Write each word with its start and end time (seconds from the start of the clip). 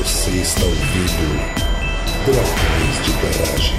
Você 0.00 0.30
está 0.30 0.64
ouvindo 0.64 1.36
Dragões 2.24 3.04
de 3.04 3.12
Garagem. 3.20 3.76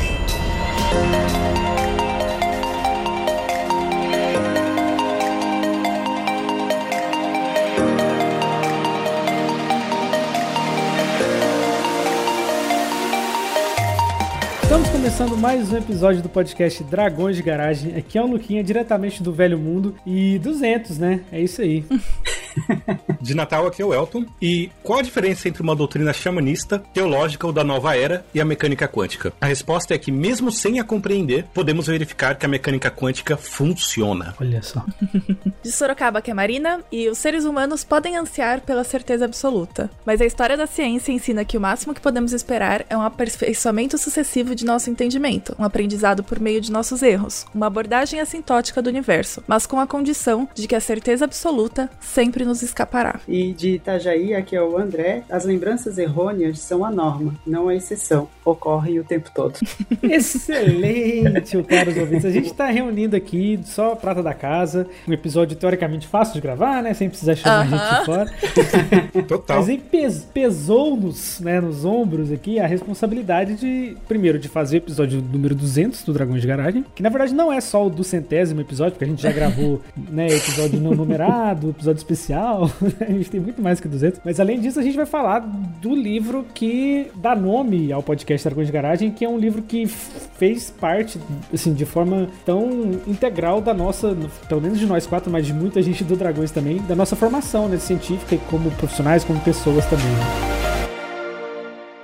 Estamos 14.62 14.90
começando 14.90 15.36
mais 15.36 15.72
um 15.72 15.78
episódio 15.78 16.22
do 16.22 16.30
podcast 16.30 16.84
Dragões 16.84 17.36
de 17.36 17.42
Garagem. 17.42 17.96
Aqui 17.96 18.20
é 18.20 18.22
o 18.22 18.28
Luquinha, 18.28 18.64
diretamente 18.64 19.24
do 19.24 19.34
Velho 19.34 19.58
Mundo. 19.58 19.96
E 20.06 20.38
200, 20.38 21.00
né? 21.00 21.22
É 21.32 21.42
isso 21.42 21.64
aí. 21.64 21.84
De 23.22 23.36
Natal 23.36 23.68
aqui 23.68 23.82
é 23.82 23.86
o 23.86 23.94
Elton. 23.94 24.26
E 24.42 24.70
qual 24.84 25.00
a 25.00 25.04
diferença 25.04 25.48
entre 25.48 25.62
uma 25.62 25.76
doutrina 25.76 26.14
xamanista, 26.14 26.80
teológica 26.94 27.48
ou 27.48 27.54
da 27.54 27.64
nova 27.64 27.96
era 27.96 28.26
e 28.34 28.42
a 28.42 28.46
mecânica 28.46 28.88
quântica? 28.88 29.34
A 29.40 29.46
resposta 29.46 29.94
é 29.94 29.98
que, 29.98 30.12
mesmo 30.12 30.52
sem 30.52 30.80
a 30.80 30.84
compreender, 30.84 31.46
podemos 31.54 31.88
verificar 31.88 32.36
que 32.36 32.46
a 32.46 32.50
mecânica 32.50 32.90
quântica 32.90 33.38
funciona. 33.38 34.36
Olha 34.40 34.62
só. 34.62 34.84
De 35.62 35.72
Sorocaba, 35.72 36.22
que 36.22 36.32
é 36.32 36.34
Marina, 36.34 36.82
e 36.92 37.08
os 37.10 37.18
seres 37.18 37.46
humanos 37.46 37.84
podem 37.84 38.18
ansiar 38.18 38.62
pela 38.62 38.84
certeza 38.84 39.26
absoluta. 39.26 39.90
Mas 40.06 40.22
a 40.22 40.26
história 40.26 40.58
da 40.58 40.68
ciência 40.68 41.12
ensina 41.12 41.46
que 41.46 41.58
o 41.58 41.62
máximo 41.62 41.94
que 41.94 42.02
podemos 42.02 42.34
esperar 42.34 42.86
é 42.90 42.98
um 42.98 43.02
aperfeiçoamento 43.02 43.98
sucessivo 43.98 44.56
de 44.56 44.66
nosso 44.66 44.90
entendimento, 44.90 45.56
um 45.60 45.64
aprendizado 45.64 46.24
por 46.24 46.40
meio 46.40 46.62
de 46.62 46.72
nossos 46.72 47.02
erros, 47.02 47.46
uma 47.54 47.68
abordagem 47.68 48.20
assintótica 48.20 48.82
do 48.82 48.90
universo, 48.90 49.44
mas 49.48 49.66
com 49.66 49.80
a 49.80 49.88
condição 49.88 50.48
de 50.54 50.68
que 50.68 50.76
a 50.76 50.80
certeza 50.80 51.26
absoluta 51.26 51.90
sempre 52.00 52.41
nos 52.46 52.62
escapará. 52.62 53.20
E 53.28 53.54
de 53.54 53.76
Itajaí, 53.76 54.34
aqui 54.34 54.56
é 54.56 54.62
o 54.62 54.78
André, 54.78 55.24
as 55.30 55.46
lembranças 55.46 55.98
errôneas 55.98 56.60
são 56.60 56.84
a 56.84 56.92
norma, 56.92 57.34
não 57.46 57.68
a 57.68 57.76
exceção. 57.76 58.28
Ocorrem 58.44 59.00
o 59.00 59.04
tempo 59.04 59.30
todo. 59.34 59.60
Excelente, 60.02 61.62
caros 61.64 61.98
ouvintes. 61.98 62.26
A 62.26 62.32
gente 62.32 62.48
está 62.48 62.68
reunindo 62.68 63.16
aqui 63.16 63.60
só 63.64 63.96
prata 63.96 64.24
da 64.24 64.34
casa, 64.34 64.88
um 65.08 65.14
episódio 65.14 65.56
teoricamente 65.56 66.08
fácil 66.08 66.34
de 66.34 66.42
gravar, 66.42 66.82
né? 66.82 66.94
Sem 66.94 67.10
precisar 67.10 67.36
chamar 67.36 67.62
a 67.62 67.66
gente 67.66 68.00
de 68.00 68.06
fora. 68.06 69.22
Total. 69.28 69.58
Mas 69.58 69.70
aí 69.70 69.78
pes 69.78 70.28
pesou-nos, 70.34 71.40
né, 71.40 71.62
nos 71.62 71.86
ombros 71.86 72.32
aqui 72.32 72.60
a 72.60 72.68
responsabilidade 72.68 73.56
de, 73.56 73.96
primeiro, 74.08 74.40
de 74.40 74.48
fazer 74.48 74.78
o 74.78 74.80
episódio 74.80 75.22
número 75.22 75.56
200 75.56 76.04
do 76.04 76.14
Dragões 76.14 76.42
de 76.42 76.48
Garagem, 76.48 76.86
que 76.96 77.04
na 77.04 77.10
verdade 77.10 77.34
não 77.34 77.52
é 77.52 77.62
só 77.62 77.86
o 77.86 77.90
do 77.90 78.04
centésimo 78.04 78.62
episódio, 78.62 78.94
porque 78.94 79.06
a 79.06 79.08
gente 79.08 79.22
já 79.22 79.32
gravou, 79.32 79.82
né, 80.10 80.28
episódio 80.28 80.80
não 80.80 80.92
numerado, 80.92 81.70
episódio 81.70 82.00
especial, 82.00 82.31
a 83.00 83.12
gente 83.12 83.30
tem 83.30 83.40
muito 83.40 83.62
mais 83.62 83.80
que 83.80 83.88
200. 83.88 84.22
Mas 84.24 84.40
além 84.40 84.60
disso, 84.60 84.80
a 84.80 84.84
gente 84.84 84.96
vai 84.96 85.06
falar 85.06 85.40
do 85.40 85.96
livro 85.96 86.46
que 86.54 87.08
dá 87.16 87.36
nome 87.36 87.92
ao 87.92 88.02
podcast 88.02 88.48
Dragões 88.48 88.68
de 88.68 88.74
Garagem, 88.74 89.12
que 89.12 89.26
é 89.26 89.30
um 89.30 89.38
livro 89.38 89.62
que 89.62 89.86
fez 89.88 90.70
parte, 90.72 91.20
assim, 91.54 91.74
de 91.74 91.86
forma 91.86 92.28
tão 92.46 92.70
integral 93.08 93.62
da 93.62 93.74
nossa, 93.74 94.16
pelo 94.48 94.62
menos 94.62 94.80
de 94.80 94.86
nós 94.86 95.06
quatro, 95.06 95.32
mas 95.32 95.46
de 95.46 95.54
muita 95.54 95.82
gente 95.82 96.04
do 96.04 96.16
Dragões 96.16 96.52
também, 96.52 96.78
da 96.78 96.96
nossa 96.96 97.16
formação, 97.16 97.68
né, 97.68 97.78
científica 97.78 98.36
e 98.36 98.38
como 98.50 98.72
profissionais, 98.72 99.24
como 99.24 99.40
pessoas 99.42 99.86
também. 99.86 100.06
Né? 100.06 100.81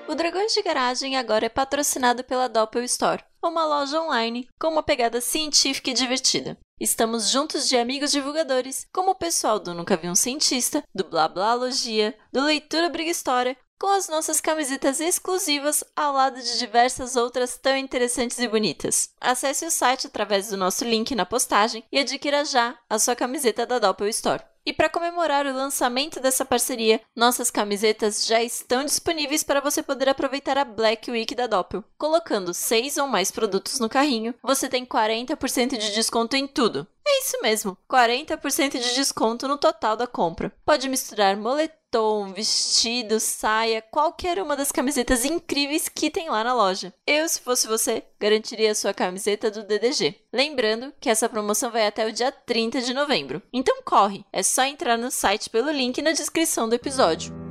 O 0.07 0.15
Dragões 0.15 0.53
de 0.53 0.61
Garagem 0.61 1.17
agora 1.17 1.47
é 1.47 1.49
patrocinado 1.49 2.23
pela 2.23 2.47
Doppel 2.47 2.81
Store, 2.85 3.25
uma 3.43 3.65
loja 3.65 4.01
online 4.01 4.47
com 4.57 4.69
uma 4.69 4.81
pegada 4.81 5.19
científica 5.19 5.89
e 5.89 5.93
divertida. 5.93 6.57
Estamos 6.79 7.29
juntos 7.29 7.67
de 7.67 7.75
amigos 7.75 8.13
divulgadores, 8.13 8.87
como 8.93 9.11
o 9.11 9.15
pessoal 9.15 9.59
do 9.59 9.73
Nunca 9.73 9.97
Vi 9.97 10.07
um 10.07 10.15
Cientista, 10.15 10.81
do 10.95 11.03
Blá 11.03 11.27
Blalogia, 11.27 12.17
do 12.31 12.41
Leitura 12.41 12.87
Briga 12.87 13.11
História, 13.11 13.57
com 13.77 13.87
as 13.87 14.07
nossas 14.07 14.39
camisetas 14.39 15.01
exclusivas 15.01 15.83
ao 15.93 16.13
lado 16.13 16.41
de 16.41 16.57
diversas 16.57 17.17
outras 17.17 17.57
tão 17.57 17.75
interessantes 17.75 18.39
e 18.39 18.47
bonitas. 18.47 19.09
Acesse 19.19 19.65
o 19.65 19.71
site 19.71 20.07
através 20.07 20.47
do 20.47 20.55
nosso 20.55 20.85
link 20.85 21.13
na 21.15 21.25
postagem 21.25 21.83
e 21.91 21.99
adquira 21.99 22.45
já 22.45 22.79
a 22.89 22.97
sua 22.97 23.13
camiseta 23.13 23.65
da 23.65 23.77
Doppel 23.77 24.07
Store. 24.07 24.43
E 24.67 24.73
para 24.73 24.89
comemorar 24.89 25.45
o 25.45 25.53
lançamento 25.53 26.19
dessa 26.19 26.43
parceria, 26.43 26.99
nossas 27.15 27.49
camisetas 27.49 28.25
já 28.25 28.43
estão 28.43 28.83
disponíveis 28.83 29.41
para 29.41 29.61
você 29.61 29.81
poder 29.81 30.09
aproveitar 30.09 30.57
a 30.57 30.65
Black 30.65 31.09
Week 31.09 31.33
da 31.33 31.47
Doppel. 31.47 31.85
Colocando 31.97 32.53
seis 32.53 32.97
ou 32.97 33.07
mais 33.07 33.31
produtos 33.31 33.79
no 33.79 33.87
carrinho, 33.87 34.35
você 34.43 34.67
tem 34.67 34.85
40% 34.85 35.77
de 35.77 35.93
desconto 35.93 36.35
em 36.35 36.45
tudo. 36.45 36.85
É 37.09 37.19
isso 37.19 37.41
mesmo, 37.41 37.77
40% 37.89 38.71
de 38.71 38.93
desconto 38.93 39.47
no 39.47 39.57
total 39.57 39.95
da 39.95 40.05
compra. 40.05 40.51
Pode 40.65 40.89
misturar 40.89 41.37
moletom, 41.37 42.33
vestido, 42.33 43.17
saia, 43.17 43.81
qualquer 43.81 44.39
uma 44.41 44.57
das 44.57 44.73
camisetas 44.73 45.23
incríveis 45.23 45.87
que 45.87 46.11
tem 46.11 46.29
lá 46.29 46.43
na 46.43 46.53
loja. 46.53 46.93
Eu, 47.07 47.27
se 47.29 47.39
fosse 47.39 47.65
você, 47.65 48.03
garantiria 48.19 48.71
a 48.71 48.75
sua 48.75 48.93
camiseta 48.93 49.49
do 49.49 49.63
DDG. 49.63 50.15
Lembrando 50.33 50.93
que 50.99 51.09
essa 51.09 51.29
promoção 51.29 51.71
vai 51.71 51.87
até 51.87 52.05
o 52.05 52.11
dia 52.11 52.29
30 52.29 52.81
de 52.81 52.93
novembro. 52.93 53.41
Então 53.53 53.81
corre, 53.85 54.25
é 54.33 54.43
só 54.43 54.65
entrar 54.65 54.97
no 54.97 55.09
site 55.09 55.49
pelo 55.49 55.71
link 55.71 56.01
na 56.01 56.11
descrição 56.11 56.67
do 56.67 56.75
episódio. 56.75 57.46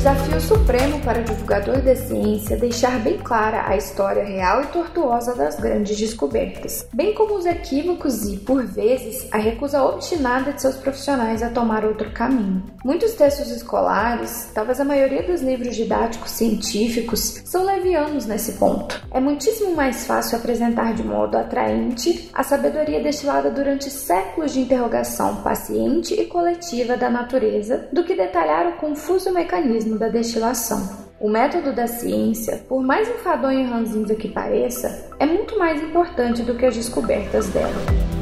Desafio 0.00 0.40
supremo 0.40 0.98
para 1.00 1.20
o 1.20 1.24
divulgador 1.24 1.82
da 1.82 1.94
ciência 1.94 2.56
deixar 2.56 2.98
bem 3.00 3.18
clara 3.18 3.68
a 3.68 3.76
história 3.76 4.24
real 4.24 4.62
e 4.62 4.66
tortuosa 4.68 5.34
das 5.34 5.60
grandes 5.60 5.94
descobertas, 5.98 6.88
bem 6.90 7.12
como 7.12 7.34
os 7.34 7.44
equívocos 7.44 8.24
e, 8.24 8.38
por 8.38 8.64
vezes, 8.64 9.28
a 9.30 9.36
recusa 9.36 9.82
obstinada 9.84 10.54
de 10.54 10.62
seus 10.62 10.76
profissionais 10.76 11.42
a 11.42 11.50
tomar 11.50 11.84
outro 11.84 12.10
caminho. 12.12 12.62
Muitos 12.82 13.12
textos 13.12 13.50
escolares, 13.50 14.50
talvez 14.54 14.80
a 14.80 14.86
maioria 14.86 15.22
dos 15.22 15.42
livros 15.42 15.76
didáticos 15.76 16.30
científicos, 16.30 17.42
são 17.44 17.62
levianos 17.66 18.24
nesse 18.24 18.52
ponto. 18.52 19.06
É 19.10 19.20
muitíssimo 19.20 19.76
mais 19.76 20.06
fácil 20.06 20.38
apresentar 20.38 20.94
de 20.94 21.02
modo 21.02 21.36
atraente 21.36 22.30
a 22.32 22.42
sabedoria 22.42 23.02
destilada 23.02 23.50
durante 23.50 23.90
séculos 23.90 24.54
de 24.54 24.60
interrogação 24.60 25.42
paciente 25.42 26.14
e 26.14 26.24
coletiva 26.24 26.96
da 26.96 27.10
natureza 27.10 27.86
do 27.92 28.02
que 28.02 28.16
detalhar 28.16 28.66
o 28.66 28.76
confuso 28.78 29.30
mecanismo 29.30 29.89
da 29.96 30.08
destilação. 30.08 31.08
O 31.20 31.28
método 31.28 31.72
da 31.72 31.86
ciência, 31.86 32.62
por 32.68 32.82
mais 32.82 33.08
enfadonho 33.08 33.60
e 33.60 33.64
ranzinza 33.64 34.14
que 34.14 34.28
pareça, 34.28 35.10
é 35.18 35.26
muito 35.26 35.58
mais 35.58 35.82
importante 35.82 36.42
do 36.42 36.54
que 36.54 36.64
as 36.64 36.74
descobertas 36.74 37.48
dela. 37.48 38.19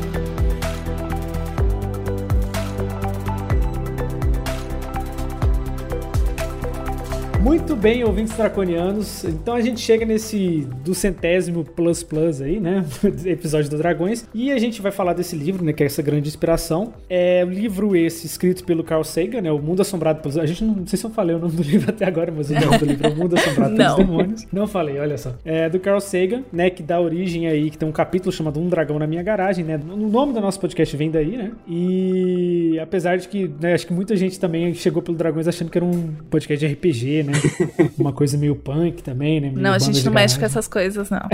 Muito 7.41 7.76
bem, 7.76 8.03
ouvintes 8.03 8.37
draconianos. 8.37 9.22
Então 9.25 9.54
a 9.54 9.60
gente 9.60 9.81
chega 9.81 10.04
nesse 10.04 10.66
do 10.84 10.93
centésimo 10.93 11.65
plus 11.65 12.03
plus 12.03 12.43
aí, 12.43 12.59
né? 12.59 12.84
Episódio 13.25 13.71
dos 13.71 13.78
Dragões. 13.78 14.28
E 14.34 14.50
a 14.50 14.59
gente 14.59 14.82
vai 14.82 14.91
falar 14.91 15.12
desse 15.12 15.37
livro, 15.37 15.65
né? 15.65 15.72
Que 15.72 15.84
é 15.84 15.87
essa 15.87 16.03
grande 16.03 16.28
inspiração. 16.28 16.93
É 17.09 17.44
o 17.44 17.49
livro 17.49 17.94
esse 17.94 18.26
escrito 18.26 18.65
pelo 18.65 18.82
Carl 18.82 19.04
Sagan, 19.04 19.41
né? 19.41 19.53
O 19.53 19.59
Mundo 19.60 19.81
Assombrado 19.81 20.21
pelos... 20.21 20.37
A 20.37 20.47
gente 20.47 20.65
não, 20.65 20.75
não 20.75 20.87
sei 20.87 20.99
se 20.99 21.06
eu 21.06 21.10
falei 21.10 21.37
o 21.37 21.38
nome 21.38 21.54
do 21.54 21.62
livro 21.62 21.91
até 21.91 22.04
agora, 22.04 22.32
mas 22.37 22.50
o 22.50 22.54
nome 22.54 22.78
do 22.78 22.84
livro 22.84 23.06
é 23.06 23.10
O 23.10 23.16
Mundo 23.16 23.37
Assombrado 23.37 23.76
pelos 23.76 23.94
Demônios. 23.97 24.47
Não 24.53 24.66
falei, 24.66 24.99
olha 24.99 25.16
só. 25.16 25.32
É 25.44 25.69
do 25.69 25.78
Carl 25.78 26.00
Sagan, 26.00 26.43
né? 26.53 26.70
Que 26.70 26.82
dá 26.82 27.00
origem 27.00 27.47
aí, 27.47 27.70
que 27.70 27.78
tem 27.78 27.88
um 27.88 27.93
capítulo 27.93 28.32
chamado 28.32 28.59
Um 28.59 28.69
Dragão 28.69 28.99
na 28.99 29.06
Minha 29.06 29.22
Garagem, 29.22 29.65
né? 29.65 29.81
O 29.88 29.97
nome 29.97 30.32
do 30.32 30.41
nosso 30.41 30.59
podcast 30.59 30.97
vem 30.97 31.10
daí, 31.10 31.37
né? 31.37 31.53
E 31.69 32.78
apesar 32.82 33.16
de 33.16 33.28
que, 33.28 33.49
né? 33.60 33.75
Acho 33.75 33.87
que 33.87 33.93
muita 33.93 34.16
gente 34.16 34.41
também 34.41 34.75
chegou 34.75 35.00
pelo 35.00 35.17
Dragões 35.17 35.46
achando 35.46 35.70
que 35.70 35.79
era 35.79 35.85
um 35.85 36.14
podcast 36.29 36.67
de 36.67 36.73
RPG, 36.73 37.23
né? 37.23 37.27
Uma 37.98 38.12
coisa 38.12 38.36
meio 38.36 38.56
punk 38.56 39.02
também, 39.02 39.40
né? 39.40 39.48
Meio 39.48 39.60
Não, 39.60 39.72
a 39.72 39.78
gente 39.78 40.04
não 40.04 40.12
mexe 40.12 40.36
garagem. 40.36 40.38
com 40.38 40.46
essas 40.46 40.69
coisas, 40.69 41.10
não. 41.10 41.20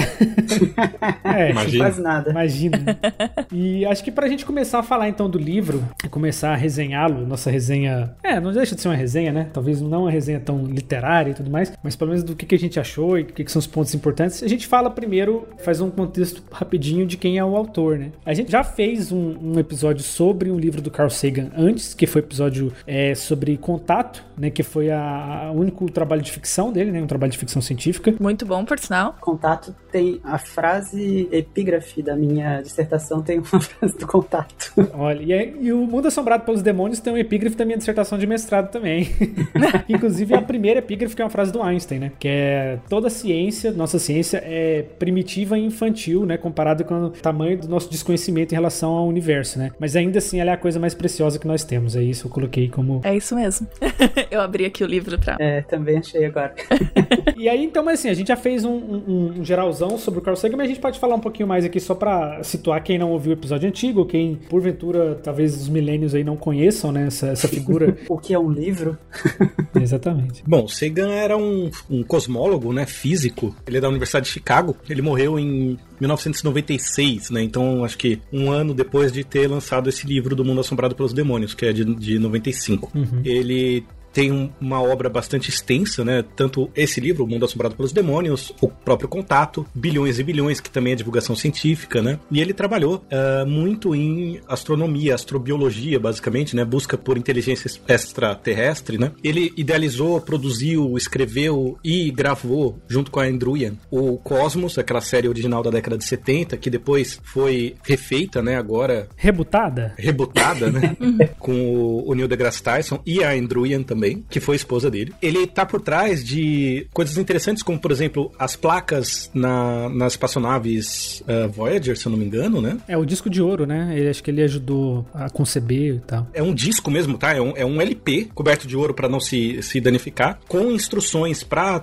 É, 1.25 1.51
Imagina. 1.51 1.85
Quase 1.85 2.03
nada. 2.03 2.31
Imagina. 2.31 2.79
E 3.53 3.87
acho 3.87 4.03
que 4.03 4.11
pra 4.11 4.29
gente 4.29 4.45
começar 4.45 4.81
a 4.81 4.83
falar 4.83 5.09
então 5.09 5.31
do 5.31 5.39
livro, 5.39 5.85
começar 6.11 6.53
a 6.53 6.57
resenhá-lo, 6.57 7.25
nossa 7.27 7.51
resenha. 7.51 8.15
É, 8.23 8.41
não 8.41 8.53
deixa 8.53 8.75
de 8.75 8.81
ser 8.81 8.89
uma 8.89 8.97
resenha, 8.97 9.33
né? 9.33 9.49
Talvez 9.53 9.81
não 9.81 10.03
uma 10.03 10.11
resenha 10.11 10.41
tão 10.41 10.65
literária 10.65 11.31
e 11.31 11.35
tudo 11.35 11.51
mais, 11.51 11.73
mas 11.83 11.95
pelo 11.95 12.11
menos 12.11 12.25
do 12.25 12.35
que, 12.35 12.47
que 12.47 12.55
a 12.55 12.59
gente 12.59 12.81
achou 12.81 13.17
e 13.19 13.23
o 13.23 13.27
que, 13.27 13.45
que 13.45 13.53
são 13.53 13.61
os 13.61 13.67
pontos 13.67 13.95
importantes. 13.95 14.43
A 14.43 14.49
gente 14.49 14.67
fala 14.67 14.91
primeiro, 14.91 15.47
faz 15.59 15.81
um 15.81 15.89
contexto 15.91 16.43
rapidinho 16.51 17.07
de 17.07 17.17
quem 17.17 17.39
é 17.39 17.45
o 17.45 17.57
autor, 17.57 17.99
né? 17.99 18.11
A 18.27 18.35
gente 18.35 18.51
já 18.51 18.65
fez 18.65 19.13
um, 19.13 19.37
um 19.41 19.59
episódio 19.59 20.03
sobre 20.03 20.51
um 20.51 20.59
livro 20.59 20.83
do 20.83 20.91
Carl 20.91 21.11
Sagan 21.11 21.51
antes, 21.57 21.95
que 21.95 22.07
foi 22.07 22.23
o 22.23 22.25
episódio 22.25 22.73
é, 22.87 23.15
sobre 23.15 23.57
contato, 23.57 24.25
né? 24.37 24.51
Que 24.51 24.63
foi 24.63 24.91
a, 24.91 25.47
a 25.47 25.53
único 25.53 25.84
trabalho 25.87 26.23
de 26.23 26.31
ficção 26.31 26.73
dele, 26.73 26.91
né? 26.91 27.03
Um 27.03 27.07
trabalho 27.07 27.33
de 27.33 27.39
ficção 27.39 27.61
científica. 27.63 28.15
Muito 28.21 28.45
bom, 28.47 28.65
por 28.65 28.79
sinal. 28.79 29.17
Contato 29.21 29.75
tem 29.91 30.21
a 30.25 30.39
frase 30.39 31.29
epígrafe 31.31 32.03
da 32.03 32.17
minha 32.17 32.61
dissertação, 32.63 33.23
tem 33.23 33.39
uma 33.39 33.61
frase 33.61 33.97
do 33.99 34.07
contato. 34.07 34.73
Olha, 34.95 35.23
e, 35.23 35.33
é- 35.33 35.55
e 35.61 35.73
o 35.73 35.87
Mundo 35.87 36.09
Assombrado 36.09 36.45
pelos 36.45 36.63
Demônios 36.63 37.01
tem 37.01 37.13
um 37.13 37.17
epígrafe 37.19 37.57
da 37.57 37.65
minha 37.65 37.79
dissertação 37.79 38.19
de 38.19 38.27
mestrado 38.27 38.71
também. 38.71 39.09
Inclusive, 39.89 40.35
a 40.35 40.43
primeira 40.43 40.79
epígrafe 40.81 41.15
que 41.15 41.23
é 41.23 41.25
uma 41.25 41.31
frase 41.31 41.53
do 41.53 41.63
Einstein, 41.63 41.99
né? 41.99 42.13
Que 42.19 42.29
é 42.29 42.79
toda 42.89 43.09
ciência, 43.11 43.73
nossa 43.73 43.99
ciência, 43.99 44.43
é 44.45 44.83
primitiva 44.99 45.59
e 45.59 45.65
infantil, 45.65 46.25
né? 46.27 46.37
Comparado 46.37 46.85
com 46.85 46.95
o 47.05 47.11
tamanho 47.11 47.59
do 47.59 47.69
nosso 47.69 47.91
desconhecimento 47.91 48.53
em 48.53 48.55
relação 48.55 48.91
ao 48.93 49.07
universo, 49.07 49.59
né? 49.59 49.71
Mas 49.79 49.97
ainda 49.97 50.19
assim, 50.19 50.41
ela 50.41 50.51
é 50.51 50.55
a 50.55 50.59
coisa 50.59 50.79
mais 50.81 50.95
preciosa 50.95 51.39
que 51.39 51.47
nós 51.47 51.65
temos. 51.65 51.97
É 51.97 52.03
isso 52.03 52.27
eu 52.27 52.31
coloquei 52.31 52.69
como. 52.69 53.01
É 53.05 53.15
isso 53.17 53.35
mesmo. 53.35 53.67
Eu 54.31 54.41
abri 54.41 54.65
aqui 54.65 54.83
o 54.83 54.87
livro 54.87 55.19
pra. 55.19 55.37
É, 55.39 55.63
também 55.77 55.99
achei 55.99 56.25
agora. 56.27 56.55
E 57.37 57.49
aí, 57.49 57.65
então, 57.65 57.85
mas 57.85 57.99
assim, 57.99 58.09
a 58.09 58.15
gente 58.15 58.29
já 58.29 58.37
fez 58.37 58.65
um, 58.65 58.71
um- 58.73 59.35
um 59.41 59.45
geralzão 59.45 59.99
sobre 59.99 60.21
o 60.21 60.23
Carl 60.23 60.37
Sagan, 60.37 60.57
mas 60.57 60.67
a 60.67 60.69
gente 60.69 60.81
pode 60.81 60.99
falar 61.01 61.17
um 61.17 61.21
pouquinho 61.21 61.49
mais 61.49 61.65
aqui 61.65 61.81
só 61.81 61.95
pra 61.95 62.43
situar 62.43 62.83
quem 62.83 62.97
não 62.99 63.11
ouviu 63.11 63.31
o 63.31 63.35
episódio 63.35 63.69
antigo, 63.69 64.07
quem, 64.07 64.37
porventura, 64.49 65.17
talvez 65.23 65.55
os 65.61 65.69
milênios 65.69 66.15
aí 66.15 66.23
não 66.23 66.37
conheçam, 66.37 66.93
né? 66.93 67.07
Essa, 67.09 67.29
essa 67.29 67.49
figura. 67.49 67.97
O 68.09 68.17
que 68.19 68.33
é 68.33 68.39
um 68.39 68.51
livro? 68.51 68.97
Exatamente. 69.79 70.43
Bom, 70.47 70.69
Sagan 70.69 71.11
era 71.11 71.37
um, 71.37 71.71
um 71.91 72.03
cosmólogo, 72.03 72.73
né, 72.73 72.87
físico. 72.87 73.55
Ele 73.67 73.79
é 73.79 73.81
da 73.81 73.89
Universidade 73.89 74.27
de 74.27 74.33
Chicago. 74.33 74.77
Ele 74.89 75.03
morreu 75.03 75.39
em 75.39 75.77
1996, 76.01 77.31
né? 77.31 77.43
Então, 77.43 77.85
acho 77.85 77.99
que 77.99 78.21
um 78.33 78.51
ano 78.51 78.73
depois 78.75 79.13
de 79.13 79.25
ter 79.25 79.49
lançado 79.49 79.89
esse 79.89 80.07
livro 80.07 80.35
do 80.37 80.45
Mundo 80.45 80.61
Assombrado 80.61 80.95
pelos 80.95 81.13
Demônios, 81.13 81.55
que 81.55 81.67
é 81.67 81.73
de, 81.73 81.85
de 81.85 82.19
95. 82.19 82.93
Ele 83.25 83.85
tem 84.15 84.33
um- 84.33 84.49
uma 84.61 84.81
obra 84.81 85.11
bastante 85.11 85.51
extensa, 85.51 86.03
né? 86.05 86.25
Tanto 86.37 86.71
esse 86.75 87.01
livro, 87.01 87.25
O 87.25 87.27
Mundo 87.27 87.45
Assombrado 87.45 87.75
pelos 87.75 87.93
Demônios, 87.93 88.53
o 88.63 88.69
próprio 88.69 89.09
Contato, 89.09 89.67
Bilhões 89.75 90.19
e 90.19 90.23
Bilhões, 90.23 90.61
que 90.61 90.71
também 90.71 90.93
é 90.95 90.97
divulgação 90.97 91.37
científica, 91.37 92.01
né? 92.01 92.19
E 92.31 92.41
ele 92.41 92.55
trabalhou 92.55 93.05
ah, 93.11 93.45
muito 93.47 93.95
em 93.95 94.41
astronomia, 94.49 95.15
astrobiologia, 95.15 95.99
basicamente, 96.01 96.55
né? 96.57 96.65
Busca 96.65 96.97
por 96.97 97.19
inteligência 97.19 97.69
extraterrestre, 97.89 98.99
né? 98.99 99.13
Ele 99.23 99.53
idealizou, 99.57 100.21
produziu, 100.21 100.97
escreveu 100.97 101.77
e 101.85 102.11
gravou, 102.11 102.79
junto 102.89 103.11
com 103.11 103.21
a 103.21 103.25
Andruyan, 103.25 103.75
o 103.91 104.17
Cosmos, 104.19 104.79
aquela 104.79 105.01
série 105.01 105.29
original 105.29 105.63
da 105.63 105.71
década 105.71 105.99
de 105.99 106.05
70, 106.05 106.57
que 106.57 106.71
depois 106.71 107.21
foi 107.25 107.75
refeita, 107.85 108.41
né? 108.43 108.57
Agora 108.57 109.09
Rebutada? 109.17 109.95
rebutada, 109.99 110.71
né? 110.71 110.97
com 111.39 112.03
o, 112.07 112.15
Neil 112.15 112.29
deGrasse 112.29 112.63
Tyson 112.63 113.01
e 113.05 113.23
a 113.25 113.33
Andruyan 113.33 113.83
também, 113.83 114.04
que 114.29 114.41
foi 114.41 114.57
esposa 114.57 114.91
dele. 114.91 115.13
Ele 115.23 115.47
tá 115.47 115.65
por 115.65 115.81
trás 115.81 116.25
de 116.25 116.87
coisas 116.93 117.17
interessantes, 117.19 117.63
como, 117.63 117.79
por 117.79 117.91
exemplo, 117.91 118.33
as 118.39 118.57
placas 118.57 119.31
na, 119.35 119.89
nas 119.89 120.15
espaçonaves 120.15 121.23
eh, 121.27 121.47
Voyager, 121.49 121.97
se 121.97 122.07
eu 122.07 122.11
não 122.11 122.19
me 122.19 122.25
engano, 122.25 122.61
né? 122.61 122.79
É 122.89 122.97
o 122.97 123.05
disco 123.05 123.31
de 123.31 123.41
ouro, 123.41 123.67
né? 123.67 123.95
Ele, 123.97 124.09
acho 124.09 124.23
que 124.23 124.31
ele 124.31 124.43
ajudou 124.43 125.07
a 125.15 125.29
conceber 125.31 125.97
e 125.97 126.01
tal. 126.01 126.27
É 126.33 126.43
um 126.43 126.55
disco 126.55 126.91
mesmo, 126.91 127.17
tá? 127.17 127.33
É 127.35 127.41
um, 127.41 127.53
é 127.57 127.65
um 127.65 127.81
LP 127.81 128.29
coberto 128.35 128.67
de 128.67 128.77
ouro 128.77 128.95
para 128.95 129.09
não 129.09 129.21
se, 129.21 129.63
se 129.63 129.81
danificar, 129.81 130.39
com 130.49 130.71
instruções 130.71 131.43
para 131.43 131.83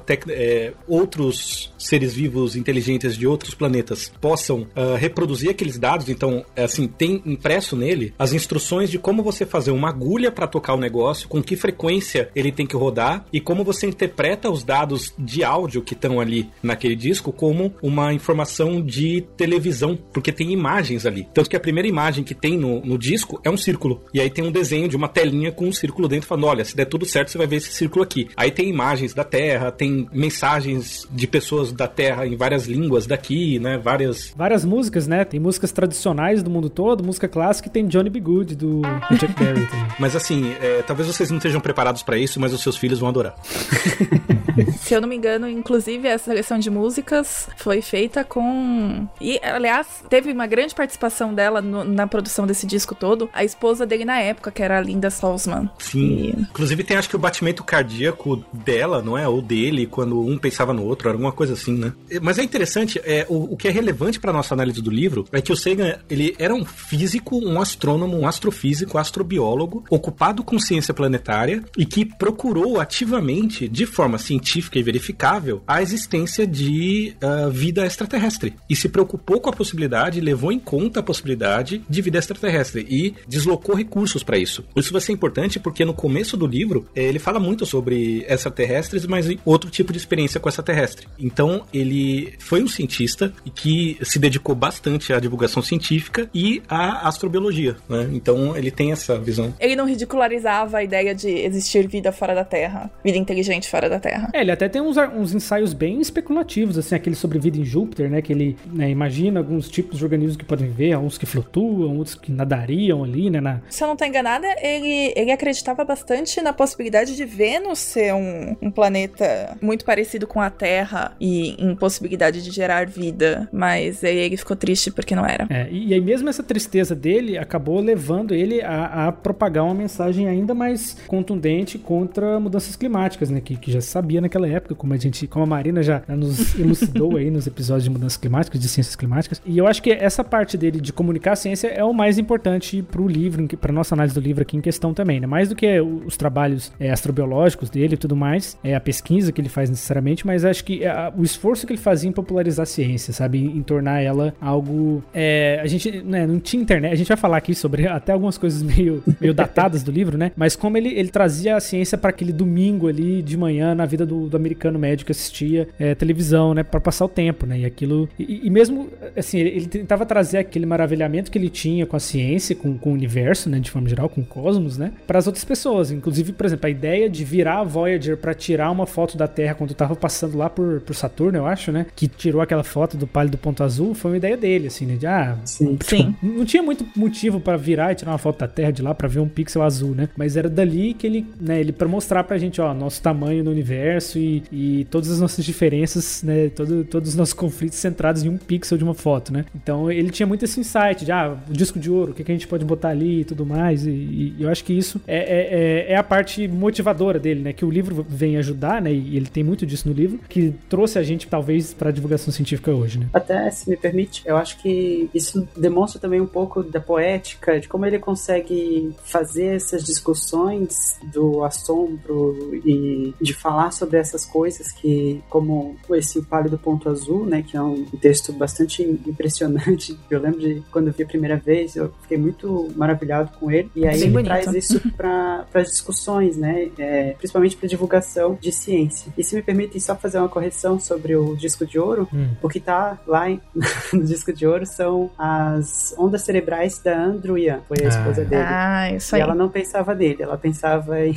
outros 0.87 1.73
seres 1.77 2.13
vivos 2.13 2.55
inteligentes 2.55 3.17
de 3.17 3.25
outros 3.25 3.53
planetas 3.53 4.11
possam 4.19 4.67
ah, 4.75 4.97
reproduzir 4.97 5.49
aqueles 5.49 5.77
dados. 5.77 6.09
Então, 6.09 6.45
é 6.55 6.63
assim, 6.63 6.87
tem 6.87 7.21
impresso 7.25 7.75
nele 7.75 8.13
as 8.17 8.33
instruções 8.33 8.89
de 8.89 8.99
como 8.99 9.23
você 9.23 9.45
fazer 9.45 9.71
uma 9.71 9.89
agulha 9.89 10.31
para 10.31 10.47
tocar 10.47 10.73
o 10.73 10.79
negócio, 10.79 11.27
com 11.27 11.41
que 11.41 11.55
frequência 11.55 12.10
ele 12.35 12.51
tem 12.51 12.65
que 12.65 12.75
rodar 12.75 13.25
e 13.31 13.39
como 13.39 13.63
você 13.63 13.87
interpreta 13.87 14.49
os 14.49 14.63
dados 14.63 15.13
de 15.17 15.43
áudio 15.43 15.81
que 15.81 15.93
estão 15.93 16.19
ali 16.19 16.49
naquele 16.61 16.95
disco 16.95 17.31
como 17.31 17.73
uma 17.81 18.13
informação 18.13 18.81
de 18.81 19.21
televisão, 19.35 19.97
porque 20.11 20.31
tem 20.31 20.51
imagens 20.51 21.05
ali. 21.05 21.27
Tanto 21.33 21.49
que 21.49 21.55
a 21.55 21.59
primeira 21.59 21.87
imagem 21.87 22.23
que 22.23 22.33
tem 22.33 22.57
no, 22.57 22.81
no 22.81 22.97
disco 22.97 23.39
é 23.43 23.49
um 23.49 23.57
círculo. 23.57 24.03
E 24.13 24.19
aí 24.19 24.29
tem 24.29 24.43
um 24.43 24.51
desenho 24.51 24.87
de 24.87 24.95
uma 24.95 25.07
telinha 25.07 25.51
com 25.51 25.67
um 25.67 25.73
círculo 25.73 26.07
dentro, 26.07 26.27
falando: 26.27 26.47
olha, 26.47 26.65
se 26.65 26.75
der 26.75 26.85
tudo 26.85 27.05
certo, 27.05 27.31
você 27.31 27.37
vai 27.37 27.47
ver 27.47 27.57
esse 27.57 27.71
círculo 27.71 28.03
aqui. 28.03 28.29
Aí 28.35 28.51
tem 28.51 28.69
imagens 28.69 29.13
da 29.13 29.23
Terra, 29.23 29.71
tem 29.71 30.07
mensagens 30.11 31.07
de 31.11 31.27
pessoas 31.27 31.71
da 31.71 31.87
Terra 31.87 32.25
em 32.25 32.35
várias 32.35 32.65
línguas 32.65 33.05
daqui, 33.05 33.59
né? 33.59 33.77
Várias. 33.77 34.33
Várias 34.35 34.65
músicas, 34.65 35.07
né? 35.07 35.23
Tem 35.23 35.39
músicas 35.39 35.71
tradicionais 35.71 36.43
do 36.43 36.49
mundo 36.49 36.69
todo, 36.69 37.03
música 37.03 37.27
clássica 37.27 37.67
e 37.67 37.71
tem 37.71 37.85
Johnny 37.87 38.09
B. 38.09 38.19
Good 38.19 38.55
do, 38.55 38.81
Chuck 39.19 39.33
Berry. 39.37 39.67
Mas 39.99 40.15
assim, 40.15 40.53
é, 40.61 40.81
talvez 40.81 41.07
vocês 41.07 41.29
não 41.29 41.37
estejam 41.37 41.59
preparados 41.59 42.00
para 42.03 42.17
isso, 42.17 42.39
mas 42.39 42.53
os 42.53 42.61
seus 42.61 42.77
filhos 42.77 42.99
vão 42.99 43.09
adorar. 43.09 43.35
Se 44.81 44.93
eu 44.93 45.01
não 45.01 45.07
me 45.07 45.15
engano, 45.15 45.47
inclusive, 45.47 46.07
essa 46.07 46.25
seleção 46.25 46.59
de 46.59 46.69
músicas 46.69 47.47
foi 47.57 47.81
feita 47.81 48.23
com. 48.23 49.07
E, 49.19 49.39
aliás, 49.43 49.87
teve 50.09 50.31
uma 50.31 50.45
grande 50.45 50.75
participação 50.75 51.33
dela 51.33 51.61
no- 51.61 51.83
na 51.83 52.05
produção 52.07 52.45
desse 52.45 52.65
disco 52.67 52.93
todo, 52.93 53.29
a 53.33 53.43
esposa 53.43 53.85
dele 53.85 54.03
na 54.05 54.19
época, 54.19 54.51
que 54.51 54.61
era 54.61 54.77
a 54.77 54.81
Linda 54.81 55.09
Salzman. 55.09 55.69
Sim. 55.79 56.01
E- 56.37 56.41
Inclusive 56.51 56.83
tem 56.83 56.97
acho 56.97 57.09
que 57.09 57.15
o 57.15 57.19
batimento 57.19 57.63
cardíaco 57.63 58.43
dela, 58.51 59.01
não 59.01 59.17
é? 59.17 59.27
Ou 59.27 59.41
dele, 59.41 59.85
quando 59.87 60.19
um 60.21 60.37
pensava 60.37 60.73
no 60.73 60.83
outro, 60.83 61.07
era 61.07 61.15
alguma 61.15 61.31
coisa 61.31 61.53
assim, 61.53 61.73
né? 61.77 61.93
Mas 62.21 62.37
é 62.37 62.43
interessante, 62.43 62.99
é, 63.03 63.25
o, 63.29 63.53
o 63.53 63.57
que 63.57 63.67
é 63.67 63.71
relevante 63.71 64.19
para 64.19 64.33
nossa 64.33 64.53
análise 64.53 64.81
do 64.81 64.89
livro 64.91 65.25
é 65.31 65.41
que 65.41 65.51
o 65.51 65.55
Sagan, 65.55 65.97
ele 66.09 66.35
era 66.37 66.53
um 66.53 66.65
físico, 66.65 67.37
um 67.37 67.59
astrônomo, 67.61 68.17
um 68.19 68.27
astrofísico, 68.27 68.97
astrobiólogo, 68.97 69.83
ocupado 69.89 70.43
com 70.43 70.59
ciência 70.59 70.93
planetária 70.93 71.63
e 71.77 71.85
que 71.91 72.05
procurou 72.05 72.79
ativamente, 72.79 73.67
de 73.67 73.85
forma 73.85 74.17
científica 74.17 74.79
e 74.79 74.83
verificável, 74.83 75.61
a 75.67 75.81
existência 75.81 76.47
de 76.47 77.13
ah, 77.21 77.49
vida 77.51 77.85
extraterrestre. 77.85 78.53
E 78.69 78.77
se 78.77 78.87
preocupou 78.87 79.41
com 79.41 79.49
a 79.49 79.53
possibilidade, 79.53 80.21
levou 80.21 80.53
em 80.53 80.59
conta 80.59 81.01
a 81.01 81.03
possibilidade 81.03 81.83
de 81.89 82.01
vida 82.01 82.17
extraterrestre 82.17 82.87
e 82.89 83.13
deslocou 83.27 83.75
recursos 83.75 84.23
para 84.23 84.37
isso. 84.37 84.63
Isso 84.73 84.93
vai 84.93 85.01
ser 85.01 85.11
importante 85.11 85.59
porque 85.59 85.83
no 85.83 85.93
começo 85.93 86.37
do 86.37 86.47
livro 86.47 86.87
eh, 86.95 87.03
ele 87.03 87.19
fala 87.19 87.41
muito 87.41 87.65
sobre 87.65 88.25
extraterrestres, 88.25 89.05
mas 89.05 89.27
outro 89.43 89.69
tipo 89.69 89.91
de 89.91 89.97
experiência 89.97 90.39
com 90.39 90.47
extraterrestre. 90.47 91.07
Então 91.19 91.65
ele 91.73 92.35
foi 92.39 92.63
um 92.63 92.69
cientista 92.69 93.33
que 93.53 93.97
se 94.01 94.17
dedicou 94.17 94.55
bastante 94.55 95.11
à 95.11 95.19
divulgação 95.19 95.61
científica 95.61 96.29
e 96.33 96.63
à 96.69 97.05
astrobiologia. 97.05 97.75
Né? 97.89 98.09
Então 98.13 98.55
ele 98.55 98.71
tem 98.71 98.93
essa 98.93 99.19
visão. 99.19 99.53
Ele 99.59 99.75
não 99.75 99.85
ridicularizava 99.85 100.77
a 100.77 100.83
ideia 100.83 101.13
de 101.13 101.27
existir 101.27 101.70
vida 101.79 102.11
fora 102.11 102.33
da 102.33 102.43
Terra, 102.43 102.89
vida 103.03 103.17
inteligente 103.17 103.69
fora 103.69 103.89
da 103.89 103.99
Terra. 103.99 104.29
É, 104.33 104.41
ele 104.41 104.51
até 104.51 104.67
tem 104.67 104.81
uns, 104.81 104.97
uns 104.97 105.33
ensaios 105.33 105.73
bem 105.73 105.99
especulativos, 106.01 106.77
assim, 106.77 106.95
aquele 106.95 107.15
sobre 107.15 107.39
vida 107.39 107.57
em 107.57 107.65
Júpiter, 107.65 108.09
né? 108.09 108.21
Que 108.21 108.33
ele 108.33 108.57
né, 108.65 108.89
imagina 108.89 109.39
alguns 109.39 109.69
tipos 109.69 109.97
de 109.97 110.03
organismos 110.03 110.37
que 110.37 110.45
podem 110.45 110.67
viver, 110.67 110.97
uns 110.97 111.17
que 111.17 111.25
flutuam, 111.25 111.97
outros 111.97 112.15
que 112.15 112.31
nadariam 112.31 113.03
ali, 113.03 113.29
né? 113.29 113.39
Na... 113.39 113.61
Se 113.69 113.83
eu 113.83 113.87
não 113.87 113.95
tô 113.95 114.05
enganada, 114.05 114.47
ele, 114.61 115.13
ele 115.15 115.31
acreditava 115.31 115.83
bastante 115.83 116.41
na 116.41 116.53
possibilidade 116.53 117.15
de 117.15 117.25
Vênus 117.25 117.79
ser 117.79 118.13
um, 118.13 118.55
um 118.61 118.71
planeta 118.71 119.57
muito 119.61 119.85
parecido 119.85 120.27
com 120.27 120.41
a 120.41 120.49
Terra 120.49 121.15
e 121.19 121.55
em 121.63 121.75
possibilidade 121.75 122.43
de 122.43 122.51
gerar 122.51 122.85
vida, 122.85 123.47
mas 123.51 124.03
aí 124.03 124.17
ele 124.17 124.37
ficou 124.37 124.55
triste 124.55 124.91
porque 124.91 125.15
não 125.15 125.25
era. 125.25 125.47
É, 125.49 125.67
e, 125.71 125.87
e 125.89 125.93
aí 125.93 126.01
mesmo 126.01 126.29
essa 126.29 126.43
tristeza 126.43 126.95
dele 126.95 127.37
acabou 127.37 127.79
levando 127.79 128.33
ele 128.33 128.61
a, 128.61 129.07
a 129.07 129.11
propagar 129.11 129.63
uma 129.63 129.73
mensagem 129.73 130.27
ainda 130.27 130.53
mais 130.53 130.97
contundente 131.07 131.60
contra 131.77 132.39
mudanças 132.39 132.75
climáticas, 132.75 133.29
né? 133.29 133.41
Que, 133.41 133.55
que 133.55 133.71
já 133.71 133.81
se 133.81 133.87
sabia 133.87 134.21
naquela 134.21 134.47
época, 134.47 134.75
como 134.75 134.93
a 134.93 134.97
gente, 134.97 135.27
como 135.27 135.43
a 135.43 135.47
Marina 135.47 135.81
já 135.83 136.01
nos 136.07 136.55
elucidou 136.59 137.17
aí 137.17 137.29
nos 137.29 137.47
episódios 137.47 137.83
de 137.83 137.89
mudanças 137.89 138.17
climáticas, 138.17 138.59
de 138.59 138.67
ciências 138.67 138.95
climáticas. 138.95 139.41
E 139.45 139.57
eu 139.57 139.67
acho 139.67 139.81
que 139.81 139.91
essa 139.91 140.23
parte 140.23 140.57
dele 140.57 140.79
de 140.79 140.93
comunicar 140.93 141.33
a 141.33 141.35
ciência 141.35 141.67
é 141.67 141.83
o 141.83 141.93
mais 141.93 142.17
importante 142.17 142.81
pro 142.81 143.07
livro, 143.07 143.47
para 143.57 143.71
nossa 143.71 143.95
análise 143.95 144.15
do 144.15 144.21
livro 144.21 144.41
aqui 144.41 144.57
em 144.57 144.61
questão 144.61 144.93
também, 144.93 145.19
né? 145.19 145.27
Mais 145.27 145.49
do 145.49 145.55
que 145.55 145.79
os 145.79 146.17
trabalhos 146.17 146.71
é, 146.79 146.91
astrobiológicos 146.91 147.69
dele 147.69 147.95
e 147.95 147.97
tudo 147.97 148.15
mais, 148.15 148.57
é 148.63 148.75
a 148.75 148.79
pesquisa 148.79 149.31
que 149.31 149.41
ele 149.41 149.49
faz 149.49 149.69
necessariamente, 149.69 150.25
mas 150.25 150.45
acho 150.45 150.63
que 150.63 150.83
é, 150.83 151.11
o 151.15 151.23
esforço 151.23 151.65
que 151.65 151.73
ele 151.73 151.81
fazia 151.81 152.09
em 152.09 152.13
popularizar 152.13 152.63
a 152.63 152.65
ciência, 152.65 153.13
sabe? 153.13 153.39
Em, 153.39 153.57
em 153.57 153.63
tornar 153.63 154.01
ela 154.01 154.33
algo. 154.41 155.03
é, 155.13 155.59
a 155.61 155.67
gente 155.67 156.01
né, 156.01 156.25
não 156.25 156.39
tinha 156.39 156.61
internet, 156.61 156.91
a 156.91 156.95
gente 156.95 157.07
vai 157.07 157.17
falar 157.17 157.37
aqui 157.37 157.53
sobre 157.53 157.87
até 157.87 158.11
algumas 158.11 158.37
coisas 158.37 158.61
meio, 158.61 159.03
meio 159.19 159.33
datadas 159.33 159.83
do 159.83 159.91
livro, 159.91 160.17
né? 160.17 160.31
Mas 160.35 160.55
como 160.55 160.77
ele, 160.77 160.89
ele 160.89 161.09
trazia 161.09 161.50
a 161.55 161.59
ciência 161.59 161.97
para 161.97 162.09
aquele 162.09 162.31
domingo 162.31 162.87
ali 162.87 163.21
de 163.21 163.37
manhã 163.37 163.75
na 163.75 163.85
vida 163.85 164.05
do, 164.05 164.27
do 164.27 164.37
americano 164.37 164.77
médio 164.79 165.05
que 165.05 165.11
assistia 165.11 165.67
é, 165.79 165.95
televisão, 165.95 166.53
né, 166.53 166.63
para 166.63 166.79
passar 166.79 167.05
o 167.05 167.09
tempo, 167.09 167.45
né? 167.45 167.59
E 167.59 167.65
aquilo 167.65 168.09
e, 168.17 168.47
e 168.47 168.49
mesmo 168.49 168.89
assim 169.15 169.39
ele, 169.39 169.49
ele, 169.49 169.65
tentava 169.67 170.05
trazer 170.05 170.39
aquele 170.39 170.65
maravilhamento 170.65 171.31
que 171.31 171.37
ele 171.37 171.49
tinha 171.49 171.85
com 171.85 171.95
a 171.95 171.99
ciência, 171.99 172.55
com, 172.55 172.77
com 172.77 172.91
o 172.91 172.93
universo, 172.93 173.49
né, 173.49 173.59
de 173.59 173.69
forma 173.69 173.87
geral, 173.87 174.09
com 174.09 174.21
o 174.21 174.25
cosmos, 174.25 174.77
né, 174.77 174.91
para 175.05 175.19
as 175.19 175.27
outras 175.27 175.45
pessoas. 175.45 175.91
Inclusive, 175.91 176.33
por 176.33 176.45
exemplo, 176.45 176.67
a 176.67 176.69
ideia 176.69 177.09
de 177.09 177.23
virar 177.23 177.59
a 177.59 177.63
Voyager 177.63 178.17
para 178.17 178.33
tirar 178.33 178.71
uma 178.71 178.85
foto 178.85 179.17
da 179.17 179.27
Terra 179.27 179.55
quando 179.55 179.73
tava 179.73 179.95
passando 179.95 180.37
lá 180.37 180.49
por, 180.49 180.81
por 180.81 180.95
Saturno, 180.95 181.37
eu 181.37 181.45
acho, 181.45 181.71
né, 181.71 181.85
que 181.95 182.07
tirou 182.07 182.41
aquela 182.41 182.63
foto 182.63 182.97
do 182.97 183.07
pálido 183.07 183.37
ponto 183.37 183.63
azul, 183.63 183.93
foi 183.93 184.11
uma 184.11 184.17
ideia 184.17 184.37
dele, 184.37 184.67
assim, 184.67 184.85
né, 184.85 184.95
de 184.95 185.07
ah, 185.07 185.37
Sim. 185.45 185.75
tipo, 185.75 185.85
Sim. 185.85 186.15
não 186.21 186.45
tinha 186.45 186.63
muito 186.63 186.85
motivo 186.95 187.39
para 187.39 187.57
virar 187.57 187.91
e 187.91 187.95
tirar 187.95 188.11
uma 188.11 188.17
foto 188.17 188.39
da 188.39 188.47
Terra 188.47 188.71
de 188.71 188.81
lá 188.81 188.93
para 188.93 189.07
ver 189.07 189.19
um 189.19 189.27
pixel 189.27 189.61
azul, 189.61 189.95
né? 189.95 190.09
Mas 190.15 190.37
era 190.37 190.49
dali 190.49 190.93
que 190.93 191.07
ele, 191.07 191.25
né, 191.41 191.59
ele 191.59 191.71
para 191.71 191.87
mostrar 191.87 192.23
pra 192.23 192.37
gente, 192.37 192.61
ó, 192.61 192.73
nosso 192.73 193.01
tamanho 193.01 193.43
no 193.43 193.51
universo 193.51 194.19
e, 194.19 194.43
e 194.51 194.85
todas 194.85 195.09
as 195.09 195.19
nossas 195.19 195.43
diferenças, 195.43 196.21
né, 196.23 196.49
todo, 196.49 196.83
todos 196.83 197.09
os 197.09 197.15
nossos 197.15 197.33
conflitos 197.33 197.79
centrados 197.79 198.23
em 198.23 198.29
um 198.29 198.37
pixel 198.37 198.77
de 198.77 198.83
uma 198.83 198.93
foto, 198.93 199.33
né? 199.33 199.45
Então 199.55 199.91
ele 199.91 200.09
tinha 200.09 200.27
muito 200.27 200.45
esse 200.45 200.59
insight 200.59 201.03
de, 201.03 201.11
ah, 201.11 201.37
o 201.49 201.53
disco 201.53 201.79
de 201.79 201.89
ouro, 201.89 202.11
o 202.11 202.13
que, 202.13 202.23
que 202.23 202.31
a 202.31 202.35
gente 202.35 202.47
pode 202.47 202.63
botar 202.63 202.89
ali 202.89 203.21
e 203.21 203.25
tudo 203.25 203.45
mais. 203.45 203.85
E, 203.85 203.89
e 203.91 204.35
eu 204.39 204.49
acho 204.49 204.63
que 204.63 204.73
isso 204.73 205.01
é, 205.07 205.17
é, 205.17 205.89
é, 205.89 205.91
é 205.93 205.95
a 205.95 206.03
parte 206.03 206.47
motivadora 206.47 207.19
dele, 207.19 207.41
né? 207.41 207.53
Que 207.53 207.65
o 207.65 207.69
livro 207.69 208.05
vem 208.07 208.37
ajudar, 208.37 208.81
né? 208.81 208.93
E 208.93 209.17
ele 209.17 209.27
tem 209.27 209.43
muito 209.43 209.65
disso 209.65 209.87
no 209.87 209.93
livro, 209.93 210.19
que 210.29 210.53
trouxe 210.69 210.99
a 210.99 211.03
gente, 211.03 211.27
talvez, 211.27 211.73
pra 211.73 211.91
divulgação 211.91 212.31
científica 212.31 212.71
hoje, 212.71 212.99
né? 212.99 213.07
Até, 213.13 213.49
se 213.49 213.69
me 213.69 213.77
permite, 213.77 214.21
eu 214.25 214.37
acho 214.37 214.57
que 214.59 215.09
isso 215.13 215.47
demonstra 215.57 215.99
também 215.99 216.21
um 216.21 216.27
pouco 216.27 216.61
da 216.61 216.79
poética, 216.79 217.59
de 217.59 217.67
como 217.67 217.85
ele 217.85 217.99
consegue 217.99 218.93
fazer 219.03 219.55
essas 219.55 219.83
discussões 219.83 220.99
do 221.11 221.30
assombro 221.43 222.51
e 222.65 223.13
de 223.21 223.33
falar 223.33 223.71
sobre 223.71 223.97
essas 223.97 224.25
coisas 224.25 224.71
que, 224.71 225.21
como 225.29 225.75
esse 225.91 226.21
Pálido 226.23 226.57
Ponto 226.57 226.89
Azul, 226.89 227.25
né, 227.25 227.41
que 227.45 227.55
é 227.57 227.61
um 227.61 227.85
texto 228.01 228.31
bastante 228.33 228.83
impressionante. 229.07 229.97
Eu 230.09 230.19
lembro 230.19 230.39
de 230.39 230.61
quando 230.71 230.87
eu 230.87 230.93
vi 230.93 231.03
a 231.03 231.07
primeira 231.07 231.37
vez, 231.37 231.75
eu 231.75 231.91
fiquei 232.01 232.17
muito 232.17 232.69
maravilhado 232.75 233.31
com 233.39 233.49
ele. 233.49 233.71
E 233.75 233.85
aí 233.87 233.93
Bem 233.93 234.03
ele 234.03 234.11
bonito. 234.11 234.25
traz 234.27 234.53
isso 234.53 234.79
para 234.97 235.45
as 235.53 235.67
discussões, 235.69 236.35
né, 236.37 236.69
é, 236.77 237.11
principalmente 237.17 237.55
para 237.55 237.67
divulgação 237.67 238.37
de 238.41 238.51
ciência. 238.51 239.11
E 239.17 239.23
se 239.23 239.35
me 239.35 239.41
permitem 239.41 239.79
só 239.79 239.95
fazer 239.95 240.17
uma 240.19 240.27
correção 240.29 240.79
sobre 240.79 241.15
o 241.15 241.35
disco 241.35 241.65
de 241.65 241.79
ouro, 241.79 242.07
Hum. 242.13 242.29
o 242.41 242.49
que 242.49 242.59
tá 242.59 242.99
lá 243.07 243.29
em- 243.29 243.39
no 243.93 244.03
disco 244.03 244.33
de 244.33 244.45
ouro 244.45 244.65
são 244.65 245.09
as 245.17 245.93
ondas 245.97 246.23
cerebrais 246.23 246.79
da 246.79 246.97
Andrew 246.97 247.37
Yan, 247.37 247.61
foi 247.67 247.77
a 247.85 247.87
esposa 247.87 248.21
Ah. 248.21 248.25
dele. 248.25 248.43
Ah, 248.45 248.91
isso 248.95 249.15
E 249.15 249.17
aí. 249.17 249.21
ela 249.21 249.35
não 249.35 249.49
pensava 249.49 249.93
nele, 249.95 250.21
ela 250.23 250.37
pensava 250.37 250.99
em, 251.05 251.15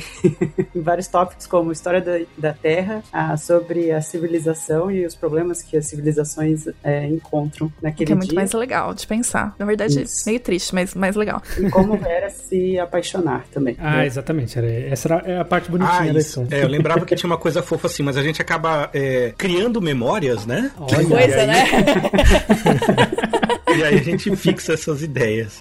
em 0.75 0.81
vários 0.81 1.07
tópicos 1.07 1.47
como 1.47 1.71
história 1.71 2.01
da, 2.01 2.19
da 2.37 2.53
Terra, 2.53 3.03
ah, 3.11 3.35
sobre 3.37 3.91
a 3.91 4.01
civilização 4.01 4.89
e 4.91 5.05
os 5.05 5.15
problemas 5.15 5.61
que 5.61 5.77
as 5.77 5.85
civilizações 5.87 6.65
é, 6.83 7.05
encontram 7.07 7.71
naquele 7.81 8.07
Que 8.07 8.13
é 8.13 8.15
muito 8.15 8.29
dia 8.29 8.35
mais 8.35 8.51
legal 8.53 8.93
de 8.93 9.05
pensar. 9.07 9.55
Na 9.59 9.65
verdade, 9.65 10.01
Isso. 10.03 10.23
meio 10.27 10.39
triste, 10.39 10.73
mas 10.73 10.93
mais 10.95 11.15
legal. 11.15 11.41
e 11.57 11.69
como 11.69 11.95
era 12.05 12.29
se 12.29 12.77
apaixonar 12.79 13.45
também. 13.51 13.75
Ah, 13.79 13.97
né? 13.97 14.05
exatamente. 14.07 14.57
Era, 14.57 14.67
essa 14.71 15.07
era 15.13 15.23
é 15.31 15.39
a 15.39 15.45
parte 15.45 15.69
bonitinha 15.69 16.09
Ah, 16.11 16.13
da 16.13 16.19
isso. 16.19 16.41
história. 16.41 16.55
É, 16.61 16.63
eu 16.63 16.69
lembrava 16.69 17.05
que 17.05 17.15
tinha 17.15 17.29
uma 17.29 17.37
coisa 17.37 17.61
fofa 17.61 17.87
assim, 17.87 18.03
mas 18.03 18.17
a 18.17 18.23
gente 18.23 18.41
acaba 18.41 18.89
é, 18.93 19.33
criando 19.37 19.81
memórias, 19.81 20.45
né? 20.45 20.71
Olha, 20.79 21.05
Coisa, 21.05 21.35
aí- 21.41 21.47
né? 21.47 21.65
E 23.77 23.83
aí 23.83 23.95
a 23.99 24.03
gente 24.03 24.35
fixa 24.35 24.73
essas 24.73 25.01
ideias. 25.01 25.57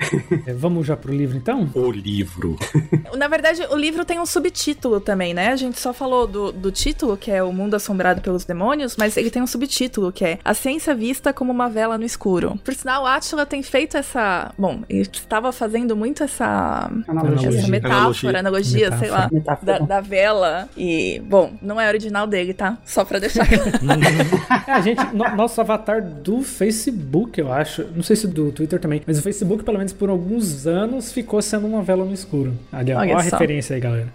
É, 0.47 0.52
Vamos 0.52 0.87
já 0.87 0.97
pro 0.97 1.12
livro 1.12 1.37
então? 1.37 1.68
O 1.75 1.90
livro. 1.90 2.56
Na 3.16 3.28
verdade, 3.28 3.62
o 3.71 3.76
livro 3.76 4.04
tem 4.04 4.18
um 4.21 4.26
subtítulo 4.26 5.00
também, 5.00 5.35
né? 5.35 5.49
A 5.49 5.56
gente 5.56 5.78
só 5.80 5.92
falou 5.92 6.26
do, 6.26 6.52
do 6.52 6.71
título, 6.71 7.16
que 7.16 7.30
é 7.30 7.42
O 7.42 7.52
Mundo 7.52 7.75
Assombrado 7.75 8.21
pelos 8.21 8.44
Demônios, 8.44 8.97
mas 8.97 9.16
ele 9.16 9.30
tem 9.30 9.42
um 9.42 9.47
subtítulo, 9.47 10.12
que 10.12 10.25
é 10.25 10.38
A 10.44 10.54
Ciência 10.54 10.94
Vista 10.94 11.33
como 11.33 11.52
uma 11.52 11.68
Vela 11.68 11.99
no 11.99 12.04
Escuro. 12.04 12.59
Por 12.64 12.75
sinal, 12.75 13.06
Átila 13.06 13.44
tem 13.47 13.62
feito 13.62 13.97
essa. 13.97 14.52
Bom, 14.59 14.83
ele 14.88 15.02
estava 15.02 15.52
fazendo 15.52 15.97
muito 15.97 16.23
essa. 16.23 16.90
Analogia. 17.09 17.49
Essa 17.59 17.68
metáfora, 17.68 18.38
analogia, 18.38 18.97
sei 18.99 19.11
lá. 19.11 19.28
Metáfora. 19.33 19.78
Da, 19.80 19.87
da 19.87 20.00
vela. 20.00 20.68
E, 20.76 21.21
bom, 21.26 21.52
não 21.62 21.80
é 21.80 21.88
original 21.88 22.26
dele, 22.26 22.54
tá? 22.54 22.78
Só 22.85 23.04
pra 23.04 23.18
deixar 23.18 23.47
claro. 23.49 24.00
É, 24.66 24.73
a 24.73 24.80
gente, 24.80 25.02
no- 25.14 25.35
nosso 25.37 25.61
avatar 25.61 26.02
do 26.02 26.42
Facebook, 26.42 27.38
eu 27.40 27.52
acho, 27.52 27.85
não 27.94 28.02
sei 28.04 28.16
se 28.16 28.26
do 28.26 28.52
Twitter 28.52 28.78
também, 28.78 29.02
mas 29.06 29.18
o 29.18 29.23
Facebook, 29.23 29.64
pelo 29.64 29.78
menos 29.78 29.92
por 29.92 30.08
alguns 30.08 30.66
anos, 30.66 31.12
ficou 31.12 31.40
sendo 31.42 31.66
uma 31.66 31.82
vela 31.82 32.04
no 32.04 32.12
escuro. 32.12 32.54
Ali, 32.73 32.92
ó, 32.92 32.99
Olha 32.99 33.14
ó 33.14 33.18
a 33.18 33.23
referência 33.23 33.75
aí, 33.75 33.80
galera. 33.80 34.08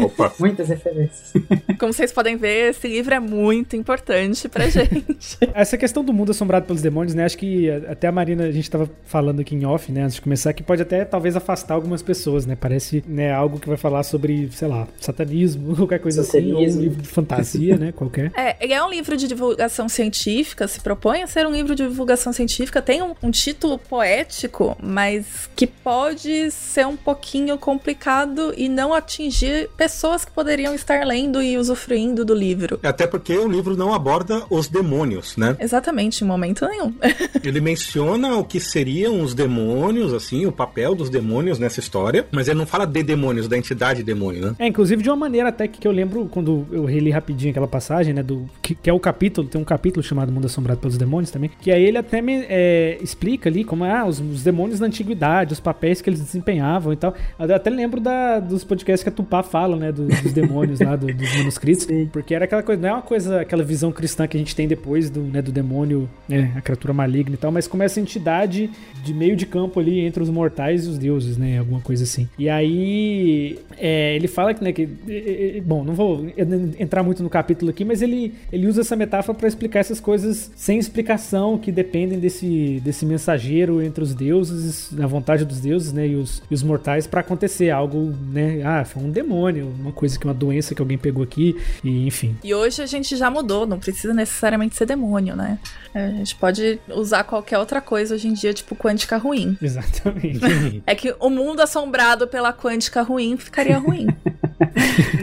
Opa. 0.00 0.32
Muitas 0.38 0.68
referências. 0.68 1.32
Como 1.78 1.92
vocês 1.92 2.12
podem 2.12 2.36
ver, 2.36 2.70
esse 2.70 2.88
livro 2.88 3.14
é 3.14 3.20
muito 3.20 3.76
importante 3.76 4.48
pra 4.48 4.68
gente. 4.68 5.38
Essa 5.54 5.76
questão 5.76 6.04
do 6.04 6.12
mundo 6.12 6.30
assombrado 6.30 6.66
pelos 6.66 6.82
demônios, 6.82 7.14
né? 7.14 7.24
Acho 7.24 7.38
que 7.38 7.70
até 7.70 8.08
a 8.08 8.12
Marina, 8.12 8.44
a 8.44 8.50
gente 8.50 8.70
tava 8.70 8.90
falando 9.04 9.40
aqui 9.40 9.54
em 9.54 9.64
off, 9.64 9.90
né? 9.90 10.02
Antes 10.02 10.16
de 10.16 10.22
começar, 10.22 10.52
que 10.52 10.62
pode 10.62 10.82
até 10.82 11.04
talvez 11.04 11.36
afastar 11.36 11.74
algumas 11.74 12.02
pessoas, 12.02 12.46
né? 12.46 12.56
Parece 12.56 13.02
né, 13.06 13.32
algo 13.32 13.58
que 13.58 13.68
vai 13.68 13.76
falar 13.76 14.02
sobre, 14.02 14.48
sei 14.52 14.68
lá, 14.68 14.86
satanismo, 15.00 15.74
qualquer 15.76 15.98
coisa 15.98 16.20
assim, 16.20 16.52
ou 16.52 16.58
um 16.60 16.64
Satanismo. 16.64 16.82
livro 16.82 17.02
de 17.02 17.08
fantasia, 17.08 17.76
né? 17.76 17.92
Qualquer. 17.92 18.32
É, 18.36 18.56
ele 18.60 18.72
é 18.72 18.82
um 18.82 18.90
livro 18.90 19.16
de 19.16 19.26
divulgação 19.26 19.88
científica, 19.88 20.68
se 20.68 20.80
propõe 20.80 21.22
a 21.22 21.26
ser 21.26 21.46
um 21.46 21.52
livro 21.52 21.74
de 21.74 21.86
divulgação 21.86 22.32
científica, 22.32 22.80
tem 22.80 23.02
um, 23.02 23.07
um 23.22 23.30
título 23.30 23.78
poético, 23.78 24.76
mas 24.82 25.48
que 25.54 25.66
pode 25.66 26.50
ser 26.50 26.86
um 26.86 26.96
pouquinho 26.96 27.58
complicado 27.58 28.52
e 28.56 28.68
não 28.68 28.92
atingir 28.92 29.68
pessoas 29.76 30.24
que 30.24 30.30
poderiam 30.30 30.74
estar 30.74 31.06
lendo 31.06 31.42
e 31.42 31.56
usufruindo 31.56 32.24
do 32.24 32.34
livro. 32.34 32.78
Até 32.82 33.06
porque 33.06 33.36
o 33.36 33.48
livro 33.48 33.76
não 33.76 33.94
aborda 33.94 34.44
os 34.50 34.68
demônios, 34.68 35.36
né? 35.36 35.56
Exatamente, 35.58 36.24
em 36.24 36.26
momento 36.26 36.66
nenhum. 36.66 36.94
Ele 37.42 37.60
menciona 37.60 38.36
o 38.36 38.44
que 38.44 38.60
seriam 38.60 39.20
os 39.20 39.34
demônios, 39.34 40.12
assim, 40.12 40.46
o 40.46 40.52
papel 40.52 40.94
dos 40.94 41.10
demônios 41.10 41.58
nessa 41.58 41.80
história, 41.80 42.26
mas 42.30 42.48
ele 42.48 42.58
não 42.58 42.66
fala 42.66 42.86
de 42.86 43.02
demônios, 43.02 43.48
da 43.48 43.56
entidade 43.56 44.02
demônio, 44.02 44.46
né? 44.46 44.54
É, 44.58 44.66
inclusive 44.66 45.02
de 45.02 45.08
uma 45.08 45.16
maneira 45.16 45.48
até 45.48 45.68
que, 45.68 45.78
que 45.78 45.86
eu 45.86 45.92
lembro 45.92 46.26
quando 46.26 46.66
eu 46.70 46.84
reli 46.84 47.10
rapidinho 47.10 47.50
aquela 47.50 47.68
passagem, 47.68 48.12
né? 48.12 48.22
Do, 48.22 48.48
que, 48.62 48.74
que 48.74 48.90
é 48.90 48.92
o 48.92 49.00
capítulo, 49.00 49.48
tem 49.48 49.60
um 49.60 49.64
capítulo 49.64 50.02
chamado 50.02 50.32
Mundo 50.32 50.46
Assombrado 50.46 50.80
pelos 50.80 50.96
Demônios 50.96 51.30
também, 51.30 51.50
que 51.60 51.70
aí 51.70 51.84
ele 51.84 51.98
até 51.98 52.20
me 52.20 52.44
é, 52.48 52.97
explica 53.02 53.48
ali 53.48 53.64
como 53.64 53.84
ah, 53.84 54.04
os, 54.06 54.20
os 54.20 54.42
demônios 54.42 54.78
da 54.78 54.86
antiguidade, 54.86 55.52
os 55.52 55.60
papéis 55.60 56.00
que 56.00 56.08
eles 56.10 56.20
desempenhavam 56.20 56.92
e 56.92 56.96
tal. 56.96 57.14
Eu 57.38 57.54
até 57.54 57.70
lembro 57.70 58.00
da, 58.00 58.38
dos 58.40 58.64
podcasts 58.64 59.02
que 59.02 59.08
a 59.08 59.12
Tupá 59.12 59.42
fala, 59.42 59.76
né? 59.76 59.92
do- 59.92 60.06
dos 60.06 60.32
demônios 60.32 60.80
lá, 60.80 60.96
do- 60.96 61.06
dos 61.12 61.36
manuscritos. 61.36 61.84
Sim. 61.84 62.08
Porque 62.12 62.34
era 62.34 62.44
aquela 62.44 62.62
coisa, 62.62 62.80
não 62.82 62.88
é 62.88 62.92
uma 62.92 63.02
coisa, 63.02 63.40
aquela 63.40 63.62
visão 63.62 63.90
cristã 63.92 64.26
que 64.26 64.36
a 64.36 64.40
gente 64.40 64.54
tem 64.54 64.66
depois 64.68 65.10
do, 65.10 65.20
né, 65.22 65.40
do 65.42 65.50
demônio, 65.52 66.08
né, 66.28 66.52
a 66.56 66.60
criatura 66.60 66.92
maligna 66.92 67.34
e 67.34 67.38
tal, 67.38 67.50
mas 67.50 67.66
como 67.66 67.82
essa 67.82 68.00
entidade 68.00 68.70
de 69.04 69.14
meio 69.14 69.36
de 69.36 69.46
campo 69.46 69.78
ali 69.80 70.00
entre 70.00 70.22
os 70.22 70.30
mortais 70.30 70.86
e 70.86 70.88
os 70.88 70.98
deuses, 70.98 71.36
né, 71.36 71.58
alguma 71.58 71.80
coisa 71.80 72.04
assim. 72.04 72.28
E 72.38 72.48
aí, 72.48 73.58
é, 73.76 74.14
ele 74.16 74.28
fala 74.28 74.52
que, 74.54 74.62
né, 74.62 74.72
que, 74.72 74.88
é, 75.08 75.56
é, 75.58 75.60
bom, 75.60 75.84
não 75.84 75.94
vou 75.94 76.26
entrar 76.78 77.02
muito 77.02 77.22
no 77.22 77.30
capítulo 77.30 77.70
aqui, 77.70 77.84
mas 77.84 78.02
ele, 78.02 78.34
ele 78.52 78.66
usa 78.66 78.80
essa 78.80 78.96
metáfora 78.96 79.36
para 79.36 79.48
explicar 79.48 79.80
essas 79.80 80.00
coisas 80.00 80.50
sem 80.56 80.78
explicação, 80.78 81.58
que 81.58 81.70
dependem 81.72 82.18
desse, 82.18 82.80
desse 82.88 83.04
mensageiro 83.04 83.82
entre 83.82 84.02
os 84.02 84.14
deuses, 84.14 84.90
na 84.92 85.06
vontade 85.06 85.44
dos 85.44 85.60
deuses, 85.60 85.92
né, 85.92 86.08
e 86.08 86.16
os, 86.16 86.42
e 86.50 86.54
os 86.54 86.62
mortais 86.62 87.06
para 87.06 87.20
acontecer 87.20 87.68
algo, 87.68 88.14
né, 88.32 88.62
ah, 88.64 88.82
foi 88.82 89.02
um 89.02 89.10
demônio, 89.10 89.70
uma 89.78 89.92
coisa 89.92 90.18
que 90.18 90.24
uma 90.24 90.32
doença 90.32 90.74
que 90.74 90.80
alguém 90.80 90.96
pegou 90.96 91.22
aqui, 91.22 91.54
e 91.84 92.06
enfim. 92.06 92.34
E 92.42 92.54
hoje 92.54 92.80
a 92.80 92.86
gente 92.86 93.14
já 93.14 93.30
mudou, 93.30 93.66
não 93.66 93.78
precisa 93.78 94.14
necessariamente 94.14 94.74
ser 94.74 94.86
demônio, 94.86 95.36
né? 95.36 95.58
É, 95.94 96.06
A 96.06 96.10
gente 96.12 96.34
pode 96.36 96.80
usar 96.88 97.24
qualquer 97.24 97.58
outra 97.58 97.82
coisa 97.82 98.14
hoje 98.14 98.26
em 98.26 98.32
dia, 98.32 98.54
tipo 98.54 98.74
quântica 98.74 99.18
ruim. 99.18 99.58
Exatamente. 99.60 100.82
É 100.86 100.94
que 100.94 101.14
o 101.20 101.28
mundo 101.28 101.60
assombrado 101.60 102.26
pela 102.26 102.54
quântica 102.54 103.02
ruim 103.02 103.36
ficaria 103.36 103.78
ruim. 103.78 104.06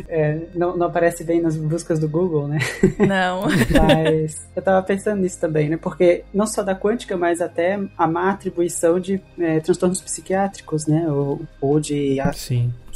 É, 0.07 0.39
não, 0.55 0.77
não 0.77 0.87
aparece 0.87 1.23
bem 1.23 1.41
nas 1.41 1.57
buscas 1.57 1.99
do 1.99 2.07
Google, 2.07 2.47
né? 2.47 2.59
Não. 3.05 3.41
Mas 3.69 4.47
eu 4.55 4.61
tava 4.61 4.81
pensando 4.81 5.21
nisso 5.21 5.39
também, 5.39 5.67
né? 5.67 5.77
Porque 5.77 6.23
não 6.33 6.47
só 6.47 6.63
da 6.63 6.73
quântica, 6.73 7.17
mas 7.17 7.41
até 7.45 7.79
a 7.97 8.07
má 8.07 8.31
atribuição 8.31 8.99
de 8.99 9.21
é, 9.39 9.59
transtornos 9.59 10.01
psiquiátricos, 10.01 10.87
né? 10.87 11.07
Ou, 11.09 11.41
ou 11.61 11.79
de 11.79 12.19
a-. 12.19 12.31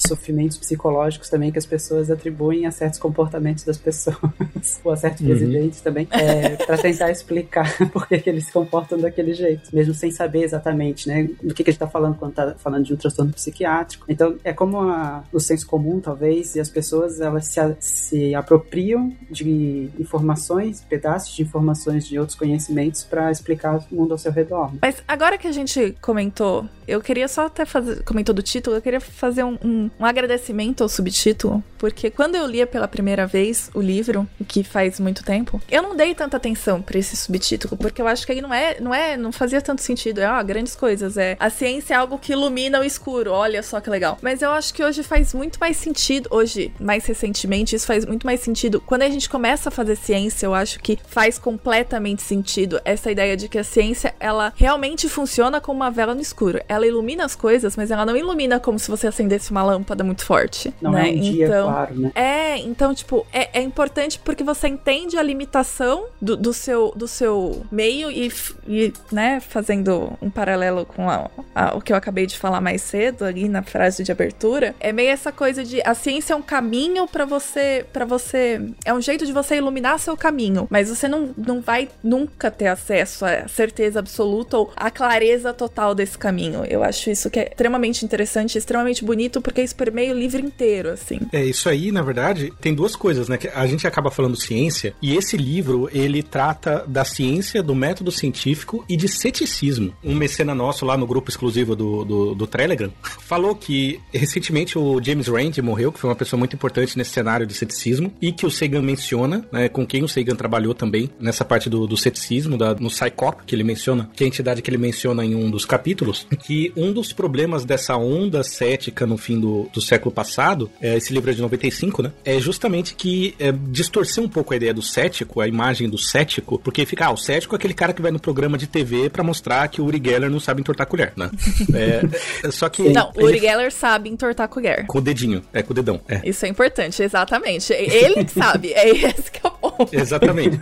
sofrimentos 0.07 0.57
psicológicos 0.57 1.29
também 1.29 1.51
que 1.51 1.59
as 1.59 1.65
pessoas 1.65 2.09
atribuem 2.09 2.65
a 2.65 2.71
certos 2.71 2.99
comportamentos 2.99 3.63
das 3.63 3.77
pessoas, 3.77 4.17
ou 4.83 4.91
a 4.91 4.95
certos 4.97 5.21
Uhum. 5.21 5.27
presidentes 5.27 5.81
também, 5.81 6.07
é, 6.11 6.55
para 6.65 6.77
tentar 6.77 7.11
explicar 7.11 7.75
por 7.91 8.07
que, 8.07 8.19
que 8.19 8.29
eles 8.29 8.45
se 8.45 8.51
comportam 8.51 8.97
daquele 8.97 9.33
jeito, 9.33 9.73
mesmo 9.75 9.93
sem 9.93 10.11
saber 10.11 10.43
exatamente, 10.43 11.07
né, 11.07 11.29
do 11.43 11.53
que, 11.53 11.63
que 11.63 11.69
a 11.69 11.73
gente 11.73 11.79
tá 11.79 11.87
falando 11.87 12.15
quando 12.17 12.33
tá 12.33 12.55
falando 12.57 12.85
de 12.85 12.93
um 12.93 12.97
transtorno 12.97 13.31
psiquiátrico. 13.33 14.05
Então, 14.09 14.35
é 14.43 14.53
como 14.53 14.79
a, 14.79 15.23
o 15.31 15.39
senso 15.39 15.67
comum, 15.67 15.99
talvez, 15.99 16.55
e 16.55 16.59
as 16.59 16.69
pessoas, 16.69 17.19
elas 17.19 17.45
se, 17.47 17.59
a- 17.59 17.75
se 17.79 18.33
apropriam 18.35 19.13
de 19.29 19.89
informações, 19.99 20.81
pedaços 20.81 21.35
de 21.35 21.41
informações 21.43 22.05
de 22.07 22.19
outros 22.19 22.37
conhecimentos 22.37 23.03
para 23.03 23.31
explicar 23.31 23.77
o 23.91 23.95
mundo 23.95 24.11
ao 24.11 24.17
seu 24.17 24.31
redor. 24.31 24.71
Mas 24.81 25.01
agora 25.07 25.37
que 25.37 25.47
a 25.47 25.51
gente 25.51 25.95
comentou 26.01 26.65
eu 26.89 27.01
queria 27.01 27.27
só 27.27 27.45
até 27.45 27.65
fazer, 27.65 28.03
comentou 28.03 28.33
do 28.33 28.41
título, 28.41 28.75
eu 28.75 28.81
queria 28.81 28.99
fazer 28.99 29.43
um, 29.43 29.57
um, 29.63 29.89
um 29.99 30.05
agradecimento 30.05 30.81
ao 30.81 30.89
subtítulo, 30.89 31.63
porque 31.77 32.09
quando 32.09 32.35
eu 32.35 32.45
lia 32.45 32.67
pela 32.67 32.87
primeira 32.87 33.25
vez 33.25 33.69
o 33.73 33.81
livro, 33.81 34.27
que 34.47 34.63
faz 34.63 34.99
muito 34.99 35.23
tempo, 35.23 35.61
eu 35.69 35.81
não 35.81 35.95
dei 35.95 36.13
tanta 36.15 36.37
atenção 36.37 36.81
para 36.81 36.97
esse 36.97 37.15
subtítulo, 37.15 37.77
porque 37.77 38.01
eu 38.01 38.07
acho 38.07 38.25
que 38.25 38.31
aí 38.31 38.41
não 38.41 38.53
é, 38.53 38.79
não 38.79 38.93
é, 38.93 39.15
não 39.15 39.31
fazia 39.31 39.61
tanto 39.61 39.81
sentido. 39.81 40.19
É, 40.19 40.29
ó, 40.29 40.43
grandes 40.43 40.75
coisas, 40.75 41.17
é 41.17 41.37
a 41.39 41.49
ciência 41.49 41.93
é 41.93 41.97
algo 41.97 42.17
que 42.17 42.33
ilumina 42.33 42.79
o 42.79 42.83
escuro. 42.83 43.31
Olha 43.31 43.61
só 43.63 43.79
que 43.79 43.89
legal. 43.89 44.17
Mas 44.21 44.41
eu 44.41 44.51
acho 44.51 44.73
que 44.73 44.83
hoje 44.83 45.03
faz 45.03 45.33
muito 45.33 45.59
mais 45.59 45.77
sentido, 45.77 46.27
hoje, 46.31 46.73
mais 46.79 47.05
recentemente, 47.05 47.75
isso 47.75 47.87
faz 47.87 48.05
muito 48.05 48.25
mais 48.25 48.39
sentido. 48.39 48.81
Quando 48.85 49.03
a 49.03 49.09
gente 49.09 49.29
começa 49.29 49.69
a 49.69 49.71
fazer 49.71 49.95
ciência, 49.95 50.45
eu 50.45 50.53
acho 50.53 50.79
que 50.79 50.97
faz 51.07 51.37
completamente 51.37 52.21
sentido 52.21 52.81
essa 52.83 53.11
ideia 53.11 53.37
de 53.37 53.47
que 53.47 53.57
a 53.57 53.63
ciência, 53.63 54.13
ela 54.19 54.53
realmente 54.55 55.07
funciona 55.07 55.61
como 55.61 55.79
uma 55.79 55.91
vela 55.91 56.15
no 56.15 56.21
escuro. 56.21 56.61
Ela 56.67 56.78
ilumina 56.87 57.25
as 57.25 57.35
coisas, 57.35 57.75
mas 57.75 57.91
ela 57.91 58.05
não 58.05 58.15
ilumina 58.15 58.59
como 58.59 58.77
se 58.79 58.89
você 58.89 59.07
acendesse 59.07 59.51
uma 59.51 59.63
lâmpada 59.63 60.03
muito 60.03 60.25
forte. 60.25 60.73
Não 60.81 60.91
né? 60.91 61.09
é 61.09 61.13
um 61.13 61.19
dia 61.19 61.45
então, 61.45 61.67
claro, 61.67 61.95
né? 61.95 62.11
É, 62.15 62.57
então, 62.57 62.93
tipo, 62.93 63.25
é, 63.31 63.59
é 63.59 63.61
importante 63.61 64.19
porque 64.19 64.43
você 64.43 64.67
entende 64.67 65.17
a 65.17 65.23
limitação 65.23 66.05
do, 66.21 66.35
do, 66.35 66.53
seu, 66.53 66.91
do 66.95 67.07
seu 67.07 67.63
meio 67.71 68.11
e, 68.11 68.31
e, 68.67 68.93
né, 69.11 69.39
fazendo 69.39 70.13
um 70.21 70.29
paralelo 70.29 70.85
com 70.85 71.09
a, 71.09 71.29
a, 71.53 71.75
o 71.75 71.81
que 71.81 71.91
eu 71.91 71.97
acabei 71.97 72.25
de 72.25 72.37
falar 72.37 72.61
mais 72.61 72.81
cedo 72.81 73.23
ali 73.25 73.47
na 73.47 73.61
frase 73.61 74.03
de 74.03 74.11
abertura, 74.11 74.75
é 74.79 74.91
meio 74.91 75.09
essa 75.09 75.31
coisa 75.31 75.63
de 75.63 75.81
a 75.83 75.93
ciência 75.93 76.33
é 76.33 76.35
um 76.35 76.41
caminho 76.41 77.07
para 77.07 77.25
você, 77.25 77.85
para 77.91 78.05
você, 78.05 78.61
é 78.85 78.93
um 78.93 79.01
jeito 79.01 79.25
de 79.25 79.31
você 79.31 79.55
iluminar 79.55 79.99
seu 79.99 80.15
caminho, 80.15 80.67
mas 80.69 80.89
você 80.89 81.07
não, 81.07 81.29
não 81.37 81.61
vai 81.61 81.89
nunca 82.03 82.51
ter 82.51 82.67
acesso 82.67 83.25
à 83.25 83.47
certeza 83.47 83.99
absoluta 83.99 84.57
ou 84.57 84.71
à 84.75 84.89
clareza 84.91 85.53
total 85.53 85.93
desse 85.93 86.17
caminho. 86.17 86.63
Eu 86.69 86.83
acho 86.83 87.09
isso 87.09 87.29
que 87.31 87.39
é 87.39 87.47
extremamente 87.47 88.05
interessante, 88.05 88.57
extremamente 88.57 89.03
bonito, 89.03 89.41
porque 89.41 89.61
isso 89.61 89.75
permeia 89.75 90.13
o 90.13 90.17
livro 90.17 90.39
inteiro, 90.39 90.89
assim. 90.91 91.19
É, 91.33 91.43
isso 91.43 91.67
aí, 91.67 91.91
na 91.91 92.03
verdade, 92.03 92.53
tem 92.61 92.75
duas 92.75 92.95
coisas, 92.95 93.27
né? 93.27 93.37
Que 93.37 93.47
a 93.47 93.65
gente 93.65 93.87
acaba 93.87 94.11
falando 94.11 94.39
ciência, 94.39 94.93
e 95.01 95.15
esse 95.15 95.35
livro, 95.35 95.89
ele 95.91 96.21
trata 96.21 96.85
da 96.87 97.03
ciência, 97.03 97.63
do 97.63 97.73
método 97.73 98.11
científico 98.11 98.85
e 98.87 98.95
de 98.95 99.07
ceticismo. 99.07 99.95
Um 100.03 100.13
mecena 100.13 100.53
nosso 100.53 100.85
lá 100.85 100.95
no 100.95 101.07
grupo 101.07 101.29
exclusivo 101.29 101.75
do, 101.75 102.05
do, 102.05 102.35
do 102.35 102.47
Telegram 102.47 102.91
falou 103.19 103.55
que 103.55 103.99
recentemente 104.13 104.77
o 104.77 105.01
James 105.03 105.27
Rand 105.27 105.57
morreu, 105.63 105.91
que 105.91 105.99
foi 105.99 106.09
uma 106.09 106.15
pessoa 106.15 106.37
muito 106.37 106.55
importante 106.55 106.97
nesse 106.97 107.11
cenário 107.11 107.47
de 107.47 107.53
ceticismo, 107.55 108.13
e 108.21 108.31
que 108.31 108.45
o 108.45 108.51
Sagan 108.51 108.83
menciona, 108.83 109.43
né, 109.51 109.69
com 109.69 109.85
quem 109.87 110.03
o 110.03 110.07
Sagan 110.07 110.35
trabalhou 110.35 110.75
também 110.75 111.09
nessa 111.19 111.43
parte 111.43 111.67
do, 111.67 111.87
do 111.87 111.97
ceticismo, 111.97 112.57
da, 112.57 112.75
no 112.75 112.89
Psychop, 112.89 113.43
que 113.45 113.55
ele 113.55 113.63
menciona, 113.63 114.09
que 114.13 114.23
é 114.23 114.25
a 114.25 114.27
entidade 114.27 114.61
que 114.61 114.69
ele 114.69 114.77
menciona 114.77 115.25
em 115.25 115.33
um 115.33 115.49
dos 115.49 115.65
capítulos, 115.65 116.27
que 116.43 116.58
um 116.75 116.91
dos 116.91 117.13
problemas 117.13 117.65
dessa 117.65 117.95
onda 117.95 118.43
cética 118.43 119.05
no 119.05 119.17
fim 119.17 119.39
do, 119.39 119.69
do 119.73 119.81
século 119.81 120.13
passado, 120.13 120.69
é, 120.81 120.97
esse 120.97 121.13
livro 121.13 121.31
é 121.31 121.33
de 121.33 121.41
95, 121.41 122.03
né, 122.03 122.11
é 122.23 122.39
justamente 122.39 122.95
que 122.95 123.35
é, 123.39 123.51
distorceu 123.51 124.23
um 124.23 124.29
pouco 124.29 124.53
a 124.53 124.57
ideia 124.57 124.73
do 124.73 124.81
cético, 124.81 125.41
a 125.41 125.47
imagem 125.47 125.89
do 125.89 125.97
cético, 125.97 126.59
porque 126.59 126.85
fica, 126.85 127.05
ah, 127.05 127.11
o 127.11 127.17
cético 127.17 127.55
é 127.55 127.57
aquele 127.57 127.73
cara 127.73 127.93
que 127.93 128.01
vai 128.01 128.11
no 128.11 128.19
programa 128.19 128.57
de 128.57 128.67
TV 128.67 129.09
para 129.09 129.23
mostrar 129.23 129.67
que 129.67 129.81
o 129.81 129.85
Uri 129.85 130.01
Geller 130.03 130.29
não 130.29 130.39
sabe 130.39 130.61
entortar 130.61 130.87
colher, 130.87 131.13
né? 131.15 131.29
É, 131.71 132.51
só 132.51 132.67
que. 132.67 132.89
Não, 132.89 133.11
o 133.15 133.23
Uri 133.23 133.39
Geller 133.39 133.71
sabe 133.71 134.09
entortar 134.09 134.47
colher. 134.49 134.85
Com 134.87 134.97
o 134.97 135.01
dedinho, 135.01 135.41
é, 135.53 135.61
com 135.61 135.71
o 135.71 135.75
dedão. 135.75 136.01
É. 136.07 136.21
Isso 136.23 136.45
é 136.45 136.49
importante, 136.49 137.01
exatamente. 137.01 137.71
Ele 137.71 138.27
sabe, 138.27 138.73
é 138.73 138.89
esse 138.89 139.31
que 139.31 139.39
é 139.45 139.47
o 139.47 139.51
ponto. 139.51 139.89
Exatamente. 139.95 140.59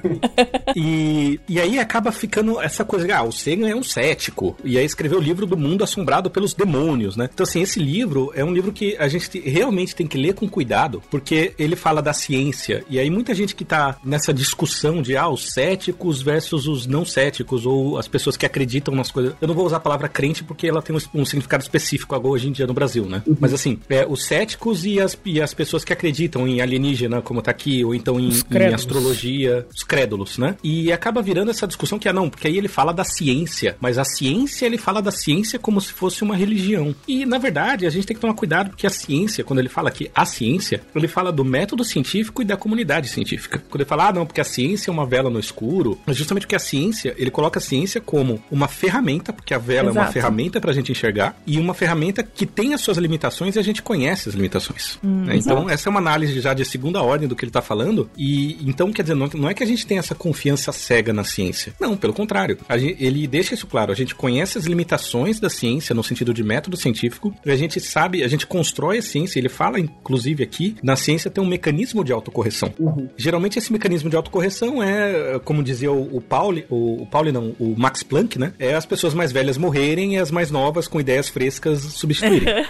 E, 0.75 1.39
e 1.47 1.59
aí 1.59 1.79
acaba 1.79 2.11
ficando 2.11 2.59
essa 2.61 2.83
coisa, 2.85 3.07
ah, 3.15 3.23
o 3.23 3.31
Sagan 3.31 3.69
é 3.69 3.75
um 3.75 3.83
cético. 3.83 4.55
E 4.63 4.77
aí 4.77 4.85
escreveu 4.85 5.19
o 5.19 5.21
livro 5.21 5.45
do 5.45 5.57
Mundo 5.57 5.76
Assombrado 5.83 6.29
pelos 6.29 6.53
Demônios, 6.53 7.15
né? 7.15 7.29
Então, 7.33 7.43
assim, 7.43 7.61
esse 7.61 7.79
livro 7.79 8.31
é 8.35 8.43
um 8.43 8.53
livro 8.53 8.71
que 8.71 8.95
a 8.97 9.07
gente 9.07 9.39
realmente 9.39 9.95
tem 9.95 10.07
que 10.07 10.17
ler 10.17 10.33
com 10.33 10.47
cuidado, 10.47 11.01
porque 11.09 11.53
ele 11.57 11.75
fala 11.75 12.01
da 12.01 12.13
ciência. 12.13 12.83
E 12.89 12.99
aí 12.99 13.09
muita 13.09 13.33
gente 13.33 13.55
que 13.55 13.65
tá 13.65 13.97
nessa 14.03 14.33
discussão 14.33 15.01
de, 15.01 15.15
ah, 15.15 15.29
os 15.29 15.53
céticos 15.53 16.21
versus 16.21 16.67
os 16.67 16.85
não 16.85 17.05
céticos, 17.05 17.65
ou 17.65 17.97
as 17.97 18.07
pessoas 18.07 18.37
que 18.37 18.45
acreditam 18.45 18.93
nas 18.93 19.11
coisas. 19.11 19.33
Eu 19.41 19.47
não 19.47 19.55
vou 19.55 19.65
usar 19.65 19.77
a 19.77 19.81
palavra 19.81 20.07
crente 20.07 20.43
porque 20.43 20.67
ela 20.67 20.81
tem 20.81 20.95
um, 20.95 21.21
um 21.21 21.25
significado 21.25 21.63
específico 21.63 22.15
agora 22.15 22.33
hoje 22.33 22.49
em 22.49 22.51
dia 22.51 22.67
no 22.67 22.73
Brasil, 22.73 23.05
né? 23.05 23.23
Uhum. 23.25 23.37
Mas 23.39 23.53
assim, 23.53 23.79
é, 23.89 24.05
os 24.07 24.25
céticos 24.25 24.85
e 24.85 24.99
as, 24.99 25.17
e 25.25 25.41
as 25.41 25.53
pessoas 25.53 25.83
que 25.83 25.93
acreditam 25.93 26.47
em 26.47 26.61
alienígena, 26.61 27.21
como 27.21 27.41
tá 27.41 27.51
aqui, 27.51 27.83
ou 27.83 27.95
então 27.95 28.19
em, 28.19 28.29
em 28.29 28.73
astrologia, 28.73 29.65
os 29.75 29.83
crédulos, 29.83 30.37
né? 30.37 30.55
E 30.63 30.91
acaba 30.91 31.21
virando 31.21 31.51
essa 31.51 31.67
discussão 31.67 31.97
que 31.97 32.07
é 32.07 32.13
não, 32.13 32.29
porque 32.29 32.47
aí 32.47 32.57
ele 32.57 32.67
fala 32.67 32.93
da 32.93 33.03
ciência, 33.03 33.77
mas 33.79 33.97
a 33.97 34.03
ciência, 34.03 34.65
ele 34.65 34.77
fala 34.77 35.01
da 35.01 35.11
ciência 35.11 35.59
como 35.67 35.81
se 35.81 35.91
fosse 35.91 36.23
uma 36.23 36.33
religião. 36.33 36.95
E 37.05 37.25
na 37.25 37.37
verdade, 37.37 37.85
a 37.85 37.89
gente 37.89 38.07
tem 38.07 38.15
que 38.15 38.21
tomar 38.21 38.33
cuidado 38.35 38.69
porque 38.69 38.87
a 38.87 38.89
ciência, 38.89 39.43
quando 39.43 39.59
ele 39.59 39.67
fala 39.67 39.89
aqui 39.89 40.09
a 40.15 40.23
ciência, 40.23 40.81
ele 40.95 41.09
fala 41.09 41.29
do 41.29 41.43
método 41.43 41.83
científico 41.83 42.41
e 42.41 42.45
da 42.45 42.55
comunidade 42.55 43.09
científica. 43.09 43.61
Quando 43.69 43.81
ele 43.81 43.89
fala, 43.89 44.07
ah, 44.07 44.13
não, 44.13 44.25
porque 44.25 44.39
a 44.39 44.45
ciência 44.45 44.89
é 44.89 44.93
uma 44.93 45.05
vela 45.05 45.29
no 45.29 45.41
escuro, 45.41 45.99
é 46.07 46.13
justamente 46.13 46.43
porque 46.43 46.55
a 46.55 46.59
ciência, 46.59 47.13
ele 47.17 47.29
coloca 47.29 47.59
a 47.59 47.61
ciência 47.61 47.99
como 47.99 48.41
uma 48.49 48.69
ferramenta, 48.69 49.33
porque 49.33 49.53
a 49.53 49.57
vela 49.57 49.89
Exato. 49.89 49.99
é 49.99 50.01
uma 50.03 50.11
ferramenta 50.13 50.61
pra 50.61 50.71
gente 50.71 50.89
enxergar, 50.89 51.37
e 51.45 51.59
uma 51.59 51.73
ferramenta 51.73 52.23
que 52.23 52.45
tem 52.45 52.73
as 52.73 52.79
suas 52.79 52.97
limitações 52.97 53.57
e 53.57 53.59
a 53.59 53.61
gente 53.61 53.81
conhece 53.81 54.29
as 54.29 54.35
limitações. 54.35 54.97
Hum, 55.03 55.25
né? 55.25 55.35
Então, 55.35 55.69
essa 55.69 55.89
é 55.89 55.91
uma 55.91 55.99
análise 55.99 56.39
já 56.39 56.53
de 56.53 56.63
segunda 56.63 57.01
ordem 57.01 57.27
do 57.27 57.35
que 57.35 57.43
ele 57.43 57.51
tá 57.51 57.61
falando, 57.61 58.09
e 58.17 58.57
então, 58.65 58.93
quer 58.93 59.01
dizer, 59.01 59.15
não, 59.15 59.27
não 59.33 59.49
é 59.49 59.53
que 59.53 59.63
a 59.63 59.67
gente 59.67 59.85
tem 59.85 59.97
essa 59.97 60.15
confiança 60.15 60.71
cega 60.71 61.11
na 61.11 61.25
ciência. 61.25 61.73
Não, 61.77 61.97
pelo 61.97 62.13
contrário. 62.13 62.57
Gente, 62.77 63.03
ele 63.03 63.27
deixa 63.27 63.53
isso 63.53 63.67
claro. 63.67 63.91
A 63.91 63.95
gente 63.95 64.15
conhece 64.15 64.57
as 64.57 64.63
limitações 64.63 65.41
da 65.41 65.49
ciência 65.57 65.93
no 65.93 66.03
sentido 66.03 66.33
de 66.33 66.43
método 66.43 66.77
científico, 66.77 67.33
a 67.45 67.55
gente 67.55 67.79
sabe, 67.79 68.23
a 68.23 68.27
gente 68.27 68.45
constrói 68.45 68.99
a 68.99 69.01
ciência. 69.01 69.39
Ele 69.39 69.49
fala, 69.49 69.79
inclusive, 69.79 70.43
aqui, 70.43 70.75
na 70.83 70.95
ciência 70.95 71.29
tem 71.31 71.43
um 71.43 71.47
mecanismo 71.47 72.03
de 72.03 72.11
autocorreção. 72.11 72.73
Uhum. 72.79 73.09
Geralmente, 73.17 73.57
esse 73.57 73.71
mecanismo 73.71 74.09
de 74.09 74.15
autocorreção 74.15 74.81
é, 74.81 75.39
como 75.43 75.63
dizia 75.63 75.91
o, 75.91 76.17
o 76.17 76.21
Pauli, 76.21 76.65
o, 76.69 77.03
o 77.03 77.05
Pauli 77.05 77.31
não, 77.31 77.55
o 77.59 77.75
Max 77.77 78.03
Planck, 78.03 78.37
né? 78.37 78.53
É 78.59 78.73
as 78.73 78.85
pessoas 78.85 79.13
mais 79.13 79.31
velhas 79.31 79.57
morrerem 79.57 80.15
e 80.15 80.17
as 80.17 80.31
mais 80.31 80.51
novas 80.51 80.87
com 80.87 80.99
ideias 80.99 81.29
frescas 81.29 81.79
substituírem. 81.79 82.47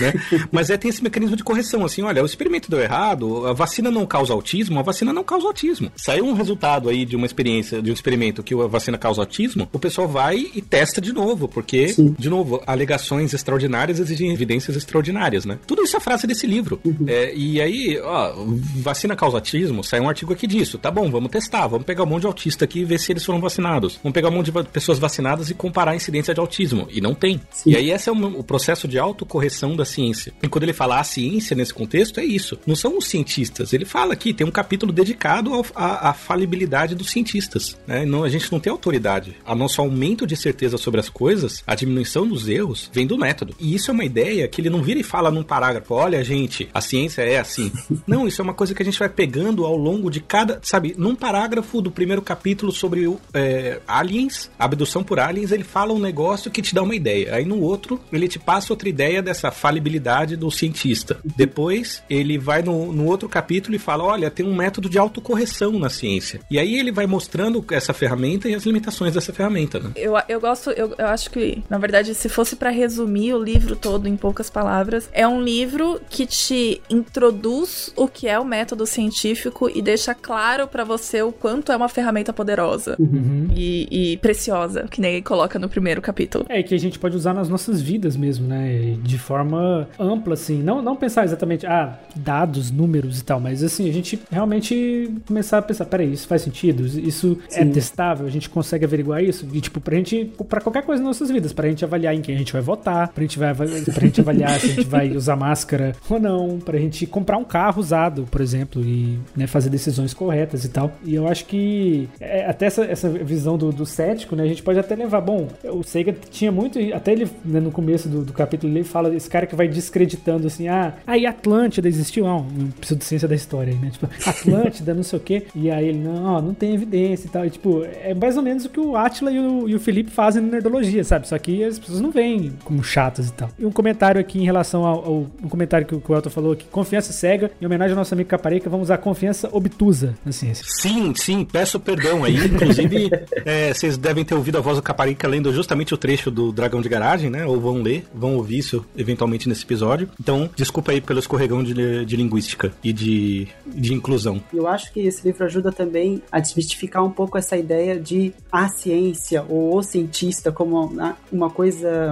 né? 0.00 0.12
Mas 0.50 0.70
é, 0.70 0.76
tem 0.76 0.88
esse 0.88 1.02
mecanismo 1.02 1.36
de 1.36 1.44
correção, 1.44 1.84
assim, 1.84 2.02
olha, 2.02 2.22
o 2.22 2.26
experimento 2.26 2.70
deu 2.70 2.80
errado, 2.80 3.46
a 3.46 3.52
vacina 3.52 3.90
não 3.90 4.06
causa 4.06 4.32
autismo, 4.32 4.78
a 4.78 4.82
vacina 4.82 5.12
não 5.12 5.24
causa 5.24 5.46
autismo. 5.46 5.90
Saiu 5.96 6.26
um 6.26 6.34
resultado 6.34 6.88
aí 6.88 7.04
de 7.04 7.16
uma 7.16 7.26
experiência, 7.26 7.82
de 7.82 7.90
um 7.90 7.94
experimento 7.94 8.42
que 8.42 8.54
a 8.54 8.66
vacina 8.66 8.98
causa 8.98 9.20
autismo, 9.20 9.68
o 9.72 9.78
pessoal 9.78 10.08
vai 10.08 10.50
e 10.54 10.62
testa 10.62 11.00
de 11.00 11.12
novo, 11.12 11.48
porque, 11.48 11.88
Sim. 11.88 12.14
De 12.22 12.30
novo, 12.30 12.62
alegações 12.66 13.34
extraordinárias 13.34 13.98
exigem 13.98 14.32
evidências 14.32 14.76
extraordinárias, 14.76 15.44
né? 15.44 15.58
Tudo 15.66 15.82
isso 15.82 15.96
é 15.96 16.00
frase 16.00 16.26
desse 16.26 16.46
livro. 16.46 16.80
Uhum. 16.84 17.04
É, 17.06 17.34
e 17.34 17.60
aí, 17.60 18.00
ó, 18.00 18.32
vacina 18.76 19.16
causa 19.16 19.36
autismo, 19.36 19.82
sai 19.82 20.00
um 20.00 20.08
artigo 20.08 20.32
aqui 20.32 20.46
disso. 20.46 20.78
Tá 20.78 20.90
bom, 20.90 21.10
vamos 21.10 21.30
testar, 21.30 21.66
vamos 21.66 21.84
pegar 21.84 22.04
um 22.04 22.06
monte 22.06 22.22
de 22.22 22.26
autista 22.28 22.64
aqui 22.64 22.80
e 22.80 22.84
ver 22.84 22.98
se 22.98 23.12
eles 23.12 23.24
foram 23.24 23.40
vacinados. 23.40 23.98
Vamos 24.02 24.14
pegar 24.14 24.28
um 24.28 24.32
monte 24.32 24.50
de 24.50 24.62
pessoas 24.64 24.98
vacinadas 24.98 25.50
e 25.50 25.54
comparar 25.54 25.92
a 25.92 25.96
incidência 25.96 26.32
de 26.32 26.40
autismo. 26.40 26.86
E 26.90 27.00
não 27.00 27.14
tem. 27.14 27.40
Sim. 27.50 27.70
E 27.70 27.76
aí 27.76 27.90
esse 27.90 28.08
é 28.08 28.12
o, 28.12 28.38
o 28.38 28.44
processo 28.44 28.86
de 28.86 28.98
autocorreção 28.98 29.74
da 29.74 29.84
ciência. 29.84 30.32
E 30.42 30.48
quando 30.48 30.62
ele 30.62 30.72
fala 30.72 31.00
a 31.00 31.04
ciência 31.04 31.56
nesse 31.56 31.74
contexto, 31.74 32.20
é 32.20 32.24
isso. 32.24 32.58
Não 32.66 32.76
são 32.76 32.96
os 32.96 33.06
cientistas. 33.06 33.72
Ele 33.72 33.84
fala 33.84 34.12
aqui, 34.12 34.32
tem 34.32 34.46
um 34.46 34.50
capítulo 34.50 34.92
dedicado 34.92 35.50
à 35.74 36.14
falibilidade 36.14 36.94
dos 36.94 37.10
cientistas. 37.10 37.76
Né? 37.86 38.04
Não, 38.04 38.22
a 38.22 38.28
gente 38.28 38.50
não 38.52 38.60
tem 38.60 38.70
autoridade. 38.70 39.36
A 39.44 39.54
nosso 39.54 39.80
aumento 39.80 40.26
de 40.26 40.36
certeza 40.36 40.76
sobre 40.76 41.00
as 41.00 41.08
coisas, 41.08 41.62
a 41.66 41.74
diminuição 41.74 42.11
dos 42.20 42.48
erros, 42.48 42.90
vem 42.92 43.06
do 43.06 43.18
método. 43.18 43.54
E 43.58 43.74
isso 43.74 43.90
é 43.90 43.94
uma 43.94 44.04
ideia 44.04 44.46
que 44.46 44.60
ele 44.60 44.70
não 44.70 44.82
vira 44.82 45.00
e 45.00 45.02
fala 45.02 45.30
num 45.30 45.42
parágrafo, 45.42 45.94
olha, 45.94 46.22
gente, 46.22 46.68
a 46.74 46.80
ciência 46.80 47.22
é 47.22 47.38
assim. 47.38 47.72
não, 48.06 48.26
isso 48.28 48.40
é 48.40 48.44
uma 48.44 48.54
coisa 48.54 48.74
que 48.74 48.82
a 48.82 48.84
gente 48.84 48.98
vai 48.98 49.08
pegando 49.08 49.64
ao 49.64 49.76
longo 49.76 50.10
de 50.10 50.20
cada, 50.20 50.60
sabe, 50.62 50.94
num 50.98 51.14
parágrafo 51.14 51.80
do 51.80 51.90
primeiro 51.90 52.22
capítulo 52.22 52.70
sobre 52.70 53.10
é, 53.32 53.80
aliens, 53.86 54.50
abdução 54.58 55.02
por 55.02 55.18
aliens, 55.18 55.52
ele 55.52 55.64
fala 55.64 55.92
um 55.92 55.98
negócio 55.98 56.50
que 56.50 56.62
te 56.62 56.74
dá 56.74 56.82
uma 56.82 56.94
ideia. 56.94 57.34
Aí 57.34 57.44
no 57.44 57.60
outro, 57.60 58.00
ele 58.12 58.28
te 58.28 58.38
passa 58.38 58.72
outra 58.72 58.88
ideia 58.88 59.22
dessa 59.22 59.50
falibilidade 59.50 60.36
do 60.36 60.50
cientista. 60.50 61.18
Depois, 61.24 62.02
ele 62.10 62.38
vai 62.38 62.62
no, 62.62 62.92
no 62.92 63.06
outro 63.06 63.28
capítulo 63.28 63.74
e 63.76 63.78
fala: 63.78 64.04
olha, 64.04 64.30
tem 64.30 64.44
um 64.44 64.54
método 64.54 64.88
de 64.88 64.98
autocorreção 64.98 65.78
na 65.78 65.88
ciência. 65.88 66.40
E 66.50 66.58
aí 66.58 66.78
ele 66.78 66.92
vai 66.92 67.06
mostrando 67.06 67.64
essa 67.70 67.92
ferramenta 67.92 68.48
e 68.48 68.54
as 68.54 68.64
limitações 68.64 69.14
dessa 69.14 69.32
ferramenta, 69.32 69.78
né? 69.78 69.92
Eu, 69.96 70.14
eu 70.28 70.40
gosto, 70.40 70.70
eu, 70.70 70.94
eu 70.98 71.06
acho 71.06 71.30
que, 71.30 71.62
na 71.68 71.78
verdade, 71.78 72.01
se 72.04 72.28
fosse 72.28 72.56
para 72.56 72.70
resumir 72.70 73.34
o 73.34 73.42
livro 73.42 73.76
todo 73.76 74.08
em 74.08 74.16
poucas 74.16 74.50
palavras, 74.50 75.08
é 75.12 75.26
um 75.26 75.42
livro 75.42 76.00
que 76.08 76.26
te 76.26 76.80
introduz 76.88 77.92
o 77.96 78.08
que 78.08 78.28
é 78.28 78.38
o 78.38 78.44
método 78.44 78.86
científico 78.86 79.70
e 79.72 79.80
deixa 79.80 80.14
claro 80.14 80.66
para 80.66 80.84
você 80.84 81.22
o 81.22 81.32
quanto 81.32 81.72
é 81.72 81.76
uma 81.76 81.88
ferramenta 81.88 82.32
poderosa 82.32 82.96
uhum. 82.98 83.48
e, 83.54 84.12
e, 84.12 84.16
preciosa, 84.18 84.86
que 84.90 85.00
nem 85.00 85.22
coloca 85.22 85.58
no 85.58 85.68
primeiro 85.68 86.00
capítulo. 86.00 86.44
É, 86.48 86.62
que 86.62 86.74
a 86.74 86.78
gente 86.78 86.98
pode 86.98 87.16
usar 87.16 87.34
nas 87.34 87.48
nossas 87.48 87.80
vidas 87.80 88.16
mesmo, 88.16 88.46
né? 88.46 88.96
De 89.02 89.18
forma 89.18 89.88
ampla, 89.98 90.34
assim. 90.34 90.62
Não, 90.62 90.82
não 90.82 90.96
pensar 90.96 91.24
exatamente, 91.24 91.66
ah, 91.66 91.98
dados, 92.14 92.70
números 92.70 93.20
e 93.20 93.24
tal, 93.24 93.40
mas 93.40 93.62
assim, 93.62 93.88
a 93.88 93.92
gente 93.92 94.18
realmente 94.30 95.12
começar 95.26 95.58
a 95.58 95.62
pensar, 95.62 95.84
peraí, 95.86 96.12
isso 96.12 96.26
faz 96.26 96.42
sentido? 96.42 96.86
Isso 96.86 97.38
é 97.52 97.64
testável? 97.64 98.26
A 98.26 98.30
gente 98.30 98.48
consegue 98.48 98.84
averiguar 98.84 99.22
isso? 99.22 99.46
E, 99.52 99.60
tipo, 99.60 99.80
pra 99.80 99.96
gente, 99.96 100.32
pra 100.48 100.60
qualquer 100.60 100.82
coisa 100.82 101.02
nas 101.02 101.18
nossas 101.18 101.30
vidas, 101.30 101.52
pra 101.52 101.68
gente 101.68 101.84
avaliar 101.92 102.14
em 102.14 102.22
quem 102.22 102.34
a 102.34 102.38
gente 102.38 102.52
vai 102.52 102.62
votar, 102.62 103.08
pra 103.08 103.22
gente, 103.22 103.38
vai, 103.38 103.54
pra 103.54 103.66
gente 103.66 104.20
avaliar 104.20 104.58
se 104.58 104.66
a 104.66 104.68
gente 104.70 104.88
vai 104.88 105.10
usar 105.10 105.36
máscara 105.36 105.94
ou 106.08 106.18
não, 106.18 106.58
pra 106.58 106.78
gente 106.78 107.06
comprar 107.06 107.36
um 107.36 107.44
carro 107.44 107.80
usado, 107.80 108.26
por 108.30 108.40
exemplo, 108.40 108.82
e 108.82 109.18
né, 109.36 109.46
fazer 109.46 109.68
decisões 109.70 110.14
corretas 110.14 110.64
e 110.64 110.68
tal. 110.68 110.92
E 111.04 111.14
eu 111.14 111.28
acho 111.28 111.44
que 111.44 112.08
é, 112.20 112.46
até 112.46 112.66
essa, 112.66 112.84
essa 112.84 113.08
visão 113.08 113.58
do, 113.58 113.70
do 113.70 113.84
cético, 113.84 114.34
né, 114.34 114.44
a 114.44 114.46
gente 114.46 114.62
pode 114.62 114.78
até 114.78 114.94
levar, 114.94 115.20
bom, 115.20 115.48
o 115.64 115.82
Sega 115.82 116.14
tinha 116.30 116.50
muito, 116.50 116.78
até 116.94 117.12
ele, 117.12 117.28
né, 117.44 117.60
no 117.60 117.70
começo 117.70 118.08
do, 118.08 118.24
do 118.24 118.32
capítulo, 118.32 118.72
ele 118.72 118.84
fala 118.84 119.14
esse 119.14 119.28
cara 119.28 119.46
que 119.46 119.54
vai 119.54 119.68
descreditando 119.68 120.46
assim, 120.46 120.68
ah, 120.68 120.94
aí 121.06 121.26
Atlântida 121.26 121.88
existiu, 121.88 122.24
não, 122.24 122.46
pseudociência 122.80 123.28
da 123.28 123.34
história 123.34 123.72
aí, 123.72 123.78
né, 123.78 123.90
tipo, 123.90 124.08
Atlântida, 124.26 124.94
não 124.94 125.02
sei 125.02 125.18
o 125.18 125.22
quê, 125.22 125.46
e 125.54 125.70
aí 125.70 125.88
ele, 125.88 125.98
não, 125.98 126.40
não 126.40 126.54
tem 126.54 126.74
evidência 126.74 127.26
e 127.26 127.30
tal, 127.30 127.44
e 127.44 127.50
tipo, 127.50 127.84
é 127.84 128.14
mais 128.14 128.36
ou 128.36 128.42
menos 128.42 128.64
o 128.64 128.68
que 128.68 128.80
o 128.80 128.96
Atila 128.96 129.30
e 129.30 129.38
o, 129.38 129.68
e 129.68 129.74
o 129.74 129.80
Felipe 129.80 130.10
fazem 130.10 130.42
na 130.42 130.52
Nerdologia, 130.52 131.04
sabe, 131.04 131.28
só 131.28 131.38
que 131.38 131.62
as 131.64 131.78
pessoas 131.82 132.00
não 132.00 132.10
veem 132.10 132.52
como 132.64 132.82
chatas 132.82 133.28
e 133.28 133.32
tal. 133.32 133.50
E 133.58 133.66
um 133.66 133.72
comentário 133.72 134.20
aqui 134.20 134.38
em 134.38 134.44
relação 134.44 134.84
ao, 134.84 135.04
ao 135.04 135.16
um 135.42 135.48
comentário 135.48 135.86
que 135.86 135.94
o, 135.94 136.00
que 136.00 136.10
o 136.10 136.14
Elton 136.14 136.30
falou 136.30 136.52
aqui, 136.52 136.64
confiança 136.70 137.12
cega, 137.12 137.50
em 137.60 137.66
homenagem 137.66 137.92
ao 137.92 137.98
nosso 137.98 138.14
amigo 138.14 138.28
Capareca, 138.28 138.68
vamos 138.70 138.86
usar 138.86 138.98
confiança 138.98 139.48
obtusa 139.52 140.14
na 140.24 140.32
ciência. 140.32 140.64
Sim, 140.68 141.14
sim, 141.14 141.44
peço 141.44 141.78
perdão 141.78 142.24
aí, 142.24 142.36
inclusive, 142.36 143.10
é, 143.44 143.72
vocês 143.72 143.96
devem 143.96 144.24
ter 144.24 144.34
ouvido 144.34 144.58
a 144.58 144.60
voz 144.60 144.76
do 144.76 144.82
Caparica 144.82 145.28
lendo 145.28 145.52
justamente 145.52 145.94
o 145.94 145.96
trecho 145.96 146.30
do 146.30 146.52
Dragão 146.52 146.80
de 146.80 146.88
Garagem, 146.88 147.30
né, 147.30 147.44
ou 147.44 147.60
vão 147.60 147.82
ler, 147.82 148.04
vão 148.14 148.36
ouvir 148.36 148.58
isso 148.58 148.84
eventualmente 148.96 149.48
nesse 149.48 149.64
episódio, 149.64 150.08
então 150.20 150.48
desculpa 150.56 150.92
aí 150.92 151.00
pelo 151.00 151.18
escorregão 151.18 151.62
de, 151.62 152.04
de 152.04 152.16
linguística 152.16 152.72
e 152.82 152.92
de, 152.92 153.48
de 153.66 153.92
inclusão. 153.92 154.42
Eu 154.52 154.66
acho 154.66 154.92
que 154.92 155.00
esse 155.00 155.26
livro 155.26 155.44
ajuda 155.44 155.72
também 155.72 156.22
a 156.30 156.40
desmistificar 156.40 157.04
um 157.04 157.10
pouco 157.10 157.38
essa 157.38 157.56
ideia 157.56 157.98
de 157.98 158.32
a 158.50 158.68
ciência 158.68 159.44
ou 159.48 159.76
o 159.76 159.82
cientista 159.82 160.52
como 160.52 160.92
uma 161.30 161.50
coisa, 161.50 161.61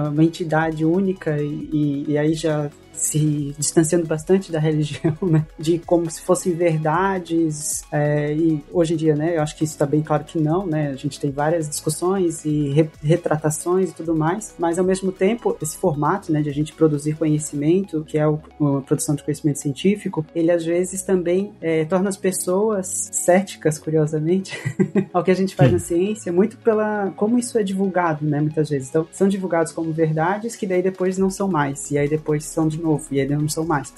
uma 0.09 0.23
entidade 0.23 0.85
única 0.85 1.37
e, 1.39 2.05
e 2.07 2.17
aí 2.17 2.33
já 2.33 2.69
se 3.01 3.55
distanciando 3.57 4.05
bastante 4.05 4.51
da 4.51 4.59
religião, 4.61 5.17
né? 5.21 5.45
De 5.57 5.79
como 5.79 6.09
se 6.09 6.21
fossem 6.21 6.53
verdades. 6.53 7.83
É, 7.91 8.33
e 8.33 8.63
hoje 8.71 8.93
em 8.93 8.97
dia, 8.97 9.15
né? 9.15 9.37
Eu 9.37 9.41
acho 9.41 9.55
que 9.55 9.63
isso 9.63 9.73
está 9.73 9.85
bem 9.85 10.01
claro 10.01 10.23
que 10.23 10.39
não, 10.39 10.65
né? 10.65 10.89
A 10.89 10.95
gente 10.95 11.19
tem 11.19 11.31
várias 11.31 11.67
discussões 11.67 12.45
e 12.45 12.69
re 12.69 12.89
retratações 13.01 13.89
e 13.89 13.93
tudo 13.93 14.15
mais, 14.15 14.53
mas 14.57 14.77
ao 14.77 14.85
mesmo 14.85 15.11
tempo, 15.11 15.57
esse 15.61 15.77
formato, 15.77 16.31
né? 16.31 16.41
De 16.41 16.49
a 16.49 16.53
gente 16.53 16.73
produzir 16.73 17.15
conhecimento, 17.15 18.03
que 18.07 18.17
é 18.17 18.27
o, 18.27 18.39
a 18.77 18.81
produção 18.81 19.15
de 19.15 19.23
conhecimento 19.23 19.59
científico, 19.59 20.25
ele 20.35 20.51
às 20.51 20.63
vezes 20.63 21.01
também 21.01 21.53
é, 21.61 21.85
torna 21.85 22.09
as 22.09 22.17
pessoas 22.17 23.09
céticas, 23.11 23.79
curiosamente, 23.79 24.57
ao 25.13 25.23
que 25.23 25.31
a 25.31 25.35
gente 25.35 25.55
faz 25.55 25.71
na 25.71 25.79
ciência, 25.79 26.31
muito 26.31 26.57
pela 26.57 27.11
como 27.15 27.39
isso 27.39 27.57
é 27.57 27.63
divulgado, 27.63 28.25
né? 28.25 28.39
Muitas 28.39 28.69
vezes. 28.69 28.89
Então, 28.89 29.07
são 29.11 29.27
divulgados 29.27 29.71
como 29.71 29.91
verdades 29.91 30.55
que 30.55 30.67
daí 30.67 30.81
depois 30.81 31.17
não 31.17 31.29
são 31.29 31.47
mais, 31.47 31.89
e 31.91 31.97
aí 31.97 32.07
depois 32.07 32.45
são 32.45 32.67
de 32.67 32.81
novo, 32.81 32.90
e 33.11 33.19
eles 33.19 33.37
não 33.37 33.49
são 33.49 33.65
mais. 33.65 33.93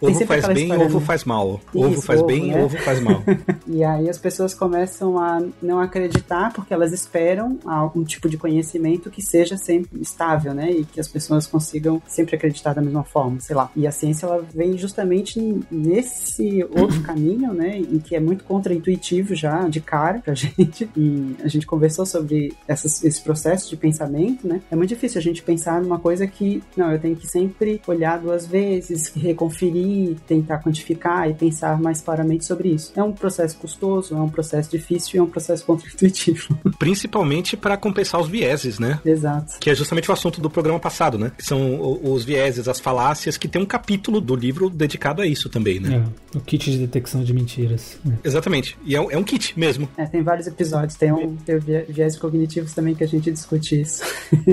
Ovo 0.00 0.26
faz 0.26 0.46
bem, 0.46 0.64
história, 0.64 0.84
ovo 0.84 1.00
né? 1.00 1.06
faz 1.06 1.24
mal. 1.24 1.60
Isso, 1.74 1.84
ovo 1.86 2.02
faz 2.02 2.20
ovo, 2.20 2.26
bem, 2.26 2.46
né? 2.48 2.62
ovo 2.62 2.78
faz 2.78 3.00
mal. 3.00 3.22
e 3.66 3.84
aí 3.84 4.08
as 4.08 4.18
pessoas 4.18 4.54
começam 4.54 5.18
a 5.18 5.42
não 5.62 5.80
acreditar 5.80 6.52
porque 6.52 6.72
elas 6.72 6.92
esperam 6.92 7.58
algum 7.64 8.04
tipo 8.04 8.28
de 8.28 8.36
conhecimento 8.36 9.10
que 9.10 9.22
seja 9.22 9.56
sempre 9.56 10.00
estável, 10.00 10.54
né? 10.54 10.70
E 10.70 10.84
que 10.84 11.00
as 11.00 11.08
pessoas 11.08 11.46
consigam 11.46 12.02
sempre 12.06 12.36
acreditar 12.36 12.74
da 12.74 12.82
mesma 12.82 13.04
forma, 13.04 13.40
sei 13.40 13.56
lá. 13.56 13.70
E 13.74 13.86
a 13.86 13.92
ciência 13.92 14.26
ela 14.26 14.44
vem 14.54 14.76
justamente 14.76 15.40
nesse 15.70 16.64
outro 16.64 17.00
caminho, 17.06 17.52
né? 17.52 17.78
Em 17.78 17.98
que 17.98 18.14
é 18.14 18.20
muito 18.20 18.44
contraintuitivo 18.44 19.34
já 19.34 19.68
de 19.68 19.80
cara 19.80 20.20
pra 20.20 20.34
gente. 20.34 20.88
E 20.96 21.36
a 21.42 21.48
gente 21.48 21.66
conversou 21.66 22.06
sobre 22.06 22.52
essas, 22.66 23.02
esse 23.04 23.20
processo 23.20 23.68
de 23.68 23.76
pensamento, 23.76 24.46
né? 24.46 24.60
É 24.70 24.76
muito 24.76 24.88
difícil 24.88 25.18
a 25.18 25.22
gente 25.22 25.42
pensar 25.42 25.80
numa 25.80 25.98
coisa 25.98 26.26
que, 26.26 26.62
não, 26.76 26.92
eu 26.92 26.98
tenho 26.98 27.16
que 27.16 27.26
sempre 27.26 27.80
olhar 27.86 28.18
duas 28.26 28.44
vezes, 28.44 29.12
reconferir, 29.14 30.16
tentar 30.26 30.58
quantificar 30.58 31.30
e 31.30 31.34
pensar 31.34 31.80
mais 31.80 32.00
claramente 32.00 32.44
sobre 32.44 32.70
isso. 32.70 32.92
É 32.96 33.02
um 33.02 33.12
processo 33.12 33.56
custoso, 33.56 34.16
é 34.16 34.18
um 34.18 34.28
processo 34.28 34.68
difícil 34.68 35.10
e 35.14 35.18
é 35.18 35.22
um 35.22 35.30
processo 35.30 35.64
contra-intuitivo. 35.64 36.58
Principalmente 36.76 37.56
para 37.56 37.76
compensar 37.76 38.20
os 38.20 38.28
vieses, 38.28 38.80
né? 38.80 39.00
Exato. 39.04 39.58
Que 39.60 39.70
é 39.70 39.74
justamente 39.74 40.10
o 40.10 40.12
assunto 40.12 40.40
do 40.40 40.50
programa 40.50 40.80
passado, 40.80 41.16
né? 41.16 41.30
Que 41.38 41.44
são 41.44 42.00
os 42.02 42.24
vieses, 42.24 42.66
as 42.66 42.80
falácias, 42.80 43.36
que 43.36 43.46
tem 43.46 43.62
um 43.62 43.66
capítulo 43.66 44.20
do 44.20 44.34
livro 44.34 44.68
dedicado 44.68 45.22
a 45.22 45.26
isso 45.26 45.48
também, 45.48 45.78
né? 45.78 46.04
É, 46.34 46.38
o 46.38 46.40
kit 46.40 46.68
de 46.68 46.78
detecção 46.78 47.22
de 47.22 47.32
mentiras. 47.32 47.96
Exatamente. 48.24 48.76
E 48.84 48.96
é 48.96 49.00
um, 49.00 49.10
é 49.10 49.16
um 49.16 49.22
kit 49.22 49.56
mesmo. 49.56 49.88
É, 49.96 50.04
tem 50.04 50.22
vários 50.22 50.48
episódios. 50.48 50.96
Tem 50.96 51.12
um 51.12 51.36
tem 51.36 51.58
viés 51.58 52.18
cognitivos 52.18 52.74
também 52.74 52.94
que 52.94 53.04
a 53.04 53.08
gente 53.08 53.30
discute 53.30 53.80
isso. 53.80 54.02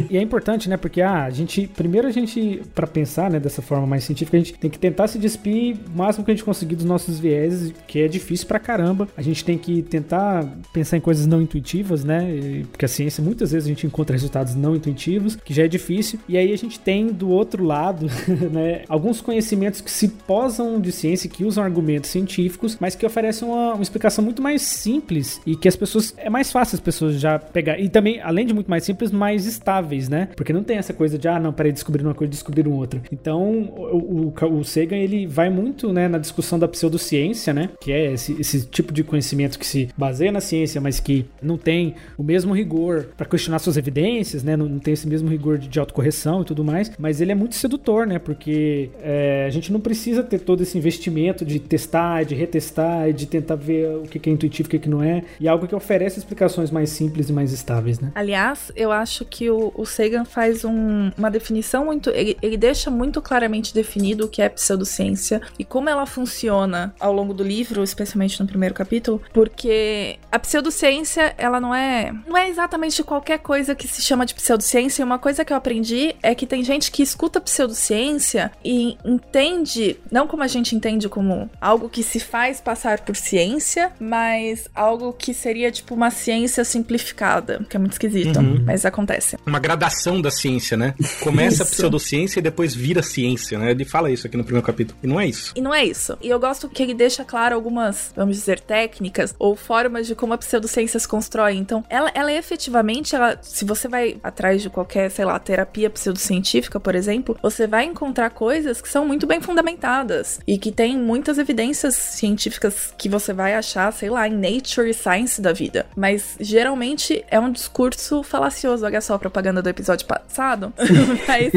e 0.09 0.15
é 0.15 0.21
importante, 0.21 0.69
né? 0.69 0.77
Porque 0.77 1.01
ah, 1.01 1.23
a 1.23 1.29
gente, 1.31 1.67
primeiro 1.67 2.07
a 2.07 2.11
gente, 2.11 2.61
para 2.75 2.85
pensar, 2.85 3.31
né, 3.31 3.39
dessa 3.39 3.62
forma 3.63 3.87
mais 3.87 4.03
científica, 4.03 4.37
a 4.37 4.39
gente 4.39 4.53
tem 4.53 4.69
que 4.69 4.79
tentar 4.79 5.07
se 5.07 5.17
despir 5.17 5.75
o 5.93 5.97
máximo 5.97 6.25
que 6.25 6.31
a 6.31 6.33
gente 6.33 6.43
conseguir 6.43 6.75
dos 6.75 6.85
nossos 6.85 7.19
vieses, 7.19 7.73
que 7.87 7.99
é 7.99 8.07
difícil 8.07 8.47
pra 8.47 8.59
caramba. 8.59 9.07
A 9.15 9.21
gente 9.21 9.43
tem 9.43 9.57
que 9.57 9.81
tentar 9.81 10.45
pensar 10.71 10.97
em 10.97 11.01
coisas 11.01 11.25
não 11.25 11.41
intuitivas, 11.41 12.03
né? 12.03 12.63
Porque 12.71 12.85
a 12.85 12.87
ciência, 12.87 13.23
muitas 13.23 13.51
vezes, 13.51 13.65
a 13.65 13.69
gente 13.69 13.87
encontra 13.87 14.13
resultados 14.15 14.55
não 14.55 14.75
intuitivos, 14.75 15.35
que 15.35 15.53
já 15.53 15.63
é 15.63 15.67
difícil. 15.67 16.19
E 16.27 16.37
aí 16.37 16.51
a 16.53 16.57
gente 16.57 16.79
tem 16.79 17.07
do 17.07 17.29
outro 17.29 17.63
lado, 17.63 18.07
né, 18.51 18.83
alguns 18.87 19.21
conhecimentos 19.21 19.81
que 19.81 19.91
se 19.91 20.07
posam 20.07 20.79
de 20.79 20.91
ciência, 20.91 21.29
que 21.29 21.43
usam 21.43 21.63
argumentos 21.63 22.09
científicos, 22.09 22.77
mas 22.79 22.95
que 22.95 23.05
oferecem 23.05 23.47
uma, 23.47 23.73
uma 23.73 23.83
explicação 23.83 24.23
muito 24.23 24.41
mais 24.41 24.61
simples 24.61 25.41
e 25.45 25.55
que 25.55 25.67
as 25.67 25.75
pessoas. 25.75 26.13
É 26.17 26.29
mais 26.29 26.51
fácil 26.51 26.75
as 26.75 26.81
pessoas 26.81 27.19
já 27.19 27.37
pegar. 27.39 27.79
E 27.79 27.89
também, 27.89 28.19
além 28.21 28.45
de 28.45 28.53
muito 28.53 28.69
mais 28.69 28.83
simples, 28.83 29.11
mais 29.11 29.45
estáveis, 29.45 30.09
né? 30.09 30.29
Porque 30.35 30.53
não 30.53 30.63
tem 30.63 30.77
essa 30.77 30.93
coisa 30.93 31.17
de, 31.17 31.27
ah, 31.27 31.39
não, 31.39 31.53
peraí, 31.53 31.71
descobrir 31.71 32.03
uma 32.03 32.13
coisa, 32.13 32.31
descobrir 32.31 32.67
outra. 32.67 33.01
Então, 33.11 33.52
o, 33.55 34.33
o, 34.35 34.59
o 34.59 34.63
Sagan 34.63 34.97
ele 34.97 35.27
vai 35.27 35.49
muito 35.49 35.91
né, 35.91 36.07
na 36.07 36.17
discussão 36.17 36.57
da 36.57 36.67
pseudociência, 36.67 37.53
né? 37.53 37.69
Que 37.81 37.91
é 37.91 38.13
esse, 38.13 38.39
esse 38.39 38.65
tipo 38.65 38.93
de 38.93 39.03
conhecimento 39.03 39.59
que 39.59 39.65
se 39.65 39.89
baseia 39.97 40.31
na 40.31 40.41
ciência, 40.41 40.79
mas 40.79 40.99
que 40.99 41.25
não 41.41 41.57
tem 41.57 41.95
o 42.17 42.23
mesmo 42.23 42.53
rigor 42.53 43.09
para 43.17 43.25
questionar 43.25 43.59
suas 43.59 43.77
evidências, 43.77 44.43
né? 44.43 44.55
Não, 44.55 44.67
não, 44.67 44.79
tem 44.79 44.93
esse 44.93 45.07
mesmo 45.07 45.29
rigor 45.29 45.57
de, 45.57 45.67
de 45.67 45.79
autocorreção 45.79 46.41
e 46.41 46.45
tudo 46.45 46.63
mais. 46.63 46.91
Mas 46.97 47.21
ele 47.21 47.31
é 47.31 47.35
muito 47.35 47.55
sedutor, 47.55 48.05
né? 48.07 48.19
Porque 48.19 48.89
é, 49.01 49.45
a 49.47 49.49
gente 49.49 49.71
não 49.71 49.79
precisa 49.79 50.23
ter 50.23 50.39
todo 50.39 50.61
esse 50.61 50.77
investimento 50.77 51.45
de 51.45 51.59
testar, 51.59 52.23
de 52.23 52.35
retestar 52.35 53.09
e 53.09 53.13
de 53.13 53.25
tentar 53.25 53.55
ver 53.55 53.97
o 53.97 54.03
que 54.03 54.29
é 54.29 54.33
intuitivo, 54.33 54.67
o 54.67 54.69
que, 54.69 54.89
não 54.89 55.01
é. 55.03 55.23
E 55.39 55.47
algo 55.47 55.67
que 55.67 55.75
oferece 55.75 56.19
explicações 56.19 56.71
mais 56.71 56.89
simples 56.89 57.29
e 57.29 57.33
mais 57.33 57.51
estáveis, 57.51 57.99
né? 57.99 58.11
Aliás, 58.15 58.71
eu 58.75 58.91
acho 58.91 59.25
que 59.25 59.49
o, 59.49 59.71
o 59.75 59.85
Sagan 59.85 60.25
faz 60.25 60.63
um, 60.65 61.11
uma 61.17 61.29
definição 61.29 61.85
muito. 61.85 62.09
Ele, 62.09 62.37
ele 62.41 62.57
deixa 62.57 62.89
muito 62.89 63.21
claramente 63.43 63.73
definido 63.73 64.25
o 64.25 64.27
que 64.29 64.41
é 64.41 64.47
pseudociência 64.47 65.41
e 65.59 65.65
como 65.65 65.89
ela 65.89 66.05
funciona 66.05 66.95
ao 66.99 67.11
longo 67.11 67.33
do 67.33 67.43
livro, 67.43 67.83
especialmente 67.83 68.39
no 68.39 68.47
primeiro 68.47 68.73
capítulo, 68.73 69.21
porque 69.33 70.17
a 70.31 70.39
pseudociência, 70.39 71.35
ela 71.37 71.59
não 71.59 71.75
é 71.75 72.13
não 72.25 72.37
é 72.37 72.47
exatamente 72.47 73.03
qualquer 73.03 73.39
coisa 73.39 73.75
que 73.75 73.87
se 73.87 74.01
chama 74.01 74.25
de 74.25 74.33
pseudociência. 74.33 75.03
Uma 75.03 75.19
coisa 75.19 75.43
que 75.43 75.51
eu 75.51 75.57
aprendi 75.57 76.15
é 76.23 76.33
que 76.33 76.45
tem 76.45 76.63
gente 76.63 76.91
que 76.91 77.03
escuta 77.03 77.41
pseudociência 77.41 78.51
e 78.63 78.97
entende, 79.03 79.97
não 80.09 80.25
como 80.25 80.43
a 80.43 80.47
gente 80.47 80.75
entende 80.75 81.09
como 81.09 81.49
algo 81.59 81.89
que 81.89 82.01
se 82.01 82.19
faz 82.19 82.61
passar 82.61 83.01
por 83.01 83.15
ciência, 83.15 83.91
mas 83.99 84.69
algo 84.73 85.11
que 85.11 85.33
seria 85.33 85.71
tipo 85.71 85.93
uma 85.93 86.11
ciência 86.11 86.63
simplificada, 86.63 87.65
que 87.69 87.75
é 87.75 87.79
muito 87.79 87.93
esquisito, 87.93 88.39
uhum. 88.39 88.63
mas 88.65 88.85
acontece. 88.85 89.37
Uma 89.45 89.59
gradação 89.59 90.21
da 90.21 90.31
ciência, 90.31 90.77
né? 90.77 90.93
Começa 91.21 91.63
a 91.63 91.65
pseudociência 91.65 92.39
e 92.39 92.41
depois 92.41 92.73
vira 92.73 93.01
ciência, 93.03 93.32
né? 93.57 93.71
Ele 93.71 93.85
fala 93.85 94.11
isso 94.11 94.27
aqui 94.27 94.37
no 94.37 94.43
primeiro 94.43 94.65
capítulo. 94.65 94.97
E 95.03 95.07
não 95.07 95.19
é 95.19 95.27
isso. 95.27 95.53
E 95.55 95.61
não 95.61 95.73
é 95.73 95.85
isso. 95.85 96.17
E 96.21 96.29
eu 96.29 96.39
gosto 96.39 96.69
que 96.69 96.83
ele 96.83 96.93
deixa 96.93 97.23
claro 97.23 97.55
algumas, 97.55 98.11
vamos 98.15 98.37
dizer, 98.37 98.59
técnicas 98.59 99.35
ou 99.39 99.55
formas 99.55 100.07
de 100.07 100.15
como 100.15 100.33
a 100.33 100.37
pseudociência 100.37 100.99
se 100.99 101.07
constrói. 101.07 101.55
Então, 101.55 101.83
ela, 101.89 102.11
ela 102.13 102.31
efetivamente, 102.31 103.15
ela, 103.15 103.37
se 103.41 103.65
você 103.65 103.87
vai 103.87 104.17
atrás 104.23 104.61
de 104.61 104.69
qualquer, 104.69 105.09
sei 105.09 105.25
lá, 105.25 105.37
terapia 105.39 105.89
pseudocientífica, 105.89 106.79
por 106.79 106.95
exemplo, 106.95 107.37
você 107.41 107.67
vai 107.67 107.85
encontrar 107.85 108.29
coisas 108.29 108.81
que 108.81 108.89
são 108.89 109.05
muito 109.05 109.25
bem 109.25 109.41
fundamentadas 109.41 110.39
e 110.47 110.57
que 110.57 110.71
tem 110.71 110.97
muitas 110.97 111.37
evidências 111.37 111.95
científicas 111.95 112.93
que 112.97 113.09
você 113.09 113.33
vai 113.33 113.53
achar, 113.53 113.91
sei 113.93 114.09
lá, 114.09 114.27
em 114.27 114.33
Nature 114.33 114.89
e 114.89 114.93
Science 114.93 115.41
da 115.41 115.53
vida. 115.53 115.85
Mas 115.95 116.35
geralmente 116.39 117.23
é 117.29 117.39
um 117.39 117.51
discurso 117.51 118.23
falacioso. 118.23 118.85
Olha 118.85 119.01
só 119.01 119.15
a 119.15 119.19
propaganda 119.19 119.61
do 119.61 119.69
episódio 119.69 120.05
passado. 120.05 120.73
Mas 121.27 121.51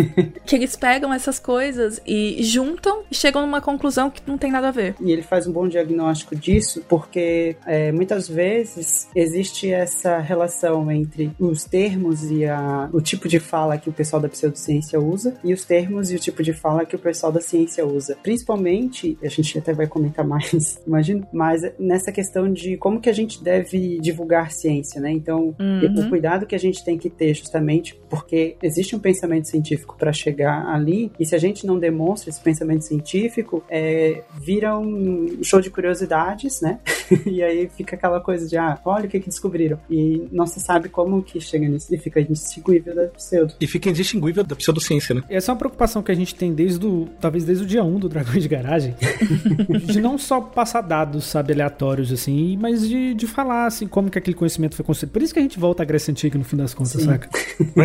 que 0.44 0.56
eles 0.56 0.76
pegam 0.76 1.12
essas 1.12 1.38
coisas 1.38 1.65
coisas 1.66 2.00
e 2.06 2.42
juntam 2.44 3.02
e 3.10 3.14
chegam 3.14 3.42
numa 3.42 3.60
conclusão 3.60 4.08
que 4.08 4.22
não 4.26 4.38
tem 4.38 4.50
nada 4.52 4.68
a 4.68 4.70
ver. 4.70 4.94
E 5.00 5.10
ele 5.10 5.22
faz 5.22 5.46
um 5.46 5.52
bom 5.52 5.66
diagnóstico 5.66 6.36
disso, 6.36 6.82
porque 6.88 7.56
é, 7.66 7.90
muitas 7.90 8.28
vezes 8.28 9.08
existe 9.14 9.70
essa 9.70 10.18
relação 10.18 10.90
entre 10.90 11.32
os 11.40 11.64
termos 11.64 12.30
e 12.30 12.44
a, 12.44 12.88
o 12.92 13.00
tipo 13.00 13.28
de 13.28 13.40
fala 13.40 13.78
que 13.78 13.88
o 13.88 13.92
pessoal 13.92 14.22
da 14.22 14.28
pseudociência 14.28 15.00
usa 15.00 15.34
e 15.42 15.52
os 15.52 15.64
termos 15.64 16.10
e 16.12 16.16
o 16.16 16.18
tipo 16.18 16.42
de 16.42 16.52
fala 16.52 16.86
que 16.86 16.94
o 16.94 16.98
pessoal 16.98 17.32
da 17.32 17.40
ciência 17.40 17.84
usa. 17.84 18.16
Principalmente, 18.22 19.18
a 19.22 19.28
gente 19.28 19.58
até 19.58 19.72
vai 19.72 19.86
comentar 19.86 20.24
mais, 20.26 20.80
imagino, 20.86 21.26
mas 21.32 21.62
nessa 21.78 22.12
questão 22.12 22.52
de 22.52 22.76
como 22.76 23.00
que 23.00 23.10
a 23.10 23.12
gente 23.12 23.42
deve 23.42 23.98
divulgar 24.00 24.52
ciência, 24.52 25.00
né? 25.00 25.10
Então, 25.10 25.54
Uhum. 25.58 26.06
o 26.06 26.08
cuidado 26.08 26.46
que 26.46 26.54
a 26.54 26.58
gente 26.58 26.84
tem 26.84 26.98
que 26.98 27.08
ter 27.08 27.34
justamente 27.34 27.98
porque 28.08 28.56
existe 28.62 28.94
um 28.94 28.98
pensamento 28.98 29.48
científico 29.48 29.96
para 29.98 30.12
chegar 30.12 30.66
ali 30.68 31.10
e 31.18 31.24
se 31.24 31.34
a 31.34 31.38
gente 31.38 31.55
não 31.64 31.78
demonstra 31.78 32.30
esse 32.30 32.40
pensamento 32.40 32.82
científico, 32.82 33.62
é, 33.68 34.22
vira 34.40 34.76
um 34.78 35.38
show 35.42 35.60
de 35.60 35.70
curiosidades, 35.70 36.60
né? 36.60 36.80
e 37.24 37.42
aí 37.42 37.68
fica 37.76 37.94
aquela 37.94 38.20
coisa 38.20 38.46
de, 38.48 38.56
ah, 38.56 38.78
olha 38.84 39.06
o 39.06 39.08
que, 39.08 39.20
que 39.20 39.28
descobriram. 39.28 39.78
E 39.88 40.26
não 40.32 40.46
se 40.46 40.60
sabe 40.60 40.88
como 40.88 41.22
que 41.22 41.40
chega 41.40 41.68
nisso 41.68 41.94
e 41.94 41.98
fica 41.98 42.20
indistinguível 42.20 42.94
da 42.94 43.06
pseudo. 43.08 43.54
E 43.60 43.66
fica 43.66 43.88
indistinguível 43.88 44.42
da 44.42 44.56
pseudociência, 44.56 45.14
né? 45.14 45.22
Essa 45.28 45.50
é 45.50 45.52
uma 45.52 45.58
preocupação 45.58 46.02
que 46.02 46.10
a 46.10 46.14
gente 46.14 46.34
tem 46.34 46.52
desde 46.52 46.84
o, 46.84 47.08
talvez 47.20 47.44
desde 47.44 47.64
o 47.64 47.66
dia 47.66 47.84
1 47.84 47.98
do 47.98 48.08
Dragões 48.08 48.42
de 48.42 48.48
Garagem, 48.48 48.94
de 49.86 50.00
não 50.00 50.18
só 50.18 50.40
passar 50.40 50.80
dados, 50.80 51.24
sabe, 51.24 51.52
aleatórios, 51.52 52.12
assim, 52.12 52.56
mas 52.56 52.88
de, 52.88 53.14
de 53.14 53.26
falar, 53.26 53.66
assim, 53.66 53.86
como 53.86 54.10
que 54.10 54.18
aquele 54.18 54.36
conhecimento 54.36 54.74
foi 54.74 54.84
construído. 54.84 55.12
Por 55.12 55.22
isso 55.22 55.32
que 55.32 55.38
a 55.38 55.42
gente 55.42 55.58
volta 55.58 55.82
à 55.82 55.86
Grécia 55.86 56.10
Antiga 56.10 56.38
no 56.38 56.44
fim 56.44 56.56
das 56.56 56.74
contas, 56.74 56.92
Sim. 56.92 57.06
saca? 57.06 57.28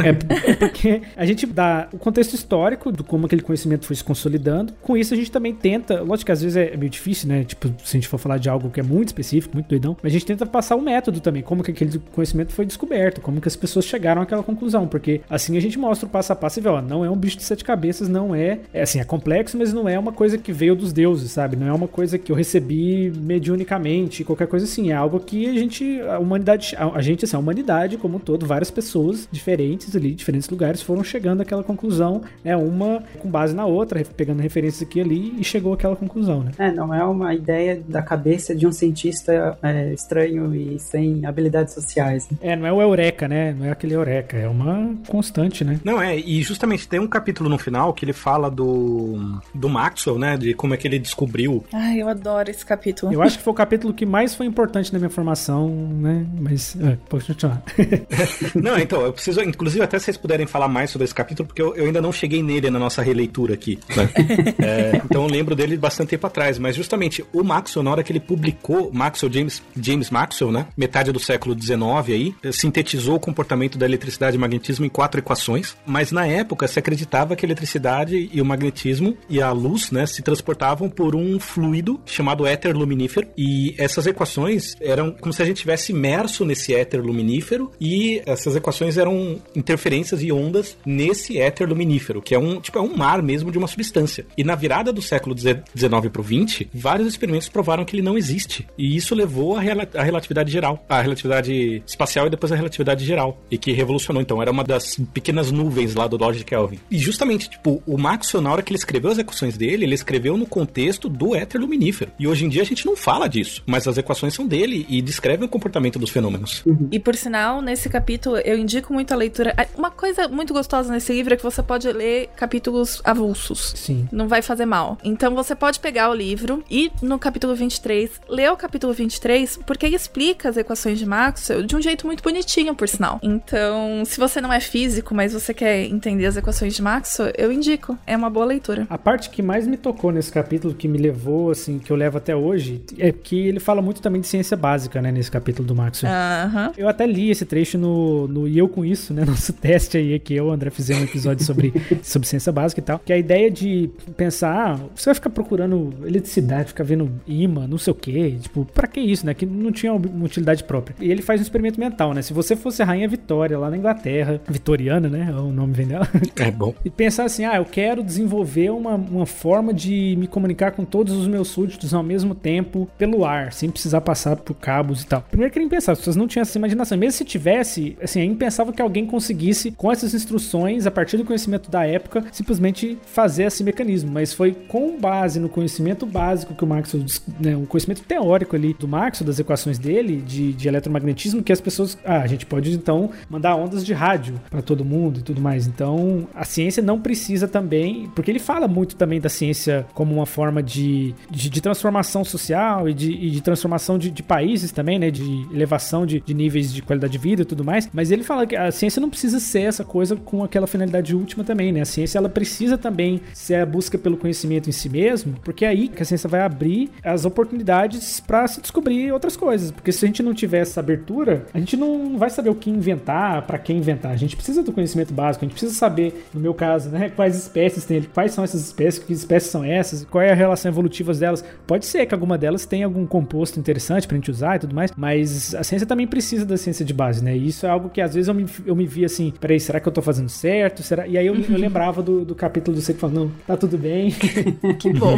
É, 0.04 0.52
é 0.52 0.56
porque 0.56 1.02
a 1.16 1.26
gente 1.26 1.46
dá 1.46 1.88
o 1.92 1.98
contexto 1.98 2.34
histórico 2.34 2.92
do 2.92 3.04
como 3.04 3.26
aquele 3.26 3.42
conhecimento 3.42 3.61
foi 3.86 3.95
se 3.95 4.04
consolidando. 4.04 4.74
Com 4.82 4.95
isso, 4.95 5.13
a 5.13 5.17
gente 5.17 5.32
também 5.32 5.54
tenta, 5.54 6.02
lógico 6.02 6.28
que 6.28 6.32
às 6.32 6.41
vezes 6.41 6.58
é 6.58 6.76
meio 6.78 6.89
difícil, 6.89 7.28
né? 7.28 7.43
Tipo, 7.43 7.67
se 7.84 7.97
a 7.97 8.00
gente 8.00 8.08
for 8.08 8.17
falar 8.17 8.38
de 8.38 8.50
algo 8.50 8.69
que 8.69 8.80
é 8.80 8.84
muito 8.84 9.10
específico, 9.10 9.56
muito 9.56 9.67
doidão, 9.67 9.95
mas 10.02 10.12
a 10.12 10.13
gente 10.13 10.26
tenta 10.26 10.45
passar 10.45 10.76
o 10.76 10.82
método 10.82 11.19
também, 11.19 11.41
como 11.41 11.63
que 11.63 11.71
aquele 11.71 12.00
conhecimento 12.12 12.54
foi 12.54 12.65
descoberto, 12.65 13.21
como 13.21 13.41
que 13.41 13.47
as 13.47 13.56
pessoas 13.56 13.86
chegaram 13.86 14.21
àquela 14.21 14.43
conclusão, 14.43 14.88
porque 14.88 15.21
assim 15.30 15.58
a 15.58 15.62
gente 15.62 15.78
mostra 15.78 16.08
o 16.08 16.10
passo 16.10 16.34
a 16.34 16.36
passo 16.36 16.60
e 16.60 16.62
vê, 16.62 16.69
ó, 16.69 16.82
não 16.82 17.04
é 17.04 17.10
um 17.10 17.15
bicho 17.15 17.38
de 17.38 17.43
sete 17.43 17.63
cabeças, 17.63 18.08
não 18.08 18.34
é, 18.36 18.60
é 18.74 18.82
assim, 18.82 19.00
é 19.00 19.04
complexo, 19.04 19.58
mas 19.58 19.74
não 19.74 19.88
é 19.88 19.97
uma 19.97 20.12
coisa 20.12 20.38
que 20.38 20.52
veio 20.52 20.76
dos 20.76 20.93
deuses, 20.93 21.32
sabe? 21.32 21.56
Não 21.56 21.67
é 21.67 21.74
uma 21.74 21.88
coisa 21.88 22.17
que 22.17 22.32
eu 22.32 22.36
recebi 22.36 23.12
mediunicamente, 23.15 24.24
qualquer 24.24 24.47
coisa 24.47 24.65
assim, 24.65 24.91
é 24.91 24.95
algo 24.95 25.19
que 25.19 25.47
a 25.47 25.54
gente, 25.54 26.02
a 26.02 26.19
humanidade, 26.19 26.76
a, 26.78 26.97
a 26.97 27.02
gente, 27.02 27.26
assim, 27.26 27.36
a 27.36 27.39
humanidade 27.39 27.97
como 27.97 28.17
um 28.17 28.19
todo, 28.19 28.45
várias 28.45 28.71
pessoas 28.71 29.28
diferentes 29.32 29.95
ali, 29.95 30.13
diferentes 30.13 30.50
lugares 30.50 30.82
foram 30.82 31.04
chegando 31.04 31.41
àquela 31.41 31.63
conclusão, 31.63 32.21
né? 32.43 32.56
Uma 32.56 33.04
com 33.19 33.30
base 33.30 33.51
na 33.54 33.66
outra, 33.66 34.04
pegando 34.16 34.42
referências 34.42 34.82
aqui 34.82 35.00
e 35.00 35.02
ali 35.02 35.36
e 35.40 35.44
chegou 35.44 35.74
àquela 35.74 35.96
conclusão, 35.96 36.44
né? 36.44 36.52
É, 36.58 36.72
não 36.72 36.94
é 36.94 37.04
uma 37.04 37.34
ideia 37.34 37.82
da 37.88 38.02
cabeça 38.02 38.56
de 38.56 38.66
um 38.68 38.72
cientista 38.72 39.58
é, 39.62 39.94
estranho 39.94 40.54
e 40.54 40.80
sem 40.80 41.26
habilidades 41.26 41.74
sociais. 41.74 42.30
né? 42.30 42.38
É, 42.42 42.56
não 42.56 42.66
é 42.66 42.74
o 42.74 42.82
eureka, 42.82 43.28
né? 43.28 43.56
Não 43.58 43.66
é 43.66 43.72
aquele 43.72 43.96
eureka, 43.96 44.38
é 44.38 44.48
uma 44.48 44.96
constante, 45.08 45.64
né? 45.64 45.80
Não, 45.84 46.02
é, 46.02 46.18
e 46.18 46.42
justamente 46.42 46.88
tem 46.88 47.00
um 47.00 47.08
capítulo 47.08 47.50
no 47.50 47.58
final 47.58 47.94
que 47.94 48.06
ele 48.06 48.14
fala 48.14 48.50
do, 48.50 49.40
do 49.54 49.70
Maxwell, 49.70 50.18
né? 50.18 50.38
De 50.38 50.54
como 50.54 50.74
é 50.74 50.78
que 50.78 50.88
ele 50.88 51.00
descobriu. 51.00 51.64
Ai, 51.74 52.02
eu 52.02 52.08
adoro 52.08 52.50
esse 52.50 52.66
capítulo. 52.66 53.14
Eu 53.14 53.22
acho 53.22 53.38
que 53.38 53.44
foi 53.44 53.52
o 53.52 53.56
capítulo 53.56 53.94
que 53.94 54.06
mais 54.06 54.36
foi 54.36 54.46
importante 54.46 54.92
na 54.94 55.00
minha 55.00 55.10
formação, 55.10 55.70
né? 55.70 56.26
Mas, 56.40 56.76
é, 56.80 56.98
pode 57.10 57.26
continuar. 57.26 57.62
Não, 58.56 58.78
então, 58.78 59.02
eu 59.02 59.14
preciso, 59.14 59.42
inclusive, 59.42 59.84
até 59.84 59.98
se 60.00 60.06
vocês 60.06 60.18
puderem 60.18 60.46
falar 60.46 60.68
mais 60.68 60.90
sobre 60.90 61.06
esse 61.06 61.16
capítulo, 61.16 61.48
porque 61.48 61.62
eu, 61.62 61.76
eu 61.76 61.86
ainda 61.86 62.02
não 62.02 62.12
cheguei 62.12 62.44
nele 62.44 62.70
na 62.70 62.80
nossa 62.80 63.02
releitura 63.02 63.31
aqui. 63.52 63.80
né? 63.96 64.10
É, 64.62 65.02
então 65.04 65.24
eu 65.24 65.30
lembro 65.30 65.56
dele 65.56 65.78
bastante 65.78 66.10
tempo 66.10 66.28
atrás, 66.28 66.60
mas 66.60 66.76
justamente 66.76 67.24
o 67.34 67.44
Maxwell, 67.44 67.84
na 67.84 67.91
hora 67.91 68.04
que 68.04 68.12
ele 68.12 68.20
publicou, 68.20 68.91
Maxwell, 68.94 69.32
James, 69.32 69.62
James 69.80 70.10
Maxwell, 70.10 70.52
né? 70.52 70.67
Metade 70.78 71.12
do 71.12 71.20
século 71.20 71.56
XIX 71.60 71.82
aí, 72.10 72.36
sintetizou 72.52 73.15
o 73.15 73.20
comportamento 73.20 73.78
da 73.78 73.86
eletricidade 73.86 74.36
e 74.36 74.39
magnetismo 74.39 74.86
em 74.86 74.89
quatro 74.89 75.20
equações, 75.20 75.76
mas 75.86 76.12
na 76.12 76.28
época 76.28 76.67
se 76.67 76.80
acreditava 76.80 77.36
que 77.36 77.46
a 77.46 77.48
eletricidade 77.48 78.30
e 78.32 78.41
o 78.41 78.46
magnetismo 78.46 79.17
e 79.30 79.41
a 79.41 79.52
luz, 79.52 79.91
né, 79.91 80.06
se 80.06 80.22
transportavam 80.22 80.89
por 80.89 81.15
um 81.15 81.39
fluido 81.39 82.00
chamado 82.06 82.46
éter 82.46 82.76
luminífero, 82.76 83.28
e 83.38 83.74
essas 83.78 84.06
equações 84.08 84.76
eram 84.82 85.12
como 85.12 85.34
se 85.34 85.41
a 85.41 85.46
gente 85.46 85.58
tivesse 85.58 85.91
imerso 85.91 86.46
nesse 86.46 86.74
éter 86.74 87.02
luminífero 87.02 87.72
e 87.80 88.22
essas 88.26 88.56
equações 88.56 88.98
eram 88.98 89.41
interferências 89.56 90.22
e 90.22 90.32
ondas 90.32 90.78
nesse 90.86 91.38
éter 91.38 91.67
luminífero, 91.67 92.22
que 92.22 92.36
é 92.36 92.39
um 92.39 92.60
tipo 92.60 92.78
é 92.78 92.82
um 92.82 92.96
mar 92.96 93.21
mesmo 93.22 93.52
de 93.52 93.58
uma 93.58 93.68
substância. 93.68 94.26
E 94.38 94.44
na 94.44 94.56
virada 94.56 94.92
do 94.92 95.02
século 95.02 95.38
XIX 95.38 96.10
para 96.12 96.22
o 96.22 96.24
XX, 96.24 96.68
vários 96.74 97.08
experimentos 97.08 97.50
provaram 97.50 97.86
que 97.86 97.96
ele 97.96 98.04
não 98.04 98.18
existe. 98.18 98.68
E 98.78 98.96
isso 98.96 99.16
levou 99.16 99.56
à 99.56 99.62
à 99.96 100.04
relatividade 100.04 100.52
geral, 100.52 100.84
à 100.90 101.02
relatividade 101.02 101.84
espacial 101.86 102.28
e 102.28 102.30
depois 102.30 102.52
à 102.52 102.56
relatividade 102.56 103.06
geral, 103.06 103.42
e 103.50 103.58
que 103.58 103.72
revolucionou. 103.72 104.22
Então 104.22 104.42
era 104.42 104.52
uma 104.52 104.64
das 104.64 104.96
pequenas 105.14 105.52
nuvens 105.52 105.96
lá 105.96 106.08
do 106.08 106.18
Lord 106.18 106.44
Kelvin. 106.44 106.80
E 106.90 106.98
justamente 106.98 107.50
tipo 107.50 107.82
o 107.86 107.98
Maxwell 107.98 108.42
na 108.42 108.52
hora 108.52 108.62
que 108.62 108.72
ele 108.72 108.78
escreveu 108.78 109.12
as 109.12 109.18
equações 109.18 109.58
dele, 109.58 109.86
ele 109.86 109.96
escreveu 109.96 110.38
no 110.38 110.46
contexto 110.46 111.10
do 111.10 111.36
éter 111.36 111.60
luminífero. 111.60 112.12
E 112.20 112.28
hoje 112.28 112.46
em 112.46 112.50
dia 112.50 112.62
a 112.62 112.66
gente 112.66 112.86
não 112.86 112.96
fala 112.96 113.28
disso, 113.28 113.64
mas 113.66 113.88
as 113.88 113.98
equações 113.98 114.34
são 114.34 114.48
dele 114.48 114.86
e 114.90 115.02
descrevem 115.02 115.46
o 115.46 115.50
comportamento 115.50 115.98
dos 115.98 116.10
fenômenos. 116.10 116.64
E 116.92 117.00
por 117.00 117.16
sinal, 117.16 117.62
nesse 117.62 117.90
capítulo 117.90 118.38
eu 118.38 118.58
indico 118.58 118.94
muito 118.94 119.14
a 119.14 119.18
leitura. 119.18 119.54
Ah, 119.58 119.66
Uma 119.78 119.92
coisa 119.92 120.28
muito 120.28 120.54
gostosa 120.54 120.92
nesse 120.92 121.14
livro 121.14 121.34
é 121.34 121.38
que 121.38 121.44
você 121.44 121.62
pode 121.62 121.92
ler 121.92 122.30
capítulos 122.36 123.02
avulsos. 123.12 123.74
Sim. 123.76 124.08
Não 124.12 124.28
vai 124.28 124.41
fazer 124.41 124.65
mal. 124.65 124.97
Então 125.04 125.36
você 125.36 125.56
pode 125.56 125.80
pegar 125.80 126.10
o 126.10 126.13
livro 126.13 126.63
e 126.69 126.91
no 127.02 127.19
capítulo 127.19 127.56
23, 127.56 128.10
ler 128.30 128.52
o 128.52 128.58
capítulo 128.58 128.93
23, 128.93 129.60
porque 129.65 129.86
ele 129.86 129.95
explica 129.95 130.50
as 130.50 130.58
equações 130.58 130.97
de 130.97 131.06
Maxwell 131.06 131.63
de 131.63 131.76
um 131.76 131.82
jeito 131.82 132.06
muito 132.08 132.24
bonitinho, 132.24 132.76
por 132.76 132.88
sinal. 132.88 133.19
Então, 133.21 134.04
se 134.06 134.19
você 134.19 134.41
não 134.41 134.52
é 134.52 134.60
físico, 134.60 135.13
mas 135.13 135.34
você 135.34 135.54
quer 135.54 135.86
entender 135.86 136.26
as 136.26 136.38
equações 136.38 136.74
de 136.74 136.82
Maxwell, 136.82 137.32
eu 137.38 137.52
indico. 137.52 137.97
É 138.06 138.15
uma 138.15 138.30
boa 138.30 138.45
leitura. 138.45 138.88
A 138.89 138.97
parte 138.97 139.30
que 139.30 139.41
mais 139.41 139.67
me 139.67 139.78
tocou 139.78 140.12
nesse 140.12 140.32
capítulo, 140.32 140.74
que 140.74 140.88
me 140.88 140.97
levou, 140.97 141.52
assim, 141.52 141.80
que 141.80 141.91
eu 141.91 141.95
levo 141.95 142.17
até 142.17 142.36
hoje, 142.36 142.82
é 142.97 143.12
que 143.12 143.47
ele 143.47 143.60
fala 143.60 143.82
muito 143.82 144.02
também 144.02 144.21
de 144.21 144.28
ciência 144.28 144.56
básica, 144.56 145.02
né, 145.02 145.12
nesse 145.12 145.32
capítulo 145.32 145.67
do 145.67 145.76
Maxwell. 145.76 146.12
Aham. 146.12 146.71
Eu 146.78 146.88
até 146.88 147.06
li 147.06 147.30
esse 147.30 147.45
trecho 147.45 147.78
no, 147.78 148.28
no 148.28 148.47
E 148.47 148.58
Eu 148.58 148.67
Com 148.67 148.86
Isso, 148.86 149.13
né? 149.13 149.24
Nosso 149.32 149.54
teste 149.54 149.97
aí, 149.97 150.19
que 150.19 150.34
eu 150.34 150.45
e 150.45 150.50
o 150.50 150.52
André 150.52 150.69
fizemos 150.69 151.04
um 151.04 151.06
episódio 151.06 151.45
sobre, 151.45 151.74
sobre 152.04 152.28
ciência 152.28 152.52
básica 152.52 152.80
e 152.80 152.84
tal. 152.84 153.01
Que 153.06 153.14
a 153.14 153.18
ideia 153.18 153.50
de 153.50 153.90
pensar, 154.16 154.74
ah, 154.74 154.80
você 154.96 155.06
vai 155.06 155.16
ficar 155.16 155.30
procurando 155.30 155.94
eletricidade, 156.06 156.70
ficar 156.70 156.84
vendo 156.84 157.12
imã, 157.28 157.68
não 157.68 157.78
sei 157.78 157.92
o 157.92 157.96
quê. 157.96 158.36
Tipo, 158.40 158.66
pra 158.66 158.88
que 158.88 159.00
isso, 159.00 159.26
né? 159.26 159.34
Que 159.34 159.46
não 159.46 159.72
tinha 159.72 159.94
uma 159.94 160.26
utilidade 160.26 160.64
própria. 160.64 160.96
E 161.00 161.10
ele 161.10 161.22
faz 161.22 161.40
um 161.40 161.44
experimento 161.44 161.80
mental, 161.80 162.14
né? 162.14 162.22
Se 162.22 162.34
você 162.34 162.56
fosse 162.56 162.82
a 162.82 162.86
Rainha 162.86 163.08
Vitória 163.08 163.58
lá 163.58 163.70
na 163.70 163.78
Inglaterra, 163.78 164.42
vitoriana, 164.48 165.10
né? 165.10 165.34
O 165.34 165.52
nome 165.52 165.74
vem 165.74 165.88
dela. 165.88 166.08
É 166.36 166.52
bom. 166.52 166.74
E 166.84 166.90
pensar 166.90 167.26
assim, 167.26 167.46
ah, 167.46 167.58
eu 167.58 167.66
quero 167.66 168.04
desenvolver 168.04 168.72
uma, 168.72 168.96
uma 168.96 169.26
forma 169.26 169.74
de 169.74 170.16
me 170.18 170.28
comunicar 170.28 170.72
com 170.72 170.84
todos 170.84 171.14
os 171.14 171.28
meus 171.28 171.48
súditos 171.50 171.94
ao 171.94 172.04
mesmo 172.04 172.34
tempo 172.34 172.90
pelo 172.98 173.26
ar, 173.26 173.54
sem 173.54 173.70
precisar 173.70 174.02
passar 174.02 174.36
por 174.38 174.56
cabos 174.56 175.04
e 175.04 175.08
tal. 175.08 175.22
Primeiro 175.30 175.54
que 175.54 175.60
nem 175.60 175.70
pensar, 175.70 175.94
as 175.94 176.00
pessoas 176.00 176.16
não 176.16 176.28
tinham 176.28 176.42
essa 176.42 176.58
imaginação. 176.58 176.98
Mesmo 176.98 177.18
se 177.18 177.26
tivesse, 177.26 177.98
assim, 178.02 178.22
é 178.22 178.26
impensável 178.26 178.74
que 178.74 178.82
alguém 178.82 179.06
conseguisse, 179.06 179.72
com 179.72 179.92
essas 179.92 180.14
instruções, 180.14 180.86
a 180.86 180.92
partir 180.92 181.18
do 181.18 181.26
conhecimento 181.26 181.70
da 181.70 181.86
época, 181.86 182.24
simplesmente 182.32 182.91
fazer 183.06 183.44
esse 183.44 183.64
mecanismo. 183.64 184.12
Mas 184.12 184.34
foi 184.34 184.52
com 184.52 185.00
base 185.00 185.40
no 185.40 185.50
conhecimento 185.50 186.06
básico 186.06 186.54
que 186.54 186.64
o 186.64 187.00
dis- 187.04 187.22
né, 187.40 187.56
o 187.56 187.66
conhecimento 187.66 188.02
teórico 188.04 188.56
ali 188.56 188.76
do 188.78 188.88
Maxwell, 188.88 189.28
das 189.28 189.40
equações 189.40 189.78
dele, 189.78 190.22
de, 190.22 190.54
de 190.54 190.68
eletromagnetismo, 190.68 191.44
que 191.44 191.52
as 191.52 191.62
pessoas, 191.62 191.98
ah, 192.06 192.22
a 192.22 192.28
gente 192.28 192.46
pode 192.46 192.72
então 192.74 193.10
mandar 193.30 193.56
ondas 193.56 193.86
de 193.86 193.94
rádio 193.94 194.40
para 194.50 194.62
todo 194.62 194.84
mundo 194.86 195.20
e 195.20 195.24
tudo 195.24 195.42
mais. 195.42 195.68
Então, 195.68 196.28
a 196.34 196.44
ciência 196.44 196.82
não 196.82 197.00
precisa 197.00 197.48
também, 197.48 198.10
porque 198.16 198.32
ele 198.32 198.40
fala 198.40 198.68
muito 198.68 198.96
também 198.96 199.20
da 199.20 199.30
ciência 199.30 199.86
como 199.94 200.14
uma 200.14 200.26
forma 200.26 200.62
de, 200.62 201.14
de, 201.30 201.50
de 201.50 201.62
transformação 201.62 202.24
social 202.24 202.88
e 202.88 202.94
de, 202.94 203.12
e 203.12 203.30
de 203.30 203.42
transformação 203.42 203.98
de, 203.98 204.12
de 204.12 204.24
países 204.24 204.72
também, 204.72 205.00
né? 205.00 205.12
De 205.12 205.48
elevação 205.54 206.06
de, 206.06 206.20
de 206.22 206.34
níveis 206.34 206.74
de 206.74 206.82
qualidade 206.82 207.12
de 207.12 207.18
vida 207.18 207.42
e 207.42 207.46
tudo 207.46 207.64
mais. 207.64 207.90
Mas 207.94 208.12
ele 208.12 208.24
fala 208.24 208.46
que 208.46 208.56
a 208.56 208.72
ciência 208.72 209.00
não 209.00 209.10
precisa 209.10 209.40
ser 209.40 209.62
essa 209.62 209.84
coisa 209.84 210.16
com 210.16 210.44
aquela 210.44 210.68
finalidade 210.68 211.16
última 211.16 211.44
também, 211.44 211.72
né? 211.72 211.82
A 211.82 211.86
ciência 211.86 212.18
ela 212.18 212.30
precisa 212.30 212.78
também 212.82 213.22
ser 213.34 213.56
a 213.56 213.65
busca 213.65 213.98
pelo 213.98 214.17
conhecimento 214.17 214.70
em 214.70 214.74
si 214.74 214.89
mesmo, 214.89 215.36
porque 215.44 215.65
é 215.65 215.70
aí 215.70 215.88
que 215.88 216.02
a 216.02 216.06
ciência 216.06 216.30
vai 216.30 216.41
abrir 216.41 216.89
as 217.04 217.26
oportunidades 217.26 218.20
para 218.20 218.48
se 218.48 218.62
descobrir 218.62 219.12
outras 219.12 219.38
coisas. 219.38 219.72
Porque 219.72 219.91
se 219.91 220.04
a 220.04 220.08
gente 220.08 220.24
não 220.24 220.34
tiver 220.34 220.60
essa 220.60 220.80
abertura, 220.80 221.46
a 221.54 221.60
gente 221.60 221.78
não 221.78 222.17
vai 222.17 222.30
saber 222.30 222.50
o 222.50 222.56
que 222.56 222.70
inventar, 222.70 223.44
para 223.44 223.58
que 223.58 223.72
inventar. 223.72 224.12
A 224.12 224.17
gente 224.17 224.36
precisa 224.36 224.63
do 224.63 224.72
conhecimento 224.72 225.13
básico, 225.13 225.46
a 225.46 225.48
gente 225.48 225.54
precisa 225.54 225.78
saber, 225.78 226.26
no 226.34 226.39
meu 226.39 226.54
caso, 226.54 226.89
né, 226.89 227.10
quais 227.10 227.38
espécies 227.38 227.86
tem, 227.86 228.02
quais 228.02 228.32
são 228.32 228.44
essas 228.44 228.62
espécies, 228.62 229.04
que 229.04 229.13
espécies 229.13 229.52
são 229.52 229.63
essas, 229.63 230.06
qual 230.06 230.22
é 230.22 230.32
a 230.32 230.36
relação 230.36 230.72
evolutiva 230.72 231.13
delas. 231.13 231.44
Pode 231.67 231.86
ser 231.86 232.06
que 232.06 232.13
alguma 232.13 232.38
delas 232.38 232.65
tenha 232.65 232.86
algum 232.86 233.06
composto 233.06 233.60
interessante 233.60 234.08
pra 234.08 234.15
gente 234.15 234.32
usar 234.32 234.56
e 234.56 234.60
tudo 234.60 234.76
mais, 234.76 234.91
mas 234.96 235.54
a 235.56 235.63
ciência 235.63 235.88
também 235.88 236.08
precisa 236.08 236.46
da 236.46 236.58
ciência 236.58 236.86
de 236.86 236.94
base, 236.94 237.24
né? 237.24 237.36
E 237.36 237.48
isso 237.48 237.65
é 237.65 237.70
algo 237.70 237.89
que 237.89 238.02
às 238.02 238.13
vezes 238.13 238.28
eu 238.28 238.34
me, 238.34 238.46
eu 238.65 238.76
me 238.76 238.86
vi 238.86 239.06
assim, 239.06 239.34
peraí, 239.39 239.60
será 239.60 239.80
que 239.80 239.88
eu 239.88 239.91
tô 239.91 240.02
fazendo 240.02 240.30
certo? 240.30 240.84
Será? 240.84 241.08
E 241.08 241.17
aí 241.17 241.28
eu, 241.28 241.36
eu 241.36 241.58
lembrava 241.58 242.02
do, 242.02 242.26
do 242.26 242.36
capítulo 242.36 242.71
tudo, 242.72 242.82
você 242.82 242.94
que 242.94 243.00
fala, 243.00 243.14
não, 243.14 243.32
tá 243.46 243.58
tudo 243.58 243.78
bem. 243.78 244.12
que 244.80 244.94
bom. 244.94 245.16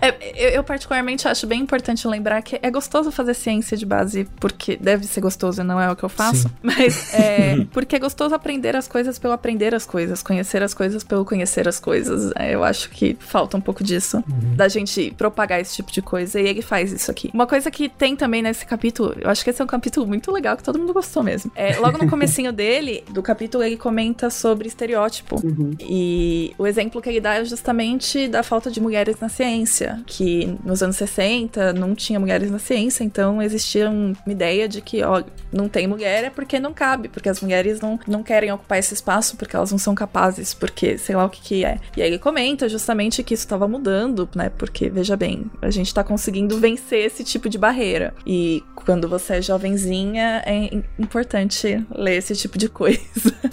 É, 0.00 0.16
eu, 0.34 0.48
eu, 0.50 0.64
particularmente 0.64 1.28
acho 1.28 1.46
bem 1.46 1.60
importante 1.60 2.08
lembrar 2.08 2.42
que 2.42 2.58
é 2.60 2.70
gostoso 2.70 3.12
fazer 3.12 3.34
ciência 3.34 3.76
de 3.76 3.86
base, 3.86 4.26
porque 4.40 4.76
deve 4.76 5.06
ser 5.06 5.20
gostoso, 5.20 5.62
não 5.62 5.80
é 5.80 5.90
o 5.90 5.94
que 5.94 6.02
eu 6.02 6.08
faço, 6.08 6.48
Sim. 6.48 6.54
mas 6.60 7.14
é 7.14 7.64
porque 7.70 7.94
é 7.94 7.98
gostoso 8.00 8.34
aprender 8.34 8.74
as 8.74 8.88
coisas 8.88 9.16
pelo 9.16 9.32
aprender 9.32 9.74
as 9.74 9.86
coisas, 9.86 10.20
conhecer 10.20 10.60
as 10.60 10.74
coisas 10.74 11.04
pelo 11.04 11.24
conhecer 11.24 11.68
as 11.68 11.78
coisas. 11.78 12.32
É, 12.34 12.52
eu 12.54 12.64
acho 12.64 12.90
que 12.90 13.16
falta 13.20 13.56
um 13.56 13.60
pouco 13.60 13.84
disso, 13.84 14.16
uhum. 14.16 14.56
da 14.56 14.66
gente 14.66 15.12
propagar 15.16 15.60
esse 15.60 15.76
tipo 15.76 15.92
de 15.92 16.02
coisa, 16.02 16.40
e 16.40 16.48
ele 16.48 16.62
faz 16.62 16.90
isso 16.90 17.08
aqui. 17.08 17.30
Uma 17.32 17.46
coisa 17.46 17.70
que 17.70 17.88
tem 17.88 18.16
também 18.16 18.42
nesse 18.42 18.66
capítulo, 18.66 19.14
eu 19.20 19.30
acho 19.30 19.44
que 19.44 19.50
esse 19.50 19.62
é 19.62 19.64
um 19.64 19.68
capítulo 19.68 20.04
muito 20.04 20.32
legal, 20.32 20.56
que 20.56 20.64
todo 20.64 20.80
mundo 20.80 20.92
gostou 20.92 21.22
mesmo. 21.22 21.52
É, 21.54 21.76
logo 21.76 21.98
no 21.98 22.10
comecinho 22.10 22.50
dele, 22.52 23.04
do 23.10 23.22
capítulo, 23.22 23.62
ele 23.62 23.76
comenta 23.76 24.30
sobre 24.30 24.66
estereótipo. 24.66 25.40
Uhum. 25.46 25.76
E 25.78 26.52
o 26.58 26.66
exemplo 26.72 27.00
que 27.00 27.08
ele 27.08 27.20
dá 27.20 27.34
é 27.34 27.44
justamente 27.44 28.26
da 28.28 28.42
falta 28.42 28.70
de 28.70 28.80
mulheres 28.80 29.20
na 29.20 29.28
ciência 29.28 30.00
que 30.06 30.58
nos 30.64 30.82
anos 30.82 30.96
60 30.96 31.72
não 31.74 31.94
tinha 31.94 32.18
mulheres 32.18 32.50
na 32.50 32.58
ciência, 32.58 33.04
então 33.04 33.42
existia 33.42 33.90
uma 33.90 34.14
ideia 34.26 34.68
de 34.68 34.80
que, 34.80 35.02
ó, 35.02 35.22
não 35.52 35.68
tem 35.68 35.86
mulher 35.86 36.24
é 36.24 36.30
porque 36.30 36.58
não 36.58 36.72
cabe, 36.72 37.08
porque 37.08 37.28
as 37.28 37.40
mulheres 37.40 37.80
não, 37.80 37.98
não 38.06 38.22
querem 38.22 38.50
ocupar 38.50 38.78
esse 38.78 38.94
espaço 38.94 39.36
porque 39.36 39.54
elas 39.54 39.70
não 39.70 39.78
são 39.78 39.94
capazes, 39.94 40.54
porque 40.54 40.96
sei 40.96 41.14
lá 41.14 41.24
o 41.26 41.30
que 41.30 41.40
que 41.40 41.64
é. 41.64 41.78
E 41.96 42.02
aí 42.02 42.08
ele 42.08 42.18
comenta 42.18 42.68
justamente 42.68 43.22
que 43.22 43.34
isso 43.34 43.44
estava 43.44 43.68
mudando, 43.68 44.28
né? 44.34 44.50
Porque, 44.50 44.88
veja 44.88 45.16
bem, 45.16 45.50
a 45.60 45.70
gente 45.70 45.92
tá 45.92 46.02
conseguindo 46.02 46.58
vencer 46.58 47.04
esse 47.04 47.24
tipo 47.24 47.48
de 47.48 47.58
barreira. 47.58 48.14
E 48.26 48.62
quando 48.74 49.08
você 49.08 49.34
é 49.34 49.42
jovenzinha, 49.42 50.42
é 50.46 50.82
importante 50.98 51.84
ler 51.94 52.16
esse 52.16 52.34
tipo 52.34 52.58
de 52.58 52.68
coisa. 52.68 53.00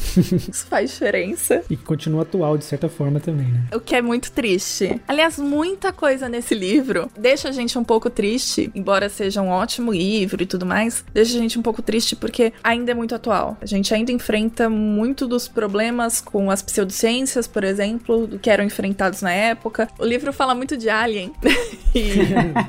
isso 0.49 0.65
faz 0.67 0.91
diferença. 0.91 1.63
E 1.69 1.75
continua 1.75 2.23
atual, 2.23 2.57
de 2.57 2.65
certa 2.65 2.87
forma, 2.87 2.98
também, 3.19 3.47
né? 3.47 3.63
O 3.73 3.79
que 3.79 3.95
é 3.95 4.01
muito 4.01 4.31
triste. 4.31 4.99
Aliás, 5.07 5.37
muita 5.37 5.93
coisa 5.93 6.27
nesse 6.27 6.53
livro 6.53 7.09
deixa 7.17 7.49
a 7.49 7.51
gente 7.51 7.77
um 7.77 7.83
pouco 7.83 8.09
triste, 8.09 8.71
embora 8.75 9.09
seja 9.09 9.41
um 9.41 9.49
ótimo 9.49 9.93
livro 9.93 10.43
e 10.43 10.45
tudo 10.45 10.65
mais, 10.65 11.03
deixa 11.13 11.37
a 11.37 11.41
gente 11.41 11.57
um 11.57 11.61
pouco 11.61 11.81
triste 11.81 12.15
porque 12.15 12.51
ainda 12.63 12.91
é 12.91 12.93
muito 12.93 13.15
atual. 13.15 13.57
A 13.61 13.65
gente 13.65 13.93
ainda 13.93 14.11
enfrenta 14.11 14.69
muito 14.69 15.27
dos 15.27 15.47
problemas 15.47 16.19
com 16.19 16.51
as 16.51 16.61
pseudociências, 16.61 17.47
por 17.47 17.63
exemplo, 17.63 18.27
do 18.27 18.39
que 18.39 18.49
eram 18.49 18.63
enfrentados 18.63 19.21
na 19.21 19.31
época. 19.31 19.87
O 19.97 20.05
livro 20.05 20.33
fala 20.33 20.53
muito 20.53 20.75
de 20.75 20.89
Alien, 20.89 21.31
e... 21.95 22.09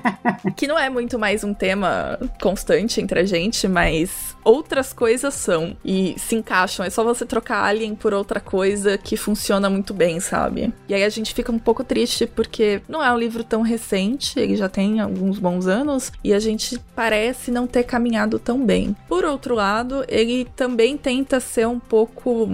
que 0.56 0.66
não 0.66 0.78
é 0.78 0.88
muito 0.88 1.18
mais 1.18 1.42
um 1.42 1.52
tema 1.52 2.18
constante 2.40 3.00
entre 3.00 3.20
a 3.20 3.24
gente, 3.24 3.66
mas 3.66 4.36
outras 4.44 4.92
coisas 4.92 5.34
são 5.34 5.76
e 5.84 6.14
se 6.18 6.36
encaixam. 6.36 6.84
É 6.84 6.90
só 6.90 7.04
você 7.04 7.24
trocar 7.26 7.64
Alien 7.64 7.94
por 7.94 8.14
outra 8.14 8.40
coisa 8.40 8.96
que 8.96 9.16
funciona 9.16 9.68
muito 9.68 9.92
bem, 9.92 10.19
sabe? 10.20 10.72
E 10.88 10.94
aí 10.94 11.04
a 11.04 11.08
gente 11.08 11.34
fica 11.34 11.52
um 11.52 11.58
pouco 11.58 11.84
triste 11.84 12.26
porque 12.26 12.82
não 12.88 13.02
é 13.02 13.12
um 13.12 13.18
livro 13.18 13.42
tão 13.42 13.62
recente, 13.62 14.38
ele 14.38 14.56
já 14.56 14.68
tem 14.68 15.00
alguns 15.00 15.38
bons 15.38 15.66
anos 15.66 16.12
e 16.22 16.32
a 16.32 16.38
gente 16.38 16.80
parece 16.94 17.50
não 17.50 17.66
ter 17.66 17.84
caminhado 17.84 18.38
tão 18.38 18.64
bem. 18.64 18.94
Por 19.08 19.24
outro 19.24 19.54
lado, 19.54 20.04
ele 20.08 20.46
também 20.56 20.96
tenta 20.96 21.40
ser 21.40 21.66
um 21.66 21.78
pouco 21.78 22.48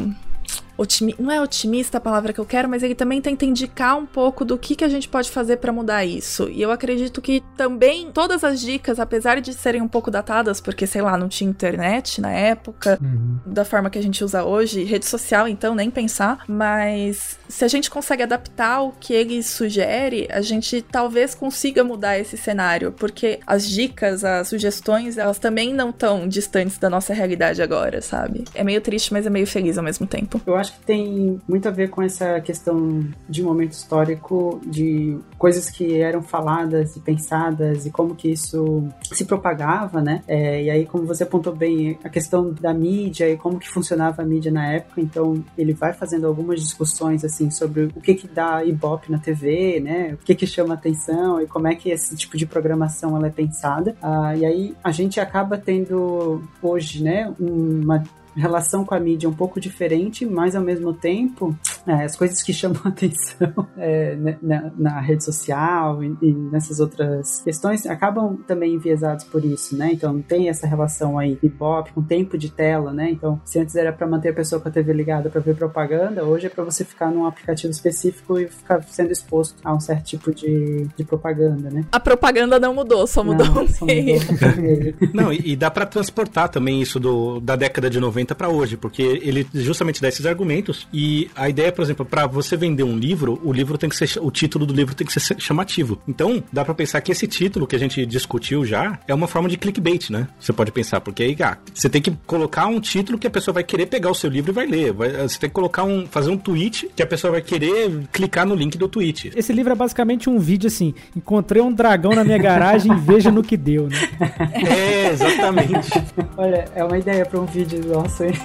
otimi 0.76 1.14
não 1.18 1.30
é 1.30 1.40
otimista 1.40 1.98
a 1.98 2.00
palavra 2.00 2.32
que 2.32 2.40
eu 2.40 2.44
quero, 2.44 2.68
mas 2.68 2.82
ele 2.82 2.94
também 2.94 3.20
tenta 3.20 3.44
indicar 3.44 3.96
um 3.96 4.06
pouco 4.06 4.44
do 4.44 4.58
que, 4.58 4.76
que 4.76 4.84
a 4.84 4.88
gente 4.88 5.08
pode 5.08 5.30
fazer 5.30 5.56
para 5.58 5.72
mudar 5.72 6.04
isso. 6.04 6.48
E 6.48 6.60
eu 6.60 6.70
acredito 6.70 7.20
que 7.20 7.42
também 7.56 8.10
todas 8.12 8.44
as 8.44 8.60
dicas, 8.60 9.00
apesar 9.00 9.40
de 9.40 9.52
serem 9.54 9.82
um 9.82 9.88
pouco 9.88 10.10
datadas, 10.10 10.60
porque 10.60 10.86
sei 10.86 11.02
lá, 11.02 11.16
não 11.16 11.28
tinha 11.28 11.48
internet 11.48 12.20
na 12.20 12.30
época, 12.30 12.98
uhum. 13.00 13.38
da 13.46 13.64
forma 13.64 13.90
que 13.90 13.98
a 13.98 14.02
gente 14.02 14.22
usa 14.22 14.44
hoje, 14.44 14.84
rede 14.84 15.06
social, 15.06 15.48
então 15.48 15.74
nem 15.74 15.90
pensar, 15.90 16.44
mas 16.48 17.38
se 17.48 17.64
a 17.64 17.68
gente 17.68 17.90
consegue 17.90 18.22
adaptar 18.22 18.82
o 18.82 18.92
que 18.92 19.12
ele 19.12 19.42
sugere, 19.42 20.26
a 20.30 20.40
gente 20.40 20.82
talvez 20.82 21.34
consiga 21.34 21.82
mudar 21.84 22.18
esse 22.18 22.36
cenário, 22.36 22.92
porque 22.92 23.40
as 23.46 23.68
dicas, 23.68 24.24
as 24.24 24.48
sugestões, 24.48 25.18
elas 25.18 25.38
também 25.38 25.72
não 25.72 25.90
estão 25.90 26.28
distantes 26.28 26.78
da 26.78 26.90
nossa 26.90 27.14
realidade 27.14 27.62
agora, 27.62 28.02
sabe? 28.02 28.44
É 28.54 28.62
meio 28.62 28.80
triste, 28.80 29.12
mas 29.12 29.26
é 29.26 29.30
meio 29.30 29.46
feliz 29.46 29.78
ao 29.78 29.84
mesmo 29.84 30.06
tempo. 30.06 30.40
Eu 30.46 30.56
acho 30.56 30.65
que 30.72 30.80
tem 30.80 31.40
muito 31.48 31.68
a 31.68 31.70
ver 31.70 31.90
com 31.90 32.02
essa 32.02 32.40
questão 32.40 33.06
de 33.28 33.42
momento 33.42 33.72
histórico, 33.72 34.60
de 34.66 35.18
coisas 35.38 35.70
que 35.70 36.00
eram 36.00 36.22
faladas 36.22 36.96
e 36.96 37.00
pensadas 37.00 37.86
e 37.86 37.90
como 37.90 38.14
que 38.14 38.30
isso 38.30 38.86
se 39.12 39.24
propagava, 39.24 40.00
né? 40.00 40.22
É, 40.26 40.64
e 40.64 40.70
aí, 40.70 40.86
como 40.86 41.06
você 41.06 41.22
apontou 41.22 41.54
bem, 41.54 41.98
a 42.04 42.08
questão 42.08 42.52
da 42.52 42.72
mídia 42.72 43.28
e 43.28 43.36
como 43.36 43.58
que 43.58 43.68
funcionava 43.68 44.22
a 44.22 44.24
mídia 44.24 44.50
na 44.50 44.72
época, 44.72 45.00
então 45.00 45.44
ele 45.56 45.72
vai 45.72 45.92
fazendo 45.92 46.26
algumas 46.26 46.60
discussões 46.60 47.24
assim 47.24 47.50
sobre 47.50 47.84
o 47.84 48.00
que 48.00 48.14
que 48.14 48.28
dá 48.28 48.64
ibope 48.64 49.10
na 49.10 49.18
TV, 49.18 49.80
né? 49.80 50.14
O 50.14 50.18
que 50.18 50.34
que 50.34 50.46
chama 50.46 50.74
atenção 50.74 51.40
e 51.40 51.46
como 51.46 51.68
é 51.68 51.74
que 51.74 51.90
esse 51.90 52.16
tipo 52.16 52.36
de 52.36 52.46
programação 52.46 53.16
ela 53.16 53.26
é 53.26 53.30
pensada. 53.30 53.96
Ah, 54.02 54.34
e 54.36 54.44
aí 54.44 54.76
a 54.82 54.90
gente 54.90 55.20
acaba 55.20 55.58
tendo 55.58 56.42
hoje, 56.62 57.02
né, 57.02 57.32
uma 57.38 58.02
relação 58.40 58.84
com 58.84 58.94
a 58.94 59.00
mídia 59.00 59.28
um 59.28 59.32
pouco 59.32 59.60
diferente, 59.60 60.26
mas 60.26 60.54
ao 60.54 60.62
mesmo 60.62 60.92
tempo, 60.92 61.56
é, 61.86 62.04
as 62.04 62.16
coisas 62.16 62.42
que 62.42 62.52
chamam 62.54 62.80
a 62.84 62.88
atenção 62.88 63.68
é, 63.76 64.14
né, 64.16 64.38
na, 64.42 64.72
na, 64.76 65.00
rede 65.00 65.24
social 65.24 66.02
e, 66.02 66.16
e, 66.22 66.32
nessas 66.32 66.80
outras 66.80 67.42
questões 67.42 67.86
acabam 67.86 68.36
também 68.46 68.74
enviesados 68.74 69.24
por 69.24 69.44
isso, 69.44 69.76
né? 69.76 69.90
Então 69.92 70.20
tem 70.20 70.48
essa 70.48 70.66
relação 70.66 71.18
aí 71.18 71.38
hip-hop 71.42 71.90
com 71.94 72.02
tempo 72.02 72.36
de 72.36 72.50
tela, 72.50 72.92
né? 72.92 73.10
Então, 73.10 73.40
se 73.44 73.58
antes 73.58 73.74
era 73.76 73.92
para 73.92 74.06
manter 74.06 74.30
a 74.30 74.34
pessoa 74.34 74.60
com 74.60 74.68
a 74.68 74.70
TV 74.70 74.92
ligada 74.92 75.30
para 75.30 75.40
ver 75.40 75.56
propaganda, 75.56 76.24
hoje 76.24 76.46
é 76.46 76.50
para 76.50 76.64
você 76.64 76.84
ficar 76.84 77.10
num 77.10 77.26
aplicativo 77.26 77.70
específico 77.70 78.38
e 78.38 78.48
ficar 78.48 78.82
sendo 78.84 79.12
exposto 79.12 79.56
a 79.64 79.74
um 79.74 79.80
certo 79.80 80.04
tipo 80.04 80.34
de, 80.34 80.86
de 80.96 81.04
propaganda, 81.04 81.70
né? 81.70 81.84
A 81.92 82.00
propaganda 82.00 82.58
não 82.58 82.74
mudou, 82.74 83.06
só 83.06 83.22
mudou 83.22 83.46
não, 83.46 83.64
o 83.64 83.84
meio. 83.84 84.20
não, 85.14 85.32
e, 85.32 85.52
e 85.52 85.56
dá 85.56 85.70
para 85.70 85.86
transportar 85.86 86.48
também 86.48 86.80
isso 86.80 86.98
do, 86.98 87.40
da 87.40 87.56
década 87.56 87.88
de 87.88 88.00
90 88.00 88.25
para 88.34 88.48
hoje, 88.48 88.76
porque 88.76 89.02
ele 89.02 89.46
justamente 89.54 90.00
dá 90.00 90.08
esses 90.08 90.26
argumentos 90.26 90.86
e 90.92 91.30
a 91.34 91.48
ideia, 91.48 91.72
por 91.72 91.82
exemplo, 91.82 92.04
para 92.04 92.26
você 92.26 92.56
vender 92.56 92.82
um 92.82 92.96
livro, 92.96 93.40
o 93.44 93.52
livro 93.52 93.78
tem 93.78 93.88
que 93.88 93.96
ser 93.96 94.18
o 94.20 94.30
título 94.30 94.66
do 94.66 94.74
livro 94.74 94.94
tem 94.94 95.06
que 95.06 95.12
ser 95.12 95.40
chamativo. 95.40 95.98
Então, 96.06 96.42
dá 96.52 96.64
para 96.64 96.74
pensar 96.74 97.00
que 97.00 97.12
esse 97.12 97.26
título 97.26 97.66
que 97.66 97.76
a 97.76 97.78
gente 97.78 98.04
discutiu 98.06 98.64
já 98.64 98.98
é 99.06 99.14
uma 99.14 99.26
forma 99.26 99.48
de 99.48 99.56
clickbait, 99.56 100.10
né? 100.10 100.28
Você 100.38 100.52
pode 100.52 100.72
pensar, 100.72 101.00
porque 101.00 101.22
aí, 101.22 101.36
ah, 101.40 101.58
você 101.72 101.88
tem 101.88 102.00
que 102.00 102.10
colocar 102.26 102.66
um 102.66 102.80
título 102.80 103.18
que 103.18 103.26
a 103.26 103.30
pessoa 103.30 103.54
vai 103.54 103.64
querer 103.64 103.86
pegar 103.86 104.10
o 104.10 104.14
seu 104.14 104.30
livro 104.30 104.50
e 104.50 104.54
vai 104.54 104.66
ler. 104.66 104.92
Vai, 104.92 105.10
você 105.10 105.38
tem 105.38 105.48
que 105.48 105.54
colocar 105.54 105.84
um 105.84 106.06
fazer 106.06 106.30
um 106.30 106.38
tweet 106.38 106.88
que 106.94 107.02
a 107.02 107.06
pessoa 107.06 107.32
vai 107.32 107.42
querer 107.42 108.08
clicar 108.12 108.46
no 108.46 108.54
link 108.54 108.78
do 108.78 108.88
tweet. 108.88 109.32
Esse 109.34 109.52
livro 109.52 109.72
é 109.72 109.76
basicamente 109.76 110.28
um 110.28 110.38
vídeo 110.38 110.68
assim: 110.68 110.94
encontrei 111.14 111.62
um 111.62 111.72
dragão 111.72 112.12
na 112.12 112.24
minha 112.24 112.38
garagem 112.38 112.92
e 112.92 112.96
veja 112.96 113.30
no 113.30 113.42
que 113.42 113.56
deu, 113.56 113.88
né? 113.88 113.96
É, 114.66 115.10
exatamente. 115.10 115.90
Olha, 116.36 116.64
é 116.74 116.84
uma 116.84 116.98
ideia 116.98 117.24
para 117.24 117.40
um 117.40 117.46
vídeo 117.46 117.98
nosso 118.16 118.24
sei. 118.24 118.32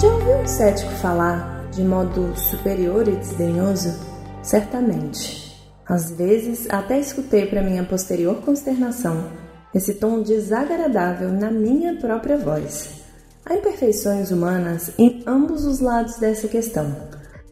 Já 0.00 0.08
ouviu 0.08 0.36
um 0.36 0.46
cético 0.46 0.90
falar 0.92 1.68
de 1.70 1.82
modo 1.82 2.34
superior 2.36 3.08
e 3.08 3.16
desdenhoso? 3.16 3.98
Certamente. 4.42 5.42
Às 5.86 6.12
vezes, 6.12 6.68
até 6.70 6.98
escutei 6.98 7.46
para 7.46 7.62
minha 7.62 7.84
posterior 7.84 8.36
consternação 8.42 9.30
esse 9.74 9.94
tom 9.94 10.22
desagradável 10.22 11.32
na 11.32 11.50
minha 11.50 11.96
própria 11.96 12.36
voz. 12.36 13.01
Há 13.44 13.54
imperfeições 13.54 14.30
humanas 14.30 14.92
em 14.96 15.20
ambos 15.26 15.64
os 15.64 15.80
lados 15.80 16.16
dessa 16.16 16.46
questão. 16.46 16.94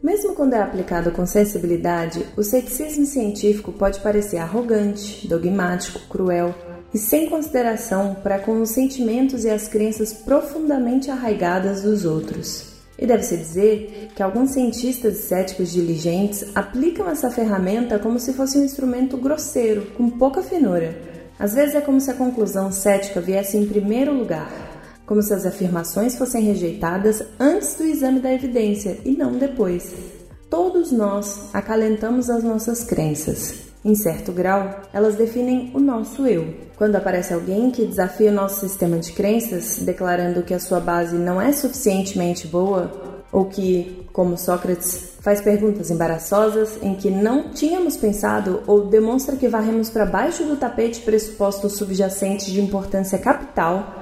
Mesmo 0.00 0.34
quando 0.34 0.54
é 0.54 0.62
aplicado 0.62 1.10
com 1.10 1.26
sensibilidade, 1.26 2.24
o 2.36 2.44
ceticismo 2.44 3.04
científico 3.04 3.72
pode 3.72 3.98
parecer 4.00 4.38
arrogante, 4.38 5.26
dogmático, 5.26 6.00
cruel 6.08 6.54
e 6.94 6.98
sem 6.98 7.28
consideração 7.28 8.14
para 8.22 8.38
com 8.38 8.60
os 8.62 8.70
sentimentos 8.70 9.44
e 9.44 9.50
as 9.50 9.66
crenças 9.66 10.12
profundamente 10.12 11.10
arraigadas 11.10 11.82
dos 11.82 12.04
outros. 12.04 12.70
E 12.96 13.04
deve-se 13.04 13.36
dizer 13.36 14.10
que 14.14 14.22
alguns 14.22 14.50
cientistas 14.50 15.16
céticos 15.16 15.72
diligentes 15.72 16.44
aplicam 16.54 17.10
essa 17.10 17.30
ferramenta 17.30 17.98
como 17.98 18.20
se 18.20 18.32
fosse 18.32 18.56
um 18.58 18.64
instrumento 18.64 19.16
grosseiro, 19.16 19.86
com 19.96 20.08
pouca 20.08 20.40
finura. 20.40 20.96
Às 21.38 21.54
vezes 21.54 21.74
é 21.74 21.80
como 21.80 22.00
se 22.00 22.10
a 22.10 22.14
conclusão 22.14 22.70
cética 22.70 23.20
viesse 23.20 23.56
em 23.56 23.66
primeiro 23.66 24.12
lugar, 24.12 24.69
como 25.10 25.20
se 25.20 25.34
as 25.34 25.44
afirmações 25.44 26.14
fossem 26.14 26.44
rejeitadas 26.44 27.20
antes 27.40 27.74
do 27.74 27.82
exame 27.82 28.20
da 28.20 28.32
evidência 28.32 28.96
e 29.04 29.10
não 29.10 29.32
depois. 29.32 29.92
Todos 30.48 30.92
nós 30.92 31.48
acalentamos 31.52 32.30
as 32.30 32.44
nossas 32.44 32.84
crenças. 32.84 33.54
Em 33.84 33.96
certo 33.96 34.30
grau, 34.30 34.82
elas 34.92 35.16
definem 35.16 35.72
o 35.74 35.80
nosso 35.80 36.28
eu. 36.28 36.54
Quando 36.76 36.94
aparece 36.94 37.34
alguém 37.34 37.72
que 37.72 37.86
desafia 37.86 38.30
o 38.30 38.34
nosso 38.34 38.60
sistema 38.60 38.98
de 38.98 39.10
crenças, 39.10 39.80
declarando 39.80 40.44
que 40.44 40.54
a 40.54 40.60
sua 40.60 40.78
base 40.78 41.16
não 41.16 41.42
é 41.42 41.50
suficientemente 41.50 42.46
boa, 42.46 42.92
ou 43.32 43.46
que, 43.46 44.06
como 44.12 44.38
Sócrates, 44.38 45.14
faz 45.20 45.40
perguntas 45.40 45.90
embaraçosas 45.90 46.78
em 46.82 46.94
que 46.94 47.10
não 47.10 47.50
tínhamos 47.50 47.96
pensado 47.96 48.62
ou 48.64 48.86
demonstra 48.86 49.34
que 49.34 49.48
varremos 49.48 49.90
para 49.90 50.06
baixo 50.06 50.44
do 50.44 50.56
tapete 50.56 51.00
pressupostos 51.00 51.72
subjacentes 51.72 52.46
de 52.46 52.60
importância 52.60 53.18
capital, 53.18 53.99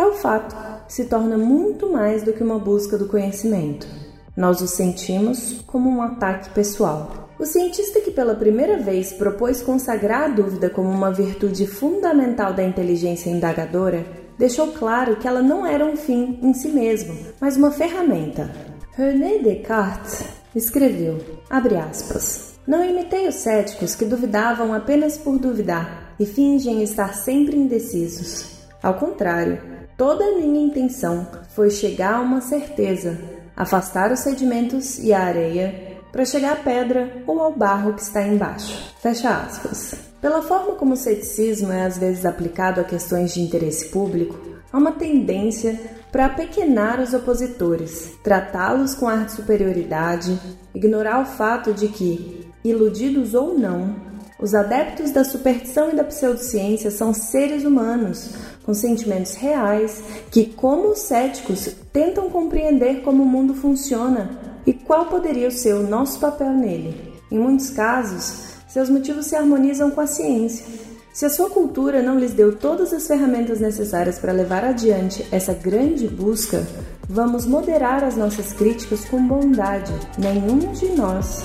tal 0.00 0.14
fato 0.14 0.56
se 0.88 1.04
torna 1.04 1.36
muito 1.36 1.92
mais 1.92 2.22
do 2.22 2.32
que 2.32 2.42
uma 2.42 2.58
busca 2.58 2.96
do 2.96 3.06
conhecimento. 3.06 3.86
Nós 4.34 4.62
o 4.62 4.66
sentimos 4.66 5.62
como 5.66 5.90
um 5.90 6.00
ataque 6.00 6.48
pessoal. 6.54 7.28
O 7.38 7.44
cientista 7.44 8.00
que 8.00 8.10
pela 8.10 8.34
primeira 8.34 8.78
vez 8.78 9.12
propôs 9.12 9.60
consagrar 9.60 10.22
a 10.22 10.28
dúvida 10.28 10.70
como 10.70 10.88
uma 10.88 11.12
virtude 11.12 11.66
fundamental 11.66 12.54
da 12.54 12.64
inteligência 12.64 13.28
indagadora 13.28 14.06
deixou 14.38 14.68
claro 14.68 15.16
que 15.16 15.28
ela 15.28 15.42
não 15.42 15.66
era 15.66 15.84
um 15.84 15.96
fim 15.98 16.38
em 16.42 16.54
si 16.54 16.68
mesmo, 16.68 17.14
mas 17.38 17.58
uma 17.58 17.70
ferramenta. 17.70 18.50
René 18.96 19.36
Descartes 19.36 20.24
escreveu, 20.54 21.18
abre 21.50 21.76
aspas, 21.76 22.54
não 22.66 22.82
imitei 22.82 23.28
os 23.28 23.34
céticos 23.34 23.94
que 23.94 24.06
duvidavam 24.06 24.72
apenas 24.72 25.18
por 25.18 25.38
duvidar 25.38 26.14
e 26.18 26.24
fingem 26.24 26.82
estar 26.82 27.14
sempre 27.14 27.54
indecisos. 27.54 28.60
Ao 28.82 28.94
contrário, 28.94 29.69
toda 30.00 30.24
a 30.24 30.34
minha 30.34 30.64
intenção 30.64 31.28
foi 31.50 31.68
chegar 31.68 32.14
a 32.14 32.20
uma 32.22 32.40
certeza, 32.40 33.18
afastar 33.54 34.10
os 34.10 34.20
sedimentos 34.20 34.98
e 34.98 35.12
a 35.12 35.20
areia 35.20 35.98
para 36.10 36.24
chegar 36.24 36.54
à 36.54 36.56
pedra 36.56 37.22
ou 37.26 37.38
ao 37.38 37.52
barro 37.52 37.92
que 37.92 38.00
está 38.00 38.22
embaixo. 38.22 38.94
Fecha 38.98 39.28
aspas. 39.28 39.94
Pela 40.18 40.40
forma 40.40 40.72
como 40.76 40.94
o 40.94 40.96
ceticismo 40.96 41.70
é 41.70 41.84
às 41.84 41.98
vezes 41.98 42.24
aplicado 42.24 42.80
a 42.80 42.84
questões 42.84 43.34
de 43.34 43.42
interesse 43.42 43.90
público, 43.90 44.38
há 44.72 44.78
uma 44.78 44.92
tendência 44.92 45.78
para 46.10 46.24
apequenar 46.24 46.98
os 46.98 47.12
opositores, 47.12 48.12
tratá-los 48.24 48.94
com 48.94 49.06
ar 49.06 49.26
de 49.26 49.32
superioridade, 49.32 50.40
ignorar 50.74 51.20
o 51.20 51.26
fato 51.26 51.74
de 51.74 51.88
que, 51.88 52.50
iludidos 52.64 53.34
ou 53.34 53.52
não, 53.58 53.94
os 54.40 54.54
adeptos 54.54 55.10
da 55.10 55.24
superstição 55.24 55.90
e 55.90 55.96
da 55.96 56.04
pseudociência 56.04 56.90
são 56.90 57.12
seres 57.12 57.64
humanos 57.66 58.30
com 58.64 58.74
sentimentos 58.74 59.34
reais 59.34 60.02
que, 60.30 60.46
como 60.46 60.90
os 60.90 61.00
céticos, 61.00 61.74
tentam 61.92 62.30
compreender 62.30 63.02
como 63.02 63.22
o 63.22 63.26
mundo 63.26 63.54
funciona 63.54 64.38
e 64.66 64.72
qual 64.72 65.06
poderia 65.06 65.50
ser 65.50 65.74
o 65.74 65.86
nosso 65.86 66.20
papel 66.20 66.50
nele. 66.50 67.12
Em 67.30 67.38
muitos 67.38 67.70
casos, 67.70 68.50
seus 68.68 68.88
motivos 68.88 69.26
se 69.26 69.36
harmonizam 69.36 69.90
com 69.90 70.00
a 70.00 70.06
ciência. 70.06 70.64
Se 71.12 71.26
a 71.26 71.30
sua 71.30 71.50
cultura 71.50 72.02
não 72.02 72.18
lhes 72.18 72.32
deu 72.32 72.56
todas 72.56 72.92
as 72.92 73.06
ferramentas 73.06 73.58
necessárias 73.60 74.18
para 74.18 74.32
levar 74.32 74.64
adiante 74.64 75.26
essa 75.32 75.52
grande 75.52 76.06
busca, 76.06 76.64
vamos 77.08 77.46
moderar 77.46 78.04
as 78.04 78.16
nossas 78.16 78.52
críticas 78.52 79.04
com 79.04 79.26
bondade. 79.26 79.92
Nenhum 80.16 80.58
de 80.72 80.86
nós 80.90 81.42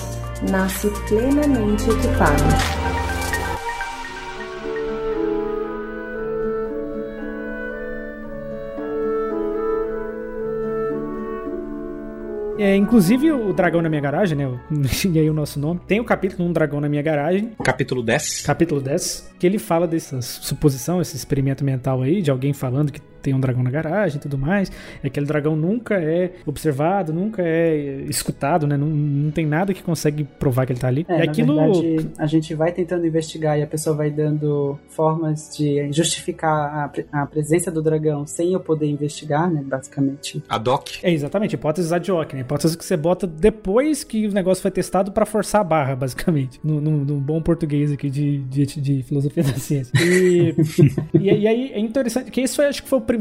nasce 0.50 0.88
plenamente 1.08 1.90
equipado. 1.90 3.15
É, 12.58 12.74
inclusive 12.74 13.30
o 13.32 13.52
Dragão 13.52 13.82
na 13.82 13.88
Minha 13.88 14.00
Garagem, 14.00 14.36
né? 14.36 14.58
E 15.12 15.18
aí 15.18 15.28
o 15.30 15.34
nosso 15.34 15.60
nome. 15.60 15.80
Tem 15.86 16.00
o 16.00 16.04
capítulo 16.04 16.48
Um 16.48 16.52
Dragão 16.52 16.80
na 16.80 16.88
Minha 16.88 17.02
Garagem. 17.02 17.52
Capítulo 17.62 18.02
10. 18.02 18.42
Capítulo 18.42 18.80
10. 18.80 19.34
Que 19.38 19.46
ele 19.46 19.58
fala 19.58 19.86
dessa 19.86 20.20
suposição, 20.22 21.00
esse 21.00 21.16
experimento 21.16 21.64
mental 21.64 22.02
aí, 22.02 22.22
de 22.22 22.30
alguém 22.30 22.52
falando 22.52 22.90
que 22.90 23.00
tem 23.26 23.34
um 23.34 23.40
dragão 23.40 23.64
na 23.64 23.70
garagem 23.70 24.18
e 24.18 24.20
tudo 24.20 24.38
mais. 24.38 24.70
E 25.02 25.06
aquele 25.08 25.26
dragão 25.26 25.56
nunca 25.56 25.96
é 25.96 26.30
observado, 26.46 27.12
nunca 27.12 27.42
é 27.42 28.04
escutado, 28.08 28.68
né? 28.68 28.76
Não, 28.76 28.86
não 28.86 29.32
tem 29.32 29.44
nada 29.44 29.74
que 29.74 29.82
consegue 29.82 30.22
provar 30.22 30.64
que 30.64 30.72
ele 30.72 30.78
tá 30.78 30.86
ali. 30.86 31.04
É, 31.08 31.18
e 31.18 31.22
aquilo. 31.22 31.56
Na 31.56 31.66
verdade, 31.66 32.10
a 32.18 32.26
gente 32.26 32.54
vai 32.54 32.70
tentando 32.70 33.04
investigar 33.04 33.58
e 33.58 33.62
a 33.62 33.66
pessoa 33.66 33.96
vai 33.96 34.12
dando 34.12 34.78
formas 34.88 35.56
de 35.56 35.90
justificar 35.92 36.92
a, 37.12 37.22
a 37.22 37.26
presença 37.26 37.68
do 37.68 37.82
dragão 37.82 38.24
sem 38.26 38.52
eu 38.52 38.60
poder 38.60 38.86
investigar, 38.86 39.50
né? 39.50 39.60
Basicamente. 39.66 40.40
A 40.48 40.56
doc. 40.56 41.02
É, 41.02 41.12
exatamente. 41.12 41.56
Hipóteses 41.56 41.92
ad 41.92 42.12
hoc, 42.12 42.32
né? 42.32 42.42
Hipóteses 42.42 42.76
que 42.76 42.84
você 42.84 42.96
bota 42.96 43.26
depois 43.26 44.04
que 44.04 44.28
o 44.28 44.32
negócio 44.32 44.62
foi 44.62 44.70
testado 44.70 45.10
para 45.10 45.26
forçar 45.26 45.62
a 45.62 45.64
barra, 45.64 45.96
basicamente. 45.96 46.60
No, 46.62 46.80
no, 46.80 47.04
no, 47.04 47.16
bom 47.16 47.42
português 47.42 47.90
aqui 47.90 48.08
de, 48.08 48.38
de, 48.44 48.66
de 48.66 49.02
filosofia 49.02 49.42
da 49.42 49.54
ciência. 49.54 49.92
E, 50.06 50.54
e, 51.14 51.30
e, 51.30 51.48
aí 51.48 51.72
é 51.72 51.80
interessante 51.80 52.30
que 52.30 52.40
esse 52.40 52.54
foi, 52.54 52.66
acho 52.66 52.82
que 52.82 52.88
foi 52.88 52.98
o 52.98 53.02
primeiro 53.02 53.15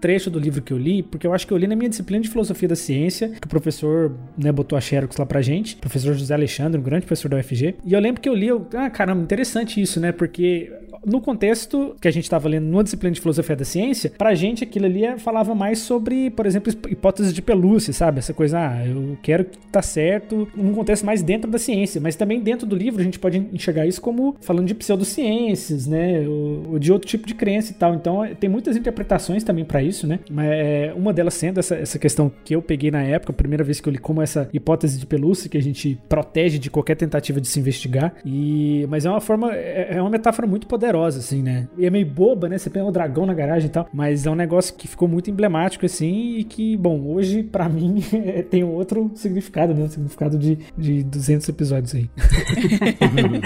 trecho 0.00 0.30
do 0.30 0.38
livro 0.38 0.62
que 0.62 0.72
eu 0.72 0.78
li, 0.78 1.02
porque 1.02 1.26
eu 1.26 1.32
acho 1.32 1.46
que 1.46 1.52
eu 1.52 1.56
li 1.56 1.66
na 1.66 1.76
minha 1.76 1.88
disciplina 1.88 2.22
de 2.22 2.28
filosofia 2.28 2.68
da 2.68 2.76
ciência, 2.76 3.28
que 3.28 3.46
o 3.46 3.50
professor 3.50 4.14
né, 4.36 4.52
botou 4.52 4.76
a 4.76 4.80
Xerox 4.80 5.16
lá 5.16 5.26
pra 5.26 5.40
gente, 5.42 5.76
professor 5.76 6.14
José 6.14 6.34
Alexandre, 6.34 6.80
um 6.80 6.84
grande 6.84 7.06
professor 7.06 7.28
da 7.28 7.36
UFG. 7.38 7.76
E 7.84 7.92
eu 7.92 8.00
lembro 8.00 8.20
que 8.20 8.28
eu 8.28 8.34
li, 8.34 8.48
eu, 8.48 8.66
ah, 8.74 8.90
caramba, 8.90 9.22
interessante 9.22 9.80
isso, 9.80 10.00
né? 10.00 10.12
Porque 10.12 10.72
no 11.08 11.20
contexto 11.20 11.96
que 12.00 12.08
a 12.08 12.10
gente 12.10 12.24
estava 12.24 12.48
lendo 12.48 12.66
numa 12.66 12.84
disciplina 12.84 13.14
de 13.14 13.20
filosofia 13.20 13.56
da 13.56 13.64
ciência, 13.64 14.12
pra 14.16 14.34
gente 14.34 14.64
aquilo 14.64 14.86
ali 14.86 15.18
falava 15.18 15.54
mais 15.54 15.80
sobre, 15.80 16.30
por 16.30 16.46
exemplo, 16.46 16.72
hipóteses 16.88 17.32
de 17.32 17.42
pelúcia, 17.42 17.92
sabe? 17.92 18.18
Essa 18.18 18.34
coisa, 18.34 18.58
ah, 18.58 18.86
eu 18.86 19.16
quero 19.22 19.44
que 19.44 19.58
tá 19.70 19.82
certo, 19.82 20.48
num 20.54 20.72
contexto 20.74 21.04
mais 21.04 21.22
dentro 21.22 21.50
da 21.50 21.58
ciência, 21.58 22.00
mas 22.00 22.16
também 22.16 22.40
dentro 22.40 22.66
do 22.66 22.76
livro 22.76 23.00
a 23.00 23.04
gente 23.04 23.18
pode 23.18 23.38
enxergar 23.52 23.86
isso 23.86 24.00
como 24.00 24.36
falando 24.40 24.66
de 24.66 24.74
pseudociências, 24.74 25.86
né? 25.86 26.26
Ou, 26.26 26.72
ou 26.72 26.78
de 26.78 26.92
outro 26.92 27.08
tipo 27.08 27.26
de 27.26 27.34
crença 27.34 27.72
e 27.72 27.74
tal. 27.74 27.94
Então 27.94 28.26
tem 28.38 28.48
muitas 28.48 28.76
interpretações 28.76 29.44
também 29.44 29.64
para 29.64 29.82
isso, 29.82 30.06
né? 30.06 30.20
Mas 30.30 30.46
é, 30.50 30.92
uma 30.94 31.12
delas 31.12 31.34
sendo 31.34 31.60
essa, 31.60 31.74
essa 31.74 31.98
questão 31.98 32.30
que 32.44 32.54
eu 32.54 32.62
peguei 32.62 32.90
na 32.90 33.02
época, 33.02 33.32
a 33.32 33.34
primeira 33.34 33.64
vez 33.64 33.80
que 33.80 33.88
eu 33.88 33.92
li 33.92 33.98
como 33.98 34.22
essa 34.22 34.48
hipótese 34.52 34.98
de 34.98 35.06
pelúcia 35.06 35.48
que 35.48 35.56
a 35.56 35.62
gente 35.62 35.98
protege 36.08 36.58
de 36.58 36.70
qualquer 36.70 36.96
tentativa 36.96 37.40
de 37.40 37.48
se 37.48 37.58
investigar. 37.58 38.14
E 38.24 38.86
mas 38.88 39.04
é 39.04 39.10
uma 39.10 39.20
forma, 39.20 39.54
é, 39.54 39.96
é 39.96 40.00
uma 40.00 40.10
metáfora 40.10 40.46
muito 40.46 40.66
poderosa, 40.66 40.97
assim, 41.04 41.42
né? 41.42 41.68
E 41.76 41.86
é 41.86 41.90
meio 41.90 42.06
boba, 42.06 42.48
né? 42.48 42.58
Você 42.58 42.70
pega 42.70 42.84
um 42.84 42.92
dragão 42.92 43.26
na 43.26 43.34
garagem 43.34 43.68
e 43.68 43.72
tal, 43.72 43.88
mas 43.92 44.26
é 44.26 44.30
um 44.30 44.34
negócio 44.34 44.74
que 44.74 44.88
ficou 44.88 45.08
muito 45.08 45.30
emblemático, 45.30 45.86
assim, 45.86 46.36
e 46.36 46.44
que, 46.44 46.76
bom, 46.76 47.06
hoje 47.06 47.42
para 47.42 47.68
mim 47.68 48.02
tem 48.50 48.64
um 48.64 48.74
outro 48.74 49.10
significado, 49.14 49.74
né? 49.74 49.84
Um 49.84 49.88
significado 49.88 50.38
de, 50.38 50.58
de 50.76 51.02
200 51.02 51.48
episódios 51.48 51.94
aí. 51.94 52.10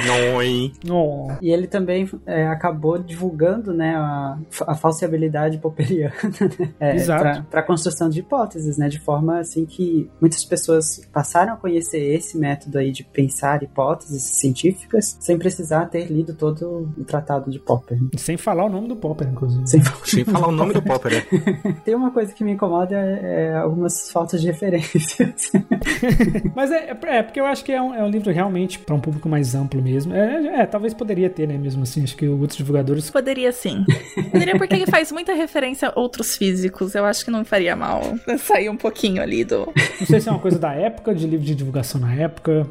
Não, 0.07 0.43
hein? 0.43 0.73
Oh. 0.91 1.31
E 1.43 1.51
ele 1.51 1.67
também 1.67 2.09
é, 2.25 2.47
acabou 2.47 2.99
divulgando, 2.99 3.73
né, 3.73 3.95
a, 3.97 4.39
a 4.67 4.75
falsibilidade 4.75 5.59
popperiana, 5.59 6.15
né? 6.59 6.73
É, 6.79 6.95
Exato. 6.95 7.45
Para 7.51 7.61
a 7.61 7.63
construção 7.63 8.09
de 8.09 8.21
hipóteses, 8.21 8.77
né? 8.79 8.89
De 8.89 9.01
forma 9.01 9.39
assim 9.39 9.65
que 9.65 10.09
muitas 10.21 10.45
pessoas 10.45 11.01
passaram 11.13 11.55
a 11.55 11.57
conhecer 11.57 11.99
esse 12.15 12.39
método 12.39 12.79
aí 12.79 12.93
de 12.93 13.05
pensar 13.05 13.63
hipóteses 13.63 14.23
científicas 14.23 15.17
sem 15.21 15.39
precisar 15.39 15.87
ter 15.87 16.07
lido 16.11 16.35
todo 16.35 16.93
o 16.97 17.05
tratado 17.05 17.42
de 17.51 17.59
Popper. 17.59 17.99
Sem 18.17 18.37
falar 18.37 18.65
o 18.65 18.69
nome 18.69 18.89
do 18.89 18.97
Popper, 18.97 19.29
inclusive. 19.29 19.67
Sem, 19.67 19.83
Sem 20.05 20.25
falar 20.25 20.49
o 20.49 20.53
nome 20.53 20.73
do 20.73 20.83
Popper, 20.83 21.13
é. 21.15 21.73
Tem 21.85 21.95
uma 21.95 22.11
coisa 22.11 22.33
que 22.33 22.45
me 22.45 22.53
incomoda 22.53 22.95
é, 22.95 23.51
é 23.51 23.55
algumas 23.57 24.11
faltas 24.11 24.41
de 24.41 24.47
referências. 24.47 25.53
Mas 26.55 26.71
é, 26.71 26.91
é, 26.91 27.17
é 27.17 27.23
porque 27.23 27.41
eu 27.41 27.47
acho 27.47 27.65
que 27.65 27.73
é 27.73 27.81
um, 27.81 27.95
é 27.95 28.03
um 28.03 28.11
livro 28.11 28.33
realmente 28.33 28.79
para 28.79 28.95
um 28.95 29.01
público 29.01 29.29
mais 29.29 29.55
amplo 29.55 29.83
mesmo. 29.83 30.15
É, 30.15 30.61
é, 30.61 30.67
talvez 30.67 30.95
poderia 30.95 31.31
ter, 31.31 31.47
né? 31.47 31.57
Mesmo 31.57 31.83
assim, 31.83 32.03
acho 32.03 32.17
que 32.17 32.29
outros 32.29 32.57
divulgadores. 32.57 33.11
Poderia 33.11 33.53
sim. 33.53 33.85
Poderia 34.31 34.57
porque 34.57 34.75
ele 34.75 34.87
faz 34.87 35.11
muita 35.13 35.35
referência 35.35 35.89
a 35.89 35.99
outros 35.99 36.37
físicos. 36.37 36.95
Eu 36.95 37.05
acho 37.05 37.25
que 37.25 37.31
não 37.31 37.45
faria 37.45 37.77
mal 37.77 38.03
sair 38.39 38.69
um 38.69 38.77
pouquinho 38.77 39.23
ali 39.23 39.45
do. 39.45 39.73
Não 40.01 40.07
sei 40.07 40.21
se 40.21 40.29
é 40.29 40.33
uma 40.33 40.41
coisa 40.41 40.59
da 40.59 40.73
época, 40.73 41.15
de 41.15 41.27
livro 41.27 41.45
de 41.45 41.55
divulgação 41.55 42.01
na 42.01 42.15
época. 42.15 42.67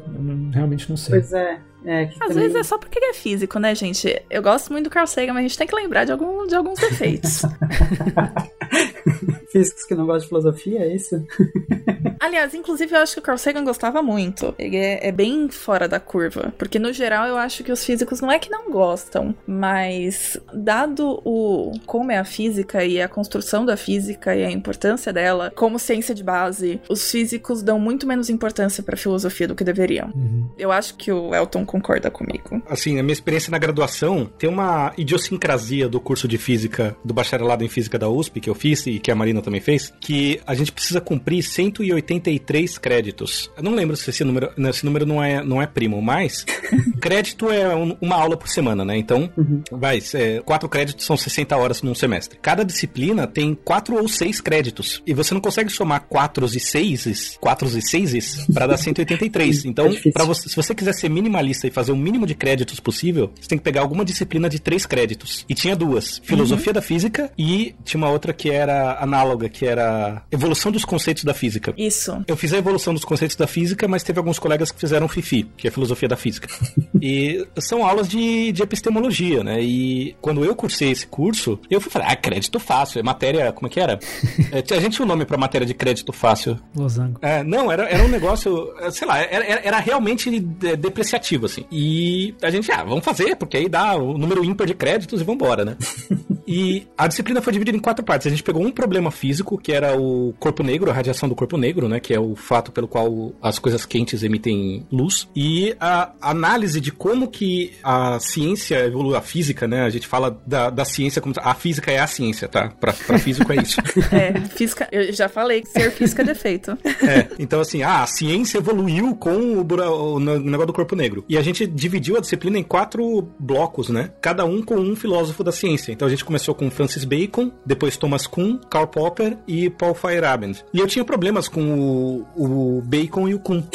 Realmente 0.52 0.88
não 0.88 0.96
sei. 0.96 1.20
pois 1.20 1.32
é. 1.32 1.60
É, 1.84 2.04
Às 2.04 2.14
também- 2.18 2.34
vezes 2.36 2.54
é 2.56 2.62
só 2.62 2.78
porque 2.78 2.98
ele 2.98 3.06
é 3.06 3.14
físico, 3.14 3.58
né, 3.58 3.74
gente? 3.74 4.22
Eu 4.30 4.40
gosto 4.42 4.70
muito 4.72 4.84
do 4.84 4.90
Carl 4.90 5.06
Sagan, 5.06 5.32
mas 5.32 5.40
a 5.44 5.48
gente 5.48 5.58
tem 5.58 5.66
que 5.66 5.74
lembrar 5.74 6.04
de, 6.04 6.12
algum, 6.12 6.46
de 6.46 6.54
alguns 6.54 6.78
defeitos. 6.80 7.42
Físicos 9.52 9.84
que 9.84 9.94
não 9.94 10.06
gostam 10.06 10.22
de 10.22 10.28
filosofia, 10.28 10.80
é 10.80 10.94
isso? 10.94 11.24
Aliás, 12.18 12.54
inclusive, 12.54 12.94
eu 12.94 13.00
acho 13.00 13.14
que 13.14 13.18
o 13.18 13.22
Carl 13.22 13.36
Sagan 13.36 13.64
gostava 13.64 14.02
muito. 14.02 14.54
Ele 14.58 14.76
é, 14.76 15.08
é 15.08 15.12
bem 15.12 15.48
fora 15.50 15.88
da 15.88 16.00
curva. 16.00 16.54
Porque, 16.56 16.78
no 16.78 16.92
geral, 16.92 17.26
eu 17.26 17.36
acho 17.36 17.62
que 17.62 17.72
os 17.72 17.84
físicos 17.84 18.20
não 18.20 18.30
é 18.30 18.38
que 18.38 18.48
não 18.48 18.70
gostam, 18.70 19.34
mas 19.46 20.40
dado 20.54 21.20
o 21.24 21.72
como 21.84 22.10
é 22.10 22.18
a 22.18 22.24
física 22.24 22.84
e 22.84 23.02
a 23.02 23.08
construção 23.08 23.66
da 23.66 23.76
física 23.76 24.34
e 24.34 24.44
a 24.44 24.50
importância 24.50 25.12
dela 25.12 25.52
como 25.54 25.78
ciência 25.78 26.14
de 26.14 26.22
base, 26.22 26.80
os 26.88 27.10
físicos 27.10 27.62
dão 27.62 27.78
muito 27.78 28.06
menos 28.06 28.30
importância 28.30 28.82
pra 28.82 28.96
filosofia 28.96 29.48
do 29.48 29.54
que 29.54 29.64
deveriam. 29.64 30.10
Uhum. 30.14 30.48
Eu 30.56 30.72
acho 30.72 30.94
que 30.96 31.12
o 31.12 31.34
Elton 31.34 31.66
concorda 31.66 32.10
comigo. 32.10 32.62
Assim, 32.66 32.98
a 32.98 33.02
minha 33.02 33.12
experiência 33.12 33.50
na 33.50 33.58
graduação 33.58 34.30
tem 34.38 34.48
uma 34.48 34.92
idiosincrasia 34.96 35.88
do 35.88 36.00
curso 36.00 36.26
de 36.26 36.38
física, 36.38 36.96
do 37.04 37.12
bacharelado 37.12 37.64
em 37.64 37.68
física 37.68 37.98
da 37.98 38.08
USP, 38.08 38.40
que 38.40 38.48
eu 38.48 38.54
fiz 38.54 38.86
e 38.86 38.98
que 38.98 39.10
a 39.10 39.14
Marina 39.14 39.41
também 39.42 39.60
fez, 39.60 39.92
que 40.00 40.40
a 40.46 40.54
gente 40.54 40.72
precisa 40.72 41.00
cumprir 41.00 41.42
180 41.42 42.02
183 42.22 42.78
créditos. 42.78 43.50
Eu 43.56 43.62
não 43.62 43.74
lembro 43.74 43.96
se 43.96 44.08
esse 44.10 44.24
número, 44.24 44.50
não, 44.56 44.70
esse 44.70 44.84
número 44.84 45.04
não 45.06 45.22
é, 45.22 45.42
não 45.42 45.60
é 45.60 45.66
primo, 45.66 46.00
mas 46.00 46.44
crédito 47.00 47.50
é 47.50 47.74
um- 47.74 47.96
uma 48.00 48.16
aula 48.16 48.36
por 48.36 48.48
semana, 48.48 48.84
né? 48.84 48.96
Então, 48.96 49.30
vai, 49.70 50.00
é, 50.14 50.40
quatro 50.40 50.68
créditos 50.68 51.04
são 51.06 51.16
60 51.16 51.56
horas 51.56 51.82
num 51.82 51.94
semestre. 51.94 52.38
Cada 52.40 52.64
disciplina 52.64 53.26
tem 53.26 53.54
quatro 53.54 53.96
ou 53.96 54.08
seis 54.08 54.40
créditos. 54.40 55.02
E 55.06 55.14
você 55.14 55.34
não 55.34 55.40
consegue 55.40 55.70
somar 55.70 56.02
quatro 56.08 56.44
e 56.46 56.60
seis, 56.60 57.36
quatro 57.40 57.66
e 57.68 57.82
seis 57.82 58.46
para 58.52 58.66
dar 58.66 58.76
183. 58.76 59.64
Então, 59.72 59.86
É 59.86 59.90
difícil. 59.90 60.12
para 60.12 60.24
você, 60.24 60.48
se 60.48 60.56
você 60.56 60.74
quiser 60.74 60.92
ser 60.94 61.08
minimalista 61.08 61.66
e 61.66 61.70
fazer 61.70 61.92
o 61.92 61.96
mínimo 61.96 62.26
de 62.26 62.34
créditos 62.34 62.78
possível, 62.80 63.30
você 63.40 63.48
tem 63.48 63.58
que 63.58 63.64
pegar 63.64 63.80
alguma 63.80 64.04
disciplina 64.04 64.48
de 64.48 64.58
três 64.58 64.84
créditos. 64.86 65.44
E 65.48 65.54
tinha 65.54 65.74
duas: 65.76 66.20
filosofia 66.24 66.72
da 66.72 66.82
física 66.82 67.30
e 67.38 67.74
tinha 67.84 67.98
uma 67.98 68.10
outra 68.10 68.32
que 68.32 68.50
era 68.50 68.98
análoga, 69.00 69.31
que 69.48 69.66
era 69.66 70.22
evolução 70.30 70.70
dos 70.72 70.84
conceitos 70.84 71.24
da 71.24 71.34
física. 71.34 71.72
Isso. 71.76 72.22
Eu 72.26 72.36
fiz 72.36 72.52
a 72.52 72.58
evolução 72.58 72.92
dos 72.94 73.04
conceitos 73.04 73.36
da 73.36 73.46
física, 73.46 73.86
mas 73.88 74.02
teve 74.02 74.18
alguns 74.18 74.38
colegas 74.38 74.70
que 74.70 74.78
fizeram 74.80 75.08
FIFI, 75.08 75.50
que 75.56 75.68
é 75.68 75.70
filosofia 75.70 76.08
da 76.08 76.16
física. 76.16 76.48
e 77.00 77.46
são 77.58 77.84
aulas 77.84 78.08
de, 78.08 78.52
de 78.52 78.62
epistemologia, 78.62 79.42
né? 79.44 79.60
E 79.62 80.14
quando 80.20 80.44
eu 80.44 80.54
cursei 80.54 80.90
esse 80.90 81.06
curso, 81.06 81.58
eu 81.70 81.80
fui 81.80 81.90
falar, 81.90 82.06
ah, 82.08 82.16
crédito 82.16 82.58
fácil, 82.58 83.00
é 83.00 83.02
matéria, 83.02 83.52
como 83.52 83.66
é 83.66 83.70
que 83.70 83.80
era? 83.80 83.98
É, 84.52 84.74
a 84.74 84.80
gente 84.80 84.96
tinha 84.96 85.04
um 85.04 85.08
nome 85.08 85.24
pra 85.24 85.38
matéria 85.38 85.66
de 85.66 85.72
crédito 85.72 86.12
fácil. 86.12 86.58
Losango. 86.76 87.18
É, 87.22 87.42
não, 87.42 87.70
era, 87.72 87.84
era 87.88 88.02
um 88.04 88.08
negócio, 88.08 88.70
sei 88.90 89.06
lá, 89.08 89.18
era, 89.18 89.44
era- 89.44 89.78
realmente 89.78 90.30
de- 90.30 90.76
depreciativo, 90.76 91.46
assim. 91.46 91.64
E 91.70 92.34
a 92.42 92.50
gente, 92.50 92.70
ah, 92.70 92.84
vamos 92.84 93.04
fazer, 93.04 93.34
porque 93.36 93.56
aí 93.56 93.68
dá 93.68 93.94
o 93.96 94.18
número 94.18 94.44
ímpar 94.44 94.66
de 94.66 94.74
créditos 94.74 95.20
e 95.20 95.24
vambora, 95.24 95.64
né? 95.64 95.76
E 96.46 96.86
a 96.96 97.06
disciplina 97.06 97.40
foi 97.42 97.52
dividida 97.52 97.76
em 97.76 97.80
quatro 97.80 98.04
partes. 98.04 98.26
A 98.26 98.30
gente 98.30 98.42
pegou 98.42 98.62
um 98.64 98.70
problema 98.70 99.10
físico, 99.10 99.58
que 99.58 99.72
era 99.72 99.98
o 99.98 100.34
corpo 100.38 100.62
negro, 100.62 100.90
a 100.90 100.94
radiação 100.94 101.28
do 101.28 101.34
corpo 101.34 101.56
negro, 101.56 101.88
né? 101.88 102.00
Que 102.00 102.14
é 102.14 102.20
o 102.20 102.34
fato 102.34 102.72
pelo 102.72 102.88
qual 102.88 103.32
as 103.40 103.58
coisas 103.58 103.84
quentes 103.86 104.22
emitem 104.22 104.86
luz. 104.90 105.28
E 105.36 105.74
a 105.80 106.12
análise 106.20 106.80
de 106.80 106.90
como 106.90 107.28
que 107.28 107.72
a 107.82 108.18
ciência 108.20 108.84
evolui, 108.86 109.16
a 109.16 109.20
física, 109.20 109.66
né? 109.68 109.82
A 109.82 109.90
gente 109.90 110.06
fala 110.06 110.40
da, 110.46 110.70
da 110.70 110.84
ciência 110.84 111.20
como... 111.22 111.34
A 111.38 111.54
física 111.54 111.90
é 111.90 111.98
a 111.98 112.06
ciência, 112.06 112.48
tá? 112.48 112.68
Pra, 112.80 112.92
pra 112.92 113.18
físico 113.18 113.52
é 113.52 113.56
isso. 113.56 113.80
É, 114.12 114.38
física. 114.48 114.88
Eu 114.92 115.12
já 115.12 115.28
falei 115.28 115.62
que 115.62 115.68
ser 115.68 115.90
física 115.90 116.22
é 116.22 116.24
defeito. 116.24 116.76
É, 117.02 117.28
então 117.38 117.60
assim, 117.60 117.82
ah, 117.82 118.02
a 118.02 118.06
ciência 118.06 118.58
evoluiu 118.58 119.14
com 119.16 119.58
o, 119.58 119.64
bura- 119.64 119.90
o 119.90 120.20
ne- 120.20 120.38
negócio 120.38 120.66
do 120.68 120.72
corpo 120.72 120.94
negro. 120.94 121.24
E 121.28 121.36
a 121.36 121.42
gente 121.42 121.66
dividiu 121.66 122.16
a 122.16 122.20
disciplina 122.20 122.58
em 122.58 122.62
quatro 122.62 123.28
blocos, 123.38 123.88
né? 123.88 124.10
Cada 124.20 124.44
um 124.44 124.62
com 124.62 124.76
um 124.76 124.94
filósofo 124.94 125.42
da 125.42 125.50
ciência. 125.52 125.90
Então 125.92 126.06
a 126.06 126.10
gente 126.10 126.24
começou 126.32 126.54
com 126.54 126.70
Francis 126.70 127.04
Bacon, 127.04 127.52
depois 127.66 127.94
Thomas 127.98 128.26
Kuhn, 128.26 128.56
Karl 128.70 128.86
Popper 128.86 129.36
e 129.46 129.68
Paul 129.68 129.92
Feyerabend. 129.94 130.64
E 130.72 130.78
eu 130.78 130.86
tinha 130.86 131.04
problemas 131.04 131.46
com 131.46 132.24
o, 132.34 132.78
o 132.78 132.82
Bacon 132.82 133.28
e 133.28 133.34
o 133.34 133.38
Kuhn. 133.38 133.62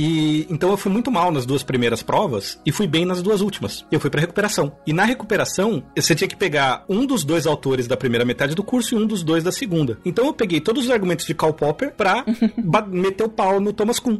E 0.00 0.46
então 0.48 0.70
eu 0.70 0.76
fui 0.76 0.92
muito 0.92 1.10
mal 1.10 1.32
nas 1.32 1.44
duas 1.44 1.64
primeiras 1.64 2.02
provas 2.04 2.60
e 2.64 2.70
fui 2.70 2.86
bem 2.86 3.04
nas 3.04 3.20
duas 3.20 3.40
últimas. 3.40 3.84
Eu 3.90 3.98
fui 3.98 4.08
pra 4.08 4.20
recuperação. 4.20 4.70
E 4.86 4.92
na 4.92 5.04
recuperação, 5.04 5.82
você 5.96 6.14
tinha 6.14 6.28
que 6.28 6.36
pegar 6.36 6.84
um 6.88 7.04
dos 7.04 7.24
dois 7.24 7.46
autores 7.48 7.88
da 7.88 7.96
primeira 7.96 8.24
metade 8.24 8.54
do 8.54 8.62
curso 8.62 8.94
e 8.94 8.98
um 8.98 9.04
dos 9.06 9.24
dois 9.24 9.42
da 9.42 9.50
segunda. 9.50 9.98
Então 10.04 10.24
eu 10.26 10.32
peguei 10.32 10.60
todos 10.60 10.84
os 10.84 10.90
argumentos 10.90 11.26
de 11.26 11.34
Karl 11.34 11.52
Popper 11.52 11.92
pra 11.96 12.24
ba- 12.64 12.86
meter 12.86 13.24
o 13.24 13.28
pau 13.28 13.58
no 13.60 13.72
Thomas 13.72 13.98
Kuhn. 13.98 14.18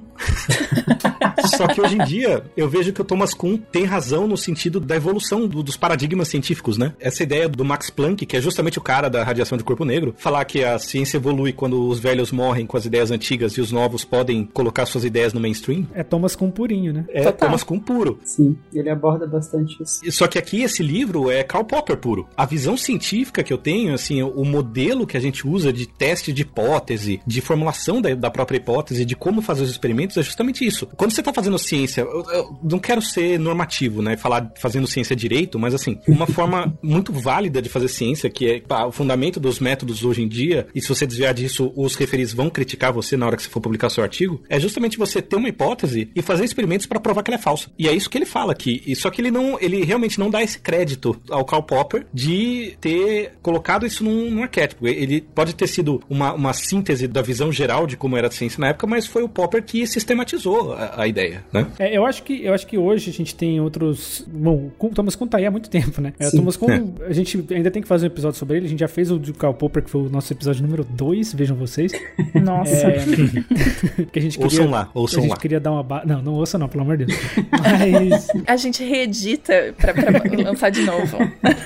Só 1.46 1.66
que 1.66 1.80
hoje 1.80 1.96
em 1.96 2.04
dia 2.04 2.42
eu 2.56 2.68
vejo 2.68 2.92
que 2.92 3.00
o 3.00 3.04
Thomas 3.04 3.34
Kuhn 3.34 3.56
tem 3.56 3.84
razão 3.84 4.26
no 4.26 4.36
sentido 4.36 4.80
da 4.80 4.96
evolução 4.96 5.46
do- 5.46 5.62
dos 5.62 5.76
paradigmas 5.76 6.28
científicos, 6.28 6.76
né? 6.78 6.92
Essa 7.00 7.22
ideia 7.22 7.48
do 7.48 7.64
Max 7.64 7.90
Planck, 7.90 8.24
que 8.26 8.36
é 8.36 8.40
justamente 8.40 8.78
o 8.78 8.82
cara 8.82 9.08
da 9.08 9.22
radiação 9.24 9.56
de 9.58 9.64
corpo 9.64 9.84
negro, 9.84 10.14
falar 10.18 10.44
que 10.44 10.64
a 10.64 10.78
ciência 10.78 11.16
evolui 11.16 11.52
quando 11.52 11.88
os 11.88 11.98
velhos 11.98 12.32
morrem 12.32 12.66
com 12.66 12.76
as 12.76 12.84
ideias 12.84 13.10
antigas 13.10 13.52
e 13.52 13.60
os 13.60 13.70
novos 13.72 14.04
podem 14.04 14.44
colocar 14.44 14.86
suas 14.86 15.04
ideias 15.04 15.32
no 15.32 15.40
mainstream, 15.40 15.86
É 15.94 16.02
Thomas 16.02 16.34
com 16.36 16.50
purinho, 16.50 16.92
né? 16.92 17.04
é 17.08 17.22
Total. 17.24 17.48
Thomas 17.48 17.62
Kuhn 17.62 17.78
puro. 17.78 18.18
Sim, 18.24 18.56
ele 18.72 18.90
aborda 18.90 19.26
bastante 19.26 19.82
isso. 19.82 20.00
Só 20.10 20.26
que 20.26 20.38
aqui 20.38 20.62
esse 20.62 20.82
livro 20.82 21.30
é 21.30 21.42
Karl 21.42 21.64
Popper 21.64 21.96
puro. 21.96 22.28
A 22.36 22.44
visão 22.46 22.76
científica 22.76 23.42
que 23.42 23.52
eu 23.52 23.58
tenho, 23.58 23.94
assim, 23.94 24.22
o 24.22 24.44
modelo 24.44 25.06
que 25.06 25.16
a 25.16 25.20
gente 25.20 25.46
usa 25.46 25.72
de 25.72 25.86
teste 25.86 26.32
de 26.32 26.42
hipótese, 26.42 27.20
de 27.26 27.40
formulação 27.40 28.00
da, 28.00 28.14
da 28.14 28.30
própria 28.30 28.56
hipótese, 28.58 29.04
de 29.04 29.14
como 29.16 29.40
fazer 29.42 29.62
os 29.62 29.70
experimentos, 29.70 30.16
é 30.16 30.22
justamente 30.22 30.64
isso. 30.66 30.86
Quando 30.96 31.10
você 31.12 31.22
está 31.28 31.32
fazendo 31.32 31.58
ciência, 31.58 32.02
eu, 32.02 32.24
eu 32.30 32.58
não 32.62 32.78
quero 32.78 33.00
ser 33.02 33.38
normativo, 33.38 34.02
né? 34.02 34.16
Falar 34.16 34.52
fazendo 34.58 34.86
ciência 34.86 35.14
direito, 35.14 35.58
mas 35.58 35.74
assim, 35.74 35.98
uma 36.06 36.26
forma 36.28 36.76
muito 36.82 37.12
válida 37.12 37.60
de 37.60 37.68
fazer 37.68 37.88
ciência, 37.88 38.30
que 38.30 38.50
é 38.50 38.60
pá, 38.60 38.86
o 38.86 38.92
fundamento 38.92 39.40
dos 39.40 39.60
métodos 39.60 40.04
hoje 40.04 40.22
em 40.22 40.28
dia, 40.28 40.66
e 40.74 40.80
se 40.80 40.88
você 40.88 41.06
desviar 41.06 41.34
disso, 41.34 41.72
os 41.76 41.94
referis 41.94 42.32
vão 42.32 42.50
criticar 42.50 42.92
você 42.92 43.16
na 43.16 43.26
hora 43.26 43.36
que 43.36 43.42
você 43.42 43.48
for 43.48 43.60
publicar 43.60 43.90
seu 43.90 44.02
artigo, 44.02 44.42
é 44.48 44.58
justamente 44.58 44.98
você 44.98 45.20
ter 45.20 45.36
uma 45.36 45.48
hipótese 45.48 46.10
e 46.14 46.22
fazer 46.22 46.44
experimentos 46.44 46.86
para 46.86 47.00
provar 47.00 47.22
que 47.22 47.30
ela 47.30 47.38
é 47.38 47.42
falsa. 47.42 47.70
E 47.78 47.88
é 47.88 47.92
isso 47.92 48.10
que 48.10 48.18
ele 48.18 48.26
fala 48.26 48.52
aqui. 48.52 48.82
Só 48.96 49.10
que 49.10 49.20
ele 49.20 49.30
não, 49.30 49.58
ele 49.60 49.84
realmente 49.84 50.18
não 50.18 50.30
dá 50.30 50.42
esse 50.42 50.58
crédito 50.58 51.16
ao 51.30 51.44
Karl 51.44 51.62
Popper 51.62 52.06
de 52.12 52.76
ter 52.80 53.32
colocado 53.42 53.86
isso 53.86 54.04
num, 54.04 54.30
num 54.30 54.42
arquétipo. 54.42 54.86
Ele 54.86 55.20
pode 55.20 55.54
ter 55.54 55.66
sido 55.66 56.02
uma, 56.08 56.32
uma 56.32 56.52
síntese 56.52 57.06
da 57.06 57.22
visão 57.22 57.52
geral 57.52 57.86
de 57.86 57.96
como 57.96 58.16
era 58.16 58.28
a 58.28 58.30
ciência 58.30 58.60
na 58.60 58.68
época, 58.68 58.86
mas 58.86 59.06
foi 59.06 59.22
o 59.22 59.28
Popper 59.28 59.62
que 59.62 59.86
sistematizou 59.86 60.72
a, 60.72 61.02
a 61.02 61.06
ideia, 61.06 61.17
né? 61.52 61.66
É, 61.78 61.96
eu 61.96 62.04
acho 62.04 62.22
que 62.22 62.44
eu 62.44 62.54
acho 62.54 62.66
que 62.66 62.78
hoje 62.78 63.10
a 63.10 63.12
gente 63.12 63.34
tem 63.34 63.60
outros. 63.60 64.24
Bom, 64.26 64.70
o 64.78 64.88
Thomas 64.90 65.14
Kuhn 65.14 65.26
tá 65.26 65.38
aí 65.38 65.46
há 65.46 65.50
muito 65.50 65.68
tempo, 65.68 66.00
né? 66.00 66.12
É, 66.18 66.26
o 66.26 66.30
Sim. 66.30 66.38
Thomas 66.38 66.56
Kuhn, 66.56 66.92
a 67.06 67.12
gente 67.12 67.44
ainda 67.50 67.70
tem 67.70 67.82
que 67.82 67.88
fazer 67.88 68.06
um 68.06 68.08
episódio 68.08 68.38
sobre 68.38 68.56
ele. 68.56 68.66
A 68.66 68.68
gente 68.68 68.80
já 68.80 68.88
fez 68.88 69.10
o 69.10 69.18
de 69.18 69.32
Karl 69.32 69.54
Popper, 69.54 69.82
que 69.82 69.90
foi 69.90 70.02
o 70.02 70.08
nosso 70.08 70.32
episódio 70.32 70.62
número 70.62 70.84
2, 70.84 71.34
vejam 71.34 71.56
vocês. 71.56 71.92
Nossa. 72.34 72.88
É, 72.88 72.98
que 74.10 74.18
a 74.18 74.22
gente 74.22 74.38
queria, 74.38 74.44
Ouçam 74.44 74.70
lá, 74.70 74.90
ouçam 74.94 75.18
a 75.18 75.22
gente 75.22 75.30
lá. 75.30 75.36
queria 75.36 75.60
dar 75.60 75.72
uma. 75.72 75.82
Ba... 75.82 76.02
Não, 76.04 76.22
não 76.22 76.34
ouça 76.34 76.58
não, 76.58 76.68
pelo 76.68 76.82
amor 76.82 76.96
de 76.96 77.06
Deus. 77.06 77.18
Mas. 77.50 78.28
A 78.46 78.56
gente 78.56 78.82
reedita 78.82 79.74
pra, 79.76 79.92
pra 79.92 80.22
lançar 80.42 80.70
de 80.70 80.82
novo. 80.82 81.18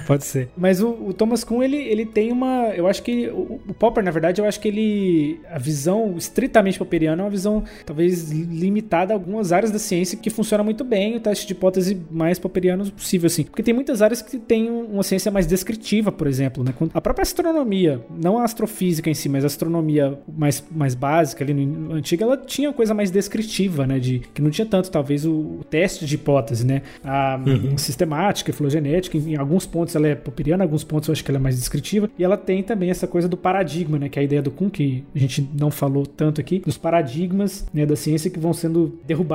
Pode 0.06 0.24
ser. 0.24 0.48
Mas 0.56 0.80
o, 0.80 0.88
o 0.88 1.12
Thomas 1.12 1.44
Kuhn, 1.44 1.62
ele, 1.62 1.76
ele 1.76 2.04
tem 2.06 2.32
uma. 2.32 2.72
Eu 2.74 2.86
acho 2.86 3.02
que. 3.02 3.28
O, 3.28 3.60
o 3.68 3.74
Popper, 3.74 4.02
na 4.02 4.10
verdade, 4.10 4.40
eu 4.40 4.46
acho 4.46 4.58
que 4.60 4.68
ele. 4.68 5.40
A 5.50 5.58
visão 5.58 6.14
estritamente 6.16 6.78
popperiana 6.78 7.22
é 7.22 7.24
uma 7.24 7.30
visão, 7.30 7.64
talvez, 7.86 8.30
limitada 8.30 9.12
a 9.12 9.16
algumas 9.16 9.41
áreas 9.50 9.72
da 9.72 9.78
ciência 9.78 10.16
que 10.18 10.28
funciona 10.30 10.62
muito 10.62 10.84
bem, 10.84 11.16
o 11.16 11.20
teste 11.20 11.46
de 11.46 11.52
hipótese 11.52 12.00
mais 12.10 12.38
popperiano 12.38 12.88
possível, 12.90 13.26
assim. 13.26 13.44
Porque 13.44 13.62
tem 13.62 13.72
muitas 13.74 14.02
áreas 14.02 14.20
que 14.22 14.36
tem 14.38 14.68
uma 14.70 15.02
ciência 15.02 15.30
mais 15.32 15.46
descritiva, 15.46 16.12
por 16.12 16.26
exemplo, 16.26 16.62
né? 16.62 16.74
Quando- 16.76 16.90
A 16.94 17.00
própria 17.00 17.22
astronomia, 17.22 18.04
não 18.14 18.38
a 18.38 18.44
astrofísica 18.44 19.08
em 19.08 19.14
si, 19.14 19.28
mas 19.28 19.42
a 19.44 19.46
astronomia 19.46 20.18
mais, 20.28 20.62
mais 20.70 20.94
básica 20.94 21.42
ali 21.42 21.54
no 21.54 21.94
antiga, 21.94 22.24
ela 22.24 22.36
tinha 22.36 22.68
uma 22.68 22.74
coisa 22.74 22.92
mais 22.92 23.10
descritiva, 23.10 23.86
né? 23.86 23.98
De, 23.98 24.20
que 24.34 24.42
não 24.42 24.50
tinha 24.50 24.66
tanto, 24.66 24.90
talvez, 24.90 25.24
o, 25.24 25.32
o 25.32 25.64
teste 25.68 26.04
de 26.04 26.14
hipótese, 26.16 26.66
né? 26.66 26.82
A 27.02 27.38
sistemática, 27.76 28.52
filogenética, 28.52 29.16
em, 29.16 29.32
em 29.32 29.36
alguns 29.36 29.66
pontos 29.66 29.94
ela 29.96 30.06
é 30.08 30.14
popperiana, 30.14 30.62
em 30.64 30.66
alguns 30.66 30.84
pontos 30.84 31.08
eu 31.08 31.12
acho 31.12 31.24
que 31.24 31.30
ela 31.30 31.38
é 31.38 31.40
mais 31.42 31.56
descritiva. 31.56 32.10
E 32.18 32.24
ela 32.24 32.36
tem 32.36 32.62
também 32.62 32.90
essa 32.90 33.06
coisa 33.06 33.28
do 33.28 33.36
paradigma, 33.36 33.98
né? 33.98 34.08
Que 34.08 34.18
é 34.18 34.22
a 34.22 34.24
ideia 34.24 34.42
do 34.42 34.50
Kuhn, 34.50 34.68
que 34.70 35.04
a 35.14 35.18
gente 35.18 35.48
não 35.58 35.70
falou 35.70 36.04
tanto 36.06 36.40
aqui, 36.40 36.58
dos 36.60 36.76
paradigmas 36.76 37.66
né, 37.72 37.86
da 37.86 37.96
ciência 37.96 38.30
que 38.30 38.38
vão 38.38 38.52
sendo 38.52 38.98
derrubados 39.06 39.31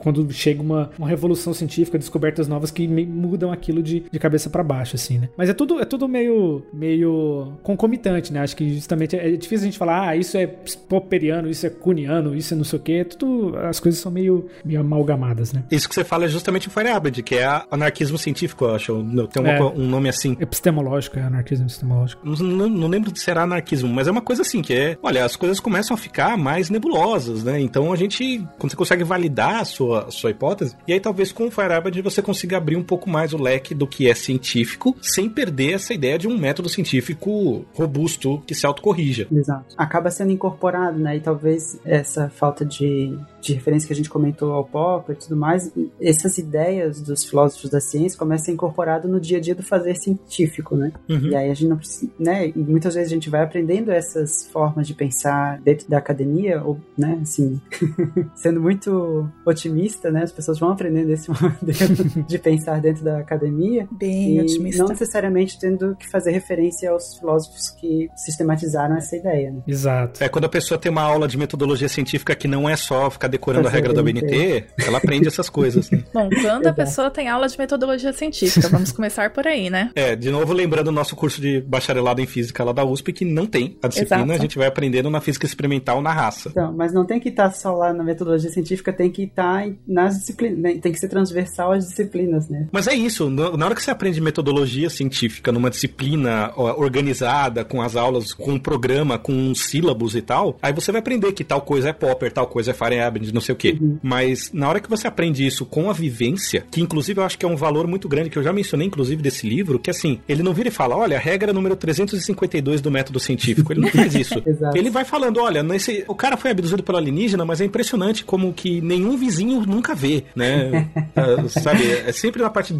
quando 0.00 0.30
chega 0.32 0.62
uma, 0.62 0.90
uma 0.98 1.08
revolução 1.08 1.52
científica, 1.54 1.98
descobertas 1.98 2.48
novas 2.48 2.70
que 2.70 2.86
mudam 2.88 3.52
aquilo 3.52 3.82
de, 3.82 4.04
de 4.10 4.18
cabeça 4.18 4.48
para 4.50 4.62
baixo, 4.62 4.96
assim, 4.96 5.18
né? 5.18 5.28
Mas 5.36 5.48
é 5.48 5.54
tudo, 5.54 5.80
é 5.80 5.84
tudo 5.84 6.08
meio, 6.08 6.62
meio 6.72 7.52
concomitante, 7.62 8.32
né? 8.32 8.40
Acho 8.40 8.56
que 8.56 8.74
justamente 8.74 9.16
é, 9.16 9.28
é 9.32 9.36
difícil 9.36 9.64
a 9.64 9.70
gente 9.70 9.78
falar, 9.78 10.08
ah, 10.08 10.16
isso 10.16 10.36
é 10.36 10.46
popperiano, 10.88 11.48
isso 11.48 11.66
é 11.66 11.70
cuniano, 11.70 12.34
isso 12.34 12.54
é 12.54 12.56
não 12.56 12.64
sei 12.64 12.78
o 12.78 12.82
quê. 12.82 13.04
Tudo, 13.04 13.56
as 13.58 13.78
coisas 13.80 14.00
são 14.00 14.10
meio, 14.10 14.46
meio 14.64 14.80
amalgamadas, 14.80 15.52
né? 15.52 15.64
Isso 15.70 15.88
que 15.88 15.94
você 15.94 16.04
fala 16.04 16.24
é 16.24 16.28
justamente 16.28 16.68
o 16.68 16.70
Feyerabend, 16.70 17.22
que 17.22 17.36
é 17.36 17.62
anarquismo 17.70 18.18
científico, 18.18 18.64
eu 18.64 18.74
acho. 18.74 19.04
Tem 19.32 19.42
uma 19.42 19.50
É. 19.52 19.62
um 19.62 19.88
nome 19.88 20.08
assim. 20.08 20.36
Epistemológico, 20.40 21.18
é 21.18 21.22
anarquismo 21.22 21.66
epistemológico. 21.66 22.26
Não, 22.26 22.34
não- 22.36 22.68
não 22.68 22.88
lembro 22.88 23.12
de 23.12 23.20
ser 23.20 23.36
anarquismo, 23.38 23.88
mas 23.88 24.06
é 24.08 24.10
uma 24.10 24.20
coisa 24.22 24.42
assim, 24.42 24.62
que 24.62 24.72
é, 24.74 24.96
olha, 25.02 25.24
as 25.24 25.36
coisas 25.36 25.60
começam 25.60 25.94
a 25.94 25.98
ficar 25.98 26.36
mais 26.36 26.70
nebulosas, 26.70 27.44
né? 27.44 27.60
Então 27.60 27.92
a 27.92 27.96
gente, 27.96 28.38
quando 28.58 28.70
você 28.70 28.76
consegue 28.76 29.04
validar 29.04 29.39
a 29.46 29.64
sua, 29.64 30.04
a 30.06 30.10
sua 30.10 30.30
hipótese, 30.30 30.76
e 30.86 30.92
aí 30.92 31.00
talvez 31.00 31.32
com 31.32 31.46
o 31.46 31.50
Feyerabend 31.50 32.00
você 32.02 32.22
consiga 32.22 32.56
abrir 32.56 32.76
um 32.76 32.82
pouco 32.82 33.08
mais 33.08 33.32
o 33.32 33.40
leque 33.40 33.74
do 33.74 33.86
que 33.86 34.08
é 34.08 34.14
científico, 34.14 34.96
sem 35.00 35.28
perder 35.28 35.74
essa 35.74 35.94
ideia 35.94 36.18
de 36.18 36.28
um 36.28 36.38
método 36.38 36.68
científico 36.68 37.64
robusto 37.74 38.42
que 38.46 38.54
se 38.54 38.66
autocorrija. 38.66 39.26
Exato. 39.30 39.74
Acaba 39.76 40.10
sendo 40.10 40.32
incorporado, 40.32 40.98
né? 40.98 41.16
E 41.16 41.20
talvez 41.20 41.78
essa 41.84 42.28
falta 42.28 42.64
de 42.64 43.16
de 43.40 43.54
referência 43.54 43.86
que 43.86 43.92
a 43.92 43.96
gente 43.96 44.10
comentou 44.10 44.52
ao 44.52 44.64
Popper 44.64 45.16
e 45.16 45.18
tudo 45.18 45.36
mais, 45.36 45.72
essas 46.00 46.38
ideias 46.38 47.00
dos 47.00 47.24
filósofos 47.24 47.70
da 47.70 47.80
ciência 47.80 48.18
começam 48.18 48.42
a 48.42 48.46
ser 48.46 48.52
incorporadas 48.52 49.10
no 49.10 49.20
dia 49.20 49.38
a 49.38 49.40
dia 49.40 49.54
do 49.54 49.62
fazer 49.62 49.96
científico, 49.96 50.76
né? 50.76 50.92
Uhum. 51.08 51.28
E 51.28 51.34
aí 51.34 51.50
a 51.50 51.54
gente 51.54 51.68
não 51.68 51.76
precisa, 51.76 52.10
né? 52.18 52.48
E 52.48 52.58
muitas 52.58 52.94
vezes 52.94 53.10
a 53.10 53.14
gente 53.14 53.30
vai 53.30 53.42
aprendendo 53.42 53.90
essas 53.90 54.46
formas 54.48 54.86
de 54.86 54.94
pensar 54.94 55.60
dentro 55.60 55.88
da 55.88 55.98
academia, 55.98 56.62
ou, 56.62 56.78
né, 56.96 57.18
assim, 57.22 57.60
sendo 58.34 58.60
muito 58.60 59.28
otimista, 59.44 60.10
né? 60.10 60.22
As 60.22 60.32
pessoas 60.32 60.58
vão 60.58 60.70
aprendendo 60.70 61.10
esse 61.10 61.28
modelo 61.30 62.24
de 62.26 62.38
pensar 62.38 62.80
dentro 62.80 63.04
da 63.04 63.18
academia. 63.18 63.88
Bem 63.90 64.36
e 64.36 64.40
otimista. 64.40 64.82
não 64.82 64.88
necessariamente 64.88 65.58
tendo 65.58 65.96
que 65.96 66.08
fazer 66.08 66.30
referência 66.30 66.90
aos 66.90 67.18
filósofos 67.18 67.70
que 67.70 68.08
sistematizaram 68.16 68.96
essa 68.96 69.16
ideia, 69.16 69.50
né? 69.50 69.62
Exato. 69.66 70.22
É 70.22 70.28
quando 70.28 70.44
a 70.44 70.48
pessoa 70.48 70.78
tem 70.78 70.90
uma 70.90 71.02
aula 71.02 71.26
de 71.26 71.38
metodologia 71.38 71.88
científica 71.88 72.34
que 72.34 72.48
não 72.48 72.68
é 72.68 72.76
só 72.76 73.10
ficar 73.10 73.28
decorando 73.30 73.68
a 73.68 73.70
regra 73.70 73.92
da 73.92 74.02
BNT. 74.02 74.64
Ela 74.86 74.98
aprende 74.98 75.28
essas 75.28 75.48
coisas. 75.48 75.90
Né? 75.90 76.02
Bom, 76.12 76.28
quando 76.42 76.66
a 76.66 76.72
pessoa 76.72 77.10
tem 77.10 77.28
aula 77.28 77.48
de 77.48 77.58
metodologia 77.58 78.12
científica, 78.12 78.68
vamos 78.68 78.92
começar 78.92 79.30
por 79.30 79.46
aí, 79.46 79.70
né? 79.70 79.90
É, 79.94 80.14
de 80.16 80.30
novo 80.30 80.52
lembrando 80.52 80.88
o 80.88 80.92
nosso 80.92 81.14
curso 81.16 81.40
de 81.40 81.60
bacharelado 81.60 82.20
em 82.20 82.26
física 82.26 82.62
lá 82.64 82.72
da 82.72 82.84
USP, 82.84 83.12
que 83.12 83.24
não 83.24 83.46
tem 83.46 83.78
a 83.82 83.88
disciplina, 83.88 84.24
Exato. 84.24 84.32
a 84.32 84.38
gente 84.38 84.58
vai 84.58 84.66
aprendendo 84.66 85.08
na 85.10 85.20
física 85.20 85.46
experimental 85.46 86.02
na 86.02 86.12
raça. 86.12 86.50
Então, 86.50 86.72
mas 86.72 86.92
não 86.92 87.04
tem 87.06 87.18
que 87.20 87.28
estar 87.28 87.50
só 87.52 87.72
lá 87.74 87.92
na 87.92 88.02
metodologia 88.04 88.50
científica, 88.50 88.92
tem 88.92 89.10
que 89.10 89.24
estar 89.24 89.66
em- 89.66 89.78
nas 89.86 90.18
disciplinas, 90.18 90.58
né? 90.58 90.78
tem 90.80 90.92
que 90.92 90.98
ser 90.98 91.08
transversal 91.08 91.72
às 91.72 91.86
disciplinas, 91.88 92.48
né? 92.48 92.68
Mas 92.72 92.86
é 92.86 92.94
isso, 92.94 93.30
na 93.30 93.64
hora 93.66 93.74
que 93.74 93.82
você 93.82 93.90
aprende 93.90 94.20
metodologia 94.20 94.90
científica 94.90 95.52
numa 95.52 95.70
disciplina 95.70 96.52
organizada, 96.56 97.64
com 97.64 97.80
as 97.80 97.96
aulas, 97.96 98.32
com 98.34 98.52
um 98.52 98.58
programa, 98.58 99.18
com 99.18 99.54
sílabos 99.54 100.14
e 100.14 100.22
tal, 100.22 100.56
aí 100.62 100.72
você 100.72 100.90
vai 100.92 101.00
aprender 101.00 101.32
que 101.32 101.44
tal 101.44 101.60
coisa 101.60 101.90
é 101.90 101.92
Popper, 101.92 102.32
tal 102.32 102.46
coisa 102.46 102.70
é 102.70 102.74
Feyerabend, 103.20 103.34
não 103.34 103.40
sei 103.40 103.52
o 103.52 103.56
quê. 103.56 103.78
Mas 104.02 104.50
na 104.52 104.68
hora 104.68 104.80
que 104.80 104.88
você 104.88 105.06
aprende 105.06 105.46
isso 105.46 105.64
com 105.64 105.90
a 105.90 105.92
vivência, 105.92 106.64
que 106.70 106.80
inclusive 106.80 107.20
eu 107.20 107.24
acho 107.24 107.38
que 107.38 107.44
é 107.44 107.48
um 107.48 107.56
valor 107.56 107.86
muito 107.86 108.08
grande, 108.08 108.30
que 108.30 108.38
eu 108.38 108.42
já 108.42 108.52
mencionei 108.52 108.86
inclusive 108.86 109.22
desse 109.22 109.46
livro, 109.46 109.78
que 109.78 109.90
assim, 109.90 110.20
ele 110.28 110.42
não 110.42 110.54
vira 110.54 110.68
e 110.68 110.72
fala, 110.72 110.96
olha, 110.96 111.16
a 111.16 111.20
regra 111.20 111.52
número 111.52 111.76
352 111.76 112.80
do 112.80 112.90
método 112.90 113.20
científico. 113.20 113.72
Ele 113.72 113.80
não 113.80 113.88
faz 113.88 114.14
isso. 114.14 114.42
Ele 114.74 114.90
vai 114.90 115.04
falando, 115.04 115.40
olha, 115.40 115.62
nesse, 115.62 116.04
o 116.08 116.14
cara 116.14 116.36
foi 116.36 116.50
abduzido 116.50 116.82
pelo 116.82 116.98
alienígena, 116.98 117.44
mas 117.44 117.60
é 117.60 117.64
impressionante 117.64 118.24
como 118.24 118.52
que 118.52 118.80
nenhum 118.80 119.16
vizinho 119.16 119.60
nunca 119.66 119.94
vê, 119.94 120.24
né? 120.34 120.88
Ah, 121.16 121.48
sabe, 121.48 121.90
é 121.90 122.12
sempre 122.12 122.40
na 122.40 122.48
parte, 122.48 122.74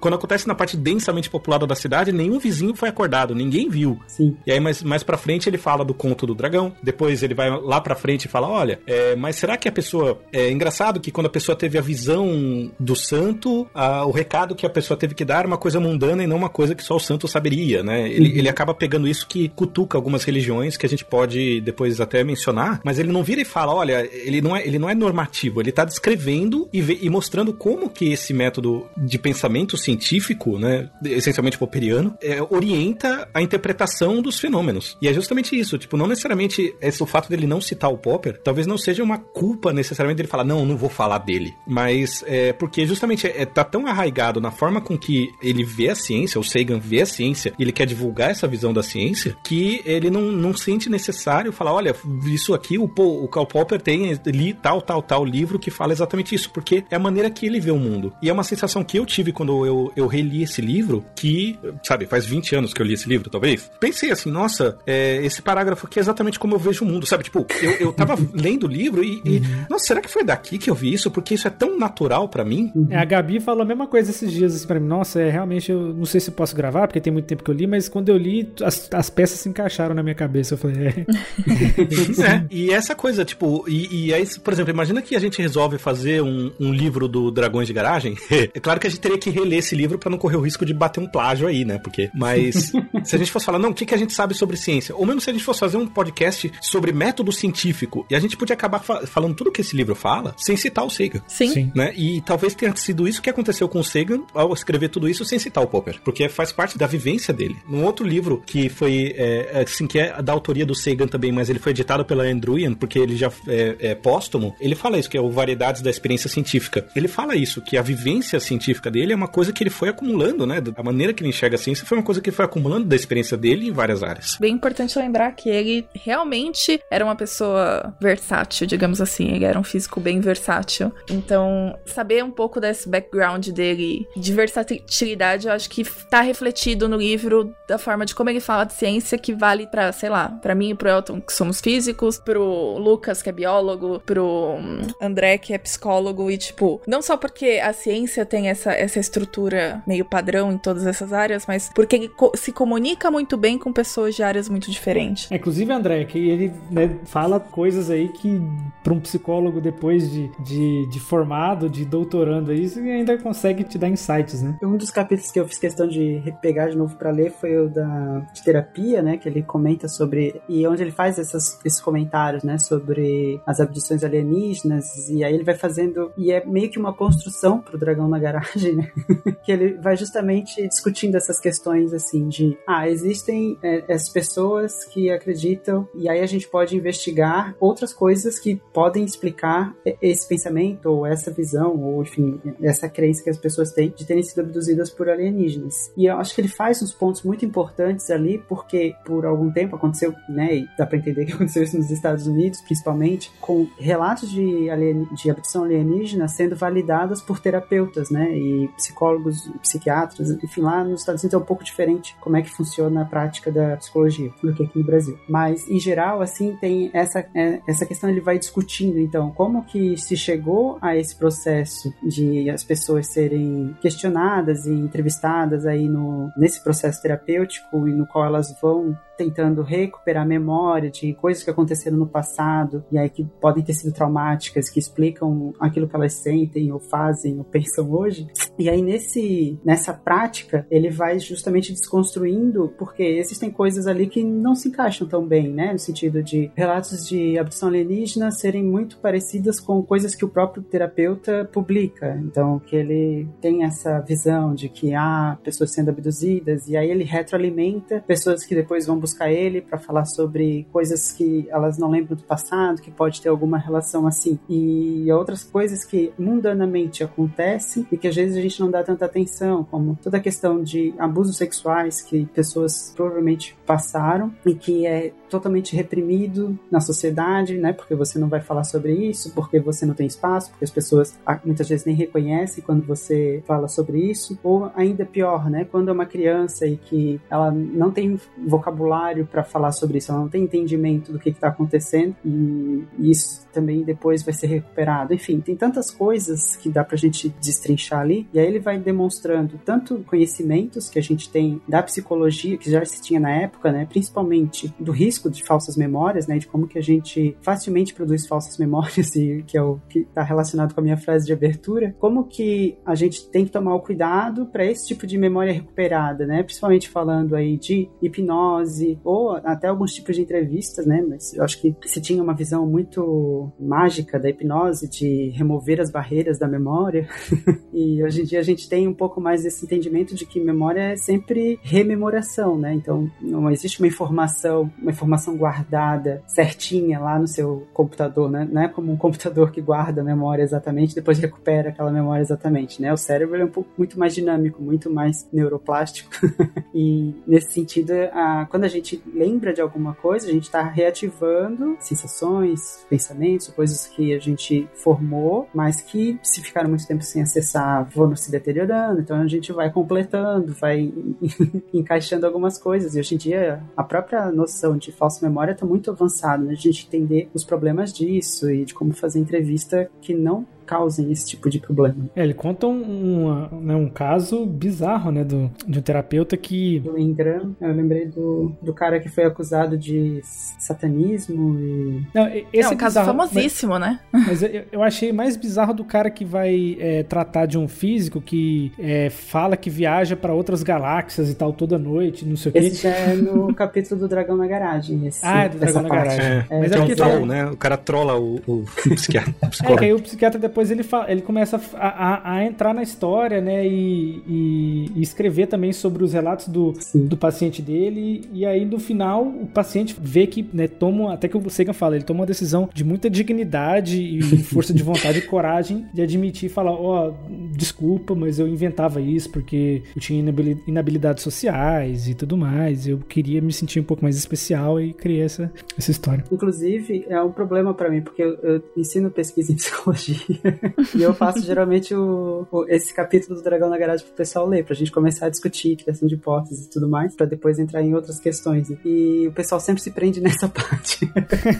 quando 0.00 0.14
acontece 0.14 0.46
na 0.46 0.54
parte 0.54 0.76
densamente 0.76 1.30
populada 1.30 1.66
da 1.66 1.74
cidade, 1.74 2.12
nenhum 2.12 2.38
vizinho 2.38 2.74
foi 2.74 2.88
acordado, 2.88 3.34
ninguém 3.34 3.70
viu. 3.70 3.98
Sim. 4.08 4.36
E 4.46 4.52
aí, 4.52 4.60
mais, 4.60 4.82
mais 4.82 5.02
pra 5.02 5.16
frente, 5.16 5.48
ele 5.48 5.56
fala 5.56 5.84
do 5.84 5.94
conto 5.94 6.26
do 6.26 6.34
dragão. 6.34 6.74
Depois, 6.82 7.22
ele 7.22 7.32
vai 7.32 7.48
lá 7.48 7.80
pra 7.80 7.94
frente 7.94 8.24
e 8.24 8.28
fala: 8.28 8.48
Olha, 8.48 8.80
é, 8.86 9.14
mas 9.14 9.36
será 9.36 9.56
que 9.56 9.68
a 9.68 9.72
pessoa. 9.72 9.85
É 10.32 10.50
engraçado 10.50 11.00
que 11.00 11.10
quando 11.10 11.26
a 11.26 11.30
pessoa 11.30 11.54
teve 11.56 11.78
a 11.78 11.80
visão 11.80 12.70
do 12.78 12.94
santo, 12.96 13.66
a- 13.74 14.04
o 14.06 14.10
recado 14.10 14.54
que 14.54 14.66
a 14.66 14.70
pessoa 14.70 14.96
teve 14.96 15.14
que 15.14 15.24
dar 15.24 15.38
era 15.40 15.46
uma 15.48 15.58
coisa 15.58 15.78
mundana 15.80 16.22
e 16.22 16.26
não 16.26 16.36
uma 16.36 16.48
coisa 16.48 16.74
que 16.74 16.82
só 16.82 16.96
o 16.96 17.00
santo 17.00 17.28
saberia, 17.28 17.82
né? 17.82 18.08
Ele, 18.10 18.38
ele 18.38 18.48
acaba 18.48 18.74
pegando 18.74 19.06
isso 19.08 19.26
que 19.26 19.48
cutuca 19.48 19.96
algumas 19.98 20.24
religiões 20.24 20.76
que 20.76 20.86
a 20.86 20.88
gente 20.88 21.04
pode 21.04 21.60
depois 21.60 22.00
até 22.00 22.22
mencionar, 22.24 22.80
mas 22.84 22.98
ele 22.98 23.12
não 23.12 23.22
vira 23.22 23.40
e 23.40 23.44
fala: 23.44 23.74
Olha, 23.74 24.08
ele 24.12 24.40
não 24.40 24.56
é, 24.56 24.66
ele 24.66 24.78
não 24.78 24.88
é 24.90 24.94
normativo, 24.94 25.60
ele 25.60 25.72
tá 25.72 25.84
descrevendo 25.84 26.68
e, 26.72 26.80
vê- 26.80 26.98
e 27.02 27.08
mostrando 27.10 27.52
como 27.52 27.88
que 27.90 28.12
esse 28.12 28.32
método 28.32 28.86
de 28.96 29.18
pensamento 29.18 29.76
científico, 29.76 30.58
né, 30.58 30.88
essencialmente 31.04 31.58
popperiano, 31.58 32.16
é, 32.22 32.40
orienta 32.42 33.28
a 33.32 33.42
interpretação 33.42 34.20
dos 34.22 34.38
fenômenos. 34.38 34.96
E 35.00 35.08
é 35.08 35.12
justamente 35.12 35.58
isso, 35.58 35.78
tipo, 35.78 35.96
não 35.96 36.06
necessariamente 36.06 36.74
esse, 36.80 37.02
o 37.02 37.06
fato 37.06 37.28
dele 37.28 37.46
não 37.46 37.60
citar 37.60 37.90
o 37.92 37.98
Popper, 37.98 38.40
talvez 38.42 38.66
não 38.66 38.78
seja 38.78 39.02
uma 39.02 39.18
culpa 39.18 39.72
necessariamente 39.76 40.16
dele 40.16 40.28
falar, 40.28 40.44
não, 40.44 40.64
não 40.66 40.76
vou 40.76 40.88
falar 40.90 41.18
dele. 41.18 41.54
Mas 41.66 42.24
é 42.26 42.52
porque 42.52 42.86
justamente 42.86 43.26
é, 43.26 43.44
tá 43.44 43.62
tão 43.62 43.86
arraigado 43.86 44.40
na 44.40 44.50
forma 44.50 44.80
com 44.80 44.96
que 44.98 45.30
ele 45.42 45.62
vê 45.64 45.88
a 45.90 45.94
ciência, 45.94 46.40
o 46.40 46.44
Sagan 46.44 46.78
vê 46.78 47.02
a 47.02 47.06
ciência, 47.06 47.52
ele 47.58 47.72
quer 47.72 47.86
divulgar 47.86 48.30
essa 48.30 48.48
visão 48.48 48.72
da 48.72 48.82
ciência, 48.82 49.36
que 49.44 49.82
ele 49.84 50.10
não, 50.10 50.22
não 50.32 50.56
sente 50.56 50.88
necessário 50.88 51.52
falar, 51.52 51.72
olha, 51.72 51.94
isso 52.26 52.54
aqui, 52.54 52.78
o, 52.78 52.88
Po- 52.88 53.22
o 53.22 53.28
Karl 53.28 53.46
Popper 53.46 53.80
tem 53.80 54.18
li 54.26 54.52
tal, 54.54 54.80
tal, 54.80 55.02
tal 55.02 55.24
livro 55.24 55.58
que 55.58 55.70
fala 55.70 55.92
exatamente 55.92 56.34
isso, 56.34 56.50
porque 56.50 56.84
é 56.90 56.96
a 56.96 56.98
maneira 56.98 57.30
que 57.30 57.46
ele 57.46 57.60
vê 57.60 57.70
o 57.70 57.78
mundo. 57.78 58.12
E 58.22 58.28
é 58.28 58.32
uma 58.32 58.44
sensação 58.44 58.82
que 58.82 58.98
eu 58.98 59.06
tive 59.06 59.32
quando 59.32 59.66
eu, 59.66 59.92
eu 59.94 60.06
reli 60.06 60.42
esse 60.42 60.60
livro, 60.60 61.04
que, 61.14 61.58
sabe, 61.82 62.06
faz 62.06 62.24
20 62.26 62.56
anos 62.56 62.74
que 62.74 62.80
eu 62.80 62.86
li 62.86 62.94
esse 62.94 63.08
livro, 63.08 63.28
talvez. 63.30 63.70
Pensei 63.80 64.10
assim, 64.10 64.30
nossa, 64.30 64.78
é, 64.86 65.16
esse 65.24 65.42
parágrafo 65.42 65.86
aqui 65.86 65.98
é 65.98 66.02
exatamente 66.02 66.38
como 66.38 66.54
eu 66.54 66.58
vejo 66.58 66.84
o 66.84 66.88
mundo, 66.88 67.06
sabe? 67.06 67.24
Tipo, 67.24 67.46
eu, 67.60 67.72
eu 67.72 67.92
tava 67.92 68.16
lendo 68.32 68.64
o 68.64 68.68
livro 68.68 69.02
e, 69.04 69.20
e, 69.24 69.42
nossa, 69.70 69.86
será 69.86 70.00
que 70.00 70.08
foi 70.10 70.24
daqui 70.24 70.58
que 70.58 70.70
eu 70.70 70.74
vi 70.74 70.92
isso? 70.92 71.10
Porque 71.10 71.34
isso 71.34 71.46
é 71.46 71.50
tão 71.50 71.78
natural 71.78 72.28
pra 72.28 72.44
mim. 72.44 72.72
É, 72.90 72.96
a 72.96 73.04
Gabi 73.04 73.40
falou 73.40 73.62
a 73.62 73.66
mesma 73.66 73.86
coisa 73.86 74.10
esses 74.10 74.30
dias 74.30 74.54
assim, 74.54 74.66
pra 74.66 74.78
mim. 74.80 74.86
Nossa, 74.86 75.20
é, 75.20 75.30
realmente 75.30 75.70
eu 75.70 75.94
não 75.94 76.04
sei 76.04 76.20
se 76.20 76.30
eu 76.30 76.34
posso 76.34 76.54
gravar, 76.54 76.86
porque 76.86 77.00
tem 77.00 77.12
muito 77.12 77.26
tempo 77.26 77.42
que 77.42 77.50
eu 77.50 77.54
li, 77.54 77.66
mas 77.66 77.88
quando 77.88 78.08
eu 78.08 78.16
li, 78.16 78.52
as, 78.62 78.88
as 78.92 79.10
peças 79.10 79.40
se 79.40 79.48
encaixaram 79.48 79.94
na 79.94 80.02
minha 80.02 80.14
cabeça. 80.14 80.54
Eu 80.54 80.58
falei, 80.58 80.88
é. 80.88 81.06
É, 82.26 82.44
e 82.50 82.70
essa 82.70 82.94
coisa, 82.94 83.24
tipo, 83.24 83.64
e, 83.68 84.06
e 84.06 84.14
aí, 84.14 84.26
por 84.42 84.52
exemplo, 84.52 84.70
imagina 84.72 85.02
que 85.02 85.14
a 85.14 85.18
gente 85.18 85.40
resolve 85.40 85.78
fazer 85.78 86.22
um, 86.22 86.50
um 86.58 86.72
livro 86.72 87.06
do 87.08 87.30
Dragões 87.30 87.66
de 87.66 87.72
Garagem. 87.72 88.16
é 88.30 88.60
claro 88.60 88.80
que 88.80 88.86
a 88.86 88.90
gente 88.90 89.00
teria 89.00 89.18
que 89.18 89.30
reler 89.30 89.58
esse 89.58 89.74
livro 89.74 89.98
pra 89.98 90.10
não 90.10 90.18
correr 90.18 90.36
o 90.36 90.40
risco 90.40 90.64
de 90.64 90.72
bater 90.74 91.00
um 91.00 91.06
plágio 91.06 91.46
aí, 91.46 91.64
né? 91.64 91.78
Porque, 91.78 92.10
mas 92.14 92.72
se 93.04 93.14
a 93.14 93.18
gente 93.18 93.30
fosse 93.30 93.46
falar, 93.46 93.58
não, 93.58 93.70
o 93.70 93.74
que, 93.74 93.86
que 93.86 93.94
a 93.94 93.98
gente 93.98 94.12
sabe 94.12 94.34
sobre 94.34 94.56
ciência? 94.56 94.94
Ou 94.96 95.04
mesmo 95.06 95.20
se 95.20 95.30
a 95.30 95.32
gente 95.32 95.44
fosse 95.44 95.60
fazer 95.60 95.76
um 95.76 95.86
podcast 95.86 96.50
sobre 96.60 96.92
método 96.92 97.30
científico, 97.32 98.06
e 98.10 98.14
a 98.14 98.18
gente 98.20 98.36
podia 98.36 98.54
acabar 98.54 98.80
fa- 98.80 99.06
falando 99.06 99.34
tudo 99.34 99.52
que 99.56 99.62
esse 99.62 99.76
livro 99.76 99.94
fala 99.94 100.34
sem 100.38 100.56
citar 100.56 100.84
o 100.84 100.90
Sagan. 100.90 101.22
Sim. 101.26 101.48
Sim. 101.48 101.72
Né? 101.74 101.92
E 101.96 102.20
talvez 102.20 102.54
tenha 102.54 102.74
sido 102.76 103.08
isso 103.08 103.22
que 103.22 103.30
aconteceu 103.30 103.68
com 103.68 103.80
o 103.80 103.84
Sagan 103.84 104.22
ao 104.34 104.52
escrever 104.52 104.88
tudo 104.88 105.08
isso 105.08 105.24
sem 105.24 105.38
citar 105.38 105.64
o 105.64 105.66
Popper, 105.66 105.98
porque 106.04 106.28
faz 106.28 106.52
parte 106.52 106.76
da 106.78 106.86
vivência 106.86 107.32
dele. 107.32 107.56
Num 107.68 107.84
outro 107.84 108.06
livro 108.06 108.42
que 108.44 108.68
foi, 108.68 109.14
é, 109.16 109.64
assim, 109.66 109.86
que 109.86 109.98
é 109.98 110.20
da 110.22 110.32
autoria 110.32 110.66
do 110.66 110.74
Sagan 110.74 111.06
também, 111.06 111.32
mas 111.32 111.48
ele 111.48 111.58
foi 111.58 111.72
editado 111.72 112.04
pela 112.04 112.24
Andrewian, 112.24 112.74
porque 112.74 112.98
ele 112.98 113.16
já 113.16 113.30
é, 113.48 113.76
é 113.80 113.94
póstumo, 113.94 114.54
ele 114.60 114.74
fala 114.74 114.98
isso, 114.98 115.08
que 115.08 115.16
é 115.16 115.20
o 115.20 115.30
Variedades 115.30 115.82
da 115.82 115.90
Experiência 115.90 116.28
Científica. 116.28 116.86
Ele 116.94 117.08
fala 117.08 117.34
isso, 117.34 117.62
que 117.62 117.76
a 117.76 117.82
vivência 117.82 118.38
científica 118.38 118.90
dele 118.90 119.12
é 119.12 119.16
uma 119.16 119.28
coisa 119.28 119.52
que 119.52 119.62
ele 119.62 119.70
foi 119.70 119.88
acumulando, 119.88 120.46
né? 120.46 120.62
A 120.76 120.82
maneira 120.82 121.12
que 121.12 121.22
ele 121.22 121.30
enxerga 121.30 121.56
a 121.56 121.58
ciência 121.58 121.86
foi 121.86 121.98
uma 121.98 122.04
coisa 122.04 122.20
que 122.20 122.28
ele 122.28 122.36
foi 122.36 122.44
acumulando 122.44 122.86
da 122.86 122.96
experiência 122.96 123.36
dele 123.36 123.68
em 123.68 123.72
várias 123.72 124.02
áreas. 124.02 124.36
Bem 124.38 124.52
importante 124.52 124.98
lembrar 124.98 125.32
que 125.32 125.48
ele 125.48 125.86
realmente 125.94 126.80
era 126.90 127.04
uma 127.04 127.16
pessoa 127.16 127.94
versátil, 128.00 128.66
digamos 128.66 129.00
assim. 129.00 129.32
Ele 129.32 129.45
era 129.46 129.58
um 129.58 129.64
físico 129.64 130.00
bem 130.00 130.20
versátil. 130.20 130.92
Então, 131.10 131.76
saber 131.86 132.22
um 132.24 132.30
pouco 132.30 132.60
desse 132.60 132.88
background 132.88 133.48
dele, 133.48 134.06
de 134.16 134.32
versatilidade, 134.32 135.46
eu 135.46 135.52
acho 135.52 135.68
que 135.70 135.84
tá 136.08 136.20
refletido 136.20 136.88
no 136.88 136.96
livro 136.96 137.52
da 137.68 137.78
forma 137.78 138.04
de 138.04 138.14
como 138.14 138.30
ele 138.30 138.40
fala 138.40 138.64
de 138.64 138.74
ciência, 138.74 139.18
que 139.18 139.34
vale 139.34 139.66
pra, 139.66 139.92
sei 139.92 140.08
lá, 140.08 140.28
pra 140.28 140.54
mim 140.54 140.70
e 140.70 140.74
pro 140.74 140.88
Elton, 140.88 141.20
que 141.20 141.32
somos 141.32 141.60
físicos, 141.60 142.18
pro 142.18 142.76
Lucas, 142.78 143.22
que 143.22 143.28
é 143.28 143.32
biólogo, 143.32 144.00
pro 144.04 144.56
hum, 144.58 144.80
André, 145.00 145.38
que 145.38 145.52
é 145.52 145.58
psicólogo, 145.58 146.30
e 146.30 146.38
tipo, 146.38 146.80
não 146.86 147.00
só 147.02 147.16
porque 147.16 147.60
a 147.62 147.72
ciência 147.72 148.24
tem 148.24 148.48
essa, 148.48 148.72
essa 148.72 148.98
estrutura 148.98 149.82
meio 149.86 150.04
padrão 150.04 150.52
em 150.52 150.58
todas 150.58 150.86
essas 150.86 151.12
áreas, 151.12 151.44
mas 151.46 151.70
porque 151.74 151.96
ele 151.96 152.08
co- 152.08 152.32
se 152.36 152.52
comunica 152.52 153.10
muito 153.10 153.36
bem 153.36 153.58
com 153.58 153.72
pessoas 153.72 154.14
de 154.14 154.22
áreas 154.22 154.48
muito 154.48 154.70
diferentes. 154.70 155.30
É, 155.30 155.36
Inclusive, 155.36 155.72
André, 155.72 156.04
que 156.04 156.18
ele 156.28 156.52
né, 156.70 156.96
fala 157.04 157.38
coisas 157.38 157.90
aí 157.90 158.08
que 158.08 158.40
para 158.82 158.92
um 158.92 159.00
psicólogo 159.00 159.25
depois 159.60 160.10
de, 160.10 160.30
de, 160.38 160.86
de 160.88 161.00
formado, 161.00 161.68
de 161.68 161.84
doutorando 161.84 162.50
aí, 162.50 162.68
você 162.68 162.80
ainda 162.80 163.18
consegue 163.18 163.64
te 163.64 163.78
dar 163.78 163.88
insights, 163.88 164.42
né? 164.42 164.58
Um 164.62 164.76
dos 164.76 164.90
capítulos 164.90 165.30
que 165.32 165.40
eu 165.40 165.46
fiz 165.46 165.58
questão 165.58 165.88
de 165.88 166.22
pegar 166.40 166.68
de 166.68 166.76
novo 166.76 166.96
pra 166.96 167.10
ler 167.10 167.32
foi 167.32 167.56
o 167.58 167.68
da 167.68 168.20
de 168.32 168.42
terapia, 168.42 169.02
né? 169.02 169.16
Que 169.16 169.28
ele 169.28 169.42
comenta 169.42 169.88
sobre. 169.88 170.40
E 170.48 170.66
onde 170.66 170.82
ele 170.82 170.90
faz 170.90 171.18
essas, 171.18 171.58
esses 171.64 171.80
comentários, 171.80 172.44
né? 172.44 172.58
Sobre 172.58 173.40
as 173.46 173.60
abduções 173.60 174.04
alienígenas. 174.04 175.08
E 175.08 175.24
aí 175.24 175.34
ele 175.34 175.44
vai 175.44 175.54
fazendo. 175.54 176.12
E 176.16 176.30
é 176.30 176.44
meio 176.44 176.70
que 176.70 176.78
uma 176.78 176.92
construção 176.92 177.60
pro 177.60 177.78
dragão 177.78 178.08
na 178.08 178.18
garagem, 178.18 178.76
né? 178.76 178.90
que 179.44 179.52
ele 179.52 179.74
vai 179.74 179.96
justamente 179.96 180.66
discutindo 180.68 181.16
essas 181.16 181.40
questões 181.40 181.92
assim 181.92 182.28
de. 182.28 182.56
Ah, 182.66 182.88
existem 182.88 183.58
é, 183.62 183.92
as 183.92 184.08
pessoas 184.08 184.84
que 184.84 185.10
acreditam. 185.10 185.88
E 185.94 186.08
aí 186.08 186.20
a 186.20 186.26
gente 186.26 186.48
pode 186.48 186.76
investigar 186.76 187.54
outras 187.58 187.92
coisas 187.92 188.38
que 188.38 188.60
podem 188.72 189.04
explicar 189.16 189.74
esse 190.00 190.28
pensamento, 190.28 190.86
ou 190.86 191.06
essa 191.06 191.30
visão, 191.30 191.74
ou 191.76 192.02
enfim, 192.02 192.40
essa 192.62 192.88
crença 192.88 193.22
que 193.22 193.30
as 193.30 193.38
pessoas 193.38 193.72
têm 193.72 193.90
de 193.90 194.04
terem 194.04 194.22
sido 194.22 194.40
abduzidas 194.40 194.90
por 194.90 195.08
alienígenas. 195.08 195.90
E 195.96 196.06
eu 196.06 196.16
acho 196.18 196.34
que 196.34 196.40
ele 196.40 196.48
faz 196.48 196.82
uns 196.82 196.92
pontos 196.92 197.22
muito 197.22 197.44
importantes 197.44 198.10
ali, 198.10 198.38
porque 198.48 198.94
por 199.04 199.24
algum 199.24 199.50
tempo 199.50 199.76
aconteceu, 199.76 200.14
né, 200.28 200.56
e 200.56 200.68
dá 200.78 200.86
pra 200.86 200.98
entender 200.98 201.24
que 201.24 201.32
aconteceu 201.32 201.62
isso 201.62 201.76
nos 201.76 201.90
Estados 201.90 202.26
Unidos, 202.26 202.60
principalmente, 202.60 203.32
com 203.40 203.66
relatos 203.78 204.30
de, 204.30 204.68
alien, 204.70 205.08
de 205.14 205.30
abdução 205.30 205.64
alienígena 205.64 206.28
sendo 206.28 206.54
validadas 206.54 207.20
por 207.20 207.40
terapeutas, 207.40 208.10
né, 208.10 208.36
e 208.36 208.68
psicólogos, 208.76 209.48
psiquiatras, 209.62 210.30
enfim, 210.30 210.60
lá 210.60 210.84
nos 210.84 211.00
Estados 211.00 211.22
Unidos 211.22 211.34
é 211.34 211.42
um 211.42 211.46
pouco 211.46 211.64
diferente 211.64 212.16
como 212.20 212.36
é 212.36 212.42
que 212.42 212.50
funciona 212.50 213.02
a 213.02 213.04
prática 213.04 213.50
da 213.50 213.76
psicologia 213.76 214.30
do 214.42 214.52
que 214.52 214.64
aqui 214.64 214.78
no 214.78 214.84
Brasil. 214.84 215.18
Mas, 215.28 215.68
em 215.68 215.80
geral, 215.80 216.20
assim, 216.20 216.56
tem 216.60 216.90
essa, 216.92 217.26
é, 217.34 217.60
essa 217.66 217.86
questão 217.86 218.10
ele 218.10 218.20
vai 218.20 218.38
discutindo. 218.38 218.98
Então 219.06 219.30
como 219.30 219.64
que 219.64 219.96
se 219.96 220.16
chegou 220.16 220.78
a 220.82 220.96
esse 220.96 221.16
processo 221.16 221.92
de 222.02 222.50
as 222.50 222.64
pessoas 222.64 223.06
serem 223.06 223.76
questionadas 223.80 224.66
e 224.66 224.72
entrevistadas 224.72 225.64
aí 225.64 225.88
no, 225.88 226.30
nesse 226.36 226.62
processo 226.62 227.00
terapêutico 227.00 227.88
e 227.88 227.92
no 227.92 228.06
qual 228.06 228.26
elas 228.26 228.54
vão 228.60 228.98
tentando 229.16 229.62
recuperar 229.62 230.24
a 230.24 230.26
memória 230.26 230.90
de 230.90 231.14
coisas 231.14 231.42
que 231.42 231.50
aconteceram 231.50 231.96
no 231.96 232.06
passado 232.06 232.84
e 232.90 232.98
aí 232.98 233.08
que 233.08 233.24
podem 233.40 233.64
ter 233.64 233.74
sido 233.74 233.92
traumáticas, 233.92 234.68
que 234.68 234.78
explicam 234.78 235.52
aquilo 235.60 235.88
que 235.88 235.96
elas 235.96 236.14
sentem 236.14 236.72
ou 236.72 236.78
fazem 236.78 237.38
ou 237.38 237.44
pensam 237.44 237.90
hoje. 237.92 238.26
E 238.58 238.68
aí 238.68 238.82
nesse 238.82 239.58
nessa 239.64 239.92
prática, 239.92 240.66
ele 240.70 240.90
vai 240.90 241.18
justamente 241.18 241.72
desconstruindo 241.72 242.72
porque 242.78 243.02
existem 243.02 243.50
coisas 243.50 243.86
ali 243.86 244.06
que 244.06 244.22
não 244.22 244.54
se 244.54 244.68
encaixam 244.68 245.06
tão 245.06 245.26
bem, 245.26 245.48
né, 245.48 245.72
no 245.72 245.78
sentido 245.78 246.22
de 246.22 246.50
relatos 246.54 247.06
de 247.06 247.38
abdução 247.38 247.68
alienígena 247.68 248.30
serem 248.30 248.64
muito 248.64 248.98
parecidas 248.98 249.60
com 249.60 249.82
coisas 249.82 250.14
que 250.14 250.24
o 250.24 250.28
próprio 250.28 250.62
terapeuta 250.62 251.48
publica. 251.52 252.18
Então, 252.22 252.58
que 252.58 252.76
ele 252.76 253.28
tem 253.40 253.64
essa 253.64 254.00
visão 254.00 254.54
de 254.54 254.68
que 254.68 254.94
há 254.94 255.38
pessoas 255.42 255.72
sendo 255.72 255.90
abduzidas 255.90 256.68
e 256.68 256.76
aí 256.76 256.90
ele 256.90 257.04
retroalimenta 257.04 258.02
pessoas 258.06 258.44
que 258.44 258.54
depois 258.54 258.86
vão 258.86 258.98
buscar 259.06 259.30
ele 259.30 259.60
para 259.60 259.78
falar 259.78 260.04
sobre 260.04 260.66
coisas 260.72 261.12
que 261.12 261.46
elas 261.48 261.78
não 261.78 261.88
lembram 261.88 262.16
do 262.16 262.24
passado, 262.24 262.82
que 262.82 262.90
pode 262.90 263.22
ter 263.22 263.28
alguma 263.28 263.56
relação 263.56 264.04
assim. 264.06 264.36
E 264.48 265.10
outras 265.12 265.44
coisas 265.44 265.84
que 265.84 266.12
mundanamente 266.18 267.04
acontecem 267.04 267.86
e 267.92 267.96
que 267.96 268.08
às 268.08 268.16
vezes 268.16 268.36
a 268.36 268.40
gente 268.40 268.58
não 268.60 268.68
dá 268.68 268.82
tanta 268.82 269.04
atenção, 269.04 269.64
como 269.64 269.96
toda 270.02 270.16
a 270.16 270.20
questão 270.20 270.62
de 270.62 270.92
abusos 270.98 271.36
sexuais 271.36 272.02
que 272.02 272.26
pessoas 272.26 272.92
provavelmente 272.96 273.56
passaram 273.64 274.34
e 274.44 274.54
que 274.54 274.86
é 274.86 275.12
totalmente 275.28 275.74
reprimido 275.74 276.58
na 276.70 276.80
sociedade, 276.80 277.56
né? 277.58 277.72
Porque 277.72 277.94
você 277.94 278.18
não 278.18 278.28
vai 278.28 278.40
falar 278.40 278.64
sobre 278.64 278.92
isso, 278.92 279.32
porque 279.34 279.60
você 279.60 279.84
não 279.84 279.94
tem 279.94 280.06
espaço, 280.06 280.50
porque 280.50 280.64
as 280.64 280.70
pessoas 280.70 281.18
ah, 281.26 281.40
muitas 281.44 281.68
vezes 281.68 281.84
nem 281.84 281.94
reconhecem 281.94 282.62
quando 282.64 282.84
você 282.84 283.42
fala 283.46 283.68
sobre 283.68 283.98
isso, 283.98 284.38
ou 284.42 284.70
ainda 284.74 285.04
pior, 285.04 285.50
né? 285.50 285.64
Quando 285.64 285.90
é 285.90 285.92
uma 285.92 286.06
criança 286.06 286.66
e 286.66 286.76
que 286.76 287.20
ela 287.30 287.50
não 287.50 287.90
tem 287.90 288.18
vocabulário 288.46 288.95
para 289.30 289.44
falar 289.44 289.72
sobre 289.72 289.98
isso, 289.98 290.10
ela 290.10 290.20
não 290.20 290.28
tem 290.28 290.42
entendimento 290.42 291.12
do 291.12 291.18
que 291.18 291.30
está 291.30 291.48
acontecendo 291.48 292.14
e 292.24 292.84
isso 292.98 293.46
também 293.52 293.82
depois 293.82 294.22
vai 294.22 294.34
ser 294.34 294.48
recuperado. 294.48 295.14
Enfim, 295.14 295.40
tem 295.40 295.56
tantas 295.56 295.90
coisas 295.90 296.56
que 296.56 296.68
dá 296.68 296.84
pra 296.84 296.96
gente 296.96 297.30
destrinchar 297.40 298.00
ali, 298.00 298.28
e 298.32 298.38
aí 298.38 298.46
ele 298.46 298.58
vai 298.58 298.78
demonstrando 298.78 299.58
tanto 299.64 300.04
conhecimentos 300.06 300.90
que 300.90 300.98
a 300.98 301.02
gente 301.02 301.30
tem 301.30 301.60
da 301.66 301.82
psicologia, 301.82 302.58
que 302.58 302.70
já 302.70 302.84
se 302.84 303.00
tinha 303.00 303.18
na 303.18 303.30
época, 303.30 303.72
né? 303.72 303.86
Principalmente 303.88 304.74
do 304.78 304.92
risco 304.92 305.30
de 305.30 305.42
falsas 305.42 305.76
memórias, 305.76 306.26
né? 306.26 306.38
De 306.38 306.46
como 306.46 306.66
que 306.66 306.78
a 306.78 306.82
gente 306.82 307.36
facilmente 307.40 307.94
produz 307.94 308.26
falsas 308.26 308.58
memórias, 308.60 309.16
e 309.16 309.42
que 309.46 309.56
é 309.56 309.62
o 309.62 309.80
que 309.88 310.00
está 310.00 310.22
relacionado 310.22 310.74
com 310.74 310.80
a 310.80 310.84
minha 310.84 310.96
frase 310.98 311.24
de 311.24 311.32
abertura. 311.32 311.94
Como 311.98 312.24
que 312.24 312.76
a 312.84 312.94
gente 312.94 313.28
tem 313.30 313.44
que 313.46 313.50
tomar 313.50 313.74
o 313.74 313.80
cuidado 313.80 314.46
para 314.46 314.66
esse 314.66 314.86
tipo 314.86 315.06
de 315.06 315.16
memória 315.16 315.52
recuperada, 315.52 316.26
né? 316.26 316.42
Principalmente 316.42 316.90
falando 316.90 317.34
aí 317.34 317.56
de 317.56 317.88
hipnose 318.02 318.85
ou 319.04 319.32
até 319.32 319.68
alguns 319.68 319.92
tipos 319.92 320.16
de 320.16 320.22
entrevistas, 320.22 320.86
né? 320.86 321.04
Mas 321.06 321.34
eu 321.34 321.42
acho 321.42 321.60
que 321.60 321.74
se 321.84 322.00
tinha 322.00 322.22
uma 322.22 322.34
visão 322.34 322.66
muito 322.66 323.50
mágica 323.58 324.18
da 324.18 324.28
hipnose 324.28 324.88
de 324.88 325.30
remover 325.30 325.80
as 325.80 325.90
barreiras 325.90 326.38
da 326.38 326.46
memória. 326.46 327.08
e 327.72 328.02
hoje 328.02 328.22
em 328.22 328.24
dia 328.24 328.40
a 328.40 328.42
gente 328.42 328.68
tem 328.68 328.86
um 328.86 328.94
pouco 328.94 329.20
mais 329.20 329.44
esse 329.44 329.64
entendimento 329.64 330.14
de 330.14 330.26
que 330.26 330.40
memória 330.40 330.92
é 330.92 330.96
sempre 330.96 331.58
rememoração, 331.62 332.58
né? 332.58 332.74
Então 332.74 333.10
não 333.20 333.50
existe 333.50 333.80
uma 333.80 333.88
informação, 333.88 334.70
uma 334.80 334.90
informação 334.90 335.36
guardada 335.36 336.22
certinha 336.26 336.98
lá 336.98 337.18
no 337.18 337.26
seu 337.26 337.66
computador, 337.72 338.30
né? 338.30 338.48
Não 338.50 338.62
é 338.62 338.68
como 338.68 338.92
um 338.92 338.96
computador 338.96 339.50
que 339.50 339.60
guarda 339.60 340.00
a 340.00 340.04
memória 340.04 340.42
exatamente, 340.42 340.94
depois 340.94 341.18
recupera 341.18 341.70
aquela 341.70 341.90
memória 341.90 342.22
exatamente, 342.22 342.80
né? 342.80 342.92
O 342.92 342.96
cérebro 342.96 343.40
é 343.40 343.44
um 343.44 343.50
pouco 343.50 343.70
muito 343.76 343.98
mais 343.98 344.14
dinâmico, 344.14 344.62
muito 344.62 344.90
mais 344.90 345.28
neuroplástico. 345.32 346.10
e 346.74 347.14
nesse 347.26 347.52
sentido, 347.52 347.92
a, 348.12 348.46
quando 348.50 348.64
a 348.64 348.68
gente 348.68 348.75
lembra 349.12 349.52
de 349.52 349.60
alguma 349.60 349.94
coisa, 349.94 350.28
a 350.28 350.32
gente 350.32 350.44
está 350.44 350.62
reativando 350.62 351.76
sensações, 351.80 352.84
pensamentos, 352.88 353.48
coisas 353.48 353.86
que 353.86 354.14
a 354.14 354.18
gente 354.18 354.68
formou, 354.74 355.48
mas 355.54 355.80
que 355.80 356.18
se 356.22 356.42
ficaram 356.42 356.68
muito 356.68 356.86
tempo 356.86 357.02
sem 357.02 357.22
acessar, 357.22 357.88
vão 357.94 358.14
se 358.16 358.30
deteriorando. 358.30 359.00
Então 359.00 359.20
a 359.20 359.26
gente 359.26 359.52
vai 359.52 359.70
completando, 359.70 360.54
vai 360.54 360.92
encaixando 361.72 362.26
algumas 362.26 362.58
coisas. 362.58 362.94
E 362.94 363.00
hoje 363.00 363.14
em 363.14 363.18
dia, 363.18 363.62
a 363.76 363.82
própria 363.82 364.30
noção 364.30 364.76
de 364.76 364.92
falsa 364.92 365.26
memória 365.26 365.52
está 365.52 365.66
muito 365.66 365.90
avançado, 365.90 366.44
né? 366.44 366.52
A 366.52 366.56
gente 366.56 366.86
entender 366.86 367.28
os 367.32 367.44
problemas 367.44 367.92
disso 367.92 368.50
e 368.50 368.64
de 368.64 368.74
como 368.74 368.92
fazer 368.92 369.18
entrevista 369.18 369.90
que 370.00 370.14
não 370.14 370.46
causem 370.66 371.10
esse 371.12 371.26
tipo 371.26 371.48
de 371.48 371.58
problema. 371.58 372.08
É, 372.14 372.22
ele 372.22 372.34
conta 372.34 372.66
um, 372.66 372.72
um, 372.72 373.60
né, 373.60 373.74
um 373.74 373.88
caso 373.88 374.44
bizarro, 374.44 375.10
né, 375.10 375.24
do, 375.24 375.50
de 375.66 375.78
um 375.78 375.82
terapeuta 375.82 376.36
que... 376.36 376.80
Do 376.80 376.98
Ingram, 376.98 377.54
eu 377.60 377.72
lembrei 377.72 378.06
do, 378.06 378.52
do 378.60 378.74
cara 378.74 378.98
que 379.00 379.08
foi 379.08 379.24
acusado 379.24 379.78
de 379.78 380.20
satanismo 380.58 381.58
e... 381.58 382.02
Não, 382.14 382.26
esse 382.28 382.46
é 382.54 382.68
um 382.68 382.72
é 382.72 382.76
caso 382.76 383.00
bizarro, 383.00 383.06
famosíssimo, 383.06 383.72
mas, 383.72 383.80
né? 383.80 384.00
Mas 384.12 384.42
eu, 384.42 384.64
eu, 384.72 384.82
achei 384.82 385.12
mais 385.12 385.36
bizarro 385.36 385.72
do 385.72 385.84
cara 385.84 386.10
que 386.10 386.24
vai 386.24 386.76
é, 386.80 387.02
tratar 387.02 387.46
de 387.46 387.58
um 387.58 387.68
físico 387.68 388.20
que 388.20 388.72
é, 388.78 389.10
fala 389.10 389.56
que 389.56 389.70
viaja 389.70 390.16
para 390.16 390.32
outras 390.32 390.62
galáxias 390.62 391.30
e 391.30 391.34
tal 391.34 391.52
toda 391.52 391.78
noite, 391.78 392.24
não 392.24 392.36
sei 392.36 392.50
o 392.50 392.52
quê. 392.52 392.58
Esse 392.58 392.82
já 392.82 392.90
é 392.90 393.14
no 393.14 393.52
capítulo 393.54 394.00
do 394.00 394.08
Dragão 394.08 394.36
na 394.36 394.46
Garagem. 394.46 395.06
Esse, 395.06 395.24
ah, 395.24 395.44
é 395.44 395.48
do 395.48 395.58
Dragão 395.58 395.82
na 395.82 395.88
parte. 395.88 396.16
Garagem. 396.16 396.46
É, 396.50 396.60
mas 396.60 396.72
é, 396.72 396.76
é 396.76 396.80
um 396.80 396.94
troll, 396.94 397.26
né? 397.26 397.46
O 397.46 397.56
cara 397.56 397.76
trola 397.76 398.18
o, 398.18 398.40
o 398.46 398.64
psiquiatra. 398.94 399.34
é, 399.42 399.76
que 399.76 399.84
aí 399.84 399.92
o 399.92 400.00
psiquiatra 400.00 400.38
depois 400.38 400.55
depois 400.56 400.70
ele, 400.70 400.82
ele 401.08 401.20
começa 401.20 401.60
a, 401.74 401.88
a, 401.88 402.32
a, 402.36 402.44
entrar 402.46 402.72
na 402.72 402.82
história, 402.82 403.42
né? 403.42 403.66
E, 403.66 404.22
e, 404.26 404.90
e 404.96 405.02
escrever 405.02 405.48
também 405.48 405.70
sobre 405.70 406.02
os 406.02 406.14
relatos 406.14 406.48
do, 406.48 406.72
do 406.94 407.14
paciente 407.14 407.60
dele. 407.60 408.24
E 408.32 408.46
aí, 408.46 408.64
no 408.64 408.78
final, 408.78 409.22
o 409.26 409.46
paciente 409.46 409.94
vê 410.00 410.26
que, 410.26 410.48
né, 410.54 410.66
toma, 410.66 411.12
até 411.12 411.28
que 411.28 411.36
o 411.36 411.50
Sagan 411.50 411.74
fala, 411.74 411.96
ele 411.96 412.04
toma 412.04 412.20
uma 412.20 412.26
decisão 412.26 412.70
de 412.72 412.82
muita 412.84 413.10
dignidade 413.10 414.00
e 414.00 414.22
força 414.44 414.72
de 414.72 414.82
vontade 414.82 415.18
e 415.18 415.22
coragem 415.22 415.86
de 415.92 416.00
admitir 416.00 416.46
e 416.46 416.48
falar: 416.48 416.72
Ó, 416.72 417.10
oh, 417.10 417.14
desculpa, 417.54 418.14
mas 418.14 418.38
eu 418.38 418.48
inventava 418.48 418.98
isso 418.98 419.28
porque 419.30 419.82
eu 419.94 420.00
tinha 420.00 420.24
inabilidades 420.66 421.22
sociais 421.22 422.08
e 422.08 422.14
tudo 422.14 422.34
mais. 422.34 422.86
Eu 422.86 422.98
queria 422.98 423.42
me 423.42 423.52
sentir 423.52 423.78
um 423.78 423.84
pouco 423.84 424.02
mais 424.02 424.16
especial 424.16 424.80
e 424.80 424.94
criei 424.94 425.20
essa, 425.20 425.52
essa 425.76 425.90
história. 425.90 426.24
Inclusive, 426.32 427.04
é 427.10 427.20
um 427.20 427.30
problema 427.30 427.74
para 427.74 427.90
mim, 427.90 428.00
porque 428.00 428.22
eu, 428.22 428.38
eu 428.42 428.62
ensino 428.74 429.10
pesquisa 429.10 429.52
em 429.52 429.56
psicologia 429.56 430.45
e 430.94 431.02
eu 431.02 431.14
faço 431.14 431.42
geralmente 431.42 431.94
o, 431.94 432.46
o, 432.50 432.64
esse 432.68 432.94
capítulo 432.94 433.36
do 433.36 433.42
Dragão 433.42 433.68
na 433.68 433.78
Garagem 433.78 434.06
pro 434.06 434.14
pessoal 434.14 434.46
ler, 434.46 434.64
pra 434.64 434.74
gente 434.74 434.92
começar 434.92 435.26
a 435.26 435.30
discutir 435.30 435.76
criação 435.76 436.08
de 436.08 436.14
hipóteses 436.14 436.66
e 436.66 436.70
tudo 436.70 436.88
mais, 436.88 437.14
pra 437.14 437.26
depois 437.26 437.58
entrar 437.58 437.82
em 437.82 437.94
outras 437.94 438.18
questões. 438.18 438.68
E 438.84 439.26
o 439.28 439.32
pessoal 439.32 439.60
sempre 439.60 439.82
se 439.82 439.90
prende 439.90 440.20
nessa 440.26 440.48
parte. 440.48 441.10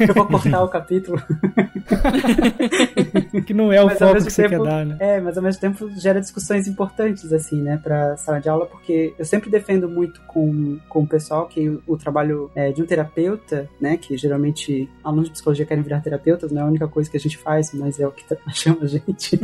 eu 0.08 0.14
vou 0.14 0.26
cortar 0.26 0.62
o 0.62 0.68
capítulo. 0.68 1.20
que 3.46 3.54
não 3.54 3.72
é 3.72 3.82
o 3.82 3.86
mas 3.86 3.98
foco 3.98 4.14
que 4.14 4.30
você 4.30 4.48
tempo, 4.48 4.64
quer 4.64 4.70
dar, 4.70 4.84
né? 4.84 4.96
É, 4.98 5.20
mas 5.20 5.36
ao 5.36 5.42
mesmo 5.42 5.60
tempo 5.60 5.88
gera 5.90 6.20
discussões 6.20 6.66
importantes, 6.66 7.32
assim, 7.32 7.62
né, 7.62 7.78
pra 7.82 8.16
sala 8.16 8.40
de 8.40 8.48
aula, 8.48 8.66
porque 8.66 9.14
eu 9.18 9.24
sempre 9.24 9.50
defendo 9.50 9.88
muito 9.88 10.20
com, 10.22 10.78
com 10.88 11.02
o 11.02 11.06
pessoal 11.06 11.46
que 11.46 11.68
o, 11.68 11.82
o 11.86 11.96
trabalho 11.96 12.50
é, 12.54 12.72
de 12.72 12.82
um 12.82 12.86
terapeuta, 12.86 13.68
né, 13.80 13.96
que 13.96 14.16
geralmente 14.16 14.88
alunos 15.02 15.26
de 15.26 15.32
psicologia 15.32 15.66
querem 15.66 15.82
virar 15.82 16.00
terapeutas, 16.00 16.50
não 16.50 16.62
é 16.62 16.64
a 16.64 16.68
única 16.68 16.88
coisa 16.88 17.10
que 17.10 17.16
a 17.16 17.20
gente 17.20 17.38
faz, 17.38 17.72
mas 17.72 18.00
é 18.00 18.06
o 18.06 18.12
que 18.12 18.24
chama 18.52 18.75
a 18.82 18.86
gente. 18.86 19.40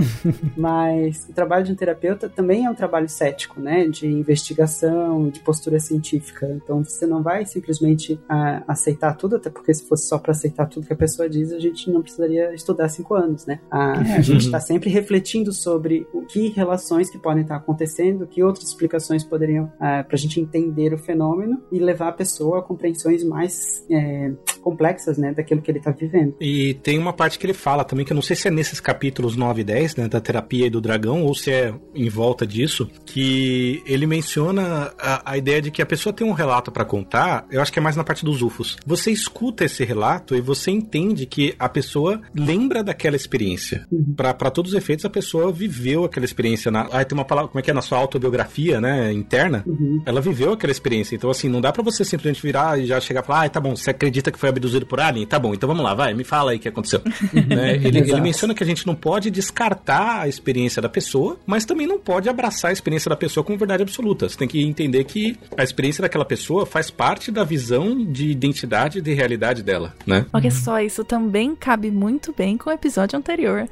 Mas 0.57 1.28
o 1.28 1.33
trabalho 1.33 1.64
de 1.64 1.72
um 1.72 1.74
terapeuta 1.74 2.28
também 2.28 2.66
é 2.66 2.70
um 2.70 2.74
trabalho 2.74 3.09
cético, 3.09 3.61
né? 3.61 3.87
De 3.89 4.07
investigação, 4.07 5.28
de 5.28 5.41
postura 5.41 5.78
científica. 5.78 6.47
Então 6.62 6.85
você 6.85 7.07
não 7.07 7.22
vai 7.22 7.45
simplesmente 7.47 8.18
ah, 8.28 8.62
aceitar 8.66 9.14
tudo, 9.16 9.37
até 9.37 9.51
porque 9.51 9.72
se 9.74 9.87
fosse 9.87 10.09
só 10.09 10.18
para 10.18 10.33
aceitar 10.33 10.66
tudo 10.66 10.87
que 10.87 10.93
a 10.93 10.97
pessoa 10.97 11.28
diz, 11.28 11.53
a 11.53 11.59
gente 11.59 11.91
não 11.91 12.03
precisaria 12.03 12.55
estudar 12.55 12.89
cinco 12.89 13.14
anos, 13.14 13.47
né? 13.47 13.61
Ah, 13.70 13.93
a 13.93 14.20
gente 14.20 14.47
está 14.47 14.61
sempre 14.61 14.91
refletindo 14.91 15.53
sobre 15.53 16.07
o 16.12 16.22
que 16.22 16.49
relações 16.49 17.11
que 17.11 17.18
podem 17.18 17.43
estar 17.43 17.57
acontecendo, 17.57 18.26
que 18.26 18.43
outras 18.43 18.68
explicações 18.68 19.24
poderiam, 19.24 19.72
ah, 19.78 20.05
para 20.05 20.16
a 20.16 20.18
gente 20.18 20.41
entender 20.41 20.93
o 20.93 20.99
fenômeno 20.99 21.62
e 21.70 21.78
levar 21.78 22.09
a 22.09 22.12
pessoa 22.12 22.59
a 22.59 22.62
compreensões 22.62 23.24
mais 23.24 23.85
é, 23.91 24.33
complexas, 24.61 25.18
né? 25.18 25.33
Daquilo 25.33 25.61
que 25.62 25.70
ele 25.70 25.78
está 25.78 25.91
vivendo. 25.91 26.35
E 26.41 26.74
tem 26.74 26.99
uma 26.99 27.12
parte 27.12 27.39
que 27.39 27.47
ele 27.47 27.55
fala 27.55 27.85
também, 27.85 28.05
que 28.05 28.12
eu 28.12 28.14
não 28.14 28.22
sei 28.22 28.37
se 28.37 28.49
é 28.49 28.51
nesses 28.51 28.80
capítulos 28.80 29.22
capítulos 29.23 29.37
9 29.37 29.61
e 29.61 29.64
10, 29.64 29.97
né, 29.97 30.09
da 30.09 30.20
terapia 30.20 30.66
e 30.66 30.70
do 30.70 30.81
dragão, 30.81 31.23
ou 31.23 31.35
se 31.35 31.51
é 31.51 31.75
em 31.95 32.09
volta 32.09 32.47
disso, 32.47 32.91
que 33.07 33.83
ele 33.87 34.07
menciona 34.07 34.93
a, 34.99 35.33
a 35.33 35.39
ideia 35.39 35.62
de 35.62 35.70
que 35.70 35.81
a 35.81 35.87
pessoa 35.87 36.12
tem 36.12 36.27
um 36.27 36.33
relato 36.33 36.70
para 36.73 36.85
contar, 36.85 37.47
eu 37.51 37.61
acho 37.61 37.73
que 37.73 37.79
é 37.79 37.83
mais 37.83 37.97
na 37.97 38.05
parte 38.05 38.25
dos 38.25 38.43
UFOs. 38.43 38.77
Você 38.85 39.11
escuta 39.11 39.64
esse 39.64 39.85
relato 39.85 40.35
e 40.35 40.41
você 40.41 40.70
entende 40.70 41.27
que 41.27 41.55
a 41.59 41.68
pessoa 41.68 42.20
lembra 42.35 42.83
daquela 42.83 43.16
experiência. 43.16 43.87
Uhum. 43.91 44.14
Para 44.16 44.51
todos 44.51 44.73
os 44.73 44.79
efeitos, 44.79 45.05
a 45.05 45.11
pessoa 45.11 45.53
viveu 45.53 46.05
aquela 46.05 46.25
experiência. 46.25 46.70
Na, 46.70 46.83
ah, 46.91 47.05
tem 47.05 47.16
uma 47.16 47.25
palavra, 47.25 47.49
como 47.49 47.61
é 47.61 47.62
que 47.62 47.70
é? 47.70 47.75
Na 47.75 47.83
sua 47.83 47.99
autobiografia, 47.99 48.81
né, 48.81 49.12
interna, 49.12 49.62
Uhum. 49.66 50.03
ela 50.05 50.20
viveu 50.20 50.53
aquela 50.53 50.70
experiência. 50.70 51.14
Então, 51.14 51.31
assim, 51.31 51.49
não 51.49 51.61
dá 51.61 51.73
pra 51.73 51.83
você 51.83 52.05
simplesmente 52.05 52.43
virar 52.43 52.79
e 52.79 52.87
já 52.87 53.01
chegar 53.01 53.23
e 53.23 53.27
falar, 53.27 53.45
ah, 53.45 53.49
tá 53.49 53.61
bom, 53.61 53.77
você 53.77 53.91
acredita 53.91 54.31
que 54.31 54.39
foi 54.39 54.49
abduzido 54.49 54.87
por 54.87 55.01
alien? 55.01 55.27
Tá 55.27 55.39
bom, 55.39 55.55
então 55.55 55.68
vamos 55.68 55.85
lá, 55.85 55.95
vai, 55.95 56.14
me 56.14 56.25
fala 56.25 56.51
aí 56.51 56.57
o 56.57 56.61
que 56.61 56.68
aconteceu. 56.68 57.01
Né? 57.53 57.77
ele, 57.77 57.99
ele 57.99 58.20
menciona 58.20 58.55
que 58.55 58.62
a 58.62 58.66
gente 58.66 58.87
não 58.87 58.95
pode 58.95 59.12
descartar 59.31 60.21
a 60.23 60.29
experiência 60.29 60.81
da 60.83 60.89
pessoa, 60.89 61.39
mas 61.47 61.65
também 61.65 61.87
não 61.87 61.99
pode 61.99 62.29
abraçar 62.29 62.71
a 62.71 62.73
experiência 62.73 63.09
da 63.09 63.17
pessoa 63.17 63.43
como 63.45 63.59
verdade 63.59 63.83
absoluta. 63.83 64.29
Você 64.29 64.37
tem 64.37 64.49
que 64.49 64.63
entender 64.63 65.05
que 65.05 65.37
a 65.57 65.63
experiência 65.63 66.03
daquela 66.03 66.25
pessoa 66.25 66.65
faz 66.67 66.91
parte 66.91 67.31
da 67.31 67.45
visão 67.45 68.05
de 68.05 68.29
identidade 68.31 68.99
e 68.99 69.03
de 69.03 69.13
realidade 69.13 69.63
dela, 69.63 69.95
né? 70.07 70.27
Olha 70.33 70.51
só, 70.51 70.81
isso 70.81 71.05
também 71.05 71.55
cabe 71.55 71.91
muito 71.91 72.35
bem 72.37 72.57
com 72.57 72.71
o 72.71 72.73
episódio 72.73 73.19
anterior. 73.19 73.69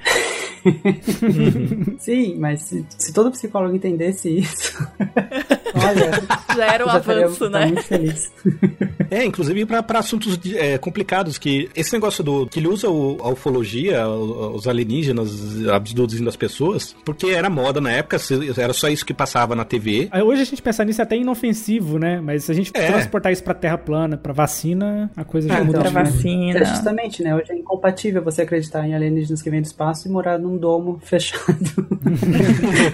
Sim, 1.99 2.36
mas 2.38 2.62
se, 2.62 2.84
se 2.99 3.12
todo 3.12 3.30
psicólogo 3.30 3.74
entendesse 3.74 4.28
isso, 4.38 4.76
olha, 5.74 6.22
Já 6.57 6.74
era 6.74 6.84
um 6.84 6.88
já 6.88 6.95
avanço, 6.97 7.49
né? 7.51 7.66
muito 7.66 7.82
feliz. 7.82 8.30
É, 9.12 9.24
inclusive 9.24 9.66
pra 9.66 9.82
pra 9.82 9.99
assuntos 9.99 10.38
de- 10.38 10.57
é, 10.57 10.78
complicados, 10.78 11.36
que 11.36 11.68
esse 11.74 11.93
negócio 11.93 12.22
do 12.22 12.47
que 12.47 12.61
ele 12.61 12.68
usa 12.68 12.88
o- 12.88 13.16
a 13.20 13.28
ufologia, 13.30 14.07
o- 14.07 14.55
os 14.55 14.68
alienígenas 14.68 15.29
abduzindo 15.72 16.28
as 16.28 16.36
pessoas, 16.36 16.94
porque 17.04 17.26
era 17.28 17.48
moda 17.50 17.80
na 17.80 17.90
época, 17.92 18.16
era 18.56 18.72
só 18.72 18.88
isso 18.88 19.04
que 19.04 19.12
passava 19.14 19.54
na 19.54 19.64
TV. 19.64 20.08
Aí 20.10 20.22
Hoje 20.22 20.42
a 20.42 20.44
gente 20.44 20.62
pensar 20.62 20.84
nisso 20.84 21.00
é 21.00 21.04
até 21.04 21.16
inofensivo, 21.16 21.98
né? 21.98 22.20
Mas 22.20 22.44
se 22.44 22.52
a 22.52 22.54
gente 22.54 22.70
É. 22.74 22.86
transportar 22.86 23.32
isso 23.32 23.42
pra 23.42 23.54
terra 23.54 23.76
plana, 23.78 24.16
pra 24.16 24.32
vacina, 24.32 25.10
a 25.16 25.24
coisa 25.24 25.48
já 25.48 25.58
Ah, 25.58 25.64
muda. 25.64 25.78
então, 25.80 25.92
Pra 25.92 26.02
vacina. 26.04 26.60
É 26.60 26.64
justamente, 26.64 27.22
né? 27.22 27.34
Hoje 27.34 27.50
é 27.50 27.56
incompatível 27.56 28.22
você 28.22 28.42
acreditar 28.42 28.86
em 28.86 28.94
alienígenas 28.94 29.42
que 29.42 29.50
vêm 29.50 29.60
do 29.60 29.64
espaço 29.66 30.06
e 30.06 30.10
morar 30.10 30.38
num 30.38 30.56
domo 30.56 31.00
fechado. 31.04 31.88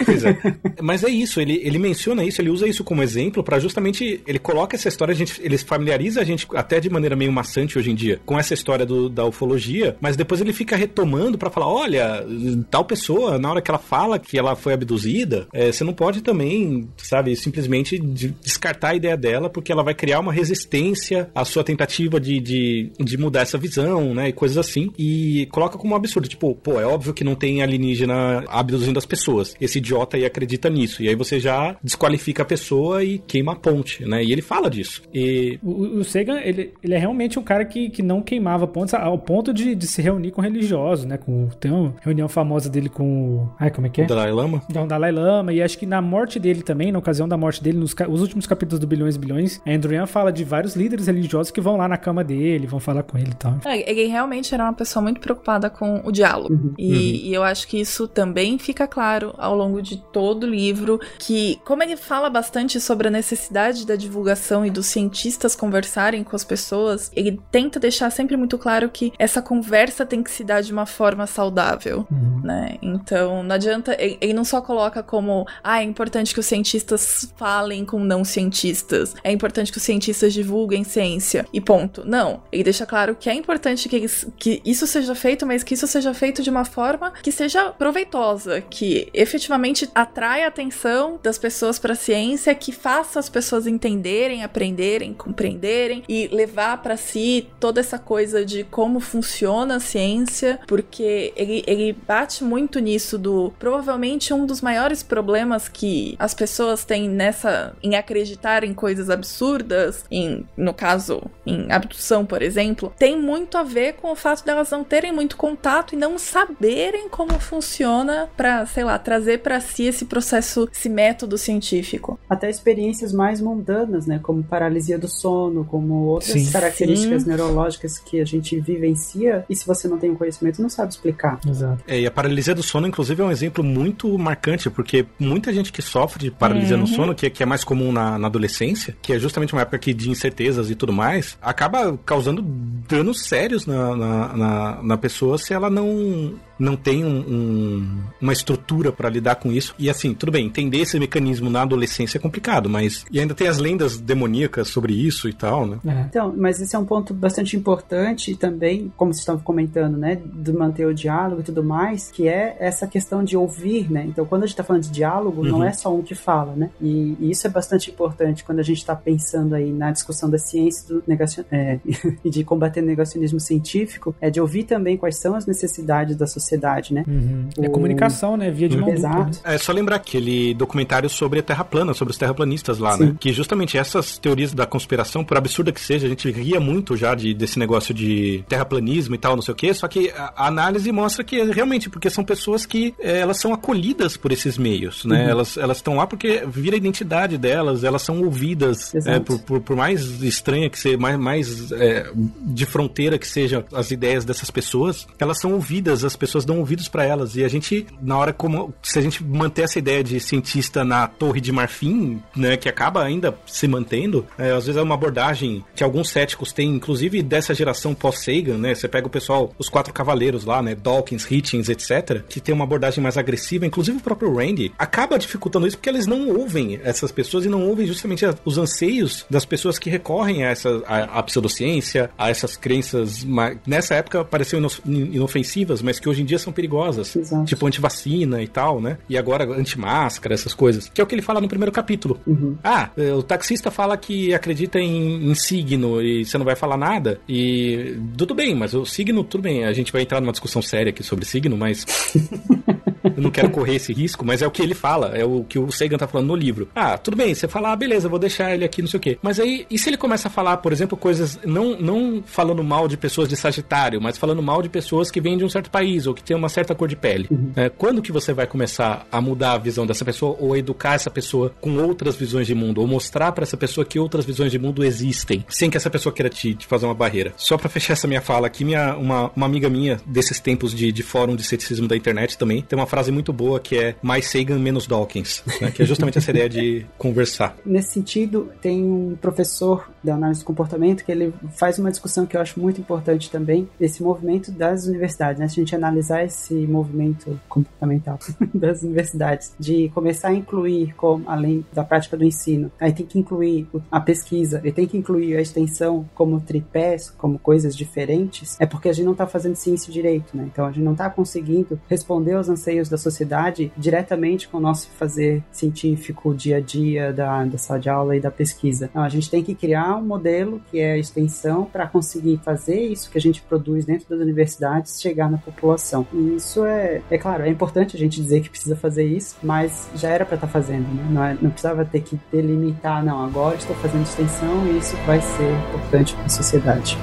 Pois 0.05 0.25
é. 0.25 0.37
Mas 0.83 1.05
é 1.05 1.09
isso, 1.11 1.41
ele, 1.41 1.61
ele 1.65 1.79
menciona 1.79 2.25
isso, 2.25 2.41
ele 2.41 2.51
usa 2.51 2.67
isso 2.67 2.85
como 2.85 3.03
exemplo 3.03 3.43
pra 3.43 3.59
justamente. 3.59 4.21
Ele 4.27 4.39
coloca 4.39 4.77
essa 4.77 4.89
história, 4.89 5.13
a 5.13 5.17
gente, 5.17 5.41
ele 5.43 5.59
familiariza 5.59 6.21
a 6.21 6.25
gente 6.25 6.47
até 6.55 6.81
de 6.81 6.89
maneira 6.91 7.17
meio 7.17 7.33
maçante 7.33 7.79
hoje 7.79 7.91
em 7.91 7.95
dia 7.95 8.21
com 8.25 8.39
essa 8.39 8.55
história 8.55 8.85
do- 8.87 9.09
da 9.09 9.25
ufologia, 9.25 9.97
mas 10.01 10.17
depois 10.17 10.41
ele 10.41 10.53
fica 10.53 10.77
retomando 10.77 11.37
pra 11.39 11.51
falar: 11.51 11.69
olha, 11.69 12.26
tal 12.71 12.85
pessoa, 12.85 13.39
na 13.39 13.51
hora 13.51 13.61
que 13.63 13.71
ela 13.71 13.79
fala 13.79 14.19
que 14.19 14.39
ela 14.39 14.55
foi 14.57 14.73
abduzida, 14.73 15.47
é, 15.53 15.71
você 15.73 15.85
não 15.85 15.93
pode 15.93 16.23
também, 16.23 16.89
sabe, 16.99 17.35
simplesmente 17.37 17.99
de- 17.99 18.35
descartar 18.43 18.89
a 18.91 18.95
ideia 18.95 19.17
dela, 19.17 19.49
porque 19.51 19.73
ela 19.73 19.83
vai 19.83 19.95
criar 19.95 20.21
uma 20.21 20.33
resistência 20.33 21.29
à 21.35 21.45
sua 21.45 21.63
tentativa 21.65 22.19
de, 22.21 22.41
de, 22.41 22.91
de 22.99 23.17
mudar 23.19 23.41
essa 23.43 23.59
visão, 23.59 24.15
né, 24.15 24.29
e 24.29 24.33
coisas 24.33 24.59
assim, 24.59 24.91
e 24.99 25.47
coloca 25.51 25.79
como 25.79 25.93
um 25.95 25.97
absurdo, 25.97 26.29
tipo, 26.29 26.55
pô, 26.55 26.81
é 26.81 26.87
óbvio 26.87 27.15
que 27.15 27.25
não 27.25 27.35
tem 27.35 27.63
alienígena 27.63 28.45
abduzindo 28.49 28.99
as 28.99 29.07
pessoas, 29.07 29.55
esse 29.61 29.79
idiota 29.79 30.17
aí 30.17 30.25
acredita 30.25 30.69
nisso, 30.71 31.03
e 31.03 31.09
aí 31.09 31.15
você 31.15 31.39
já 31.39 31.77
desqualifica 31.83 32.43
a 32.43 32.47
pessoa 32.47 33.05
e 33.05 33.19
queima 33.19 33.53
a 33.53 33.57
ponte, 33.57 34.05
né, 34.05 34.23
e 34.25 34.33
ele 34.33 34.43
fala 34.43 34.69
disso. 34.71 35.03
E 35.15 35.59
O, 35.63 35.99
o 35.99 36.05
Sagan, 36.05 36.41
ele, 36.41 36.73
ele 36.83 36.95
é 36.95 36.99
realmente 36.99 37.39
um 37.39 37.43
cara 37.43 37.65
que, 37.65 37.91
que 37.91 38.03
não 38.03 38.23
queimava 38.23 38.67
pontos 38.67 38.95
ao 38.95 39.19
ponto 39.19 39.53
de, 39.53 39.75
de 39.75 39.87
se 39.87 40.01
reunir 40.03 40.31
com 40.31 40.41
religiosos, 40.41 41.05
né? 41.05 41.17
Com, 41.17 41.49
tem 41.61 41.71
uma 41.71 41.95
reunião 42.07 42.29
famosa 42.29 42.69
dele 42.71 42.89
com. 42.89 43.05
o- 43.05 43.49
Ai, 43.59 43.71
como 43.71 43.87
é 43.87 43.91
que 43.91 44.01
é? 44.01 44.05
o 44.05 44.09
Dalai 44.09 44.33
Lama, 44.33 44.63
Então, 44.71 44.87
Dalai 44.87 45.13
Lama, 45.13 45.53
e 45.53 45.61
acho 45.63 45.79
que 45.79 45.87
na 45.87 46.01
morte 46.01 46.39
dele 46.39 46.63
também, 46.63 46.91
na 46.91 46.99
ocasião 46.99 47.29
da 47.29 47.37
morte 47.37 47.63
dele, 47.63 47.79
nos 47.79 47.93
ca- 47.95 48.09
os 48.09 48.21
últimos 48.21 48.47
capítulos 48.47 48.81
do 48.81 48.87
Bilhões 48.87 49.17
e 49.17 49.19
Bilhões, 49.19 49.61
a 49.67 49.71
Andrew 49.71 49.93
Yan 49.95 50.07
fala 50.07 50.33
de 50.33 50.45
vários 50.45 50.75
líderes 50.77 51.07
religiosos 51.07 51.51
que 51.51 51.61
vão 51.61 51.77
lá 51.77 51.87
na 51.89 51.97
cama 51.97 52.23
dele, 52.25 52.67
vão 52.67 52.81
falar 52.81 53.03
com 53.03 53.19
ele 53.19 53.31
e 53.31 53.35
tal. 53.35 53.55
É, 53.65 53.91
Ele 53.91 54.07
realmente 54.07 54.55
era 54.55 54.65
uma 54.65 54.73
pessoa 54.73 55.03
muito 55.03 55.21
preocupada 55.21 55.69
com 55.71 56.01
o 56.05 56.11
diálogo. 56.13 56.75
E, 56.79 57.29
e 57.29 57.35
eu 57.35 57.43
acho 57.43 57.67
que 57.69 57.81
isso 57.81 58.07
também 58.09 58.59
fica 58.59 58.87
claro 58.87 59.35
ao 59.39 59.55
longo 59.55 59.81
de 59.83 59.97
todo 60.13 60.45
o 60.45 60.51
livro, 60.51 61.01
que 61.19 61.59
como 61.65 61.83
ele 61.83 61.97
fala 61.97 62.29
bastante 62.31 62.81
sobre 62.81 63.09
a 63.09 63.11
necessidade 63.11 63.87
da 63.87 63.97
divulgação 63.97 64.65
e 64.65 64.71
dos 64.71 64.87
cientistas 64.87 65.55
conversarem 65.57 66.23
com 66.25 66.35
as 66.37 66.45
pessoas, 66.45 67.11
ele 67.15 67.41
tenta 67.51 67.79
deixar 67.81 68.11
sempre 68.11 68.37
muito 68.37 68.57
claro 68.59 68.89
que 68.89 69.13
essa 69.19 69.41
conversa 69.43 70.05
tem 70.07 70.23
que 70.23 70.31
se 70.31 70.45
dar 70.45 70.61
de 70.63 70.73
uma 70.73 70.87
forma 70.87 71.27
saudável, 71.27 71.96
né? 72.11 72.77
Então, 72.83 73.43
não 73.43 73.55
adianta, 73.55 73.97
ele, 73.99 74.33
não 74.33 74.45
só 74.45 74.61
coloca 74.61 75.03
como, 75.03 75.47
ah, 75.63 75.81
é 75.81 75.85
importante 75.85 76.35
que 76.35 76.41
os 76.41 76.47
cientistas 76.47 77.33
falem 77.37 77.85
com 77.85 77.99
não 77.99 78.25
cientistas, 78.25 79.15
é 79.23 79.33
importante 79.33 79.71
que 79.71 79.79
os 79.79 79.85
cientistas 79.85 80.33
divulguem 80.33 80.85
ciência 80.85 81.47
e 81.53 81.61
ponto. 81.61 82.03
Não, 82.05 82.43
ele 82.51 82.65
deixa 82.65 82.87
claro 82.87 83.15
que 83.15 83.31
é 83.31 83.35
importante 83.35 83.89
que, 83.89 83.97
eles, 83.97 84.27
que 84.39 84.61
isso 84.65 84.87
seja 84.87 85.15
feito, 85.15 85.47
mas 85.47 85.63
que 85.63 85.75
isso 85.75 85.87
seja 85.87 86.13
feito 86.13 86.43
de 86.43 86.51
uma 86.51 86.65
forma 86.65 87.13
que 87.23 87.33
seja 87.33 87.71
proveitosa, 87.71 88.61
que 88.61 89.09
efetivamente 89.15 89.89
atraia 89.95 90.47
a 90.47 90.49
atenção 90.49 91.19
das 91.23 91.39
pessoas 91.39 91.79
para 91.79 91.93
a 91.93 91.97
ciência, 91.97 92.55
que 92.55 92.73
faça 92.73 93.19
as 93.19 93.29
pessoas 93.29 93.67
entenderem, 93.67 94.45
aprenderem, 94.45 95.13
compreenderem 95.13 96.03
e 96.09 96.29
levar 96.29 96.83
para 96.83 96.97
si 96.97 97.49
toda 97.61 97.81
essa 97.81 97.99
coisa 97.99 98.45
de 98.45 98.65
como 98.65 99.01
funciona 99.01 99.77
a 99.77 99.81
ciência, 99.81 100.61
porque 100.67 101.33
ele, 101.37 101.63
ele 101.67 101.86
bate 101.93 102.45
muito 102.45 102.79
nisso 102.79 103.19
do 103.19 103.53
provavelmente 103.59 104.33
um 104.33 104.47
dos 104.47 104.61
maiores 104.61 105.03
problemas 105.03 105.69
que 105.69 106.17
as 106.19 106.35
pessoas 106.35 106.85
têm 106.85 107.09
nessa 107.09 107.75
em 107.83 107.95
acreditar 107.97 108.65
em 108.65 108.75
coisas 108.75 109.11
absurdas, 109.11 110.05
em 110.11 110.47
no 110.57 110.75
caso 110.75 111.23
em 111.45 111.71
abdução, 111.71 112.25
por 112.25 112.43
exemplo, 112.43 112.93
tem 112.99 113.21
muito 113.21 113.57
a 113.59 113.63
ver 113.63 113.95
com 113.95 114.11
o 114.11 114.17
fato 114.17 114.45
delas 114.45 114.71
não 114.71 114.85
terem 114.85 115.13
muito 115.13 115.37
contato 115.37 115.95
e 115.95 115.97
não 115.97 116.19
saberem 116.19 117.09
como 117.09 117.39
funciona 117.39 118.29
para, 118.37 118.67
sei 118.67 118.85
lá, 118.85 118.99
trazer 118.99 119.39
para 119.39 119.61
si 119.61 119.85
esse 119.85 120.05
processo, 120.05 120.69
esse 120.73 120.89
método 120.89 121.39
científico. 121.39 122.19
Até 122.29 122.51
experiências 122.51 123.13
mais 123.13 123.41
mundanas, 123.41 124.07
né? 124.07 124.21
Como 124.23 124.43
paralisia 124.43 124.99
do 124.99 125.09
sono, 125.09 125.65
como 125.65 126.07
outras 126.07 126.41
Sim. 126.41 126.53
características 126.53 127.23
Sim. 127.23 127.29
neurológicas 127.29 127.99
que 127.99 128.21
a 128.21 128.25
gente 128.25 128.59
vivencia 128.61 129.45
e 129.49 129.57
se 129.57 129.67
você 129.67 129.89
não 129.89 129.99
tem 129.99 130.11
o 130.11 130.17
conhecimento, 130.17 130.63
não 130.63 130.69
sabe 130.69 130.93
explicar. 130.93 131.41
Exato. 131.47 131.76
É, 131.87 132.01
e 132.01 132.07
a 132.07 132.11
paralisia 132.11 132.55
do 132.55 132.63
sono, 132.63 132.87
inclusive, 132.87 133.21
é 133.23 133.25
um 133.25 133.31
exemplo 133.31 133.63
muito 133.65 134.17
marcante, 134.19 134.69
porque 134.71 135.07
muita 135.19 135.53
gente 135.53 135.73
que 135.73 135.83
sofre 135.83 136.25
de 136.25 136.31
paralisia 136.31 136.77
no 136.77 136.87
sono, 136.87 137.15
que, 137.15 137.29
que 137.31 137.43
é 137.43 137.47
mais 137.47 137.65
comum 137.65 137.93
na, 137.93 138.19
na 138.19 138.27
adolescência, 138.27 138.97
que 139.03 139.13
é 139.13 139.19
justamente 139.19 139.53
uma 139.53 139.63
época 139.63 139.79
que 139.79 139.93
de 139.95 140.11
incertezas 140.11 140.71
e 140.71 140.75
tudo 140.75 140.93
mais, 140.93 141.37
acaba 141.41 141.99
causando 142.05 142.43
danos 142.89 143.23
sérios 143.23 143.67
na, 143.67 143.97
na, 143.97 144.37
na, 144.37 144.83
na 144.83 144.97
pessoa 144.97 145.39
se 145.39 145.53
ela 145.53 145.69
não 145.71 146.35
não 146.59 146.75
tem 146.75 147.05
um- 147.05 147.19
um- 147.19 148.01
uma 148.19 148.33
estrutura 148.33 148.91
para 148.91 149.11
lidar 149.11 149.35
com 149.35 149.53
isso. 149.53 149.75
E 149.79 149.91
assim, 149.91 150.15
tudo 150.15 150.33
bem, 150.33 150.47
entender 150.47 150.79
esse 150.79 150.99
mecanismo 150.99 151.51
na 151.51 151.61
adolescência 151.61 152.17
é 152.17 152.21
complicado, 152.21 152.67
mas. 152.71 153.05
E 153.11 153.21
ainda 153.21 153.35
tem 153.35 153.47
as 153.47 153.59
lendas 153.59 153.99
demoníacas 153.99 154.69
sobre 154.69 154.95
isso 154.95 155.29
e 155.29 155.35
tal, 155.35 155.67
né? 155.67 155.79
É. 155.87 156.01
Então, 156.09 156.35
mas 156.35 156.59
esse 156.59 156.75
é 156.75 156.79
um 156.79 156.85
ponto 156.87 157.13
bastante 157.13 157.59
importante 157.59 158.35
também, 158.37 158.91
como 158.97 159.13
vocês 159.13 159.21
estavam 159.21 159.43
comentando, 159.43 159.99
né, 159.99 160.19
de 160.25 160.51
manter 160.51 160.87
o 160.87 160.95
diálogo 160.95 161.43
e 161.43 161.45
tudo 161.45 161.63
mais, 161.67 162.11
que 162.11 162.29
é 162.29 162.57
essa 162.61 162.87
questão 162.87 163.23
de 163.25 163.37
ouvir, 163.37 163.91
né? 163.91 164.05
Então, 164.07 164.25
quando 164.25 164.45
a 164.45 164.47
gente 164.47 164.55
está 164.55 164.65
falando 164.65 164.83
de 164.85 164.91
diálogo, 164.91 165.45
não 165.45 165.57
Uhum. 165.59 165.65
é 165.65 165.73
só 165.73 165.95
um 165.95 166.03
que 166.03 166.15
fala, 166.15 166.55
né? 166.55 166.71
E, 166.81 167.17
e 167.21 167.31
isso 167.31 167.47
é 167.47 167.51
bastante 167.51 167.91
importante 167.91 168.45
quando 168.45 168.61
a 168.61 168.63
gente 168.63 168.79
está 168.79 168.95
pensando 168.95 169.55
aí 169.55 169.71
na 169.73 169.91
discussão 169.91 170.31
da 170.31 170.39
ciência 170.39 170.87
do 170.89 171.03
negacion... 171.07 171.45
é, 171.51 171.79
e 172.25 172.31
de 172.31 172.45
combater 172.45 172.83
o 172.83 172.87
negacionismo 172.87 173.41
científico, 173.41 174.15
é 174.21 174.31
de 174.31 174.41
ouvir 174.41 174.65
também 174.65 174.97
quais 174.97 175.19
são 175.19 175.35
as 175.35 175.47
necessidades 175.47 176.17
da 176.17 176.27
sociedade, 176.27 176.95
né? 176.95 177.05
Uhum. 177.07 177.49
É 177.61 177.69
O- 177.69 177.71
comunicação, 177.71 178.37
né? 178.37 178.51
Via 178.51 178.69
de 178.69 178.77
mão 178.77 178.91
dupla, 178.95 179.09
né? 179.09 179.17
Exato. 179.31 179.41
É 179.45 179.59
só 179.59 179.73
lembrar 179.73 179.97
aquele 179.97 180.55
documentário 180.55 181.09
sobre 181.09 181.41
a 181.41 181.43
Terra 181.43 181.65
plana, 181.65 181.93
sobre 181.95 182.13
os 182.13 182.19
terraplanistas 182.19 182.79
lá, 182.79 182.97
Sim. 182.97 183.05
né? 183.07 183.17
Que 183.19 183.33
justamente 183.33 183.77
essas 183.77 184.19
teorias 184.19 184.53
da 184.55 184.67
conspiração, 184.67 185.25
por 185.25 185.37
absurda 185.37 185.73
que 185.73 185.81
seja, 185.81 186.07
a 186.07 186.09
gente 186.11 186.31
ria 186.31 186.61
muito 186.61 186.97
já 186.97 187.15
de, 187.15 187.35
desse 187.35 187.59
negócio 187.59 187.93
de 187.95 188.45
terraplanismo 188.49 189.15
e 189.15 189.19
tal, 189.19 189.35
não 189.35 189.43
sei 189.43 189.53
o 189.53 189.57
quê, 189.57 189.73
só 189.75 189.89
que 189.89 190.11
a, 190.11 190.47
análise 190.47 190.91
mostra 190.93 191.25
que 191.25 191.41
é 191.41 191.45
realmente, 191.57 191.91
porque 191.91 192.09
são 192.09 192.25
pessoas 192.25 192.65
que 192.65 192.95
eh, 193.01 193.19
elas 193.19 193.39
são 193.39 193.53
acolhidas 193.53 194.17
por 194.17 194.33
esses 194.33 194.57
meios, 194.57 195.05
né? 195.05 195.25
Uhum. 195.25 195.31
Elas 195.31 195.57
elas 195.57 195.79
estão 195.79 195.97
lá 195.97 196.07
porque 196.07 196.45
vira 196.47 196.77
a 196.77 196.79
identidade 196.79 197.37
delas, 197.39 197.85
elas 197.85 198.03
são 198.03 198.23
ouvidas, 198.23 198.95
é, 199.07 199.19
por, 199.19 199.39
por, 199.41 199.61
por 199.61 199.77
mais 199.77 200.23
estranha 200.23 200.71
que 200.71 200.79
seja, 200.79 200.99
mais, 200.99 201.19
mais 201.19 201.73
é, 201.73 202.11
de 202.15 202.67
fronteira 202.67 203.19
que 203.19 203.27
sejam 203.27 203.65
as 203.73 203.91
ideias 203.91 204.25
dessas 204.25 204.51
pessoas, 204.51 205.07
elas 205.19 205.41
são 205.41 205.53
ouvidas, 205.53 206.05
as 206.05 206.17
pessoas 206.17 206.45
dão 206.45 206.59
ouvidos 206.59 206.89
para 206.89 207.05
elas. 207.05 207.37
E 207.37 207.45
a 207.45 207.49
gente, 207.49 207.87
na 208.01 208.17
hora 208.17 208.33
como. 208.33 208.75
Se 208.83 208.99
a 208.99 209.03
gente 209.03 209.23
manter 209.25 209.63
essa 209.63 209.79
ideia 209.79 210.03
de 210.03 210.19
cientista 210.21 210.85
na 210.85 211.07
Torre 211.07 211.41
de 211.41 211.53
Marfim, 211.53 212.23
né, 212.35 212.57
que 212.57 212.69
acaba 212.69 213.03
ainda 213.03 213.37
se 213.47 213.67
mantendo, 213.67 214.27
é, 214.39 214.51
às 214.53 214.67
vezes 214.67 214.79
é 214.79 214.83
uma 214.83 214.95
abordagem 214.95 215.65
que 215.75 215.83
alguns 215.83 216.11
céticos 216.11 216.53
têm, 216.53 216.71
inclusive 216.71 217.23
dessa 217.23 217.55
geração 217.55 217.95
pós-Sagan, 217.95 218.59
né? 218.59 218.75
Você 218.75 218.89
pega 218.89 219.07
o 219.07 219.11
pessoal, 219.11 219.53
os 219.59 219.69
quatro 219.69 219.93
cavaleiros 219.93 220.45
lá, 220.45 220.63
né? 220.63 220.75
Dawkins, 220.75 221.25
Hitchens, 221.47 221.69
etc., 221.69 222.23
que 222.29 222.41
tem 222.41 222.55
uma 222.55 222.65
abordagem 222.65 223.03
mais 223.03 223.17
agressiva, 223.17 223.67
inclusive 223.67 223.99
o 223.99 224.01
próprio 224.01 224.35
Randy, 224.35 224.73
acaba 224.79 225.19
dificultando 225.19 225.67
isso 225.67 225.77
porque 225.77 225.89
eles 225.89 226.07
não 226.07 226.29
ouvem 226.29 226.81
essas 226.83 227.13
pessoas 227.13 227.45
e 227.45 227.49
não 227.49 227.67
ouvem 227.67 227.87
justamente 227.87 228.25
os 228.45 228.59
anseios 228.59 229.25
das 229.31 229.45
pessoas 229.45 229.79
que 229.79 229.89
recorrem 229.89 230.45
a 230.45 230.51
essa 230.51 230.83
a, 230.87 231.19
a 231.19 231.23
pseudociência, 231.23 232.11
a 232.19 232.31
essas 232.31 232.57
crenças 232.57 233.25
nessa 233.67 233.95
época 233.95 234.25
pareciam 234.25 234.67
inofensivas, 234.87 235.83
mas 235.83 236.01
que 236.01 236.09
hoje 236.09 236.23
em 236.23 236.25
dia 236.25 236.39
são 236.39 236.53
perigosas, 236.53 237.15
Exato. 237.15 237.45
tipo 237.45 237.67
antivacina 237.67 238.43
e 238.43 238.49
tal, 238.49 238.81
né? 238.81 238.99
E 239.09 239.17
agora 239.17 239.45
anti-máscara, 239.45 240.35
essas 240.35 240.55
coisas, 240.55 240.91
que 240.93 241.01
é 241.01 241.05
o 241.05 241.07
que 241.07 241.15
ele 241.15 241.23
fala 241.23 241.41
no 241.41 241.49
primeiro 241.49 241.73
capítulo. 241.73 242.19
Uhum. 242.27 242.57
Ah, 242.63 242.91
é, 242.97 243.13
o 243.13 243.23
taxista 243.23 243.71
fala 243.71 243.97
que 243.97 244.35
acredita 244.35 244.79
em, 244.79 245.31
em 245.31 245.35
signo 245.35 246.03
e 246.03 246.25
você 246.25 246.39
não 246.39 246.45
vai 246.45 246.57
falar 246.57 246.77
nada 246.77 247.21
e 247.29 247.99
tudo 248.17 248.35
bem, 248.35 248.55
mas 248.55 248.75
o 248.75 248.85
signo 248.85 249.23
tudo 249.23 249.43
bem. 249.43 249.65
A 249.65 249.73
gente 249.73 249.93
vai 249.93 250.03
entrar 250.03 250.21
numa 250.21 250.33
discussão 250.33 250.63
séria 250.63 250.91
aqui 250.91 251.03
sobre 251.03 251.25
signo, 251.25 251.36
mas 251.57 251.85
eu 253.17 253.23
não 253.23 253.31
quero 253.31 253.51
correr 253.51 253.77
esse 253.77 253.93
risco, 253.93 254.25
mas 254.25 254.43
é 254.43 254.47
o 254.47 254.51
que 254.51 254.63
ele 254.63 254.75
fala, 254.75 255.17
é 255.17 255.25
o 255.25 255.45
que 255.45 255.59
o 255.59 255.71
Sagan 255.71 255.97
tá 255.97 256.07
falando 256.07 256.29
no 256.29 256.37
livro. 256.37 256.69
Ah, 256.75 256.99
tudo 256.99 257.17
bem, 257.17 257.35
você 257.35 257.49
fala, 257.49 257.73
ah, 257.73 257.77
beleza, 257.77 258.09
vou 258.09 258.19
deixar 258.19 258.55
ele 258.55 258.65
aqui, 258.65 258.83
não 258.83 258.89
sei 258.89 258.99
o 258.99 259.01
quê. 259.01 259.19
Mas 259.23 259.39
aí, 259.39 259.67
e 259.71 259.79
se 259.79 259.89
ele 259.89 259.97
começa 259.97 260.29
a 260.29 260.31
falar, 260.31 260.59
por 260.59 260.73
exemplo, 260.73 260.97
coisas, 260.97 261.39
não, 261.45 261.77
não 261.79 262.23
falando 262.25 262.63
mal 262.63 262.89
de 262.89 262.97
pessoas 262.97 263.29
de 263.29 263.37
Sagitário, 263.37 264.01
mas 264.01 264.19
falando 264.19 264.43
mal 264.43 264.63
de 264.63 264.69
pessoas 264.69 265.11
que 265.11 265.21
vêm 265.21 265.37
de 265.37 265.45
um 265.45 265.49
certo 265.49 265.71
país 265.71 266.07
ou 266.07 266.15
que 266.15 266.23
têm 266.23 266.37
uma 266.37 266.49
certa 266.49 266.75
cor 266.75 266.89
de 266.89 266.97
pele? 266.97 267.29
Uhum. 267.31 267.53
É, 267.57 267.69
quando 267.69 268.03
que 268.03 268.13
você 268.13 268.33
vai 268.33 268.47
começar 268.47 269.07
a 269.11 269.21
mudar 269.21 269.53
a 269.53 269.59
visão 269.59 269.87
dessa 269.87 270.05
pessoa 270.05 270.37
ou 270.39 270.57
educar 270.57 270.95
essa 270.95 271.11
pessoa 271.11 271.55
com 271.61 271.77
outras 271.79 272.17
visões 272.17 272.47
de 272.47 272.55
mundo 272.55 272.81
ou 272.81 272.87
mostrar 272.87 273.33
para 273.33 273.43
essa 273.43 273.57
pessoa 273.57 273.85
que 273.85 273.99
outras 273.99 274.25
visões 274.25 274.51
de 274.51 274.59
mundo 274.59 274.85
existem, 274.85 275.45
sem 275.49 275.71
que 275.71 275.77
essa 275.77 275.91
pessoa 275.91 276.13
queira 276.13 276.29
te, 276.29 276.55
te 276.55 276.67
fazer 276.67 276.87
uma 276.87 276.95
barreira? 276.95 277.33
Só 277.37 277.57
para 277.57 277.69
fechar 277.69 277.93
essa 277.93 278.09
minha 278.09 278.21
fala 278.21 278.47
aqui, 278.47 278.65
minha, 278.65 278.97
uma, 278.97 279.31
uma 279.35 279.47
amiga 279.47 279.69
minha 279.69 280.01
desses 280.07 280.41
tempos 280.41 280.75
de, 280.75 280.91
de 280.93 281.03
fórum 281.03 281.37
de 281.37 281.43
ceticismo 281.43 281.87
da 281.89 281.97
internet 281.97 282.37
também 282.37 282.63
tem 282.63 282.79
uma 282.79 282.87
frase 282.87 282.96
muito 283.13 283.33
boa 283.33 283.61
que 283.61 283.77
é 283.77 283.95
mais 284.03 284.27
Sagan, 284.27 284.59
menos 284.59 284.87
Dawkins, 284.87 285.43
né? 285.61 285.71
que 285.71 285.83
é 285.83 285.87
justamente 285.87 286.19
essa 286.19 286.31
ideia 286.31 286.49
de 286.49 286.87
conversar. 286.99 287.57
Nesse 287.65 287.93
sentido, 287.93 288.51
tem 288.61 288.83
um 288.85 289.17
professor 289.21 289.91
da 290.03 290.15
análise 290.15 290.41
do 290.41 290.47
comportamento 290.47 291.05
que 291.05 291.13
ele 291.13 291.35
faz 291.57 291.79
uma 291.79 291.91
discussão 291.91 292.27
que 292.27 292.37
eu 292.37 292.41
acho 292.41 292.61
muito 292.61 292.81
importante 292.81 293.31
também, 293.31 293.69
esse 293.81 294.03
movimento 294.03 294.51
das 294.51 294.87
universidades, 294.87 295.41
né? 295.41 295.49
Se 295.49 295.61
a 295.61 295.63
gente 295.63 295.75
analisar 295.75 296.25
esse 296.25 296.55
movimento 296.55 297.39
comportamental 297.49 298.19
das 298.55 298.83
universidades, 298.83 299.53
de 299.59 299.89
começar 299.91 300.29
a 300.29 300.35
incluir, 300.35 300.95
como, 300.95 301.29
além 301.29 301.65
da 301.73 301.85
prática 301.85 302.17
do 302.17 302.25
ensino, 302.25 302.71
aí 302.81 302.93
tem 302.93 303.07
que 303.07 303.19
incluir 303.19 303.69
a 303.91 304.01
pesquisa, 304.01 304.61
e 304.65 304.73
tem 304.73 304.87
que 304.87 304.97
incluir 304.97 305.37
a 305.37 305.41
extensão 305.41 306.09
como 306.15 306.41
tripés, 306.41 307.11
como 307.11 307.39
coisas 307.39 307.77
diferentes, 307.77 308.57
é 308.61 308.67
porque 308.67 308.89
a 308.89 308.93
gente 308.93 309.05
não 309.05 309.13
está 309.13 309.27
fazendo 309.27 309.57
ciência 309.57 309.93
direito, 309.93 310.37
né? 310.37 310.49
Então 310.53 310.67
a 310.67 310.71
gente 310.71 310.85
não 310.85 310.93
está 310.93 311.11
conseguindo 311.11 311.81
responder 311.89 312.35
aos 312.35 312.49
anseios 312.49 312.86
da 312.91 312.99
sociedade 312.99 313.73
diretamente 313.77 314.49
com 314.49 314.59
o 314.59 314.61
nosso 314.61 314.89
fazer 314.99 315.43
científico, 315.51 316.35
dia 316.35 316.59
a 316.59 316.61
dia 316.61 317.13
da, 317.13 317.45
da 317.45 317.59
sala 317.59 317.81
de 317.81 317.89
aula 317.89 318.17
e 318.17 318.21
da 318.21 318.31
pesquisa. 318.31 318.91
Não, 318.95 319.03
a 319.03 319.09
gente 319.09 319.31
tem 319.31 319.43
que 319.43 319.55
criar 319.55 319.97
um 319.97 320.03
modelo 320.03 320.61
que 320.71 320.79
é 320.79 320.93
a 320.93 320.99
extensão 320.99 321.65
para 321.65 321.87
conseguir 321.87 322.41
fazer 322.45 322.81
isso 322.81 323.11
que 323.11 323.19
a 323.19 323.21
gente 323.21 323.43
produz 323.43 323.85
dentro 323.85 324.09
das 324.09 324.21
universidades 324.21 325.01
chegar 325.01 325.31
na 325.31 325.39
população. 325.39 326.07
E 326.13 326.37
isso 326.37 326.65
é, 326.65 327.03
é 327.11 327.19
claro, 327.19 327.45
é 327.45 327.49
importante 327.49 327.97
a 327.97 327.99
gente 327.99 328.21
dizer 328.21 328.41
que 328.41 328.51
precisa 328.51 328.77
fazer 328.77 329.05
isso, 329.05 329.37
mas 329.43 329.89
já 329.95 330.11
era 330.11 330.25
para 330.25 330.37
estar 330.37 330.47
tá 330.47 330.53
fazendo, 330.53 330.87
né? 330.95 331.07
não, 331.11 331.25
é, 331.25 331.37
não 331.41 331.51
precisava 331.51 331.85
ter 331.85 332.01
que 332.01 332.19
delimitar, 332.33 333.05
não, 333.05 333.25
agora 333.25 333.57
estou 333.57 333.77
fazendo 333.77 334.03
extensão 334.03 334.67
e 334.67 334.79
isso 334.79 334.97
vai 335.07 335.21
ser 335.21 335.53
importante 335.69 336.15
para 336.15 336.25
a 336.25 336.29
sociedade. 336.29 336.99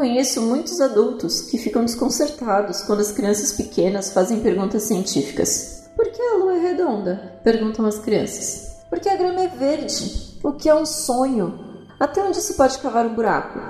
Conheço 0.00 0.40
muitos 0.40 0.80
adultos 0.80 1.42
que 1.42 1.58
ficam 1.58 1.84
desconcertados 1.84 2.80
quando 2.84 3.00
as 3.00 3.12
crianças 3.12 3.52
pequenas 3.52 4.10
fazem 4.10 4.40
perguntas 4.40 4.84
científicas. 4.84 5.90
Por 5.94 6.10
que 6.10 6.22
a 6.22 6.36
lua 6.38 6.56
é 6.56 6.58
redonda? 6.58 7.38
perguntam 7.44 7.84
as 7.84 7.98
crianças. 7.98 8.78
Por 8.88 8.98
que 8.98 9.10
a 9.10 9.16
grama 9.16 9.42
é 9.42 9.48
verde? 9.48 10.38
O 10.42 10.52
que 10.54 10.70
é 10.70 10.74
um 10.74 10.86
sonho? 10.86 11.86
Até 12.00 12.22
onde 12.22 12.40
se 12.40 12.54
pode 12.54 12.78
cavar 12.78 13.04
um 13.04 13.14
buraco? 13.14 13.60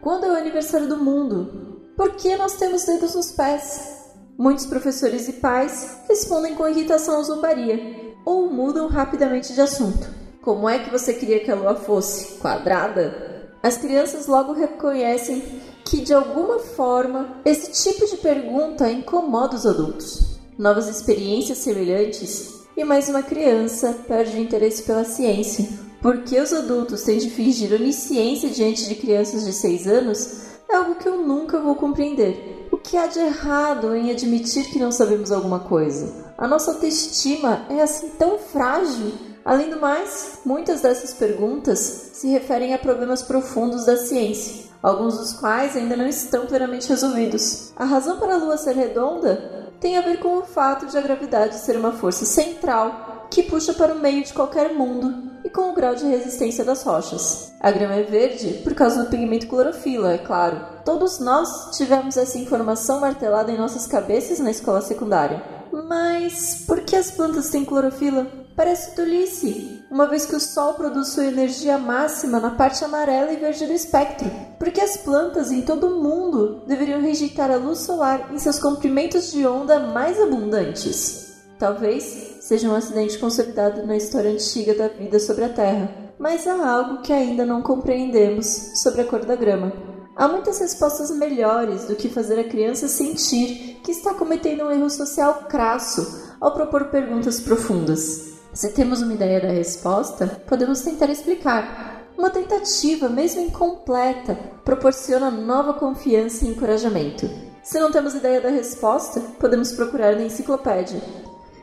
Quando 0.00 0.24
é 0.24 0.30
o 0.30 0.36
aniversário 0.36 0.88
do 0.88 0.96
mundo? 0.96 1.82
Por 1.94 2.12
que 2.16 2.34
nós 2.34 2.56
temos 2.56 2.86
dedos 2.86 3.14
nos 3.14 3.32
pés? 3.32 4.06
Muitos 4.38 4.64
professores 4.64 5.28
e 5.28 5.34
pais 5.34 5.98
respondem 6.08 6.54
com 6.54 6.66
irritação 6.66 7.18
ou 7.18 7.24
zombaria, 7.24 8.14
ou 8.24 8.50
mudam 8.50 8.88
rapidamente 8.88 9.52
de 9.52 9.60
assunto. 9.60 10.08
Como 10.40 10.66
é 10.66 10.78
que 10.78 10.90
você 10.90 11.12
queria 11.12 11.44
que 11.44 11.50
a 11.50 11.54
lua 11.54 11.74
fosse? 11.74 12.38
Quadrada? 12.38 13.34
As 13.62 13.76
crianças 13.76 14.26
logo 14.26 14.54
reconhecem 14.54 15.73
que 15.84 16.00
de 16.00 16.14
alguma 16.14 16.58
forma 16.58 17.36
esse 17.44 17.70
tipo 17.84 18.06
de 18.06 18.16
pergunta 18.16 18.90
incomoda 18.90 19.54
os 19.54 19.66
adultos. 19.66 20.38
Novas 20.58 20.88
experiências 20.88 21.58
semelhantes 21.58 22.62
e 22.76 22.84
mais 22.84 23.08
uma 23.08 23.22
criança 23.22 23.96
perde 24.08 24.36
o 24.36 24.40
interesse 24.40 24.82
pela 24.82 25.04
ciência. 25.04 25.68
Por 26.00 26.22
que 26.22 26.40
os 26.40 26.52
adultos 26.52 27.02
têm 27.02 27.18
de 27.18 27.30
fingir 27.30 27.72
onisciência 27.72 28.48
diante 28.48 28.88
de 28.88 28.94
crianças 28.94 29.44
de 29.44 29.52
6 29.52 29.86
anos 29.86 30.44
é 30.68 30.76
algo 30.76 30.96
que 30.96 31.08
eu 31.08 31.18
nunca 31.18 31.60
vou 31.60 31.74
compreender. 31.74 32.66
O 32.72 32.78
que 32.78 32.96
há 32.96 33.06
de 33.06 33.18
errado 33.18 33.94
em 33.94 34.10
admitir 34.10 34.70
que 34.70 34.78
não 34.78 34.90
sabemos 34.90 35.30
alguma 35.30 35.60
coisa? 35.60 36.32
A 36.36 36.48
nossa 36.48 36.72
autoestima 36.72 37.66
é 37.70 37.80
assim 37.82 38.08
tão 38.18 38.38
frágil. 38.38 39.12
Além 39.44 39.70
do 39.70 39.78
mais, 39.78 40.38
muitas 40.44 40.80
dessas 40.80 41.12
perguntas 41.12 42.10
se 42.14 42.28
referem 42.28 42.72
a 42.72 42.78
problemas 42.78 43.22
profundos 43.22 43.84
da 43.84 43.96
ciência 43.96 44.63
alguns 44.84 45.16
dos 45.16 45.32
quais 45.32 45.74
ainda 45.74 45.96
não 45.96 46.06
estão 46.06 46.44
plenamente 46.44 46.90
resolvidos. 46.90 47.72
A 47.74 47.86
razão 47.86 48.18
para 48.18 48.34
a 48.34 48.36
Lua 48.36 48.58
ser 48.58 48.76
redonda 48.76 49.72
tem 49.80 49.96
a 49.96 50.02
ver 50.02 50.18
com 50.18 50.36
o 50.36 50.42
fato 50.42 50.84
de 50.84 50.98
a 50.98 51.00
gravidade 51.00 51.56
ser 51.56 51.78
uma 51.78 51.92
força 51.92 52.26
central 52.26 53.26
que 53.30 53.42
puxa 53.42 53.72
para 53.72 53.94
o 53.94 53.98
meio 53.98 54.22
de 54.22 54.34
qualquer 54.34 54.74
mundo 54.74 55.32
e 55.42 55.48
com 55.48 55.70
o 55.70 55.74
grau 55.74 55.94
de 55.94 56.04
resistência 56.04 56.62
das 56.64 56.82
rochas. 56.82 57.50
A 57.60 57.70
grama 57.70 57.94
é 57.94 58.02
verde 58.02 58.60
por 58.62 58.74
causa 58.74 59.02
do 59.02 59.08
pigmento 59.08 59.46
clorofila, 59.46 60.12
é 60.12 60.18
claro. 60.18 60.60
Todos 60.84 61.18
nós 61.18 61.74
tivemos 61.76 62.18
essa 62.18 62.38
informação 62.38 63.00
martelada 63.00 63.50
em 63.50 63.56
nossas 63.56 63.86
cabeças 63.86 64.38
na 64.38 64.50
escola 64.50 64.82
secundária. 64.82 65.42
Mas 65.72 66.62
por 66.66 66.82
que 66.82 66.94
as 66.94 67.10
plantas 67.10 67.48
têm 67.48 67.64
clorofila? 67.64 68.26
Parece 68.54 68.94
tolice, 68.94 69.73
uma 69.94 70.08
vez 70.08 70.26
que 70.26 70.34
o 70.34 70.40
Sol 70.40 70.74
produz 70.74 71.10
sua 71.10 71.24
energia 71.24 71.78
máxima 71.78 72.40
na 72.40 72.50
parte 72.50 72.84
amarela 72.84 73.32
e 73.32 73.36
verde 73.36 73.64
do 73.64 73.72
espectro. 73.72 74.28
Porque 74.58 74.80
as 74.80 74.96
plantas 74.96 75.52
em 75.52 75.62
todo 75.62 75.86
o 75.86 76.02
mundo 76.02 76.64
deveriam 76.66 77.00
rejeitar 77.00 77.48
a 77.48 77.56
luz 77.56 77.78
solar 77.78 78.28
em 78.32 78.38
seus 78.40 78.58
comprimentos 78.58 79.30
de 79.30 79.46
onda 79.46 79.78
mais 79.78 80.20
abundantes. 80.20 81.44
Talvez 81.60 82.38
seja 82.40 82.68
um 82.68 82.74
acidente 82.74 83.16
consolidado 83.18 83.86
na 83.86 83.96
história 83.96 84.32
antiga 84.32 84.74
da 84.74 84.88
vida 84.88 85.20
sobre 85.20 85.44
a 85.44 85.48
Terra, 85.48 85.88
mas 86.18 86.44
há 86.48 86.68
algo 86.68 87.00
que 87.00 87.12
ainda 87.12 87.46
não 87.46 87.62
compreendemos 87.62 88.46
sobre 88.82 89.02
a 89.02 89.04
cor 89.04 89.24
da 89.24 89.36
grama. 89.36 89.72
Há 90.16 90.26
muitas 90.26 90.58
respostas 90.58 91.12
melhores 91.12 91.84
do 91.84 91.94
que 91.94 92.08
fazer 92.08 92.40
a 92.40 92.48
criança 92.48 92.88
sentir 92.88 93.80
que 93.84 93.92
está 93.92 94.12
cometendo 94.12 94.64
um 94.64 94.72
erro 94.72 94.90
social 94.90 95.44
crasso 95.48 96.34
ao 96.40 96.52
propor 96.52 96.86
perguntas 96.86 97.38
profundas. 97.38 98.33
Se 98.54 98.68
temos 98.68 99.02
uma 99.02 99.14
ideia 99.14 99.40
da 99.40 99.48
resposta, 99.48 100.28
podemos 100.46 100.80
tentar 100.80 101.10
explicar. 101.10 102.04
Uma 102.16 102.30
tentativa, 102.30 103.08
mesmo 103.08 103.40
incompleta, 103.40 104.38
proporciona 104.64 105.28
nova 105.28 105.74
confiança 105.74 106.44
e 106.44 106.50
encorajamento. 106.50 107.28
Se 107.64 107.80
não 107.80 107.90
temos 107.90 108.14
ideia 108.14 108.40
da 108.40 108.50
resposta, 108.50 109.20
podemos 109.40 109.72
procurar 109.72 110.14
na 110.14 110.22
enciclopédia. 110.22 111.02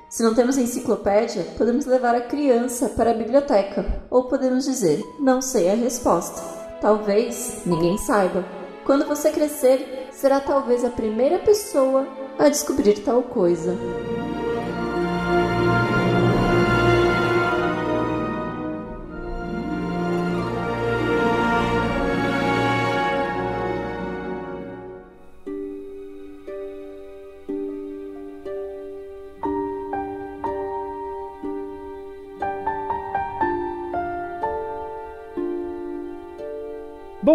Se 0.09 0.21
não 0.21 0.35
temos 0.35 0.57
enciclopédia, 0.57 1.45
podemos 1.57 1.85
levar 1.85 2.13
a 2.13 2.27
criança 2.27 2.89
para 2.89 3.11
a 3.11 3.13
biblioteca, 3.15 4.03
ou 4.09 4.25
podemos 4.25 4.65
dizer: 4.65 5.01
Não 5.17 5.41
sei 5.41 5.71
a 5.71 5.75
resposta. 5.75 6.41
Talvez 6.81 7.61
ninguém 7.65 7.97
saiba. 7.97 8.43
Quando 8.85 9.07
você 9.07 9.31
crescer, 9.31 10.09
será 10.11 10.41
talvez 10.41 10.83
a 10.83 10.89
primeira 10.89 11.39
pessoa 11.39 12.05
a 12.37 12.49
descobrir 12.49 13.01
tal 13.05 13.23
coisa. 13.23 13.77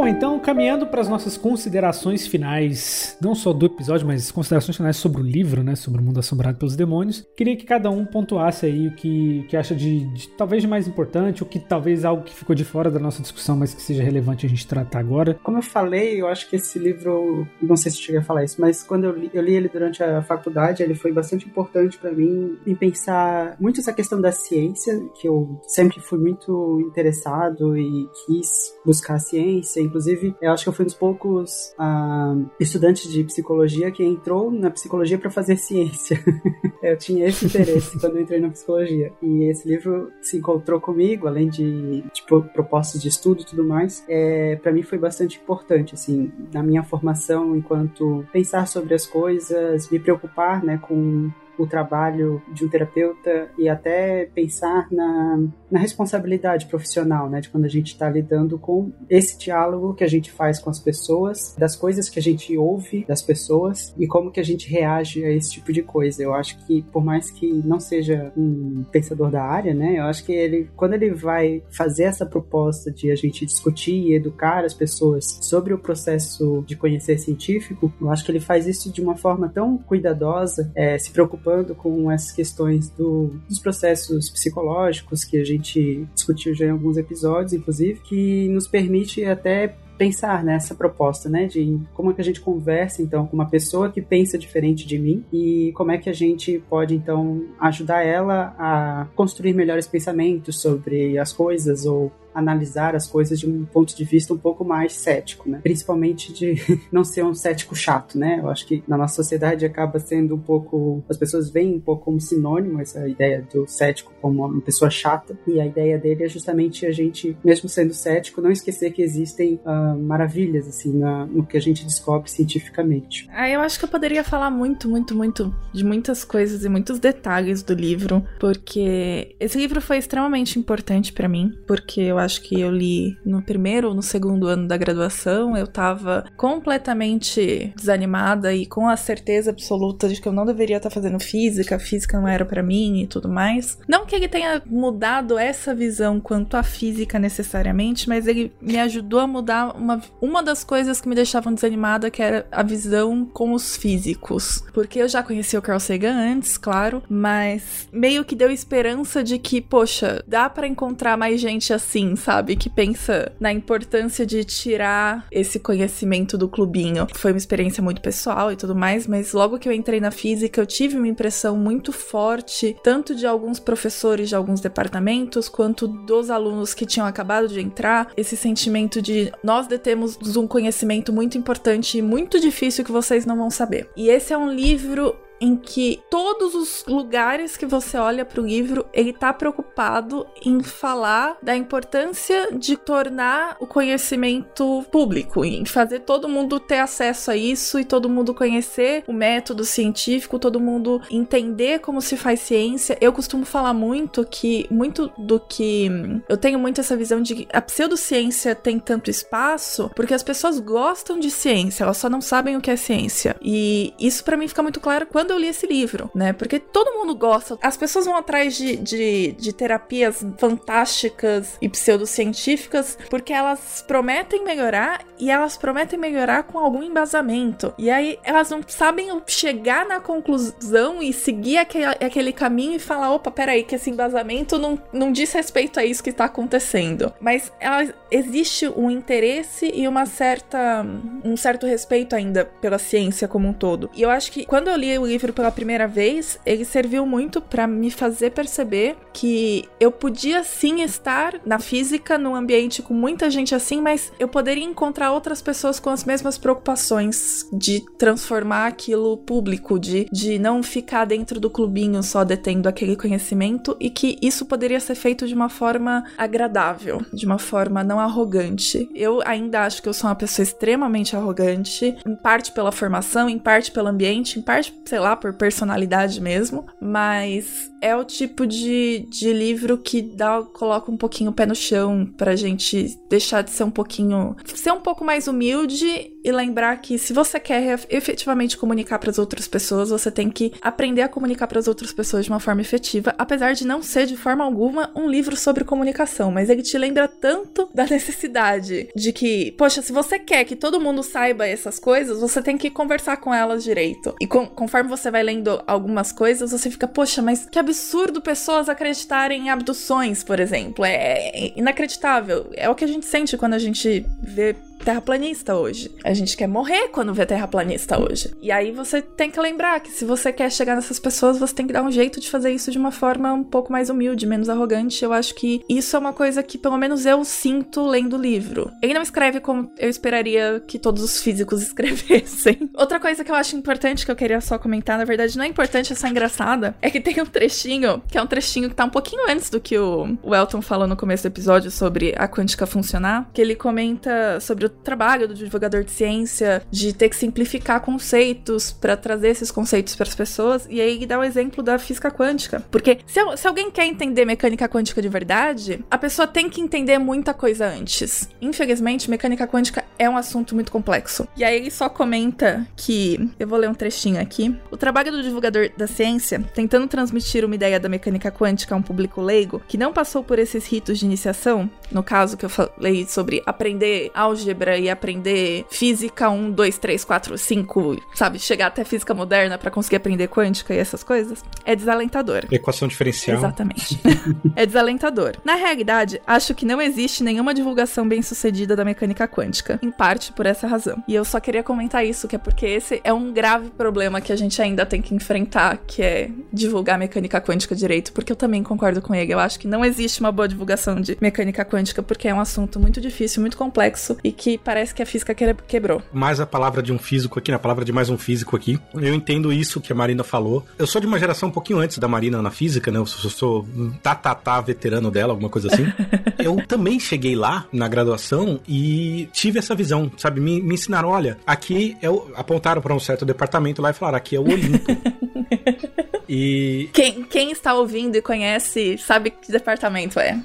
Bom, 0.06 0.10
então 0.10 0.38
caminhando 0.38 0.86
para 0.86 1.00
as 1.00 1.08
nossas 1.08 1.36
considerações 1.36 2.28
finais, 2.28 3.16
não 3.20 3.34
só 3.34 3.52
do 3.52 3.66
episódio, 3.66 4.06
mas 4.06 4.30
considerações 4.30 4.76
finais 4.76 4.96
sobre 4.96 5.20
o 5.20 5.24
livro, 5.24 5.64
né, 5.64 5.74
sobre 5.74 6.00
o 6.00 6.04
mundo 6.04 6.20
assombrado 6.20 6.56
pelos 6.58 6.76
demônios. 6.76 7.26
Queria 7.36 7.56
que 7.56 7.64
cada 7.64 7.90
um 7.90 8.06
pontuasse 8.06 8.66
aí 8.66 8.86
o 8.86 8.94
que, 8.94 9.44
que 9.48 9.56
acha 9.56 9.74
de, 9.74 10.06
de 10.14 10.28
talvez 10.28 10.64
mais 10.64 10.86
importante, 10.86 11.42
ou 11.42 11.48
que 11.48 11.58
talvez 11.58 12.04
algo 12.04 12.22
que 12.22 12.32
ficou 12.32 12.54
de 12.54 12.64
fora 12.64 12.88
da 12.88 13.00
nossa 13.00 13.20
discussão, 13.20 13.56
mas 13.56 13.74
que 13.74 13.82
seja 13.82 14.00
relevante 14.00 14.46
a 14.46 14.48
gente 14.48 14.64
tratar 14.64 15.00
agora. 15.00 15.40
Como 15.42 15.58
eu 15.58 15.62
falei, 15.62 16.20
eu 16.20 16.28
acho 16.28 16.48
que 16.48 16.54
esse 16.54 16.78
livro, 16.78 17.44
não 17.60 17.76
sei 17.76 17.90
se 17.90 17.98
cheguei 17.98 18.20
a 18.20 18.24
falar 18.24 18.44
isso, 18.44 18.60
mas 18.60 18.84
quando 18.84 19.04
eu 19.04 19.10
li, 19.10 19.28
eu 19.34 19.42
li 19.42 19.56
ele 19.56 19.68
durante 19.68 20.04
a 20.04 20.22
faculdade, 20.22 20.84
ele 20.84 20.94
foi 20.94 21.10
bastante 21.10 21.48
importante 21.48 21.98
para 21.98 22.12
mim 22.12 22.56
em 22.64 22.76
pensar 22.76 23.56
muito 23.58 23.80
essa 23.80 23.92
questão 23.92 24.20
da 24.20 24.30
ciência, 24.30 25.04
que 25.20 25.26
eu 25.26 25.60
sempre 25.66 25.98
fui 25.98 26.20
muito 26.20 26.80
interessado 26.86 27.76
e 27.76 28.08
quis 28.24 28.72
buscar 28.84 29.14
a 29.14 29.18
ciência. 29.18 29.82
Inclusive, 29.96 30.36
eu 30.42 30.52
acho 30.52 30.62
que 30.62 30.68
eu 30.68 30.74
fui 30.74 30.82
um 30.82 30.86
dos 30.86 30.94
poucos 30.94 31.74
uh, 31.78 32.50
estudantes 32.60 33.10
de 33.10 33.24
psicologia 33.24 33.90
que 33.90 34.04
entrou 34.04 34.50
na 34.50 34.70
psicologia 34.70 35.16
para 35.16 35.30
fazer 35.30 35.56
ciência. 35.56 36.22
eu 36.82 36.98
tinha 36.98 37.26
esse 37.26 37.46
interesse 37.46 37.96
quando 37.98 38.20
entrei 38.20 38.38
na 38.38 38.50
psicologia. 38.50 39.10
E 39.22 39.44
esse 39.44 39.66
livro 39.66 40.12
se 40.20 40.36
encontrou 40.36 40.78
comigo, 40.78 41.26
além 41.26 41.48
de 41.48 42.04
tipo, 42.12 42.42
propostas 42.42 43.00
de 43.00 43.08
estudo 43.08 43.40
e 43.40 43.46
tudo 43.46 43.64
mais. 43.64 44.04
É, 44.06 44.56
para 44.56 44.70
mim 44.70 44.82
foi 44.82 44.98
bastante 44.98 45.38
importante, 45.38 45.94
assim, 45.94 46.30
na 46.52 46.62
minha 46.62 46.82
formação 46.82 47.56
enquanto 47.56 48.22
pensar 48.30 48.68
sobre 48.68 48.92
as 48.92 49.06
coisas, 49.06 49.88
me 49.88 49.98
preocupar, 49.98 50.62
né, 50.62 50.76
com 50.76 51.30
o 51.58 51.66
trabalho 51.66 52.42
de 52.52 52.64
um 52.64 52.68
terapeuta 52.68 53.50
e 53.58 53.68
até 53.68 54.26
pensar 54.26 54.88
na, 54.90 55.40
na 55.70 55.78
responsabilidade 55.78 56.66
profissional, 56.66 57.28
né? 57.28 57.40
De 57.40 57.48
quando 57.48 57.64
a 57.64 57.68
gente 57.68 57.88
está 57.88 58.08
lidando 58.08 58.58
com 58.58 58.92
esse 59.08 59.38
diálogo 59.38 59.94
que 59.94 60.04
a 60.04 60.08
gente 60.08 60.30
faz 60.30 60.58
com 60.58 60.70
as 60.70 60.78
pessoas, 60.78 61.54
das 61.58 61.74
coisas 61.74 62.08
que 62.08 62.18
a 62.18 62.22
gente 62.22 62.56
ouve 62.56 63.04
das 63.06 63.22
pessoas 63.22 63.94
e 63.98 64.06
como 64.06 64.30
que 64.30 64.40
a 64.40 64.44
gente 64.44 64.68
reage 64.70 65.24
a 65.24 65.30
esse 65.30 65.52
tipo 65.52 65.72
de 65.72 65.82
coisa. 65.82 66.22
Eu 66.22 66.34
acho 66.34 66.58
que, 66.66 66.82
por 66.92 67.04
mais 67.04 67.30
que 67.30 67.52
não 67.64 67.80
seja 67.80 68.32
um 68.36 68.84
pensador 68.92 69.30
da 69.30 69.42
área, 69.42 69.74
né? 69.74 69.98
Eu 69.98 70.04
acho 70.04 70.24
que 70.24 70.32
ele, 70.32 70.70
quando 70.76 70.94
ele 70.94 71.10
vai 71.12 71.62
fazer 71.70 72.04
essa 72.04 72.26
proposta 72.26 72.90
de 72.90 73.10
a 73.10 73.16
gente 73.16 73.46
discutir 73.46 73.94
e 73.94 74.14
educar 74.14 74.64
as 74.64 74.74
pessoas 74.74 75.38
sobre 75.42 75.72
o 75.72 75.78
processo 75.78 76.64
de 76.66 76.76
conhecer 76.76 77.18
científico, 77.18 77.92
eu 78.00 78.10
acho 78.10 78.24
que 78.24 78.30
ele 78.30 78.40
faz 78.40 78.66
isso 78.66 78.92
de 78.92 79.00
uma 79.00 79.16
forma 79.16 79.48
tão 79.48 79.78
cuidadosa, 79.78 80.70
é, 80.74 80.98
se 80.98 81.10
preocupando 81.10 81.45
preocupando 81.46 81.74
com 81.74 82.10
essas 82.10 82.32
questões 82.32 82.90
do, 82.90 83.30
dos 83.48 83.60
processos 83.60 84.28
psicológicos 84.28 85.24
que 85.24 85.38
a 85.38 85.44
gente 85.44 86.06
discutiu 86.12 86.54
já 86.54 86.66
em 86.66 86.70
alguns 86.70 86.96
episódios, 86.96 87.52
inclusive, 87.52 88.00
que 88.00 88.48
nos 88.48 88.66
permite 88.66 89.24
até 89.24 89.76
pensar 89.96 90.44
nessa 90.44 90.74
proposta, 90.74 91.26
né, 91.26 91.46
de 91.46 91.80
como 91.94 92.10
é 92.10 92.14
que 92.14 92.20
a 92.20 92.24
gente 92.24 92.40
conversa 92.40 93.00
então 93.00 93.26
com 93.26 93.34
uma 93.34 93.48
pessoa 93.48 93.90
que 93.90 94.02
pensa 94.02 94.36
diferente 94.36 94.86
de 94.86 94.98
mim 94.98 95.24
e 95.32 95.72
como 95.74 95.90
é 95.90 95.96
que 95.96 96.10
a 96.10 96.12
gente 96.12 96.62
pode 96.68 96.94
então 96.94 97.46
ajudar 97.58 98.02
ela 98.02 98.54
a 98.58 99.06
construir 99.14 99.54
melhores 99.54 99.86
pensamentos 99.86 100.60
sobre 100.60 101.16
as 101.16 101.32
coisas 101.32 101.86
ou 101.86 102.12
analisar 102.36 102.94
as 102.94 103.06
coisas 103.06 103.40
de 103.40 103.48
um 103.48 103.64
ponto 103.64 103.96
de 103.96 104.04
vista 104.04 104.34
um 104.34 104.38
pouco 104.38 104.64
mais 104.64 104.92
cético, 104.92 105.48
né? 105.48 105.60
Principalmente 105.62 106.32
de 106.32 106.54
não 106.92 107.02
ser 107.02 107.24
um 107.24 107.34
cético 107.34 107.74
chato, 107.74 108.18
né? 108.18 108.40
Eu 108.40 108.50
acho 108.50 108.66
que 108.66 108.84
na 108.86 108.96
nossa 108.96 109.14
sociedade 109.14 109.64
acaba 109.64 109.98
sendo 109.98 110.34
um 110.34 110.40
pouco. 110.40 111.02
As 111.08 111.16
pessoas 111.16 111.50
veem 111.50 111.74
um 111.74 111.80
pouco 111.80 112.04
como 112.04 112.20
sinônimo 112.20 112.80
essa 112.80 113.08
ideia 113.08 113.46
do 113.52 113.66
cético 113.66 114.12
como 114.20 114.44
uma 114.44 114.60
pessoa 114.60 114.90
chata, 114.90 115.38
e 115.46 115.60
a 115.60 115.66
ideia 115.66 115.98
dele 115.98 116.24
é 116.24 116.28
justamente 116.28 116.84
a 116.84 116.92
gente, 116.92 117.36
mesmo 117.44 117.68
sendo 117.68 117.94
cético, 117.94 118.40
não 118.40 118.50
esquecer 118.50 118.90
que 118.92 119.02
existem 119.02 119.60
uh, 119.64 119.98
maravilhas, 119.98 120.66
assim, 120.66 120.92
na, 120.92 121.26
no 121.26 121.46
que 121.46 121.56
a 121.56 121.60
gente 121.60 121.84
descobre 121.84 122.30
cientificamente. 122.30 123.28
Ah, 123.32 123.48
eu 123.48 123.60
acho 123.60 123.78
que 123.78 123.84
eu 123.84 123.88
poderia 123.88 124.24
falar 124.24 124.50
muito, 124.50 124.88
muito, 124.88 125.14
muito 125.14 125.54
de 125.72 125.84
muitas 125.84 126.24
coisas 126.24 126.64
e 126.64 126.68
muitos 126.68 126.98
detalhes 126.98 127.62
do 127.62 127.74
livro, 127.74 128.24
porque 128.38 129.36
esse 129.38 129.56
livro 129.58 129.80
foi 129.80 129.98
extremamente 129.98 130.58
importante 130.58 131.12
para 131.12 131.28
mim, 131.28 131.56
porque 131.66 132.00
eu 132.00 132.18
acho 132.26 132.42
que 132.42 132.60
eu 132.60 132.70
li 132.70 133.16
no 133.24 133.40
primeiro 133.40 133.88
ou 133.88 133.94
no 133.94 134.02
segundo 134.02 134.46
ano 134.46 134.68
da 134.68 134.76
graduação, 134.76 135.56
eu 135.56 135.66
tava 135.66 136.24
completamente 136.36 137.72
desanimada 137.76 138.52
e 138.52 138.66
com 138.66 138.88
a 138.88 138.96
certeza 138.96 139.50
absoluta 139.50 140.08
de 140.08 140.20
que 140.20 140.28
eu 140.28 140.32
não 140.32 140.44
deveria 140.44 140.76
estar 140.76 140.90
fazendo 140.90 141.18
física, 141.18 141.78
física 141.78 142.20
não 142.20 142.28
era 142.28 142.44
para 142.44 142.62
mim 142.62 143.02
e 143.02 143.06
tudo 143.06 143.28
mais. 143.28 143.78
Não 143.88 144.04
que 144.04 144.14
ele 144.14 144.28
tenha 144.28 144.62
mudado 144.66 145.38
essa 145.38 145.74
visão 145.74 146.20
quanto 146.20 146.56
à 146.56 146.62
física 146.62 147.18
necessariamente, 147.18 148.08
mas 148.08 148.26
ele 148.26 148.52
me 148.60 148.78
ajudou 148.78 149.20
a 149.20 149.26
mudar 149.26 149.76
uma, 149.76 150.00
uma 150.20 150.42
das 150.42 150.64
coisas 150.64 151.00
que 151.00 151.08
me 151.08 151.14
deixavam 151.14 151.54
desanimada, 151.54 152.10
que 152.10 152.22
era 152.22 152.46
a 152.50 152.62
visão 152.62 153.24
com 153.24 153.52
os 153.52 153.76
físicos. 153.76 154.64
Porque 154.74 155.00
eu 155.00 155.08
já 155.08 155.22
conhecia 155.22 155.58
o 155.58 155.62
Carl 155.62 155.78
Sagan 155.78 156.16
antes, 156.16 156.58
claro, 156.58 157.02
mas 157.08 157.88
meio 157.92 158.24
que 158.24 158.34
deu 158.34 158.50
esperança 158.50 159.22
de 159.22 159.38
que, 159.38 159.60
poxa, 159.60 160.22
dá 160.26 160.50
para 160.50 160.66
encontrar 160.66 161.16
mais 161.16 161.40
gente 161.40 161.72
assim, 161.72 162.15
sabe? 162.16 162.56
Que 162.56 162.70
pensa 162.70 163.32
na 163.38 163.52
importância 163.52 164.26
de 164.26 164.44
tirar 164.44 165.26
esse 165.30 165.58
conhecimento 165.58 166.36
do 166.36 166.48
clubinho. 166.48 167.06
Foi 167.14 167.32
uma 167.32 167.38
experiência 167.38 167.82
muito 167.82 168.00
pessoal 168.00 168.52
e 168.52 168.56
tudo 168.56 168.74
mais, 168.74 169.06
mas 169.06 169.32
logo 169.32 169.58
que 169.58 169.68
eu 169.68 169.72
entrei 169.72 170.00
na 170.00 170.10
física, 170.10 170.60
eu 170.60 170.66
tive 170.66 170.96
uma 170.96 171.08
impressão 171.08 171.56
muito 171.56 171.92
forte, 171.92 172.76
tanto 172.82 173.14
de 173.14 173.26
alguns 173.26 173.58
professores 173.58 174.28
de 174.28 174.34
alguns 174.34 174.60
departamentos, 174.60 175.48
quanto 175.48 175.86
dos 175.86 176.30
alunos 176.30 176.74
que 176.74 176.86
tinham 176.86 177.06
acabado 177.06 177.48
de 177.48 177.60
entrar, 177.60 178.10
esse 178.16 178.36
sentimento 178.36 179.00
de 179.02 179.32
nós 179.42 179.66
detemos 179.66 180.18
um 180.36 180.46
conhecimento 180.46 181.12
muito 181.12 181.36
importante 181.38 181.98
e 181.98 182.02
muito 182.02 182.40
difícil 182.40 182.84
que 182.84 182.92
vocês 182.92 183.26
não 183.26 183.36
vão 183.36 183.50
saber. 183.50 183.88
E 183.96 184.08
esse 184.08 184.32
é 184.32 184.38
um 184.38 184.52
livro 184.52 185.16
em 185.40 185.56
que 185.56 186.02
todos 186.10 186.54
os 186.54 186.84
lugares 186.86 187.56
que 187.56 187.66
você 187.66 187.96
olha 187.96 188.24
para 188.24 188.40
o 188.40 188.46
livro, 188.46 188.86
ele 188.92 189.12
tá 189.12 189.32
preocupado 189.32 190.26
em 190.44 190.62
falar 190.62 191.36
da 191.42 191.56
importância 191.56 192.48
de 192.52 192.76
tornar 192.76 193.56
o 193.60 193.66
conhecimento 193.66 194.84
público, 194.90 195.44
em 195.44 195.64
fazer 195.64 196.00
todo 196.00 196.28
mundo 196.28 196.58
ter 196.58 196.78
acesso 196.78 197.30
a 197.30 197.36
isso 197.36 197.78
e 197.78 197.84
todo 197.84 198.08
mundo 198.08 198.34
conhecer 198.34 199.04
o 199.06 199.12
método 199.12 199.64
científico, 199.64 200.38
todo 200.38 200.60
mundo 200.60 201.00
entender 201.10 201.80
como 201.80 202.00
se 202.00 202.16
faz 202.16 202.40
ciência. 202.40 202.96
Eu 203.00 203.12
costumo 203.12 203.44
falar 203.44 203.74
muito 203.74 204.24
que 204.24 204.66
muito 204.70 205.10
do 205.18 205.38
que 205.38 205.90
eu 206.28 206.36
tenho 206.36 206.58
muito 206.58 206.80
essa 206.80 206.96
visão 206.96 207.20
de 207.20 207.34
que 207.34 207.48
a 207.52 207.60
pseudociência 207.60 208.54
tem 208.54 208.78
tanto 208.78 209.10
espaço 209.10 209.90
porque 209.94 210.14
as 210.14 210.22
pessoas 210.22 210.58
gostam 210.58 211.18
de 211.18 211.30
ciência, 211.30 211.84
elas 211.84 211.96
só 211.96 212.08
não 212.08 212.20
sabem 212.20 212.56
o 212.56 212.60
que 212.60 212.70
é 212.70 212.76
ciência. 212.76 213.36
E 213.42 213.94
isso 213.98 214.24
para 214.24 214.36
mim 214.36 214.48
fica 214.48 214.62
muito 214.62 214.80
claro 214.80 215.06
quando 215.06 215.25
quando 215.26 215.32
eu 215.32 215.38
li 215.38 215.48
esse 215.48 215.66
livro, 215.66 216.08
né? 216.14 216.32
Porque 216.32 216.60
todo 216.60 216.94
mundo 216.94 217.12
gosta. 217.16 217.58
As 217.60 217.76
pessoas 217.76 218.04
vão 218.04 218.16
atrás 218.16 218.56
de, 218.56 218.76
de, 218.76 219.32
de 219.32 219.52
terapias 219.52 220.24
fantásticas 220.38 221.58
e 221.60 221.68
pseudocientíficas 221.68 222.96
porque 223.10 223.32
elas 223.32 223.84
prometem 223.86 224.44
melhorar 224.44 225.04
e 225.18 225.28
elas 225.28 225.56
prometem 225.56 225.98
melhorar 225.98 226.44
com 226.44 226.58
algum 226.58 226.82
embasamento. 226.82 227.74
E 227.76 227.90
aí 227.90 228.18
elas 228.22 228.50
não 228.50 228.60
sabem 228.68 229.08
chegar 229.26 229.84
na 229.86 229.98
conclusão 229.98 231.02
e 231.02 231.12
seguir 231.12 231.58
aquele, 231.58 231.86
aquele 231.86 232.32
caminho 232.32 232.76
e 232.76 232.78
falar: 232.78 233.12
opa, 233.12 233.30
peraí, 233.30 233.64
que 233.64 233.74
esse 233.74 233.90
embasamento 233.90 234.58
não, 234.58 234.80
não 234.92 235.10
diz 235.10 235.32
respeito 235.32 235.80
a 235.80 235.84
isso 235.84 236.04
que 236.04 236.10
está 236.10 236.26
acontecendo. 236.26 237.12
Mas 237.20 237.50
ela, 237.58 237.92
existe 238.12 238.68
um 238.68 238.88
interesse 238.90 239.72
e 239.74 239.88
uma 239.88 240.06
certa, 240.06 240.86
um 241.24 241.36
certo 241.36 241.66
respeito 241.66 242.14
ainda 242.14 242.44
pela 242.44 242.78
ciência 242.78 243.26
como 243.26 243.48
um 243.48 243.52
todo. 243.52 243.90
E 243.92 244.02
eu 244.02 244.10
acho 244.10 244.30
que 244.30 244.46
quando 244.46 244.68
eu 244.68 244.76
li 244.76 244.96
o 244.96 245.15
livro, 245.16 245.32
pela 245.32 245.50
primeira 245.50 245.88
vez, 245.88 246.38
ele 246.44 246.64
serviu 246.64 247.06
muito 247.06 247.40
para 247.40 247.66
me 247.66 247.90
fazer 247.90 248.32
perceber 248.32 248.96
que 249.14 249.64
eu 249.80 249.90
podia 249.90 250.44
sim 250.44 250.82
estar 250.82 251.40
na 251.44 251.58
física, 251.58 252.18
num 252.18 252.34
ambiente 252.34 252.82
com 252.82 252.92
muita 252.92 253.30
gente 253.30 253.54
assim, 253.54 253.80
mas 253.80 254.12
eu 254.18 254.28
poderia 254.28 254.62
encontrar 254.64 255.12
outras 255.12 255.40
pessoas 255.40 255.80
com 255.80 255.88
as 255.88 256.04
mesmas 256.04 256.36
preocupações 256.36 257.48
de 257.50 257.82
transformar 257.96 258.66
aquilo 258.66 259.16
público, 259.16 259.78
de, 259.78 260.06
de 260.12 260.38
não 260.38 260.62
ficar 260.62 261.06
dentro 261.06 261.40
do 261.40 261.48
clubinho 261.48 262.02
só 262.02 262.22
detendo 262.22 262.68
aquele 262.68 262.94
conhecimento 262.94 263.74
e 263.80 263.88
que 263.88 264.18
isso 264.20 264.44
poderia 264.44 264.80
ser 264.80 264.96
feito 264.96 265.26
de 265.26 265.32
uma 265.34 265.48
forma 265.48 266.04
agradável, 266.18 267.00
de 267.10 267.24
uma 267.24 267.38
forma 267.38 267.82
não 267.82 267.98
arrogante. 267.98 268.86
Eu 268.94 269.22
ainda 269.24 269.62
acho 269.62 269.80
que 269.80 269.88
eu 269.88 269.94
sou 269.94 270.10
uma 270.10 270.16
pessoa 270.16 270.44
extremamente 270.44 271.16
arrogante, 271.16 271.96
em 272.06 272.14
parte 272.16 272.52
pela 272.52 272.70
formação, 272.70 273.30
em 273.30 273.38
parte 273.38 273.70
pelo 273.70 273.88
ambiente, 273.88 274.38
em 274.38 274.42
parte, 274.42 274.74
sei 274.84 274.98
lá, 274.98 275.05
por 275.14 275.34
personalidade 275.34 276.20
mesmo, 276.20 276.66
mas 276.80 277.70
é 277.80 277.94
o 277.94 278.04
tipo 278.04 278.46
de, 278.46 279.06
de 279.08 279.32
livro 279.32 279.78
que 279.78 280.02
dá, 280.02 280.42
coloca 280.42 280.90
um 280.90 280.96
pouquinho 280.96 281.30
o 281.30 281.34
pé 281.34 281.46
no 281.46 281.54
chão 281.54 282.10
pra 282.16 282.34
gente 282.34 282.98
deixar 283.08 283.42
de 283.42 283.50
ser 283.50 283.64
um 283.64 283.70
pouquinho. 283.70 284.34
ser 284.44 284.72
um 284.72 284.80
pouco 284.80 285.04
mais 285.04 285.28
humilde 285.28 286.15
e 286.26 286.32
lembrar 286.32 286.76
que 286.78 286.98
se 286.98 287.12
você 287.12 287.38
quer 287.38 287.78
efetivamente 287.88 288.58
comunicar 288.58 288.98
para 288.98 289.10
as 289.10 289.18
outras 289.18 289.46
pessoas, 289.46 289.90
você 289.90 290.10
tem 290.10 290.28
que 290.28 290.52
aprender 290.60 291.02
a 291.02 291.08
comunicar 291.08 291.46
para 291.46 291.60
as 291.60 291.68
outras 291.68 291.92
pessoas 291.92 292.24
de 292.24 292.30
uma 292.32 292.40
forma 292.40 292.60
efetiva, 292.60 293.14
apesar 293.16 293.52
de 293.52 293.64
não 293.64 293.80
ser 293.80 294.06
de 294.06 294.16
forma 294.16 294.42
alguma 294.42 294.90
um 294.96 295.08
livro 295.08 295.36
sobre 295.36 295.62
comunicação, 295.62 296.32
mas 296.32 296.50
ele 296.50 296.62
te 296.62 296.76
lembra 296.76 297.06
tanto 297.06 297.68
da 297.72 297.84
necessidade 297.86 298.88
de 298.96 299.12
que, 299.12 299.52
poxa, 299.52 299.80
se 299.80 299.92
você 299.92 300.18
quer 300.18 300.44
que 300.44 300.56
todo 300.56 300.80
mundo 300.80 301.00
saiba 301.00 301.46
essas 301.46 301.78
coisas, 301.78 302.18
você 302.18 302.42
tem 302.42 302.58
que 302.58 302.70
conversar 302.70 303.18
com 303.18 303.32
elas 303.32 303.62
direito. 303.62 304.12
E 304.20 304.26
com, 304.26 304.48
conforme 304.48 304.90
você 304.90 305.12
vai 305.12 305.22
lendo 305.22 305.62
algumas 305.64 306.10
coisas, 306.10 306.50
você 306.50 306.68
fica, 306.68 306.88
poxa, 306.88 307.22
mas 307.22 307.46
que 307.46 307.58
absurdo 307.58 308.20
pessoas 308.20 308.68
acreditarem 308.68 309.42
em 309.42 309.50
abduções, 309.50 310.24
por 310.24 310.40
exemplo. 310.40 310.84
É, 310.84 311.28
é 311.28 311.52
inacreditável. 311.56 312.50
É 312.54 312.68
o 312.68 312.74
que 312.74 312.84
a 312.84 312.88
gente 312.88 313.06
sente 313.06 313.36
quando 313.36 313.54
a 313.54 313.60
gente 313.60 314.04
vê 314.20 314.56
terraplanista 314.84 315.54
hoje. 315.56 315.90
A 316.04 316.14
gente 316.14 316.36
quer 316.36 316.46
morrer 316.46 316.88
quando 316.88 317.14
vê 317.14 317.26
terraplanista 317.26 317.98
hoje. 318.00 318.34
E 318.40 318.50
aí 318.50 318.72
você 318.72 319.02
tem 319.02 319.30
que 319.30 319.40
lembrar 319.40 319.80
que 319.80 319.90
se 319.90 320.04
você 320.04 320.32
quer 320.32 320.50
chegar 320.50 320.74
nessas 320.74 320.98
pessoas, 320.98 321.38
você 321.38 321.54
tem 321.54 321.66
que 321.66 321.72
dar 321.72 321.82
um 321.82 321.90
jeito 321.90 322.20
de 322.20 322.30
fazer 322.30 322.50
isso 322.50 322.70
de 322.70 322.78
uma 322.78 322.90
forma 322.90 323.32
um 323.32 323.44
pouco 323.44 323.72
mais 323.72 323.90
humilde, 323.90 324.26
menos 324.26 324.48
arrogante. 324.48 325.04
Eu 325.04 325.12
acho 325.12 325.34
que 325.34 325.62
isso 325.68 325.96
é 325.96 325.98
uma 325.98 326.12
coisa 326.12 326.42
que 326.42 326.58
pelo 326.58 326.76
menos 326.76 327.06
eu 327.06 327.24
sinto 327.24 327.86
lendo 327.86 328.16
o 328.16 328.20
livro. 328.20 328.70
Ele 328.82 328.94
não 328.94 329.02
escreve 329.02 329.40
como 329.40 329.70
eu 329.78 329.88
esperaria 329.88 330.62
que 330.66 330.78
todos 330.78 331.02
os 331.02 331.20
físicos 331.22 331.62
escrevessem. 331.62 332.70
Outra 332.74 333.00
coisa 333.00 333.24
que 333.24 333.30
eu 333.30 333.34
acho 333.34 333.56
importante 333.56 334.04
que 334.04 334.10
eu 334.10 334.16
queria 334.16 334.40
só 334.40 334.58
comentar, 334.58 334.98
na 334.98 335.04
verdade 335.04 335.36
não 335.36 335.44
é 335.44 335.48
importante, 335.48 335.92
é 335.92 335.96
só 335.96 336.06
engraçada, 336.06 336.76
é 336.80 336.90
que 336.90 337.00
tem 337.00 337.20
um 337.20 337.26
trechinho, 337.26 338.02
que 338.08 338.18
é 338.18 338.22
um 338.22 338.26
trechinho 338.26 338.68
que 338.68 338.74
tá 338.74 338.84
um 338.84 338.90
pouquinho 338.90 339.28
antes 339.28 339.50
do 339.50 339.60
que 339.60 339.78
o, 339.78 340.16
o 340.22 340.34
Elton 340.34 340.62
falou 340.62 340.86
no 340.86 340.96
começo 340.96 341.24
do 341.24 341.26
episódio 341.26 341.70
sobre 341.70 342.14
a 342.16 342.28
quântica 342.28 342.66
funcionar, 342.66 343.28
que 343.32 343.40
ele 343.40 343.54
comenta 343.54 344.38
sobre 344.40 344.65
o 344.66 344.70
trabalho 344.70 345.28
do 345.28 345.34
divulgador 345.34 345.84
de 345.84 345.90
ciência, 345.90 346.62
de 346.70 346.92
ter 346.92 347.08
que 347.08 347.16
simplificar 347.16 347.80
conceitos 347.80 348.72
para 348.72 348.96
trazer 348.96 349.28
esses 349.28 349.50
conceitos 349.50 349.94
para 349.94 350.08
as 350.08 350.14
pessoas. 350.14 350.66
E 350.68 350.80
aí 350.80 351.04
dá 351.06 351.18
o 351.18 351.24
exemplo 351.24 351.62
da 351.62 351.78
física 351.78 352.10
quântica. 352.10 352.64
Porque 352.70 352.98
se, 353.06 353.20
se 353.36 353.46
alguém 353.46 353.70
quer 353.70 353.86
entender 353.86 354.24
mecânica 354.24 354.68
quântica 354.68 355.00
de 355.00 355.08
verdade, 355.08 355.84
a 355.90 355.98
pessoa 355.98 356.26
tem 356.26 356.48
que 356.48 356.60
entender 356.60 356.98
muita 356.98 357.32
coisa 357.32 357.66
antes. 357.66 358.28
Infelizmente, 358.40 359.10
mecânica 359.10 359.46
quântica 359.46 359.84
é 359.98 360.08
um 360.08 360.16
assunto 360.16 360.54
muito 360.54 360.70
complexo. 360.70 361.26
E 361.36 361.44
aí 361.44 361.56
ele 361.56 361.70
só 361.70 361.88
comenta 361.88 362.66
que. 362.76 363.30
Eu 363.38 363.46
vou 363.46 363.58
ler 363.58 363.68
um 363.68 363.74
trechinho 363.74 364.20
aqui. 364.20 364.54
O 364.70 364.76
trabalho 364.76 365.12
do 365.12 365.22
divulgador 365.22 365.70
da 365.76 365.86
ciência, 365.86 366.40
tentando 366.54 366.86
transmitir 366.86 367.44
uma 367.44 367.54
ideia 367.54 367.78
da 367.78 367.88
mecânica 367.88 368.30
quântica 368.30 368.74
a 368.74 368.78
um 368.78 368.82
público 368.82 369.20
leigo 369.20 369.62
que 369.66 369.78
não 369.78 369.92
passou 369.92 370.22
por 370.22 370.38
esses 370.38 370.66
ritos 370.66 370.98
de 370.98 371.04
iniciação, 371.04 371.70
no 371.90 372.02
caso 372.02 372.36
que 372.36 372.44
eu 372.44 372.50
falei 372.50 373.06
sobre 373.06 373.42
aprender 373.46 374.10
álgebra 374.14 374.55
álgebra 374.56 374.78
e 374.78 374.88
aprender 374.88 375.66
física 375.70 376.30
1, 376.30 376.50
2, 376.50 376.78
3, 376.78 377.04
4, 377.04 377.38
5, 377.38 377.96
sabe? 378.14 378.38
Chegar 378.38 378.68
até 378.68 378.84
física 378.84 379.14
moderna 379.14 379.58
para 379.58 379.70
conseguir 379.70 379.96
aprender 379.96 380.28
quântica 380.28 380.74
e 380.74 380.78
essas 380.78 381.02
coisas, 381.04 381.44
é 381.64 381.76
desalentador. 381.76 382.44
Equação 382.50 382.88
diferencial. 382.88 383.36
Exatamente. 383.36 384.00
é 384.56 384.64
desalentador. 384.64 385.34
Na 385.44 385.54
realidade, 385.54 386.20
acho 386.26 386.54
que 386.54 386.64
não 386.64 386.80
existe 386.80 387.22
nenhuma 387.22 387.52
divulgação 387.52 388.08
bem 388.08 388.22
sucedida 388.22 388.74
da 388.74 388.84
mecânica 388.84 389.28
quântica, 389.28 389.78
em 389.82 389.90
parte 389.90 390.32
por 390.32 390.46
essa 390.46 390.66
razão. 390.66 391.02
E 391.06 391.14
eu 391.14 391.24
só 391.24 391.38
queria 391.38 391.62
comentar 391.62 392.04
isso, 392.04 392.26
que 392.26 392.36
é 392.36 392.38
porque 392.38 392.66
esse 392.66 393.00
é 393.04 393.12
um 393.12 393.32
grave 393.32 393.70
problema 393.70 394.20
que 394.20 394.32
a 394.32 394.36
gente 394.36 394.60
ainda 394.62 394.86
tem 394.86 395.02
que 395.02 395.14
enfrentar, 395.14 395.78
que 395.86 396.02
é 396.02 396.30
divulgar 396.52 396.98
mecânica 396.98 397.40
quântica 397.40 397.74
direito, 397.74 398.12
porque 398.12 398.32
eu 398.32 398.36
também 398.36 398.62
concordo 398.62 399.02
com 399.02 399.14
ele. 399.14 399.32
Eu 399.32 399.38
acho 399.38 399.58
que 399.58 399.68
não 399.68 399.84
existe 399.84 400.20
uma 400.20 400.32
boa 400.32 400.48
divulgação 400.48 401.00
de 401.00 401.16
mecânica 401.20 401.64
quântica, 401.64 402.02
porque 402.02 402.28
é 402.28 402.34
um 402.34 402.40
assunto 402.40 402.80
muito 402.80 403.00
difícil, 403.00 403.40
muito 403.40 403.56
complexo 403.56 404.16
e 404.22 404.32
que 404.32 404.45
parece 404.62 404.94
que 404.94 405.02
a 405.02 405.06
física 405.06 405.34
quebrou. 405.34 406.02
Mais 406.12 406.40
a 406.40 406.46
palavra 406.46 406.82
de 406.82 406.92
um 406.92 406.98
físico 406.98 407.38
aqui, 407.38 407.50
na 407.50 407.58
palavra 407.58 407.84
de 407.84 407.92
mais 407.92 408.08
um 408.08 408.16
físico 408.16 408.54
aqui. 408.54 408.78
Eu 408.94 409.14
entendo 409.14 409.52
isso 409.52 409.80
que 409.80 409.92
a 409.92 409.96
Marina 409.96 410.22
falou. 410.22 410.64
Eu 410.78 410.86
sou 410.86 411.00
de 411.00 411.06
uma 411.06 411.18
geração 411.18 411.48
um 411.48 411.52
pouquinho 411.52 411.78
antes 411.80 411.98
da 411.98 412.06
Marina 412.06 412.40
na 412.40 412.50
física, 412.50 412.90
né? 412.90 412.98
Eu 412.98 413.06
sou, 413.06 413.30
sou 413.30 413.66
tá, 414.02 414.14
tá, 414.14 414.34
tá 414.34 414.60
veterano 414.60 415.10
dela, 415.10 415.32
alguma 415.32 415.48
coisa 415.48 415.68
assim. 415.72 415.84
eu 416.38 416.56
também 416.66 417.00
cheguei 417.00 417.34
lá 417.34 417.66
na 417.72 417.88
graduação 417.88 418.60
e 418.68 419.28
tive 419.32 419.58
essa 419.58 419.74
visão, 419.74 420.10
sabe? 420.16 420.40
Me, 420.40 420.60
me 420.60 420.74
ensinaram, 420.74 421.08
olha, 421.08 421.38
aqui 421.46 421.96
é 422.00 422.08
o, 422.08 422.30
apontaram 422.36 422.80
para 422.80 422.94
um 422.94 423.00
certo 423.00 423.24
departamento 423.24 423.82
lá 423.82 423.90
e 423.90 423.94
falaram, 423.94 424.18
aqui 424.18 424.36
é 424.36 424.40
o 424.40 424.44
Olimpo. 424.44 424.86
E. 426.28 426.90
Quem, 426.92 427.22
quem 427.22 427.52
está 427.52 427.74
ouvindo 427.74 428.16
e 428.16 428.22
conhece 428.22 428.98
sabe 428.98 429.30
que 429.30 429.52
departamento 429.52 430.18
é. 430.18 430.38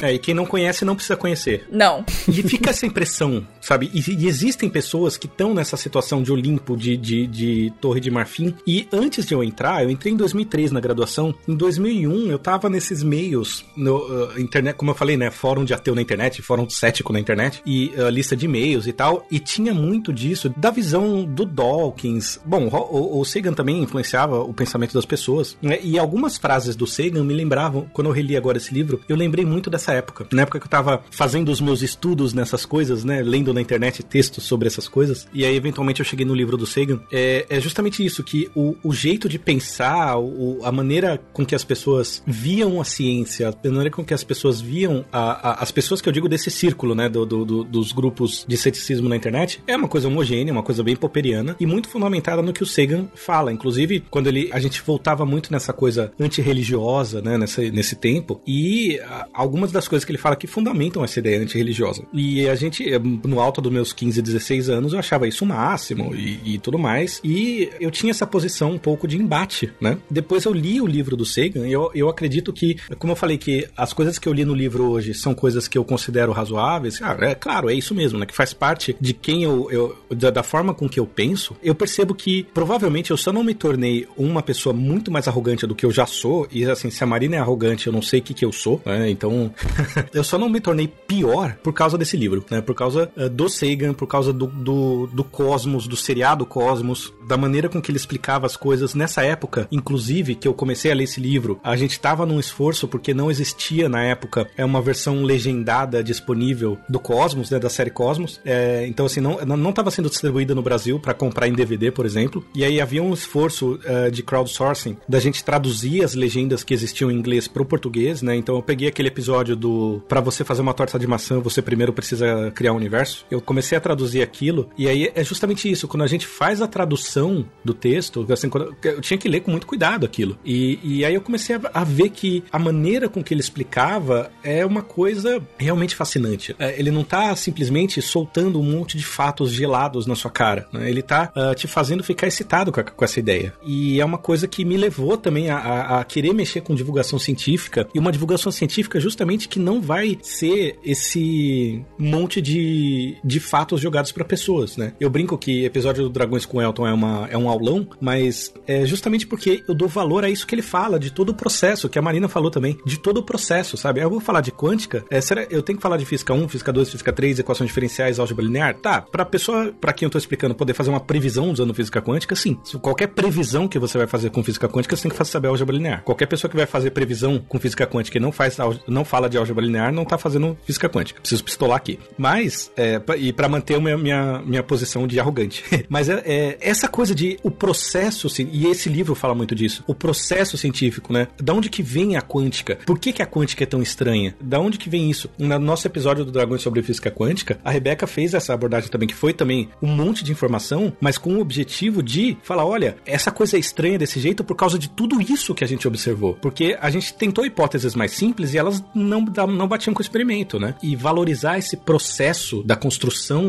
É, 0.00 0.12
e 0.12 0.18
quem 0.18 0.34
não 0.34 0.46
conhece 0.46 0.84
não 0.84 0.94
precisa 0.94 1.16
conhecer. 1.16 1.66
Não. 1.70 2.04
E 2.28 2.42
fica 2.42 2.70
essa 2.70 2.86
impressão, 2.86 3.46
sabe? 3.62 3.90
E, 3.94 4.02
e 4.12 4.26
existem 4.26 4.68
pessoas 4.68 5.16
que 5.16 5.26
estão 5.26 5.54
nessa 5.54 5.76
situação 5.76 6.22
de 6.22 6.32
Olimpo, 6.32 6.76
de, 6.76 6.96
de, 6.96 7.26
de, 7.26 7.72
Torre 7.80 8.00
de 8.00 8.10
Marfim. 8.10 8.54
E 8.66 8.86
antes 8.92 9.24
de 9.24 9.34
eu 9.34 9.42
entrar, 9.42 9.82
eu 9.82 9.90
entrei 9.90 10.12
em 10.12 10.16
2003 10.16 10.72
na 10.72 10.80
graduação. 10.80 11.34
Em 11.48 11.54
2001, 11.54 12.30
eu 12.30 12.38
tava 12.38 12.68
nesses 12.68 13.02
meios, 13.02 13.64
no 13.76 13.98
uh, 13.98 14.40
internet, 14.40 14.76
como 14.76 14.90
eu 14.90 14.94
falei, 14.94 15.16
né? 15.16 15.30
Fórum 15.30 15.64
de 15.64 15.72
ateu 15.72 15.94
na 15.94 16.02
internet, 16.02 16.42
fórum 16.42 16.68
cético 16.68 17.12
na 17.12 17.20
internet, 17.20 17.62
e 17.64 17.92
uh, 17.96 18.08
lista 18.08 18.36
de 18.36 18.46
e-mails 18.46 18.86
e 18.86 18.92
tal. 18.92 19.26
E 19.30 19.38
tinha 19.38 19.72
muito 19.72 20.12
disso, 20.12 20.52
da 20.56 20.70
visão 20.70 21.24
do 21.24 21.46
Dawkins. 21.46 22.40
Bom, 22.44 22.68
o, 22.68 23.20
o 23.20 23.24
Sagan 23.24 23.52
também 23.52 23.82
influenciava 23.82 24.40
o 24.40 24.52
pensamento 24.52 24.92
das 24.92 25.06
pessoas. 25.06 25.56
Né? 25.62 25.78
E 25.82 25.98
algumas 25.98 26.36
frases 26.36 26.74
do 26.74 26.86
Sagan 26.86 27.22
me 27.22 27.34
lembravam, 27.34 27.86
quando 27.92 28.08
eu 28.08 28.12
reli 28.12 28.36
agora 28.36 28.58
esse 28.58 28.74
livro, 28.74 29.00
eu 29.08 29.16
lembrei 29.16 29.44
muito 29.44 29.70
dessa 29.70 29.92
época. 29.92 30.26
Na 30.32 30.42
época 30.42 30.58
que 30.58 30.66
eu 30.66 30.70
tava 30.70 31.02
fazendo 31.10 31.50
os 31.50 31.60
meus 31.60 31.82
estudos 31.82 32.34
nessas 32.34 32.66
coisas, 32.66 33.04
né? 33.04 33.22
Lendo 33.22 33.51
na 33.52 33.60
internet 33.60 34.02
textos 34.02 34.44
sobre 34.44 34.66
essas 34.66 34.88
coisas. 34.88 35.26
E 35.32 35.44
aí, 35.44 35.54
eventualmente, 35.54 36.00
eu 36.00 36.04
cheguei 36.04 36.24
no 36.24 36.34
livro 36.34 36.56
do 36.56 36.66
Sagan. 36.66 37.00
É, 37.10 37.46
é 37.48 37.60
justamente 37.60 38.04
isso, 38.04 38.22
que 38.22 38.50
o, 38.54 38.76
o 38.82 38.92
jeito 38.92 39.28
de 39.28 39.38
pensar, 39.38 40.18
o, 40.18 40.60
a 40.64 40.72
maneira 40.72 41.20
com 41.32 41.44
que 41.44 41.54
as 41.54 41.64
pessoas 41.64 42.22
viam 42.26 42.80
a 42.80 42.84
ciência, 42.84 43.48
a 43.48 43.68
maneira 43.68 43.90
com 43.90 44.04
que 44.04 44.14
as 44.14 44.24
pessoas 44.24 44.60
viam 44.60 45.04
a, 45.12 45.50
a, 45.50 45.62
as 45.62 45.70
pessoas 45.70 46.00
que 46.00 46.08
eu 46.08 46.12
digo 46.12 46.28
desse 46.28 46.50
círculo, 46.50 46.94
né? 46.94 47.08
Do, 47.08 47.26
do, 47.26 47.44
do, 47.44 47.64
dos 47.64 47.92
grupos 47.92 48.44
de 48.48 48.56
ceticismo 48.56 49.08
na 49.08 49.16
internet, 49.16 49.62
é 49.66 49.76
uma 49.76 49.88
coisa 49.88 50.08
homogênea, 50.08 50.52
uma 50.52 50.62
coisa 50.62 50.82
bem 50.82 50.96
popperiana 50.96 51.56
e 51.58 51.66
muito 51.66 51.88
fundamentada 51.88 52.42
no 52.42 52.52
que 52.52 52.62
o 52.62 52.66
Sagan 52.66 53.08
fala. 53.14 53.52
Inclusive, 53.52 54.04
quando 54.10 54.28
ele 54.28 54.50
a 54.52 54.58
gente 54.58 54.82
voltava 54.82 55.24
muito 55.24 55.52
nessa 55.52 55.72
coisa 55.72 56.12
antirreligiosa, 56.18 57.20
né? 57.20 57.38
Nessa, 57.38 57.62
nesse 57.62 57.96
tempo. 57.96 58.40
E 58.46 58.98
a, 59.00 59.26
algumas 59.32 59.72
das 59.72 59.88
coisas 59.88 60.04
que 60.04 60.12
ele 60.12 60.18
fala 60.18 60.36
que 60.36 60.46
fundamentam 60.46 61.04
essa 61.04 61.18
ideia 61.18 61.40
antirreligiosa. 61.40 62.04
E 62.12 62.48
a 62.48 62.54
gente, 62.54 62.84
no 63.24 63.40
alto 63.42 63.60
dos 63.60 63.72
meus 63.72 63.92
15, 63.92 64.22
16 64.22 64.68
anos, 64.68 64.92
eu 64.92 64.98
achava 64.98 65.26
isso 65.26 65.44
o 65.44 65.48
máximo 65.48 66.14
e, 66.14 66.54
e, 66.54 66.58
tudo 66.58 66.78
mais. 66.78 67.20
E 67.24 67.70
eu 67.80 67.90
tinha 67.90 68.10
essa 68.10 68.26
posição 68.26 68.72
um 68.72 68.78
pouco 68.78 69.06
de 69.06 69.16
embate, 69.16 69.72
né? 69.80 69.98
Depois 70.10 70.44
eu 70.44 70.52
li 70.52 70.80
o 70.80 70.86
livro 70.86 71.16
do 71.16 71.24
Sagan 71.24 71.66
e 71.66 71.72
eu, 71.72 71.90
eu 71.94 72.08
acredito 72.08 72.52
que, 72.52 72.76
como 72.98 73.12
eu 73.12 73.16
falei, 73.16 73.38
que 73.38 73.68
as 73.76 73.92
coisas 73.92 74.18
que 74.18 74.28
eu 74.28 74.32
li 74.32 74.44
no 74.44 74.54
livro 74.54 74.90
hoje 74.90 75.14
são 75.14 75.34
coisas 75.34 75.68
que 75.68 75.76
eu 75.76 75.84
considero 75.84 76.32
razoáveis. 76.32 77.00
Ah, 77.02 77.16
é 77.20 77.34
claro, 77.34 77.68
é 77.68 77.74
isso 77.74 77.94
mesmo, 77.94 78.18
né? 78.18 78.26
Que 78.26 78.34
faz 78.34 78.52
parte 78.52 78.96
de 79.00 79.12
quem 79.12 79.42
eu, 79.42 79.70
eu 79.70 79.98
da, 80.14 80.30
da 80.30 80.42
forma 80.42 80.74
com 80.74 80.88
que 80.88 81.00
eu 81.00 81.06
penso. 81.06 81.56
Eu 81.62 81.74
percebo 81.74 82.14
que 82.14 82.44
provavelmente 82.54 83.10
eu 83.10 83.16
só 83.16 83.32
não 83.32 83.44
me 83.44 83.54
tornei 83.54 84.06
uma 84.16 84.42
pessoa 84.42 84.72
muito 84.72 85.10
mais 85.10 85.28
arrogante 85.28 85.66
do 85.66 85.74
que 85.74 85.84
eu 85.84 85.90
já 85.90 86.06
sou. 86.06 86.46
E 86.50 86.64
assim, 86.64 86.90
se 86.90 87.02
a 87.02 87.06
Marina 87.06 87.36
é 87.36 87.38
arrogante, 87.38 87.86
eu 87.86 87.92
não 87.92 88.02
sei 88.02 88.20
o 88.20 88.22
que, 88.22 88.34
que 88.34 88.44
eu 88.44 88.52
sou, 88.52 88.80
né? 88.84 89.10
Então 89.10 89.52
eu 90.12 90.24
só 90.24 90.38
não 90.38 90.48
me 90.48 90.60
tornei 90.60 90.88
pior 90.88 91.56
por 91.62 91.72
causa 91.72 91.98
desse 91.98 92.16
livro, 92.16 92.44
né? 92.50 92.60
Por 92.60 92.74
causa 92.74 93.10
uh, 93.16 93.28
do 93.32 93.48
Sagan, 93.48 93.94
por 93.94 94.06
causa 94.06 94.32
do, 94.32 94.46
do, 94.46 95.06
do 95.08 95.24
Cosmos, 95.24 95.86
do 95.86 95.96
seriado 95.96 96.46
Cosmos, 96.46 97.12
da 97.26 97.36
maneira 97.36 97.68
com 97.68 97.80
que 97.80 97.90
ele 97.90 97.98
explicava 97.98 98.46
as 98.46 98.56
coisas. 98.56 98.94
Nessa 98.94 99.22
época, 99.22 99.66
inclusive, 99.70 100.34
que 100.34 100.46
eu 100.46 100.54
comecei 100.54 100.90
a 100.90 100.94
ler 100.94 101.04
esse 101.04 101.20
livro, 101.20 101.58
a 101.62 101.76
gente 101.76 101.98
tava 101.98 102.26
num 102.26 102.38
esforço 102.38 102.86
porque 102.86 103.14
não 103.14 103.30
existia 103.30 103.88
na 103.88 104.02
época 104.02 104.48
é 104.56 104.64
uma 104.64 104.80
versão 104.80 105.22
legendada 105.22 106.02
disponível 106.02 106.78
do 106.88 107.00
Cosmos, 107.00 107.50
né? 107.50 107.58
Da 107.58 107.70
série 107.70 107.90
Cosmos. 107.90 108.40
É, 108.44 108.86
então, 108.86 109.06
assim, 109.06 109.20
não, 109.20 109.38
não 109.44 109.72
tava 109.72 109.90
sendo 109.90 110.08
distribuída 110.08 110.54
no 110.54 110.62
Brasil 110.62 110.98
para 110.98 111.14
comprar 111.14 111.48
em 111.48 111.52
DVD, 111.52 111.90
por 111.90 112.06
exemplo. 112.06 112.44
E 112.54 112.64
aí 112.64 112.80
havia 112.80 113.02
um 113.02 113.12
esforço 113.12 113.78
uh, 113.84 114.10
de 114.10 114.22
crowdsourcing 114.22 114.96
da 115.08 115.20
gente 115.20 115.42
traduzir 115.42 116.04
as 116.04 116.14
legendas 116.14 116.62
que 116.62 116.74
existiam 116.74 117.10
em 117.10 117.14
inglês 117.14 117.48
pro 117.48 117.64
português, 117.64 118.22
né? 118.22 118.36
Então 118.36 118.56
eu 118.56 118.62
peguei 118.62 118.88
aquele 118.88 119.08
episódio 119.08 119.56
do 119.56 120.02
para 120.08 120.20
você 120.20 120.44
fazer 120.44 120.62
uma 120.62 120.74
torta 120.74 120.98
de 120.98 121.06
maçã, 121.06 121.40
você 121.40 121.62
primeiro 121.62 121.92
precisa 121.92 122.50
criar 122.54 122.72
um 122.72 122.76
universo. 122.76 123.21
Eu 123.30 123.40
comecei 123.40 123.76
a 123.76 123.80
traduzir 123.80 124.22
aquilo 124.22 124.68
e 124.76 124.88
aí 124.88 125.10
é 125.14 125.24
justamente 125.24 125.70
isso, 125.70 125.88
quando 125.88 126.02
a 126.02 126.06
gente 126.06 126.26
faz 126.26 126.60
a 126.60 126.66
tradução 126.66 127.44
do 127.64 127.74
texto, 127.74 128.26
assim, 128.30 128.50
eu 128.84 129.00
tinha 129.00 129.18
que 129.18 129.28
ler 129.28 129.40
com 129.40 129.50
muito 129.50 129.66
cuidado 129.66 130.04
aquilo. 130.04 130.38
E, 130.44 130.78
e 130.82 131.04
aí 131.04 131.14
eu 131.14 131.20
comecei 131.20 131.56
a, 131.56 131.60
a, 131.72 131.84
ver 131.84 132.10
que 132.10 132.44
a 132.50 132.58
maneira 132.58 133.08
com 133.08 133.22
que 133.22 133.34
ele 133.34 133.40
explicava 133.40 134.30
é 134.42 134.64
uma 134.64 134.82
coisa 134.82 135.42
realmente 135.58 135.94
fascinante. 135.94 136.54
É, 136.58 136.78
ele 136.78 136.90
não 136.90 137.04
tá 137.04 137.34
simplesmente 137.36 138.00
soltando 138.02 138.60
um 138.60 138.64
monte 138.64 138.96
de 138.96 139.04
fatos 139.04 139.52
gelados 139.52 140.06
na 140.06 140.14
sua 140.14 140.30
cara, 140.30 140.68
né? 140.72 140.88
Ele 140.88 141.02
tá 141.02 141.32
uh, 141.36 141.54
te 141.54 141.66
fazendo 141.66 142.02
ficar 142.02 142.26
excitado 142.26 142.72
com, 142.72 142.80
a, 142.80 142.84
com, 142.84 143.04
essa 143.04 143.18
ideia. 143.18 143.52
E 143.64 144.00
é 144.00 144.04
uma 144.04 144.18
coisa 144.18 144.46
que 144.48 144.64
me 144.64 144.76
levou 144.76 145.16
também 145.16 145.50
a, 145.50 145.58
a, 145.58 146.00
a 146.00 146.04
querer 146.04 146.32
mexer 146.32 146.60
com 146.60 146.74
divulgação 146.74 147.18
científica 147.18 147.86
e 147.94 147.98
uma 147.98 148.12
divulgação 148.12 148.50
científica 148.50 148.98
justamente 149.00 149.48
que 149.48 149.58
não 149.58 149.80
vai 149.80 150.18
ser 150.22 150.78
esse 150.84 151.84
monte 151.98 152.40
de 152.40 153.11
de, 153.24 153.40
fatos 153.40 153.80
jogados 153.80 154.12
para 154.12 154.24
pessoas, 154.24 154.76
né? 154.76 154.92
Eu 155.00 155.10
brinco 155.10 155.36
que 155.36 155.64
episódio 155.64 156.04
do 156.04 156.10
Dragões 156.10 156.46
com 156.46 156.62
Elton 156.62 156.86
é, 156.86 156.92
uma, 156.92 157.28
é 157.30 157.36
um 157.36 157.48
aulão, 157.48 157.86
mas 158.00 158.52
é 158.66 158.86
justamente 158.86 159.26
porque 159.26 159.62
eu 159.68 159.74
dou 159.74 159.88
valor 159.88 160.24
a 160.24 160.30
isso 160.30 160.46
que 160.46 160.54
ele 160.54 160.62
fala, 160.62 160.98
de 160.98 161.10
todo 161.10 161.30
o 161.30 161.34
processo, 161.34 161.88
que 161.88 161.98
a 161.98 162.02
Marina 162.02 162.28
falou 162.28 162.50
também, 162.50 162.78
de 162.86 162.98
todo 162.98 163.18
o 163.18 163.22
processo, 163.22 163.76
sabe? 163.76 164.00
Eu 164.00 164.10
vou 164.10 164.20
falar 164.20 164.40
de 164.40 164.52
quântica, 164.52 165.04
é, 165.10 165.20
será, 165.20 165.46
eu 165.50 165.62
tenho 165.62 165.78
que 165.78 165.82
falar 165.82 165.96
de 165.96 166.04
física 166.04 166.32
1, 166.32 166.48
física 166.48 166.72
2, 166.72 166.90
física 166.90 167.12
3, 167.12 167.40
equações 167.40 167.68
diferenciais, 167.68 168.18
álgebra 168.18 168.44
linear? 168.44 168.74
Tá, 168.76 169.00
pra 169.00 169.24
pessoa, 169.24 169.72
para 169.80 169.92
quem 169.92 170.06
eu 170.06 170.10
tô 170.10 170.18
explicando, 170.18 170.54
poder 170.54 170.74
fazer 170.74 170.90
uma 170.90 171.00
previsão 171.00 171.50
usando 171.50 171.74
física 171.74 172.00
quântica, 172.00 172.36
sim. 172.36 172.58
Qualquer 172.80 173.08
previsão 173.08 173.66
que 173.66 173.78
você 173.78 173.98
vai 173.98 174.06
fazer 174.06 174.30
com 174.30 174.42
física 174.42 174.68
quântica, 174.68 174.96
você 174.96 175.08
tem 175.08 175.16
que 175.16 175.24
saber 175.24 175.48
álgebra 175.48 175.74
linear. 175.74 176.02
Qualquer 176.04 176.26
pessoa 176.26 176.50
que 176.50 176.56
vai 176.56 176.66
fazer 176.66 176.90
previsão 176.90 177.38
com 177.48 177.58
física 177.58 177.86
quântica 177.86 178.18
e 178.18 178.20
não 178.20 178.32
faz 178.32 178.56
não 178.86 179.04
fala 179.04 179.28
de 179.28 179.36
álgebra 179.36 179.64
linear, 179.64 179.92
não 179.92 180.04
tá 180.04 180.18
fazendo 180.18 180.56
física 180.64 180.88
quântica. 180.88 181.20
Preciso 181.20 181.44
pistolar 181.44 181.76
aqui. 181.76 181.98
Mas, 182.16 182.70
é, 182.76 182.98
e 183.16 183.32
para 183.32 183.48
manter 183.48 183.80
minha, 183.80 183.98
minha, 183.98 184.42
minha 184.44 184.62
posição 184.62 185.06
de 185.06 185.18
arrogante. 185.18 185.64
Mas 185.88 186.08
é, 186.08 186.22
é, 186.24 186.58
essa 186.60 186.88
coisa 186.88 187.14
de 187.14 187.38
o 187.42 187.50
processo, 187.50 188.28
e 188.50 188.66
esse 188.66 188.88
livro 188.88 189.14
fala 189.14 189.34
muito 189.34 189.54
disso, 189.54 189.84
o 189.86 189.94
processo 189.94 190.56
científico, 190.56 191.12
né? 191.12 191.28
Da 191.40 191.52
onde 191.52 191.68
que 191.68 191.82
vem 191.82 192.16
a 192.16 192.22
quântica? 192.22 192.78
Por 192.86 192.98
que, 192.98 193.12
que 193.12 193.22
a 193.22 193.26
quântica 193.26 193.64
é 193.64 193.66
tão 193.66 193.82
estranha? 193.82 194.34
Da 194.40 194.58
onde 194.58 194.78
que 194.78 194.88
vem 194.88 195.10
isso? 195.10 195.30
No 195.38 195.58
nosso 195.58 195.86
episódio 195.86 196.24
do 196.24 196.32
Dragões 196.32 196.62
sobre 196.62 196.82
física 196.82 197.10
quântica, 197.10 197.58
a 197.64 197.70
Rebeca 197.70 198.06
fez 198.06 198.34
essa 198.34 198.54
abordagem 198.54 198.90
também, 198.90 199.08
que 199.08 199.14
foi 199.14 199.32
também 199.32 199.68
um 199.80 199.88
monte 199.88 200.24
de 200.24 200.32
informação, 200.32 200.92
mas 201.00 201.18
com 201.18 201.34
o 201.34 201.40
objetivo 201.40 202.02
de 202.02 202.36
falar: 202.42 202.64
olha, 202.64 202.96
essa 203.06 203.30
coisa 203.30 203.56
é 203.56 203.60
estranha 203.60 203.98
desse 203.98 204.20
jeito 204.20 204.44
por 204.44 204.56
causa 204.56 204.78
de 204.78 204.88
tudo 204.88 205.20
isso 205.20 205.54
que 205.54 205.64
a 205.64 205.68
gente 205.68 205.86
observou. 205.86 206.34
Porque 206.34 206.76
a 206.80 206.90
gente 206.90 207.14
tentou 207.14 207.44
hipóteses 207.44 207.94
mais 207.94 208.12
simples 208.12 208.54
e 208.54 208.58
elas 208.58 208.82
não, 208.94 209.20
não 209.20 209.68
batiam 209.68 209.94
com 209.94 210.00
o 210.00 210.02
experimento, 210.02 210.58
né? 210.58 210.74
E 210.82 210.94
valorizar 210.96 211.58
esse 211.58 211.76
processo 211.76 212.62
da 212.62 212.76
construção 212.76 212.91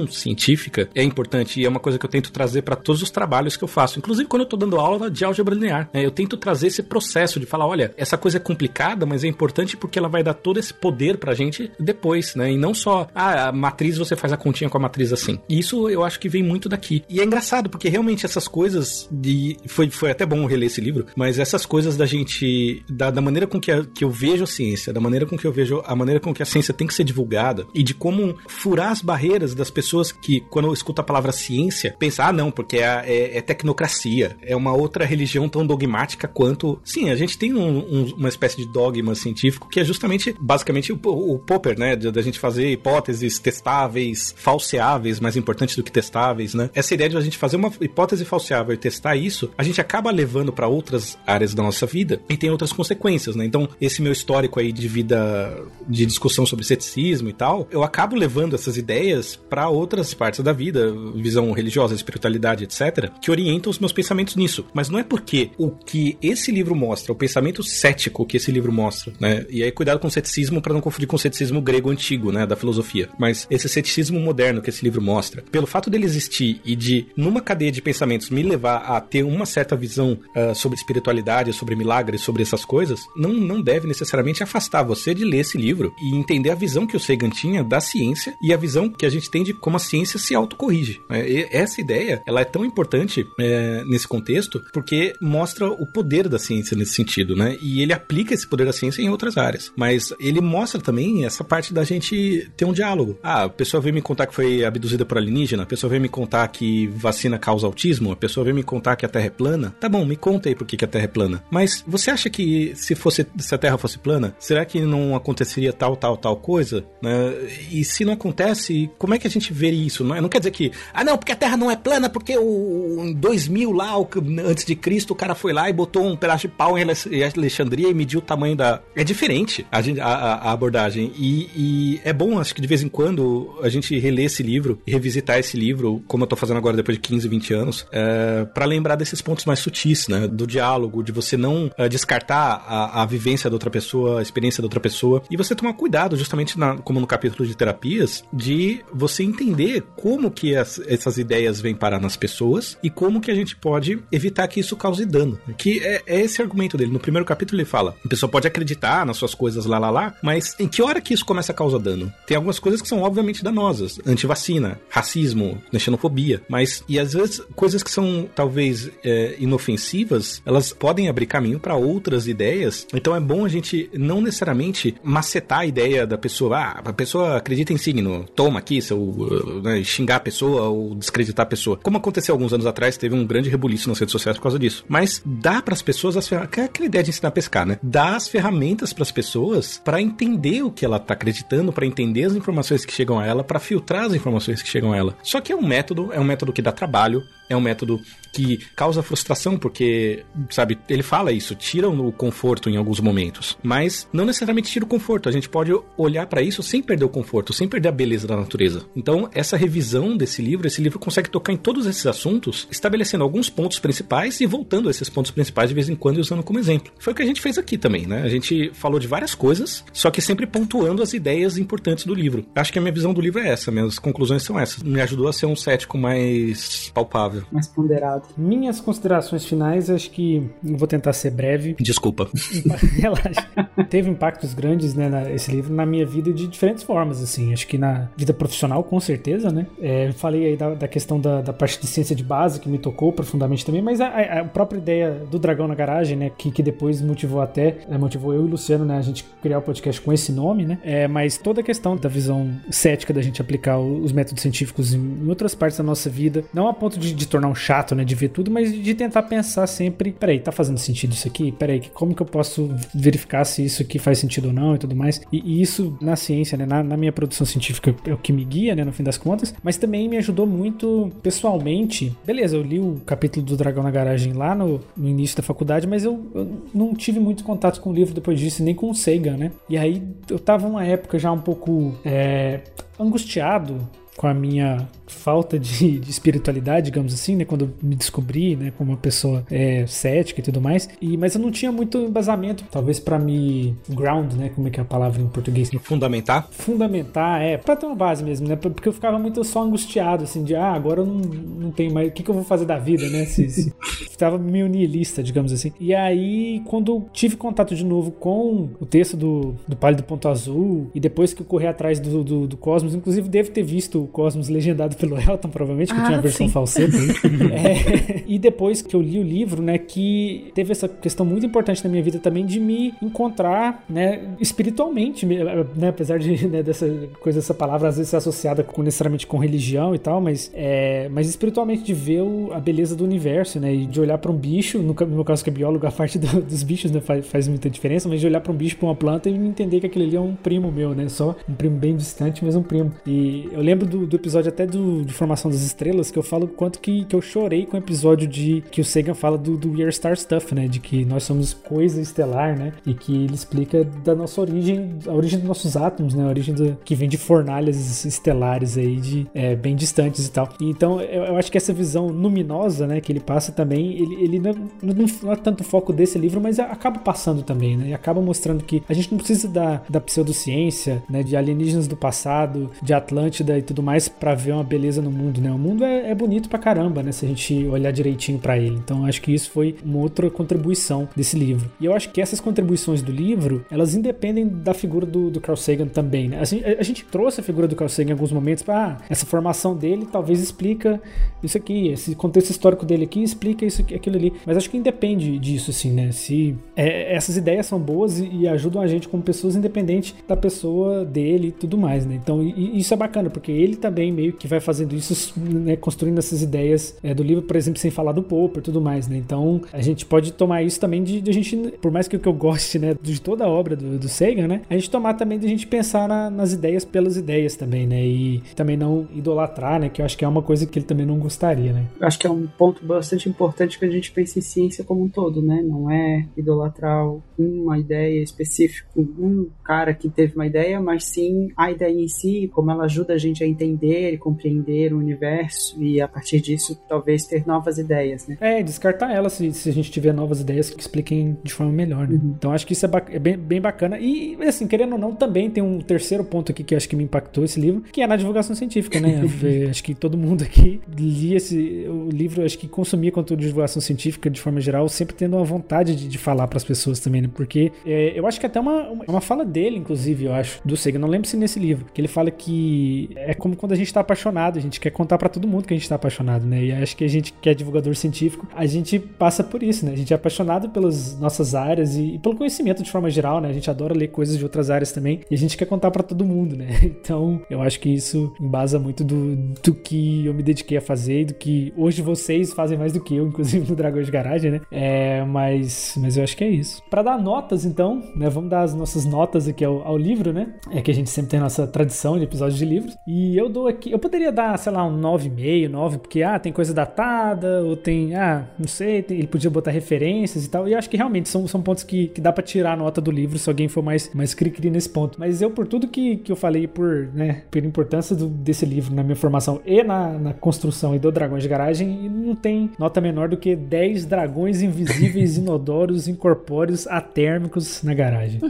científica 0.08 0.90
é 0.96 1.04
importante 1.04 1.60
e 1.60 1.66
é 1.66 1.70
uma 1.70 1.80
coisa 1.80 1.98
que 1.98 2.06
eu 2.06 2.10
tento 2.10 2.32
trazer 2.32 2.62
para 2.62 2.76
todos 2.76 3.02
os 3.02 3.12
trabalhos 3.12 3.58
que 3.58 3.64
eu 3.64 3.68
faço. 3.68 4.00
Inclusive 4.00 4.28
quando 4.28 4.44
eu 4.44 4.48
tô 4.48 4.58
dando 4.58 4.78
aula 4.78 5.10
de 5.10 5.24
álgebra 5.24 5.56
linear, 5.56 5.90
né? 5.94 6.06
Eu 6.06 6.12
tento 6.12 6.38
trazer 6.38 6.68
esse 6.68 6.84
processo 6.84 7.40
de 7.40 7.46
falar: 7.46 7.68
olha, 7.68 7.94
essa 7.98 8.18
coisa 8.18 8.38
é 8.38 8.40
complicada, 8.40 9.06
mas 9.06 9.24
é 9.24 9.28
importante 9.28 9.78
porque 9.78 10.00
ela 10.00 10.10
vai 10.10 10.24
dar 10.24 10.34
todo 10.34 10.60
esse 10.60 10.74
poder 10.74 11.18
pra 11.18 11.34
gente 11.34 11.72
depois, 11.80 12.36
né? 12.36 12.52
E 12.52 12.58
não 12.58 12.74
só, 12.74 13.08
ah, 13.14 13.50
a 13.50 13.52
matriz 13.52 13.98
você 13.98 14.16
faz 14.16 14.34
a 14.34 14.38
continha 14.38 14.70
com 14.70 14.78
a 14.78 14.82
matriz 14.82 15.14
assim. 15.14 15.40
E 15.48 15.60
isso 15.60 15.90
eu 15.90 16.04
acho 16.04 16.20
que 16.20 16.30
vem 16.30 16.44
muito 16.44 16.70
daqui. 16.70 17.04
E 17.10 17.20
é 17.20 17.24
engraçado, 17.24 17.70
porque 17.70 17.90
realmente 17.90 18.26
essas 18.26 18.48
coisas 18.48 19.08
de. 19.12 19.58
Foi, 19.68 19.90
foi 19.90 20.12
até 20.12 20.26
bom 20.26 20.46
reler 20.46 20.68
esse 20.68 20.82
livro, 20.82 21.06
mas 21.16 21.40
essas 21.40 21.66
coisas 21.66 21.98
da 21.98 22.06
gente. 22.06 22.84
Da, 22.90 23.10
da 23.12 23.22
maneira 23.22 23.48
com 23.48 23.60
que, 23.60 23.72
a, 23.72 23.84
que 23.84 24.04
eu 24.04 24.10
vejo 24.10 24.44
a 24.44 24.48
ciência, 24.48 24.94
da 24.94 25.00
maneira 25.00 25.26
com 25.26 25.38
que 25.38 25.46
eu 25.46 25.52
vejo 25.52 25.82
a 25.86 25.96
maneira 25.96 26.20
com 26.20 26.34
que 26.34 26.44
a 26.44 26.46
ciência 26.46 26.74
tem 26.74 26.88
que 26.88 26.94
ser 26.94 27.04
divulgada 27.04 27.66
e 27.74 27.84
de 27.84 27.94
como 27.94 28.38
furar 28.48 28.92
as 28.92 29.02
barreiras 29.02 29.23
das 29.56 29.70
pessoas 29.70 30.12
que, 30.12 30.42
quando 30.42 30.68
eu 30.68 30.74
escuto 30.74 31.02
a 31.02 31.04
palavra 31.04 31.32
ciência, 31.32 31.96
pensam, 31.98 32.26
ah, 32.26 32.34
não, 32.34 32.52
porque 32.52 32.78
é, 32.78 33.04
é, 33.06 33.38
é 33.38 33.42
tecnocracia, 33.42 34.36
é 34.42 34.56
uma 34.56 34.74
outra 34.74 35.06
religião 35.06 35.48
tão 35.50 35.66
dogmática 35.66 36.28
quanto. 36.28 36.80
Sim, 36.84 37.10
a 37.10 37.16
gente 37.16 37.38
tem 37.38 37.54
um, 37.54 37.78
um, 37.78 38.14
uma 38.18 38.30
espécie 38.30 38.58
de 38.58 38.66
dogma 38.66 39.16
científico 39.16 39.68
que 39.70 39.80
é 39.80 39.84
justamente, 39.84 40.36
basicamente, 40.40 40.92
o, 40.92 41.00
o 41.04 41.40
Popper, 41.40 41.78
né? 41.78 41.96
Da 41.96 42.22
gente 42.22 42.40
fazer 42.40 42.72
hipóteses 42.72 43.40
testáveis, 43.40 44.34
falseáveis, 44.38 45.20
mais 45.20 45.36
importante 45.36 45.76
do 45.76 45.84
que 45.84 45.92
testáveis, 45.92 46.54
né? 46.54 46.70
Essa 46.74 46.94
ideia 46.94 47.10
de 47.10 47.18
a 47.18 47.22
gente 47.22 47.38
fazer 47.38 47.56
uma 47.56 47.72
hipótese 47.82 48.26
falseável 48.26 48.74
e 48.74 48.78
testar 48.78 49.16
isso, 49.16 49.50
a 49.58 49.64
gente 49.64 49.80
acaba 49.80 50.12
levando 50.12 50.52
para 50.52 50.68
outras 50.68 51.18
áreas 51.26 51.54
da 51.54 51.64
nossa 51.64 51.86
vida 51.86 52.22
e 52.30 52.38
tem 52.38 52.50
outras 52.50 52.74
consequências, 52.74 53.36
né? 53.36 53.46
Então, 53.46 53.68
esse 53.80 54.02
meu 54.02 54.12
histórico 54.12 54.60
aí 54.60 54.72
de 54.72 54.88
vida, 54.88 55.58
de 55.88 56.06
discussão 56.06 56.46
sobre 56.46 56.66
ceticismo 56.66 57.30
e 57.30 57.34
tal, 57.34 57.68
eu 57.72 57.84
acabo 57.84 58.16
levando 58.16 58.56
essas 58.56 58.78
ideias 58.78 59.13
para 59.50 59.70
outras 59.70 60.14
partes 60.14 60.42
da 60.42 60.54
vida, 60.54 60.94
visão 61.16 61.52
religiosa, 61.52 61.96
espiritualidade, 61.96 62.64
etc., 62.64 63.10
que 63.22 63.32
orientam 63.32 63.70
os 63.70 63.80
meus 63.80 63.92
pensamentos 63.92 64.36
nisso. 64.36 64.66
Mas 64.74 64.90
não 64.90 65.00
é 65.00 65.04
porque 65.04 65.52
o 65.58 65.72
que 65.72 66.18
esse 66.22 66.52
livro 66.52 66.76
mostra, 66.76 67.12
o 67.12 67.16
pensamento 67.16 67.64
cético 67.64 68.26
que 68.26 68.38
esse 68.38 68.52
livro 68.52 68.72
mostra, 68.72 69.14
né? 69.20 69.46
E 69.50 69.64
aí 69.64 69.72
cuidado 69.72 70.00
com 70.00 70.08
o 70.08 70.12
ceticismo 70.12 70.62
para 70.62 70.74
não 70.74 70.82
confundir 70.82 71.08
com 71.08 71.16
o 71.16 71.20
ceticismo 71.20 71.62
grego 71.62 71.90
antigo, 71.90 72.32
né, 72.32 72.46
da 72.46 72.56
filosofia. 72.56 73.10
Mas 73.18 73.48
esse 73.50 73.68
ceticismo 73.68 74.20
moderno 74.20 74.62
que 74.62 74.70
esse 74.70 74.84
livro 74.84 75.02
mostra, 75.02 75.44
pelo 75.52 75.68
fato 75.68 75.90
dele 75.90 76.06
existir 76.06 76.62
e 76.64 76.76
de 76.76 77.08
numa 77.16 77.42
cadeia 77.42 77.72
de 77.72 77.82
pensamentos 77.82 78.30
me 78.30 78.44
levar 78.44 78.78
a 78.78 79.00
ter 79.02 79.24
uma 79.24 79.46
certa 79.46 79.76
visão 79.76 80.20
uh, 80.36 80.56
sobre 80.56 80.78
espiritualidade, 80.78 81.54
sobre 81.54 81.76
milagres, 81.76 82.22
sobre 82.22 82.44
essas 82.44 82.66
coisas, 82.66 83.02
não, 83.16 83.34
não 83.34 83.62
deve 83.62 83.88
necessariamente 83.88 84.44
afastar 84.44 84.84
você 84.84 85.14
de 85.14 85.24
ler 85.24 85.40
esse 85.40 85.58
livro 85.58 85.94
e 86.02 86.16
entender 86.16 86.50
a 86.50 86.56
visão 86.56 86.86
que 86.88 86.98
o 86.98 87.00
Sagan 87.00 87.30
tinha 87.30 87.64
da 87.64 87.80
ciência 87.80 88.34
e 88.42 88.54
a 88.54 88.58
visão 88.58 88.90
que 88.90 89.03
a 89.06 89.10
gente 89.10 89.30
tem 89.30 89.44
de 89.44 89.54
como 89.54 89.78
a 89.78 89.80
ciência 89.80 90.20
se 90.20 90.36
autocorrige. 90.36 91.02
É, 91.10 91.58
essa 91.58 91.82
ideia, 91.82 92.22
ela 92.28 92.42
é 92.42 92.46
tão 92.46 92.66
importante 92.66 93.26
é, 93.40 93.84
nesse 93.86 94.08
contexto 94.08 94.64
porque 94.72 95.14
mostra 95.22 95.68
o 95.68 95.86
poder 95.86 96.28
da 96.28 96.40
ciência 96.40 96.76
nesse 96.78 96.94
sentido, 96.94 97.36
né? 97.36 97.58
E 97.62 97.82
ele 97.82 97.94
aplica 97.94 98.34
esse 98.34 98.48
poder 98.48 98.66
da 98.66 98.74
ciência 98.74 99.02
em 99.02 99.10
outras 99.10 99.38
áreas. 99.38 99.72
Mas 99.76 100.14
ele 100.20 100.42
mostra 100.42 100.82
também 100.82 101.26
essa 101.26 101.44
parte 101.44 101.74
da 101.74 101.84
gente 101.84 102.50
ter 102.56 102.66
um 102.66 102.74
diálogo. 102.74 103.18
Ah, 103.24 103.44
a 103.44 103.50
pessoa 103.50 103.82
veio 103.82 103.94
me 103.94 104.02
contar 104.02 104.28
que 104.28 104.36
foi 104.36 104.64
abduzida 104.64 105.06
por 105.06 105.18
alienígena, 105.18 105.64
a 105.64 105.66
pessoa 105.66 105.90
veio 105.90 106.02
me 106.02 106.10
contar 106.10 106.48
que 106.48 106.88
vacina 106.88 107.38
causa 107.38 107.66
autismo, 107.66 108.12
a 108.12 108.16
pessoa 108.16 108.44
veio 108.44 108.56
me 108.56 108.64
contar 108.64 108.96
que 108.96 109.06
a 109.06 109.10
Terra 109.10 109.26
é 109.26 109.30
plana. 109.30 109.76
Tá 109.80 109.88
bom, 109.90 110.06
me 110.06 110.16
conta 110.16 110.50
aí 110.50 110.56
por 110.56 110.66
que, 110.66 110.78
que 110.78 110.86
a 110.86 110.88
Terra 110.88 111.06
é 111.06 111.08
plana. 111.08 111.44
Mas 111.52 111.84
você 111.88 112.12
acha 112.12 112.30
que 112.30 112.74
se 112.76 112.96
fosse 112.96 113.26
se 113.38 113.56
a 113.56 113.58
Terra 113.58 113.78
fosse 113.78 113.98
plana, 113.98 114.36
será 114.40 114.66
que 114.66 114.82
não 114.82 115.16
aconteceria 115.16 115.74
tal, 115.74 115.96
tal, 115.96 116.18
tal 116.18 116.38
coisa? 116.38 116.86
Né? 117.02 117.34
E 117.72 117.84
se 117.84 118.06
não 118.06 118.14
acontece, 118.14 118.90
como 118.98 119.14
é 119.14 119.20
que 119.20 119.28
a 119.28 119.30
gente 119.30 119.54
vê 119.54 119.70
isso? 119.72 120.04
Não, 120.04 120.16
é? 120.16 120.22
não 120.22 120.30
quer 120.30 120.40
dizer 120.40 120.52
que, 120.52 120.72
ah 120.94 121.04
não, 121.04 121.18
porque 121.18 121.32
a 121.32 121.36
Terra 121.36 121.58
não 121.58 121.70
é 121.70 121.76
plana, 121.76 122.10
porque 122.10 122.38
o, 122.38 123.04
em 123.04 123.14
2000 123.14 123.72
lá, 123.72 124.00
o, 124.00 124.08
antes 124.46 124.66
de 124.66 124.76
Cristo, 124.76 125.12
o 125.12 125.16
cara 125.16 125.36
foi 125.36 125.54
lá 125.54 125.70
e 125.70 125.74
botou 125.74 126.06
um 126.06 126.16
pedaço 126.16 126.48
de 126.48 126.54
pau 126.54 126.78
em 126.78 126.84
Alexandria 126.84 127.90
e 127.90 127.94
mediu 127.94 128.20
o 128.20 128.22
tamanho 128.22 128.56
da... 128.56 128.82
É 128.96 129.04
diferente 129.04 129.66
a, 129.72 129.80
a, 129.80 130.34
a 130.50 130.52
abordagem. 130.52 131.12
E, 131.18 131.50
e, 131.56 132.02
é 132.04 132.14
bom, 132.14 132.40
acho 132.40 132.54
que 132.54 132.62
de 132.62 132.68
vez 132.68 132.82
em 132.82 132.90
quando, 132.90 133.58
a 133.62 133.70
gente 133.70 133.98
reler 133.98 134.26
esse 134.26 134.44
livro 134.44 134.82
revisitar 134.86 135.40
esse 135.40 135.58
livro, 135.58 136.04
como 136.08 136.24
eu 136.24 136.28
tô 136.28 136.36
fazendo 136.36 136.58
agora 136.58 136.76
depois 136.76 136.98
de 136.98 137.02
15, 137.02 137.28
20 137.28 137.54
anos, 137.54 137.88
é, 137.92 138.46
para 138.46 138.66
lembrar 138.66 138.96
desses 138.96 139.22
pontos 139.22 139.46
mais 139.46 139.60
sutis, 139.60 140.08
né? 140.08 140.28
Do 140.28 140.46
diálogo, 140.48 141.04
de 141.04 141.12
você 141.12 141.36
não 141.36 141.72
é, 141.78 141.90
descartar 141.90 142.64
a, 142.68 143.02
a, 143.02 143.06
vivência 143.06 143.50
da 143.50 143.56
outra 143.56 143.70
pessoa, 143.70 144.20
a 144.20 144.22
experiência 144.22 144.62
da 144.62 144.66
outra 144.66 144.80
pessoa, 144.80 145.24
e 145.30 145.38
você 145.38 145.56
tomar 145.56 145.74
cuidado, 145.74 146.16
justamente 146.16 146.58
na, 146.58 146.78
como 146.78 147.00
no 147.00 147.08
capítulo 147.08 147.48
de 147.48 147.56
terapias, 147.56 148.24
de 148.32 148.83
você 148.94 149.24
entender 149.24 149.84
como 149.96 150.32
que 150.32 150.56
as, 150.56 150.80
essas 150.88 151.18
ideias 151.18 151.62
vêm 151.62 151.76
parar 151.76 152.00
nas 152.00 152.18
pessoas 152.18 152.78
e 152.84 152.90
como 152.90 153.22
que 153.22 153.32
a 153.32 153.36
gente 153.36 153.56
pode 153.56 154.00
evitar 154.12 154.48
que 154.48 154.60
isso 154.60 154.76
cause 154.76 155.06
dano. 155.06 155.40
Que 155.58 155.80
é, 155.80 156.02
é 156.06 156.22
esse 156.22 156.42
argumento 156.42 156.78
dele. 156.78 156.92
No 156.92 157.00
primeiro 157.00 157.26
capítulo 157.26 157.60
ele 157.60 157.66
fala: 157.66 157.96
a 158.04 158.08
pessoa 158.08 158.30
pode 158.30 158.48
acreditar 158.48 159.06
nas 159.06 159.18
suas 159.18 159.34
coisas 159.34 159.66
lá, 159.66 159.78
lá, 159.78 159.90
lá, 159.90 160.16
mas 160.22 160.56
em 160.60 160.68
que 160.68 160.82
hora 160.82 161.02
que 161.02 161.14
isso 161.14 161.26
começa 161.26 161.52
a 161.52 161.56
causar 161.56 161.80
dano? 161.80 162.12
Tem 162.26 162.36
algumas 162.36 162.60
coisas 162.60 162.82
que 162.82 162.88
são 162.88 163.02
obviamente 163.02 163.44
danosas: 163.44 164.00
antivacina, 164.06 164.80
racismo, 164.90 165.62
xenofobia, 165.78 166.42
mas 166.48 166.84
e 166.88 167.00
às 167.00 167.14
vezes 167.14 167.42
coisas 167.56 167.84
que 167.84 167.92
são 167.92 168.28
talvez 168.34 168.90
é, 169.04 169.36
inofensivas, 169.40 170.42
elas 170.46 170.74
podem 170.74 171.10
abrir 171.10 171.26
caminho 171.26 171.60
para 171.60 171.76
outras 171.76 172.28
ideias. 172.28 172.88
Então 172.94 173.16
é 173.16 173.20
bom 173.20 173.46
a 173.46 173.50
gente 173.50 173.90
não 173.94 174.22
necessariamente 174.22 174.96
macetar 175.04 175.60
a 175.60 175.66
ideia 175.66 176.06
da 176.06 176.18
pessoa. 176.18 176.58
Ah, 176.58 176.82
a 176.86 176.94
pessoa 176.94 177.38
acredita 177.38 177.74
em 177.74 177.78
signo, 177.78 178.26
toma 178.36 178.60
aqui, 178.60 178.73
seu, 178.82 179.62
né, 179.64 179.84
xingar 179.84 180.18
a 180.18 180.20
pessoa 180.20 180.70
ou 180.70 180.96
descreditar 180.96 181.44
a 181.44 181.50
pessoa. 181.50 181.80
Como 181.82 181.98
aconteceu 181.98 182.34
alguns 182.34 182.54
anos 182.54 182.66
atrás, 182.66 182.98
teve 182.98 183.16
um 183.16 183.26
grande 183.26 183.50
rebuliço 183.50 183.90
nas 183.90 184.00
redes 184.00 184.12
sociais 184.12 184.38
por 184.38 184.44
causa 184.44 184.60
disso. 184.60 184.86
Mas 184.88 185.22
dá 185.26 185.62
para 185.62 185.74
as 185.74 185.82
pessoas 185.82 186.18
as 186.18 186.28
ferramentas. 186.28 186.60
É 186.60 186.66
aquela 186.66 186.86
ideia 186.86 187.04
de 187.04 187.10
ensinar 187.10 187.30
a 187.30 187.32
pescar, 187.32 187.66
né? 187.66 187.80
Dá 187.82 188.16
as 188.16 188.28
ferramentas 188.28 188.94
para 188.94 189.04
as 189.04 189.12
pessoas 189.12 189.82
para 189.84 190.02
entender 190.02 190.64
o 190.64 190.72
que 190.72 190.86
ela 190.86 191.00
tá 191.00 191.14
acreditando, 191.14 191.72
para 191.72 191.86
entender 191.86 192.24
as 192.24 192.34
informações 192.34 192.86
que 192.86 192.94
chegam 192.94 193.20
a 193.20 193.26
ela, 193.26 193.44
para 193.44 193.60
filtrar 193.60 194.06
as 194.06 194.14
informações 194.14 194.62
que 194.62 194.70
chegam 194.70 194.94
a 194.94 194.98
ela. 194.98 195.16
Só 195.24 195.42
que 195.42 195.52
é 195.52 195.56
um 195.56 195.66
método, 195.66 196.12
é 196.12 196.20
um 196.20 196.24
método 196.24 196.54
que 196.54 196.62
dá 196.62 196.72
trabalho, 196.72 197.24
é 197.54 197.58
um 197.58 197.62
método 197.62 198.02
que 198.34 198.58
causa 198.76 199.04
frustração, 199.04 199.58
porque, 199.58 200.26
sabe, 200.50 200.78
ele 200.90 201.04
fala 201.04 201.32
isso, 201.32 201.54
tira 201.54 201.88
o 201.88 202.12
conforto 202.12 202.70
em 202.70 202.76
alguns 202.76 203.00
momentos, 203.00 203.56
mas 203.62 204.08
não 204.12 204.26
necessariamente 204.26 204.72
tira 204.72 204.84
o 204.84 204.88
conforto. 204.88 205.30
A 205.30 205.32
gente 205.32 205.48
pode 205.48 205.72
olhar 205.96 206.26
para 206.26 206.42
isso 206.42 206.64
sem 206.64 206.82
perder 206.82 207.06
o 207.06 207.10
conforto, 207.10 207.54
sem 207.54 207.68
perder 207.68 207.90
a 207.90 207.92
beleza 207.92 208.28
da 208.28 208.36
natureza. 208.36 208.86
Então, 208.96 209.30
essa 209.34 209.56
revisão 209.56 210.18
desse 210.18 210.42
livro, 210.42 210.66
esse 210.66 210.82
livro 210.82 210.98
consegue 210.98 211.30
tocar 211.30 211.54
em 211.54 211.58
todos 211.58 211.86
esses 211.86 212.08
assuntos, 212.08 212.68
estabelecendo 212.72 213.24
alguns 213.24 213.50
pontos 213.50 213.78
principais 213.78 214.42
e 214.42 214.48
voltando 214.48 214.88
a 214.88 214.92
esses 214.92 215.10
pontos 215.10 215.32
principais 215.32 215.70
de 215.70 215.76
vez 215.76 215.88
em 215.88 215.96
quando 215.96 216.18
e 216.18 216.22
usando 216.22 216.42
como 216.42 216.58
exemplo. 216.58 216.92
Foi 216.98 217.14
o 217.14 217.16
que 217.16 217.22
a 217.22 217.26
gente 217.26 217.42
fez 217.42 217.60
aqui 217.60 217.78
também, 217.78 218.08
né? 218.08 218.24
A 218.24 218.30
gente 218.30 218.72
falou 218.74 219.00
de 219.00 219.08
várias 219.08 219.36
coisas, 219.36 219.84
só 219.94 220.10
que 220.10 220.22
sempre 220.22 220.48
pontuando 220.48 221.04
as 221.04 221.14
ideias 221.14 221.58
importantes 221.58 222.06
do 222.06 222.16
livro. 222.16 222.46
Acho 222.56 222.74
que 222.74 222.80
a 222.80 222.82
minha 222.82 222.94
visão 222.94 223.14
do 223.14 223.22
livro 223.22 223.40
é 223.40 223.50
essa, 223.50 223.72
minhas 223.72 224.00
conclusões 224.00 224.42
são 224.42 224.60
essas. 224.60 224.82
Me 224.82 225.02
ajudou 225.02 225.28
a 225.28 225.34
ser 225.34 225.46
um 225.46 225.56
cético 225.56 225.98
mais 225.98 226.92
palpável. 226.94 227.43
Mais 227.52 227.68
ponderado. 227.68 228.24
Minhas 228.38 228.80
considerações 228.80 229.46
finais, 229.46 229.90
acho 229.90 230.10
que 230.12 230.50
vou 230.62 230.88
tentar 230.88 231.14
ser 231.14 231.32
breve. 231.32 231.76
Desculpa. 231.80 232.28
Relaxa. 232.98 233.48
Teve 233.90 234.10
impactos 234.10 234.54
grandes, 234.54 234.94
né, 234.94 235.10
na, 235.10 235.32
esse 235.32 235.52
livro 235.52 235.74
na 235.74 235.86
minha 235.86 236.06
vida 236.06 236.32
de 236.32 236.48
diferentes 236.48 236.84
formas, 236.84 237.22
assim. 237.22 237.54
Acho 237.54 237.68
que 237.68 237.78
na 237.78 238.10
vida 238.16 238.34
profissional, 238.34 238.84
com 238.84 239.00
certeza, 239.00 239.52
né. 239.52 239.68
É, 239.82 240.12
falei 240.14 240.46
aí 240.46 240.58
da, 240.58 240.74
da 240.74 240.88
questão 240.88 241.20
da, 241.20 241.42
da, 241.42 241.54
parte 241.54 241.80
de 241.80 241.88
ciência 241.88 242.16
de 242.16 242.24
base, 242.24 242.60
que 242.60 242.70
me 242.70 242.78
tocou 242.78 243.12
profundamente 243.12 243.66
também, 243.66 243.82
mas 243.82 244.02
a, 244.02 244.08
a 244.08 244.46
própria 244.46 244.78
ideia 244.78 245.12
do 245.30 245.40
dragão 245.40 245.68
na 245.68 245.76
garagem, 245.76 246.18
né, 246.18 246.32
que, 246.38 246.52
que 246.52 246.64
depois 246.64 247.02
motivou 247.02 247.42
até, 247.42 247.78
é, 247.90 247.98
motivou 247.98 248.34
eu 248.34 248.42
e 248.42 248.46
o 248.46 248.48
Luciano, 248.48 248.86
né, 248.86 248.98
a 248.98 249.02
gente 249.02 249.26
criar 249.42 249.60
o 249.60 249.62
podcast 249.62 250.02
com 250.02 250.12
esse 250.12 250.32
nome, 250.32 250.66
né. 250.66 250.80
É, 250.84 251.08
mas 251.08 251.38
toda 251.38 251.62
a 251.62 251.64
questão 251.64 251.96
da 251.96 252.10
visão 252.10 252.52
cética 252.70 253.14
da 253.14 253.22
gente 253.22 253.42
aplicar 253.42 253.80
os 253.80 254.12
métodos 254.12 254.42
científicos 254.42 254.94
em, 254.94 255.00
em 255.00 255.30
outras 255.30 255.56
partes 255.56 255.78
da 255.78 255.84
nossa 255.84 256.10
vida, 256.10 256.44
não 256.54 256.68
a 256.68 256.74
ponto 256.74 257.00
de, 257.00 257.14
de 257.24 257.30
tornar 257.30 257.48
um 257.48 257.56
chato, 257.56 257.96
né, 257.96 258.04
de 258.04 258.16
ver 258.16 258.30
tudo, 258.30 258.52
mas 258.52 258.74
de 258.74 258.94
tentar 258.94 259.24
pensar 259.24 259.68
sempre, 259.68 260.12
peraí, 260.12 260.40
tá 260.40 260.52
fazendo 260.52 260.78
sentido 260.78 261.14
isso 261.14 261.28
aqui? 261.28 261.52
Peraí, 261.52 261.82
como 261.94 262.14
que 262.14 262.22
eu 262.22 262.26
posso 262.26 262.74
verificar 262.94 263.44
se 263.46 263.64
isso 263.64 263.82
aqui 263.82 263.98
faz 263.98 264.20
sentido 264.20 264.48
ou 264.48 264.54
não 264.54 264.76
e 264.76 264.78
tudo 264.78 264.96
mais? 264.96 265.22
E, 265.32 265.42
e 265.44 265.62
isso 265.62 265.98
na 266.02 266.16
ciência, 266.16 266.58
né, 266.58 266.66
na, 266.66 266.84
na, 266.84 266.98
minha 266.98 267.12
produção 267.12 267.46
científica 267.46 267.96
é 268.06 268.14
o 268.14 268.18
que 268.18 268.32
me 268.32 268.44
guia, 268.44 268.76
né, 268.76 268.84
no 268.84 268.92
fim 268.92 269.04
das 269.04 269.18
contas, 269.18 269.54
mas 269.64 269.78
também 269.78 270.08
me 270.08 270.18
ajudou 270.18 270.46
muito 270.46 271.12
pessoalmente. 271.22 272.16
Beleza, 272.26 272.56
eu 272.56 272.62
li 272.62 272.80
o 272.80 273.02
capítulo 273.06 273.46
do 273.46 273.58
Dragão 273.58 273.84
na 273.84 273.92
Garagem 273.92 274.34
lá 274.34 274.54
no, 274.54 274.80
no 274.96 275.08
início 275.08 275.38
da 275.38 275.44
faculdade, 275.44 275.88
mas 275.88 276.04
eu, 276.04 276.30
eu 276.34 276.64
não 276.74 276.94
tive 276.94 277.20
muito 277.20 277.44
contato 277.44 277.80
com 277.80 277.90
o 277.90 277.94
livro 277.94 278.14
depois 278.14 278.40
disso, 278.40 278.64
nem 278.64 278.76
com 278.76 278.90
o 278.90 278.96
Seigan, 278.96 279.38
né? 279.38 279.52
E 279.70 279.78
aí 279.78 280.04
eu 280.30 280.40
tava 280.40 280.68
uma 280.68 280.86
época 280.86 281.18
já 281.18 281.32
um 281.32 281.40
pouco 281.40 281.96
é, 282.06 282.62
angustiado 283.00 283.78
com 284.24 284.28
a 284.30 284.34
minha 284.34 284.88
falta 285.06 285.60
de, 285.60 286.00
de, 286.00 286.10
espiritualidade, 286.10 286.86
digamos 286.86 287.14
assim, 287.14 287.36
né? 287.36 287.44
Quando 287.44 287.66
eu 287.66 287.74
me 287.82 287.94
descobri, 287.94 288.56
né, 288.56 288.72
como 288.78 288.92
uma 288.92 288.98
pessoa 288.98 289.46
é, 289.52 289.86
cética 289.86 290.40
e 290.40 290.44
tudo 290.44 290.62
mais. 290.62 290.88
E, 291.02 291.18
mas 291.18 291.36
eu 291.36 291.42
não 291.42 291.52
tinha 291.52 291.74
muito 291.74 291.98
embasamento, 291.98 292.64
talvez 292.72 293.02
para 293.02 293.20
me 293.20 293.76
ground, 293.90 294.32
né? 294.36 294.50
Como 294.56 294.66
é 294.66 294.72
que 294.72 294.80
é 294.80 294.84
a 294.84 294.86
palavra 294.86 295.22
em 295.22 295.28
português? 295.28 295.70
Fundamentar? 295.82 296.48
Fundamentar, 296.52 297.42
é, 297.42 297.58
pra 297.58 297.76
ter 297.76 297.86
uma 297.86 297.96
base 297.96 298.24
mesmo, 298.24 298.48
né? 298.48 298.56
Porque 298.56 298.88
eu 298.88 298.94
ficava 298.94 299.20
muito 299.20 299.44
só 299.44 299.62
angustiado, 299.62 300.24
assim, 300.24 300.42
de, 300.42 300.56
ah, 300.56 300.72
agora 300.72 301.02
eu 301.02 301.06
não, 301.06 301.16
não 301.16 301.72
tenho 301.72 301.94
mais, 301.94 302.08
o 302.08 302.12
que, 302.12 302.24
que 302.24 302.30
eu 302.30 302.36
vou 302.36 302.46
fazer 302.46 302.66
da 302.66 302.80
vida, 302.80 303.10
né? 303.10 303.26
Se, 303.26 303.50
se... 303.50 303.74
Tava 304.18 304.38
meio 304.38 304.68
nihilista, 304.68 305.22
digamos 305.22 305.52
assim. 305.52 305.74
E 305.78 305.94
aí, 305.94 306.62
quando 306.66 307.04
tive 307.12 307.36
contato 307.36 307.76
de 307.76 307.84
novo 307.84 308.12
com 308.12 308.70
o 308.80 308.86
texto 308.86 309.18
do, 309.18 309.56
do 309.68 309.76
Pálido 309.76 310.04
Ponto 310.04 310.30
Azul, 310.30 310.90
e 310.96 311.00
depois 311.00 311.34
que 311.34 311.42
eu 311.42 311.46
corri 311.46 311.68
atrás 311.68 312.00
do, 312.00 312.24
do, 312.24 312.48
do 312.48 312.56
Cosmos, 312.56 312.96
inclusive 312.96 313.28
devo 313.28 313.52
ter 313.52 313.64
visto 313.64 314.08
Cosmos 314.14 314.48
legendado 314.48 314.96
pelo 314.96 315.20
Elton, 315.20 315.50
provavelmente, 315.50 315.92
que 315.92 316.00
ah, 316.00 316.06
tinha 316.06 316.18
a 316.20 316.22
versão 316.22 316.48
falseta. 316.48 316.96
é, 317.52 318.24
e 318.28 318.38
depois 318.38 318.82
que 318.82 318.96
eu 318.96 319.02
li 319.02 319.18
o 319.18 319.24
livro, 319.24 319.62
né, 319.62 319.80
que 319.80 320.52
teve 320.54 320.72
essa 320.72 320.88
questão 320.88 321.26
muito 321.26 321.46
importante 321.46 321.84
na 321.84 321.90
minha 321.90 322.04
vida 322.04 322.20
também 322.20 322.46
de 322.46 322.60
me 322.60 322.94
encontrar, 323.02 323.84
né, 323.90 324.22
espiritualmente, 324.40 325.26
né, 325.26 325.90
apesar 325.90 326.20
de 326.20 326.48
né, 326.48 326.62
dessa 326.62 326.88
coisa, 327.20 327.40
essa 327.40 327.56
palavra 327.56 327.90
às 327.90 327.98
vezes 327.98 328.12
ser 328.12 328.18
associada 328.18 328.64
com, 328.64 328.84
necessariamente 328.84 329.26
com 329.26 329.38
religião 329.38 329.96
e 329.96 330.00
tal, 330.00 330.22
mas, 330.22 330.52
é, 330.54 331.10
mas 331.10 331.28
espiritualmente 331.28 331.84
de 331.84 331.94
ver 331.94 332.22
o, 332.22 332.54
a 332.54 332.60
beleza 332.60 332.96
do 332.96 333.04
universo, 333.04 333.60
né, 333.60 333.74
e 333.74 333.86
de 333.88 334.00
olhar 334.00 334.20
para 334.20 334.32
um 334.32 334.38
bicho, 334.38 334.78
no, 334.78 334.94
no, 334.94 335.08
meu 335.08 335.26
caso 335.26 335.44
que 335.44 335.50
é 335.50 335.54
biólogo, 335.54 335.88
a 335.88 335.92
parte 335.92 336.20
do, 336.20 336.42
dos 336.42 336.62
bichos, 336.62 336.92
né, 336.92 337.02
faz, 337.02 337.26
faz, 337.26 337.48
muita 337.48 337.68
diferença, 337.68 338.08
mas 338.08 338.20
de 338.20 338.28
olhar 338.28 338.42
para 338.42 338.52
um 338.52 338.56
bicho, 338.56 338.78
para 338.78 338.86
uma 338.86 338.96
planta 338.96 339.28
e 339.28 339.34
entender 339.34 339.80
que 339.80 339.88
aquele 339.88 340.06
ali 340.06 340.16
é 340.16 340.22
um 340.22 340.36
primo 340.36 340.72
meu, 340.72 340.94
né, 340.94 341.10
só 341.10 341.36
um 341.50 341.54
primo 341.54 341.78
bem 341.78 341.96
distante, 341.96 342.46
mas 342.46 342.56
um 342.56 342.62
primo. 342.62 342.92
E 343.08 343.50
eu 343.52 343.62
lembro 343.62 343.88
do, 343.88 344.03
do 344.06 344.16
episódio 344.16 344.50
até 344.50 344.66
do, 344.66 345.04
de 345.04 345.14
Formação 345.14 345.50
das 345.50 345.62
Estrelas, 345.62 346.12
que 346.12 346.18
eu 346.18 346.24
falo 346.24 346.48
quanto 346.48 346.80
que, 346.80 347.06
que 347.06 347.16
eu 347.16 347.22
chorei 347.22 347.66
com 347.66 347.78
o 347.78 347.80
episódio 347.80 348.28
de 348.28 348.64
que 348.72 348.82
o 348.82 348.86
Sagan 348.86 349.14
fala 349.14 349.38
do, 349.38 349.58
do 349.58 349.72
We 349.72 349.84
Are 349.84 349.92
Star 349.92 350.16
Stuff, 350.18 350.54
né? 350.54 350.68
De 350.68 350.80
que 350.80 351.06
nós 351.06 351.24
somos 351.24 351.54
coisa 351.54 352.02
estelar, 352.02 352.58
né? 352.58 352.74
E 352.86 352.94
que 352.94 353.24
ele 353.24 353.34
explica 353.34 353.84
da 353.84 354.16
nossa 354.16 354.42
origem, 354.42 354.98
a 355.08 355.14
origem 355.14 355.40
dos 355.40 355.48
nossos 355.48 355.76
átomos, 355.78 356.14
né? 356.14 356.24
A 356.24 356.28
origem 356.28 356.54
do, 356.54 356.78
que 356.84 356.96
vem 356.96 357.10
de 357.10 357.18
fornalhas 357.18 358.06
estelares 358.06 358.78
aí, 358.78 358.98
de 358.98 359.28
é, 359.34 359.56
bem 359.56 359.76
distantes 359.76 360.28
e 360.28 360.32
tal. 360.32 360.50
Então 360.62 361.02
eu, 361.02 361.24
eu, 361.24 361.38
acho 361.38 361.52
que 361.52 361.58
essa 361.58 361.74
visão 361.74 362.08
luminosa, 362.08 362.88
né? 362.88 363.02
Que 363.02 363.12
ele 363.12 363.20
passa 363.20 363.52
também, 363.52 363.94
ele, 363.94 364.24
ele 364.24 364.40
não, 364.40 364.54
não, 364.82 365.06
não 365.24 365.32
é 365.32 365.36
tanto 365.36 365.64
foco 365.64 365.94
desse 365.94 366.18
livro, 366.18 366.42
mas 366.42 366.60
acaba 366.60 367.00
passando 367.00 367.44
também, 367.44 367.78
né? 367.78 367.90
E 367.90 367.94
acaba 367.94 368.22
mostrando 368.22 368.64
que 368.64 368.84
a 368.88 368.94
gente 368.94 369.12
não 369.12 369.18
precisa 369.18 369.48
da, 369.48 369.82
da 369.90 370.02
pseudociência, 370.02 371.04
né? 371.10 371.24
De 371.24 371.36
alienígenas 371.36 371.88
do 371.88 371.96
passado, 371.96 372.72
de 372.82 372.94
Atlântida 372.94 373.58
e 373.58 373.62
tudo 373.62 373.82
mais 373.82 373.93
para 374.08 374.36
ver 374.36 374.54
uma 374.54 374.64
beleza 374.64 375.02
no 375.02 375.12
mundo, 375.12 375.42
né? 375.42 375.52
O 375.52 375.58
mundo 375.58 375.84
é, 375.84 376.12
é 376.12 376.16
bonito 376.16 376.50
pra 376.50 376.60
caramba, 376.60 377.02
né? 377.04 377.12
Se 377.12 377.26
a 377.26 377.28
gente 377.28 377.66
olhar 377.68 377.92
direitinho 377.92 378.40
para 378.40 378.58
ele. 378.58 378.76
Então 378.76 379.06
acho 379.06 379.22
que 379.22 379.34
isso 379.34 379.52
foi 379.52 379.76
uma 379.84 380.00
outra 380.00 380.30
contribuição 380.30 381.08
desse 381.16 381.38
livro. 381.38 381.72
E 381.80 381.86
eu 381.86 381.94
acho 381.94 382.10
que 382.10 382.22
essas 382.22 382.40
contribuições 382.40 383.02
do 383.02 383.12
livro, 383.12 383.66
elas 383.72 383.96
independem 383.96 384.48
da 384.48 384.74
figura 384.74 385.06
do, 385.06 385.30
do 385.30 385.42
Carl 385.42 385.58
Sagan 385.58 385.88
também, 385.88 386.30
né? 386.30 386.38
A, 386.38 386.80
a 386.80 386.84
gente 386.84 387.06
trouxe 387.06 387.40
a 387.42 387.44
figura 387.44 387.68
do 387.68 387.76
Carl 387.76 387.90
Sagan 387.90 388.10
em 388.10 388.14
alguns 388.14 388.32
momentos 388.32 388.64
para 388.64 388.74
ah, 388.74 388.98
essa 389.10 389.26
formação 389.26 389.76
dele 389.76 390.08
talvez 390.12 390.42
explica 390.42 391.02
isso 391.42 391.58
aqui, 391.58 391.90
esse 391.90 392.16
contexto 392.16 392.50
histórico 392.50 392.86
dele 392.86 393.04
aqui 393.04 393.22
explica 393.22 393.66
isso 393.66 393.82
aqui, 393.82 393.94
aquilo 393.94 394.16
ali. 394.16 394.34
Mas 394.46 394.58
acho 394.58 394.70
que 394.70 394.78
independe 394.78 395.38
disso, 395.38 395.72
assim, 395.72 395.92
né? 395.92 396.12
Se 396.12 396.56
é, 396.76 397.16
essas 397.16 397.38
ideias 397.38 397.66
são 397.66 397.80
boas 397.80 398.20
e, 398.20 398.28
e, 398.28 398.48
ajudam 398.48 398.82
a 398.82 398.88
gente 398.88 399.08
como 399.08 399.22
pessoas 399.22 399.56
independente 399.56 400.16
da 400.28 400.36
pessoa 400.36 401.06
dele 401.06 401.50
e 401.50 401.52
tudo 401.52 401.78
mais, 401.78 402.06
né? 402.06 402.20
Então 402.22 402.42
e, 402.42 402.80
isso 402.80 402.94
é 402.94 402.98
bacana 402.98 403.30
porque 403.30 403.52
ele 403.52 403.73
também 403.76 404.12
meio 404.12 404.34
que 404.34 404.48
vai 404.48 404.60
fazendo 404.60 404.96
isso, 404.96 405.34
né, 405.40 405.76
construindo 405.76 406.18
essas 406.18 406.42
ideias 406.42 406.98
é, 407.04 407.14
do 407.14 407.24
livro, 407.24 407.44
por 407.44 407.56
exemplo, 407.56 407.80
sem 407.80 407.92
falar 407.92 408.12
do 408.12 408.24
Popper 408.24 408.60
e 408.60 408.64
tudo 408.64 408.82
mais, 408.82 409.08
né? 409.08 409.18
Então 409.18 409.62
a 409.72 409.82
gente 409.82 410.06
pode 410.06 410.34
tomar 410.34 410.64
isso 410.64 410.80
também 410.80 411.04
de, 411.04 411.22
de 411.22 411.30
a 411.30 411.34
gente, 411.34 411.56
por 411.82 411.92
mais 411.92 412.08
que 412.08 412.16
eu 412.16 412.34
goste, 412.34 412.80
né, 412.80 412.96
de 413.02 413.22
toda 413.22 413.46
a 413.46 413.50
obra 413.50 413.76
do, 413.76 413.98
do 413.98 414.08
Sagan, 414.08 414.48
né? 414.48 414.62
A 414.70 414.74
gente 414.76 414.90
tomar 414.90 415.14
também 415.16 415.40
de 415.40 415.46
a 415.46 415.50
gente 415.50 415.68
pensar 415.68 416.08
na, 416.08 416.30
nas 416.30 416.54
ideias 416.54 416.86
pelas 416.86 417.18
ideias 417.18 417.56
também, 417.56 417.88
né? 417.88 418.06
E 418.06 418.44
também 418.56 418.78
não 418.78 419.08
idolatrar, 419.14 419.80
né? 419.80 419.90
Que 419.90 420.02
eu 420.02 420.06
acho 420.06 420.18
que 420.18 420.26
é 420.26 420.28
uma 420.28 420.42
coisa 420.42 420.66
que 420.66 420.78
ele 420.78 420.86
também 420.86 421.06
não 421.06 421.18
gostaria, 421.18 421.74
né? 421.74 421.86
Acho 422.02 422.20
que 422.20 422.28
é 422.28 422.30
um 422.30 422.48
ponto 422.48 422.86
bastante 422.86 423.28
importante 423.28 423.80
que 423.80 423.86
a 423.86 423.90
gente 423.90 424.12
pense 424.12 424.40
em 424.40 424.42
ciência 424.42 424.84
como 424.84 425.04
um 425.04 425.10
todo, 425.10 425.42
né? 425.42 425.62
Não 425.64 425.90
é 425.90 426.26
idolatrar 426.38 427.06
uma 427.38 427.80
ideia 427.80 428.22
específica, 428.22 428.88
um 428.96 429.48
cara 429.64 429.94
que 429.94 430.10
teve 430.10 430.36
uma 430.36 430.46
ideia, 430.46 430.80
mas 430.80 431.06
sim 431.06 431.50
a 431.58 431.72
ideia 431.72 431.94
em 431.94 432.08
si, 432.08 432.50
como 432.54 432.72
ela 432.72 432.86
ajuda 432.86 433.14
a 433.14 433.18
gente 433.18 433.44
a 433.44 433.48
entender 433.48 433.63
e 433.64 434.18
compreender 434.18 434.94
o 434.94 434.98
universo 434.98 435.82
e 435.82 436.02
a 436.02 436.08
partir 436.08 436.42
disso 436.42 436.80
talvez 436.88 437.26
ter 437.26 437.46
novas 437.46 437.78
ideias, 437.78 438.28
né? 438.28 438.38
É, 438.40 438.62
descartar 438.64 439.12
ela 439.12 439.30
se, 439.30 439.52
se 439.54 439.70
a 439.70 439.74
gente 439.74 439.92
tiver 439.92 440.14
novas 440.14 440.42
ideias 440.42 440.70
que 440.70 440.80
expliquem 440.80 441.38
de 441.44 441.54
forma 441.54 441.72
melhor, 441.72 442.08
né? 442.08 442.20
Uhum. 442.22 442.34
Então 442.38 442.52
acho 442.52 442.66
que 442.66 442.74
isso 442.74 442.86
é, 442.86 442.90
é, 443.12 443.20
bem, 443.20 443.38
bem 443.38 443.62
bacana. 443.62 443.98
E 444.00 444.38
assim, 444.46 444.68
querendo 444.68 444.94
ou 444.94 445.00
não, 445.00 445.16
também 445.16 445.50
tem 445.50 445.64
um 445.64 445.80
terceiro 445.80 446.24
ponto 446.24 446.52
aqui 446.52 446.64
que 446.64 446.76
acho 446.76 446.88
que 446.88 446.96
me 446.96 447.04
impactou 447.04 447.44
esse 447.44 447.60
livro, 447.60 447.82
que 447.82 448.02
é 448.02 448.08
na 448.08 448.16
divulgação 448.16 448.56
científica, 448.56 449.00
né? 449.00 449.22
acho 449.70 449.84
que 449.84 449.94
todo 449.94 450.18
mundo 450.18 450.44
aqui 450.44 450.82
lia 450.98 451.38
esse 451.38 451.86
o 451.88 452.10
livro, 452.10 452.44
acho 452.44 452.58
que 452.58 452.68
consumia 452.68 453.12
conteúdo 453.12 453.40
de 453.40 453.48
divulgação 453.48 453.82
científica 453.82 454.30
de 454.30 454.40
forma 454.40 454.60
geral, 454.60 454.88
sempre 454.90 455.16
tendo 455.16 455.38
uma 455.38 455.46
vontade 455.46 455.96
de, 455.96 456.08
de 456.08 456.18
falar 456.18 456.48
para 456.48 456.58
as 456.58 456.64
pessoas 456.64 457.00
também, 457.00 457.22
né? 457.22 457.30
Porque 457.34 457.72
é, 457.86 458.18
eu 458.18 458.26
acho 458.28 458.40
que 458.40 458.46
até 458.46 458.60
uma, 458.60 458.90
uma 459.08 459.22
fala 459.22 459.46
dele, 459.46 459.78
inclusive, 459.78 460.26
eu 460.26 460.34
acho, 460.34 460.60
do 460.66 460.76
Sega, 460.76 461.00
não 461.00 461.08
lembro 461.08 461.28
se 461.28 461.38
nesse 461.38 461.60
livro, 461.60 461.86
que 461.94 462.02
ele 462.02 462.08
fala 462.08 462.32
que 462.32 463.10
é 463.16 463.34
como 463.34 463.53
quando 463.56 463.74
a 463.74 463.76
gente 463.76 463.94
tá 463.94 464.02
apaixonado, 464.02 464.58
a 464.58 464.62
gente 464.62 464.80
quer 464.80 464.90
contar 464.90 465.18
para 465.18 465.30
todo 465.30 465.48
mundo 465.48 465.66
que 465.68 465.74
a 465.74 465.78
gente 465.78 465.88
tá 465.88 465.96
apaixonado, 465.96 466.46
né? 466.46 466.64
E 466.64 466.72
acho 466.72 466.96
que 466.96 467.04
a 467.04 467.08
gente 467.08 467.34
que 467.34 467.50
é 467.50 467.54
divulgador 467.54 467.96
científico, 467.96 468.48
a 468.56 468.66
gente 468.66 469.00
passa 469.00 469.44
por 469.44 469.64
isso, 469.64 469.86
né? 469.86 469.94
A 469.94 469.96
gente 469.96 470.14
é 470.14 470.16
apaixonado 470.16 470.70
pelas 470.70 471.20
nossas 471.20 471.56
áreas 471.56 471.96
e, 471.96 472.16
e 472.16 472.20
pelo 472.20 472.36
conhecimento 472.36 472.84
de 472.84 472.92
forma 472.92 473.10
geral, 473.10 473.42
né? 473.42 473.50
A 473.50 473.54
gente 473.54 473.70
adora 473.70 473.94
ler 473.94 474.08
coisas 474.08 474.38
de 474.38 474.44
outras 474.44 474.70
áreas 474.70 474.92
também 474.92 475.22
e 475.30 475.36
a 475.36 475.38
gente 475.38 475.58
quer 475.58 475.66
contar 475.66 475.92
para 475.92 476.04
todo 476.04 476.26
mundo, 476.26 476.56
né? 476.56 476.68
Então, 477.04 477.42
eu 477.50 477.62
acho 477.62 477.80
que 477.82 477.90
isso 477.90 478.34
embasa 478.40 478.80
muito 478.80 479.04
do, 479.04 479.36
do 479.36 479.74
que 479.74 480.26
eu 480.26 480.34
me 480.34 480.42
dediquei 480.42 480.78
a 480.78 480.82
fazer 480.82 481.22
e 481.22 481.26
do 481.26 481.34
que 481.34 481.74
hoje 481.76 482.02
vocês 482.02 482.54
fazem 482.54 482.78
mais 482.78 482.94
do 482.94 483.02
que 483.02 483.16
eu, 483.16 483.28
inclusive 483.34 483.70
no 483.70 483.76
Dragões 483.76 484.06
de 484.06 484.12
Garagem, 484.12 484.52
né? 484.52 484.62
É, 484.72 485.24
mas, 485.26 485.96
mas 485.98 486.16
eu 486.16 486.24
acho 486.24 486.38
que 486.38 486.44
é 486.44 486.50
isso. 486.50 486.82
Para 486.90 487.02
dar 487.02 487.18
notas, 487.18 487.66
então, 487.66 488.02
né? 488.16 488.30
Vamos 488.30 488.50
dar 488.50 488.62
as 488.62 488.74
nossas 488.74 489.06
notas 489.06 489.48
aqui 489.48 489.66
ao, 489.66 489.86
ao 489.86 489.98
livro, 489.98 490.32
né? 490.32 490.54
É 490.72 490.82
que 490.82 490.92
a 490.92 490.94
gente 490.94 491.10
sempre 491.10 491.32
tem 491.32 491.40
a 491.40 491.44
nossa 491.44 491.68
tradição 491.68 492.18
de 492.18 492.24
episódios 492.24 492.58
de 492.58 492.66
livros. 492.66 492.96
E 493.08 493.38
eu 493.38 493.43
dou 493.50 493.68
aqui, 493.68 493.92
eu 493.92 494.00
poderia 494.00 494.32
dar, 494.32 494.58
sei 494.58 494.72
lá, 494.72 494.86
um 494.86 495.00
9,5, 495.00 495.70
9, 495.70 495.98
porque, 496.00 496.22
ah, 496.22 496.40
tem 496.40 496.52
coisa 496.52 496.74
datada, 496.74 497.62
ou 497.64 497.76
tem, 497.76 498.16
ah, 498.16 498.46
não 498.58 498.68
sei, 498.68 499.02
tem, 499.02 499.18
ele 499.18 499.28
podia 499.28 499.50
botar 499.50 499.72
referências 499.72 500.46
e 500.46 500.50
tal. 500.50 500.68
E 500.68 500.74
eu 500.74 500.78
acho 500.78 500.90
que 500.90 500.98
realmente 500.98 501.30
são, 501.30 501.48
são 501.48 501.62
pontos 501.62 501.84
que, 501.84 502.08
que 502.08 502.22
dá 502.22 502.32
para 502.32 502.44
tirar 502.44 502.74
a 502.74 502.76
nota 502.76 503.02
do 503.02 503.12
livro 503.12 503.38
se 503.38 503.50
alguém 503.50 503.68
for 503.68 503.84
mais, 503.84 504.14
mais 504.14 504.34
cri-cri 504.34 504.70
nesse 504.70 504.90
ponto. 504.90 505.20
Mas 505.20 505.42
eu, 505.42 505.52
por 505.52 505.68
tudo 505.68 505.88
que, 505.88 506.18
que 506.18 506.32
eu 506.32 506.36
falei, 506.36 506.68
por, 506.68 507.10
né, 507.14 507.44
pela 507.50 507.66
importância 507.66 508.16
do, 508.16 508.28
desse 508.28 508.66
livro 508.66 508.94
na 508.94 509.04
minha 509.04 509.16
formação 509.16 509.62
e 509.66 509.84
na, 509.84 510.10
na 510.20 510.34
construção 510.34 510.96
e 510.96 511.00
do 511.00 511.12
Dragões 511.12 511.44
de 511.44 511.50
Garagem, 511.50 512.10
não 512.10 512.36
tem 512.36 512.72
nota 512.78 513.00
menor 513.00 513.30
do 513.30 513.38
que 513.38 513.56
10 513.56 514.06
dragões 514.06 514.62
invisíveis, 514.62 515.38
inodoros, 515.38 516.08
incorpóreos, 516.08 516.88
atérmicos 516.88 517.84
na 517.84 517.94
garagem. 517.94 518.42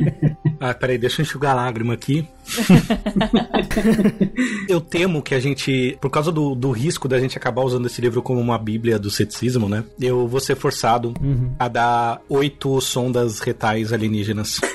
ah, 0.60 0.74
peraí, 0.74 0.98
deixa 0.98 1.20
eu 1.20 1.24
enxugar 1.24 1.52
a 1.52 1.54
lágrima 1.54 1.94
aqui. 1.94 2.28
Eu 4.68 4.80
temo 4.80 5.22
que 5.22 5.34
a 5.34 5.40
gente, 5.40 5.96
por 6.00 6.10
causa 6.10 6.32
do, 6.32 6.54
do 6.54 6.70
risco 6.70 7.08
da 7.08 7.18
gente 7.18 7.36
acabar 7.36 7.62
usando 7.62 7.86
esse 7.86 8.00
livro 8.00 8.22
como 8.22 8.40
uma 8.40 8.58
bíblia 8.58 8.98
do 8.98 9.10
ceticismo, 9.10 9.68
né? 9.68 9.84
Eu 10.00 10.26
vou 10.26 10.40
ser 10.40 10.56
forçado 10.56 11.14
a 11.58 11.68
dar 11.68 12.22
oito 12.28 12.80
sondas 12.80 13.40
retais 13.40 13.92
alienígenas. 13.92 14.60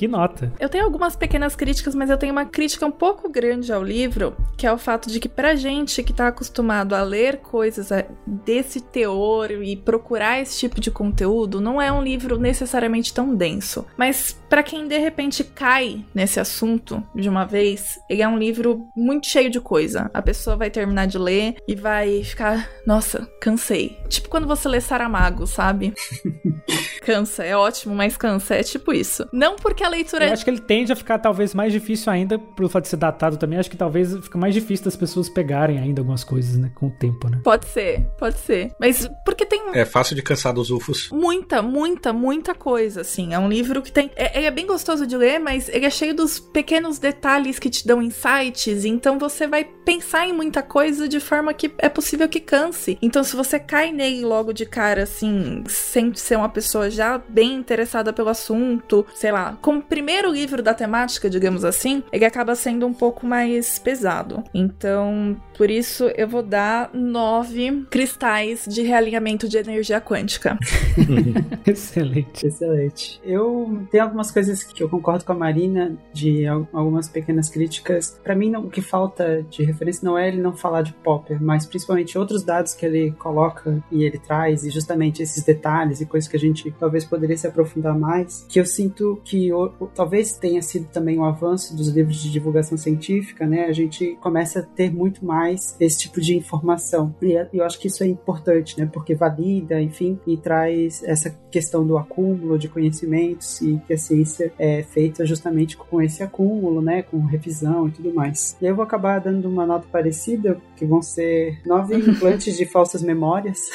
Que 0.00 0.08
nota. 0.08 0.50
Eu 0.58 0.70
tenho 0.70 0.86
algumas 0.86 1.14
pequenas 1.14 1.54
críticas, 1.54 1.94
mas 1.94 2.08
eu 2.08 2.16
tenho 2.16 2.32
uma 2.32 2.46
crítica 2.46 2.86
um 2.86 2.90
pouco 2.90 3.28
grande 3.28 3.70
ao 3.70 3.84
livro, 3.84 4.34
que 4.56 4.66
é 4.66 4.72
o 4.72 4.78
fato 4.78 5.10
de 5.10 5.20
que 5.20 5.28
pra 5.28 5.54
gente 5.54 6.02
que 6.02 6.10
tá 6.10 6.28
acostumado 6.28 6.94
a 6.94 7.02
ler 7.02 7.36
coisas 7.36 7.92
é, 7.92 8.08
desse 8.26 8.80
teor 8.80 9.50
e 9.50 9.76
procurar 9.76 10.40
esse 10.40 10.58
tipo 10.58 10.80
de 10.80 10.90
conteúdo, 10.90 11.60
não 11.60 11.82
é 11.82 11.92
um 11.92 12.02
livro 12.02 12.38
necessariamente 12.38 13.12
tão 13.12 13.34
denso. 13.34 13.84
Mas 13.94 14.39
pra 14.50 14.62
quem 14.64 14.88
de 14.88 14.98
repente 14.98 15.44
cai 15.44 16.04
nesse 16.12 16.40
assunto 16.40 17.02
de 17.14 17.28
uma 17.28 17.44
vez, 17.46 17.98
ele 18.10 18.20
é 18.20 18.28
um 18.28 18.36
livro 18.36 18.86
muito 18.96 19.28
cheio 19.28 19.48
de 19.48 19.60
coisa. 19.60 20.10
A 20.12 20.20
pessoa 20.20 20.56
vai 20.56 20.68
terminar 20.68 21.06
de 21.06 21.16
ler 21.16 21.54
e 21.66 21.74
vai 21.76 22.22
ficar, 22.24 22.68
nossa, 22.84 23.26
cansei. 23.40 23.96
Tipo 24.08 24.28
quando 24.28 24.48
você 24.48 24.68
lê 24.68 24.80
Saramago, 24.80 25.46
sabe? 25.46 25.94
cansa, 27.02 27.44
é 27.44 27.56
ótimo, 27.56 27.94
mas 27.94 28.16
cansa, 28.16 28.56
é 28.56 28.62
tipo 28.62 28.92
isso. 28.92 29.26
Não 29.32 29.56
porque 29.56 29.84
a 29.84 29.88
leitura 29.88 30.26
Eu 30.26 30.32
acho 30.32 30.44
que 30.44 30.50
ele 30.50 30.60
tende 30.60 30.92
a 30.92 30.96
ficar 30.96 31.18
talvez 31.18 31.54
mais 31.54 31.72
difícil 31.72 32.12
ainda, 32.12 32.38
pelo 32.38 32.68
fato 32.68 32.84
de 32.84 32.90
ser 32.90 32.96
datado 32.96 33.36
também. 33.36 33.58
Acho 33.58 33.70
que 33.70 33.76
talvez 33.76 34.12
fica 34.18 34.36
mais 34.36 34.52
difícil 34.52 34.84
das 34.84 34.96
pessoas 34.96 35.28
pegarem 35.28 35.78
ainda 35.78 36.00
algumas 36.00 36.24
coisas, 36.24 36.58
né? 36.58 36.70
Com 36.74 36.88
o 36.88 36.90
tempo, 36.90 37.28
né? 37.28 37.40
Pode 37.44 37.66
ser, 37.66 38.04
pode 38.18 38.38
ser. 38.38 38.72
Mas 38.80 39.08
porque 39.24 39.46
tem 39.46 39.60
É 39.74 39.84
fácil 39.84 40.16
de 40.16 40.22
cansar 40.22 40.52
dos 40.52 40.70
ufos. 40.70 41.08
muita, 41.12 41.62
muita, 41.62 42.12
muita 42.12 42.54
coisa, 42.54 43.02
assim. 43.02 43.32
É 43.32 43.38
um 43.38 43.48
livro 43.48 43.80
que 43.82 43.92
tem. 43.92 44.10
É, 44.16 44.39
ele 44.40 44.48
é 44.48 44.50
bem 44.50 44.66
gostoso 44.66 45.06
de 45.06 45.16
ler, 45.16 45.38
mas 45.38 45.68
ele 45.68 45.86
é 45.86 45.90
cheio 45.90 46.14
dos 46.14 46.38
pequenos 46.38 46.98
detalhes 46.98 47.58
que 47.58 47.70
te 47.70 47.86
dão 47.86 48.02
insights. 48.02 48.84
Então 48.84 49.18
você 49.18 49.46
vai 49.46 49.64
pensar 49.64 50.26
em 50.26 50.32
muita 50.32 50.62
coisa 50.62 51.08
de 51.08 51.20
forma 51.20 51.52
que 51.52 51.70
é 51.78 51.88
possível 51.88 52.28
que 52.28 52.40
canse. 52.40 52.98
Então, 53.02 53.22
se 53.22 53.36
você 53.36 53.58
cai 53.58 53.92
nele 53.92 54.24
logo 54.24 54.52
de 54.52 54.64
cara, 54.64 55.02
assim, 55.02 55.62
sem 55.66 56.14
ser 56.14 56.36
uma 56.36 56.48
pessoa 56.48 56.90
já 56.90 57.18
bem 57.18 57.54
interessada 57.54 58.12
pelo 58.12 58.28
assunto, 58.28 59.06
sei 59.14 59.32
lá, 59.32 59.58
como 59.60 59.82
primeiro 59.82 60.30
livro 60.32 60.62
da 60.62 60.72
temática, 60.72 61.28
digamos 61.28 61.64
assim, 61.64 62.02
ele 62.12 62.24
acaba 62.24 62.54
sendo 62.54 62.86
um 62.86 62.94
pouco 62.94 63.26
mais 63.26 63.78
pesado. 63.78 64.42
Então, 64.54 65.36
por 65.60 65.70
isso 65.70 66.04
eu 66.16 66.26
vou 66.26 66.42
dar 66.42 66.88
nove 66.94 67.84
cristais 67.90 68.64
de 68.66 68.80
realinhamento 68.80 69.46
de 69.46 69.58
energia 69.58 70.00
quântica. 70.00 70.56
Excelente. 71.66 72.46
Excelente. 72.46 73.20
Eu 73.22 73.82
tenho 73.90 74.04
algumas 74.04 74.30
coisas 74.30 74.62
que 74.64 74.82
eu 74.82 74.88
concordo 74.88 75.22
com 75.22 75.32
a 75.32 75.34
Marina, 75.34 75.98
de 76.14 76.46
al- 76.46 76.66
algumas 76.72 77.10
pequenas 77.10 77.50
críticas. 77.50 78.18
Pra 78.24 78.34
mim, 78.34 78.48
não- 78.50 78.64
o 78.64 78.70
que 78.70 78.80
falta 78.80 79.44
de 79.50 79.62
referência 79.62 80.00
não 80.02 80.16
é 80.16 80.28
ele 80.28 80.40
não 80.40 80.54
falar 80.56 80.80
de 80.80 80.94
Popper, 80.94 81.36
mas 81.42 81.66
principalmente 81.66 82.16
outros 82.16 82.42
dados 82.42 82.72
que 82.72 82.86
ele 82.86 83.10
coloca 83.12 83.82
e 83.92 84.02
ele 84.04 84.18
traz, 84.18 84.64
e 84.64 84.70
justamente 84.70 85.22
esses 85.22 85.44
detalhes 85.44 86.00
e 86.00 86.06
coisas 86.06 86.26
que 86.26 86.36
a 86.38 86.40
gente 86.40 86.70
talvez 86.80 87.04
poderia 87.04 87.36
se 87.36 87.46
aprofundar 87.46 87.98
mais, 87.98 88.46
que 88.48 88.58
eu 88.58 88.64
sinto 88.64 89.20
que 89.24 89.52
o- 89.52 89.70
o- 89.78 89.86
talvez 89.88 90.32
tenha 90.38 90.62
sido 90.62 90.86
também 90.86 91.18
o 91.18 91.24
avanço 91.24 91.76
dos 91.76 91.88
livros 91.88 92.16
de 92.22 92.30
divulgação 92.32 92.78
científica, 92.78 93.46
né? 93.46 93.66
A 93.66 93.72
gente 93.72 94.16
começa 94.22 94.60
a 94.60 94.62
ter 94.62 94.90
muito 94.90 95.22
mais 95.22 95.49
esse 95.50 95.98
tipo 95.98 96.20
de 96.20 96.36
informação. 96.36 97.14
E 97.22 97.36
é- 97.36 97.48
eu 97.52 97.64
acho 97.64 97.78
que 97.78 97.88
isso 97.88 98.02
é 98.02 98.06
importante, 98.06 98.78
né? 98.78 98.88
Porque 98.92 99.14
valida, 99.14 99.80
enfim, 99.80 100.18
e 100.26 100.36
traz 100.36 101.02
essa 101.04 101.30
questão 101.50 101.86
do 101.86 101.98
acúmulo 101.98 102.58
de 102.58 102.68
conhecimentos 102.68 103.60
e 103.60 103.80
que 103.86 103.92
a 103.92 103.98
ciência 103.98 104.52
é 104.58 104.82
feita 104.82 105.24
justamente 105.26 105.76
com 105.76 106.00
esse 106.00 106.22
acúmulo, 106.22 106.80
né? 106.80 107.02
Com 107.02 107.18
revisão 107.24 107.88
e 107.88 107.90
tudo 107.90 108.14
mais. 108.14 108.56
E 108.60 108.66
eu 108.66 108.74
vou 108.74 108.84
acabar 108.84 109.18
dando 109.20 109.48
uma 109.48 109.66
nota 109.66 109.86
parecida, 109.90 110.60
que 110.80 110.86
vão 110.86 111.02
ser 111.02 111.60
nove 111.66 111.94
implantes 112.00 112.56
de 112.56 112.64
falsas 112.64 113.02
memórias. 113.02 113.60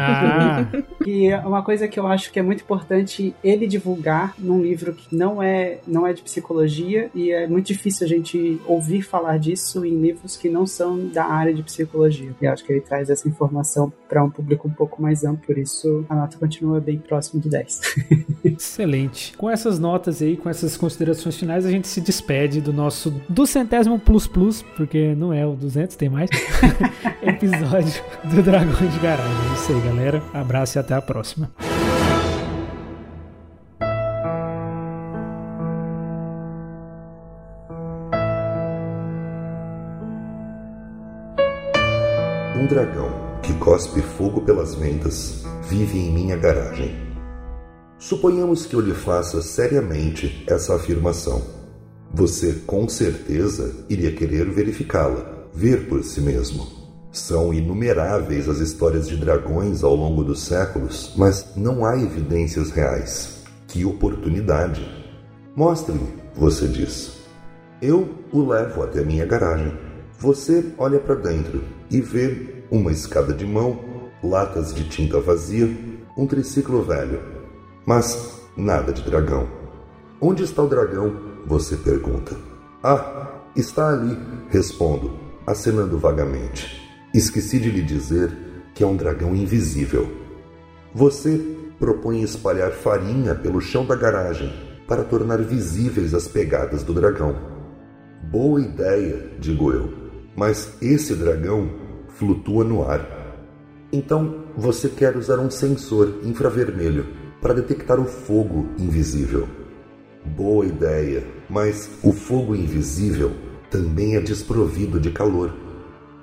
Ah, 0.00 0.66
E 1.04 1.26
é 1.26 1.38
uma 1.38 1.62
coisa 1.62 1.88
que 1.88 1.98
eu 1.98 2.06
acho 2.06 2.30
que 2.30 2.38
é 2.38 2.42
muito 2.42 2.62
importante 2.62 3.34
ele 3.42 3.66
divulgar 3.66 4.34
num 4.38 4.62
livro 4.62 4.92
que 4.92 5.14
não 5.14 5.42
é, 5.42 5.78
não 5.86 6.06
é 6.06 6.12
de 6.12 6.22
psicologia 6.22 7.10
e 7.14 7.30
é 7.30 7.46
muito 7.46 7.66
difícil 7.66 8.06
a 8.06 8.08
gente 8.08 8.60
ouvir 8.66 9.02
falar 9.02 9.38
disso 9.38 9.84
em 9.84 10.00
livros 10.00 10.36
que 10.36 10.48
não 10.48 10.66
são 10.66 11.08
da 11.08 11.24
área 11.24 11.52
de 11.52 11.62
psicologia. 11.62 12.34
E 12.40 12.44
eu 12.44 12.52
acho 12.52 12.64
que 12.64 12.72
ele 12.72 12.80
traz 12.80 13.10
essa 13.10 13.28
informação 13.28 13.92
para 14.08 14.22
um 14.22 14.30
público 14.30 14.68
um 14.68 14.72
pouco 14.72 15.00
mais 15.02 15.24
amplo, 15.24 15.46
por 15.46 15.58
isso 15.58 16.04
a 16.08 16.14
nota 16.14 16.38
continua 16.38 16.80
bem 16.80 16.98
próximo 16.98 17.40
do 17.40 17.48
10. 17.48 17.80
excelente. 18.44 19.36
Com 19.36 19.50
essas 19.50 19.78
notas 19.78 20.22
aí, 20.22 20.36
com 20.36 20.48
essas 20.48 20.76
considerações 20.76 21.36
finais, 21.36 21.66
a 21.66 21.70
gente 21.70 21.88
se 21.88 22.00
despede 22.00 22.60
do 22.60 22.72
nosso 22.72 23.10
do 23.28 23.46
centésimo 23.46 23.98
plus 23.98 24.26
plus, 24.26 24.62
porque 24.76 25.14
não 25.14 25.32
é 25.32 25.46
o 25.46 25.54
200, 25.54 25.87
tem 25.96 26.08
mais, 26.08 26.28
episódio 27.22 28.02
do 28.24 28.42
Dragão 28.42 28.88
de 28.88 28.98
Garagem. 28.98 29.50
É 29.50 29.54
isso 29.54 29.72
aí, 29.72 29.80
galera. 29.80 30.22
Abraço 30.34 30.78
e 30.78 30.80
até 30.80 30.94
a 30.94 31.00
próxima. 31.00 31.50
Um 42.56 42.66
dragão 42.66 43.08
que 43.42 43.54
cospe 43.54 44.02
fogo 44.02 44.40
pelas 44.40 44.74
ventas 44.74 45.44
vive 45.68 45.98
em 45.98 46.12
minha 46.12 46.36
garagem. 46.36 46.96
Suponhamos 47.98 48.66
que 48.66 48.74
eu 48.74 48.80
lhe 48.80 48.94
faça 48.94 49.40
seriamente 49.42 50.44
essa 50.48 50.74
afirmação. 50.74 51.42
Você 52.12 52.62
com 52.66 52.88
certeza 52.88 53.84
iria 53.88 54.12
querer 54.12 54.50
verificá-la, 54.50 55.37
ver 55.52 55.88
por 55.88 56.02
si 56.02 56.20
mesmo. 56.20 56.66
São 57.10 57.52
inumeráveis 57.52 58.48
as 58.48 58.58
histórias 58.58 59.08
de 59.08 59.16
dragões 59.16 59.82
ao 59.82 59.94
longo 59.94 60.22
dos 60.22 60.42
séculos, 60.42 61.12
mas 61.16 61.56
não 61.56 61.84
há 61.84 61.96
evidências 61.96 62.70
reais. 62.70 63.42
Que 63.66 63.84
oportunidade! 63.84 64.86
Mostre-me, 65.56 66.14
você 66.34 66.68
diz. 66.68 67.18
Eu 67.82 68.08
o 68.32 68.46
levo 68.46 68.82
até 68.82 69.02
minha 69.02 69.26
garagem. 69.26 69.76
Você 70.18 70.72
olha 70.78 70.98
para 70.98 71.14
dentro 71.14 71.62
e 71.90 72.00
vê 72.00 72.64
uma 72.70 72.92
escada 72.92 73.32
de 73.32 73.46
mão, 73.46 73.80
latas 74.22 74.74
de 74.74 74.88
tinta 74.88 75.20
vazia, 75.20 75.68
um 76.16 76.26
triciclo 76.26 76.82
velho. 76.82 77.20
Mas 77.86 78.40
nada 78.56 78.92
de 78.92 79.02
dragão. 79.02 79.48
Onde 80.20 80.42
está 80.42 80.62
o 80.62 80.68
dragão? 80.68 81.16
Você 81.46 81.76
pergunta. 81.76 82.36
Ah, 82.82 83.42
está 83.56 83.88
ali, 83.88 84.16
respondo, 84.50 85.27
acenando 85.48 85.98
vagamente. 85.98 86.78
Esqueci 87.14 87.58
de 87.58 87.70
lhe 87.70 87.82
dizer 87.82 88.30
que 88.74 88.84
é 88.84 88.86
um 88.86 88.94
dragão 88.94 89.34
invisível. 89.34 90.06
Você 90.94 91.40
propõe 91.78 92.22
espalhar 92.22 92.70
farinha 92.70 93.34
pelo 93.34 93.58
chão 93.58 93.86
da 93.86 93.96
garagem 93.96 94.52
para 94.86 95.02
tornar 95.02 95.38
visíveis 95.38 96.12
as 96.12 96.28
pegadas 96.28 96.82
do 96.82 96.92
dragão. 96.92 97.34
Boa 98.30 98.60
ideia, 98.60 99.30
digo 99.38 99.72
eu, 99.72 99.90
mas 100.36 100.74
esse 100.82 101.14
dragão 101.14 101.70
flutua 102.08 102.62
no 102.62 102.86
ar. 102.86 103.06
Então 103.90 104.44
você 104.54 104.90
quer 104.90 105.16
usar 105.16 105.38
um 105.38 105.50
sensor 105.50 106.20
infravermelho 106.24 107.06
para 107.40 107.54
detectar 107.54 107.98
o 107.98 108.04
fogo 108.04 108.66
invisível. 108.78 109.48
Boa 110.26 110.66
ideia, 110.66 111.24
mas 111.48 111.88
o 112.02 112.12
fogo 112.12 112.54
invisível 112.54 113.32
também 113.70 114.16
é 114.16 114.20
desprovido 114.20 114.98
de 114.98 115.10
calor. 115.10 115.52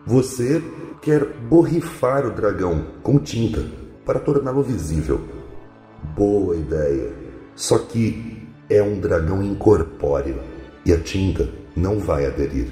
Você 0.06 0.62
quer 1.02 1.26
borrifar 1.26 2.26
o 2.26 2.32
dragão 2.32 2.86
com 3.02 3.20
tinta 3.20 3.66
para 4.06 4.20
torná-lo 4.20 4.64
visível. 4.64 5.22
Boa 6.16 6.56
ideia. 6.56 7.12
Só 7.56 7.78
que 7.80 8.48
é 8.70 8.82
um 8.82 9.00
dragão 9.00 9.44
incorpóreo 9.44 10.40
e 10.86 10.94
a 10.94 11.00
tinta 11.00 11.50
não 11.76 12.00
vai 12.00 12.26
aderir. 12.26 12.68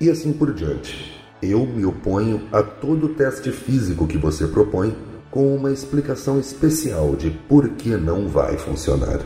E 0.00 0.10
assim 0.10 0.32
por 0.32 0.52
diante. 0.52 1.14
Eu 1.42 1.66
me 1.66 1.84
oponho 1.84 2.48
a 2.50 2.62
todo 2.62 3.10
teste 3.10 3.50
físico 3.50 4.06
que 4.06 4.16
você 4.16 4.46
propõe 4.46 4.96
com 5.30 5.54
uma 5.54 5.70
explicação 5.70 6.40
especial 6.40 7.14
de 7.14 7.30
por 7.30 7.68
que 7.70 7.90
não 7.90 8.26
vai 8.26 8.56
funcionar. 8.56 9.20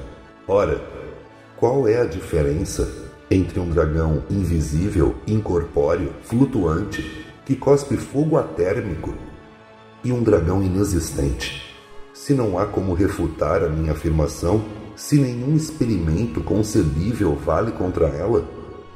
Ora, 0.47 0.83
qual 1.57 1.87
é 1.87 2.01
a 2.01 2.05
diferença 2.05 3.10
entre 3.31 3.61
um 3.61 3.71
dragão 3.71 4.25
invisível, 4.29 5.15
incorpóreo, 5.27 6.13
flutuante, 6.23 7.25
que 7.47 7.55
cospe 7.55 7.97
fogo 7.97 8.37
atérmico, 8.37 9.15
e 10.03 10.11
um 10.11 10.23
dragão 10.23 10.63
inexistente? 10.63 11.77
Se 12.13 12.35
não 12.35 12.59
há 12.59 12.67
como 12.67 12.93
refutar 12.93 13.63
a 13.63 13.69
minha 13.69 13.93
afirmação, 13.93 14.63
se 14.97 15.19
nenhum 15.19 15.55
experimento 15.55 16.43
concebível 16.43 17.35
vale 17.35 17.73
contra 17.73 18.09
ela, 18.09 18.45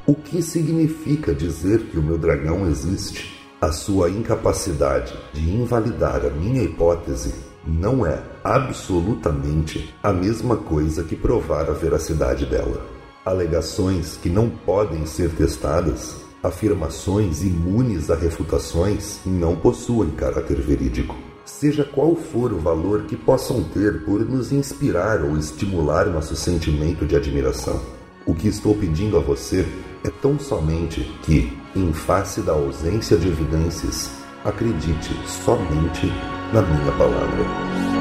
o 0.06 0.14
que 0.14 0.42
significa 0.42 1.34
dizer 1.34 1.86
que 1.86 1.98
o 1.98 2.02
meu 2.02 2.18
dragão 2.18 2.68
existe? 2.68 3.40
A 3.60 3.72
sua 3.72 4.10
incapacidade 4.10 5.14
de 5.32 5.48
invalidar 5.48 6.26
a 6.26 6.28
minha 6.28 6.62
hipótese 6.62 7.34
não 7.66 8.04
é 8.04 8.22
absolutamente 8.42 9.94
a 10.02 10.12
mesma 10.12 10.56
coisa 10.56 11.02
que 11.02 11.16
provar 11.16 11.70
a 11.70 11.72
veracidade 11.72 12.44
dela. 12.44 12.93
Alegações 13.24 14.16
que 14.16 14.28
não 14.28 14.50
podem 14.50 15.06
ser 15.06 15.30
testadas, 15.30 16.16
afirmações 16.42 17.42
imunes 17.42 18.10
a 18.10 18.14
refutações, 18.14 19.20
não 19.24 19.56
possuem 19.56 20.10
caráter 20.10 20.60
verídico. 20.60 21.16
Seja 21.44 21.84
qual 21.84 22.14
for 22.14 22.52
o 22.52 22.58
valor 22.58 23.04
que 23.04 23.16
possam 23.16 23.62
ter 23.62 24.04
por 24.04 24.20
nos 24.20 24.52
inspirar 24.52 25.22
ou 25.22 25.36
estimular 25.38 26.06
nosso 26.06 26.36
sentimento 26.36 27.06
de 27.06 27.16
admiração. 27.16 27.80
O 28.26 28.34
que 28.34 28.48
estou 28.48 28.74
pedindo 28.74 29.16
a 29.16 29.20
você 29.20 29.66
é 30.02 30.10
tão 30.10 30.38
somente 30.38 31.02
que, 31.22 31.52
em 31.74 31.92
face 31.92 32.40
da 32.40 32.52
ausência 32.52 33.16
de 33.16 33.28
evidências, 33.28 34.10
acredite 34.44 35.14
somente 35.26 36.06
na 36.52 36.62
minha 36.62 36.92
palavra. 36.92 37.93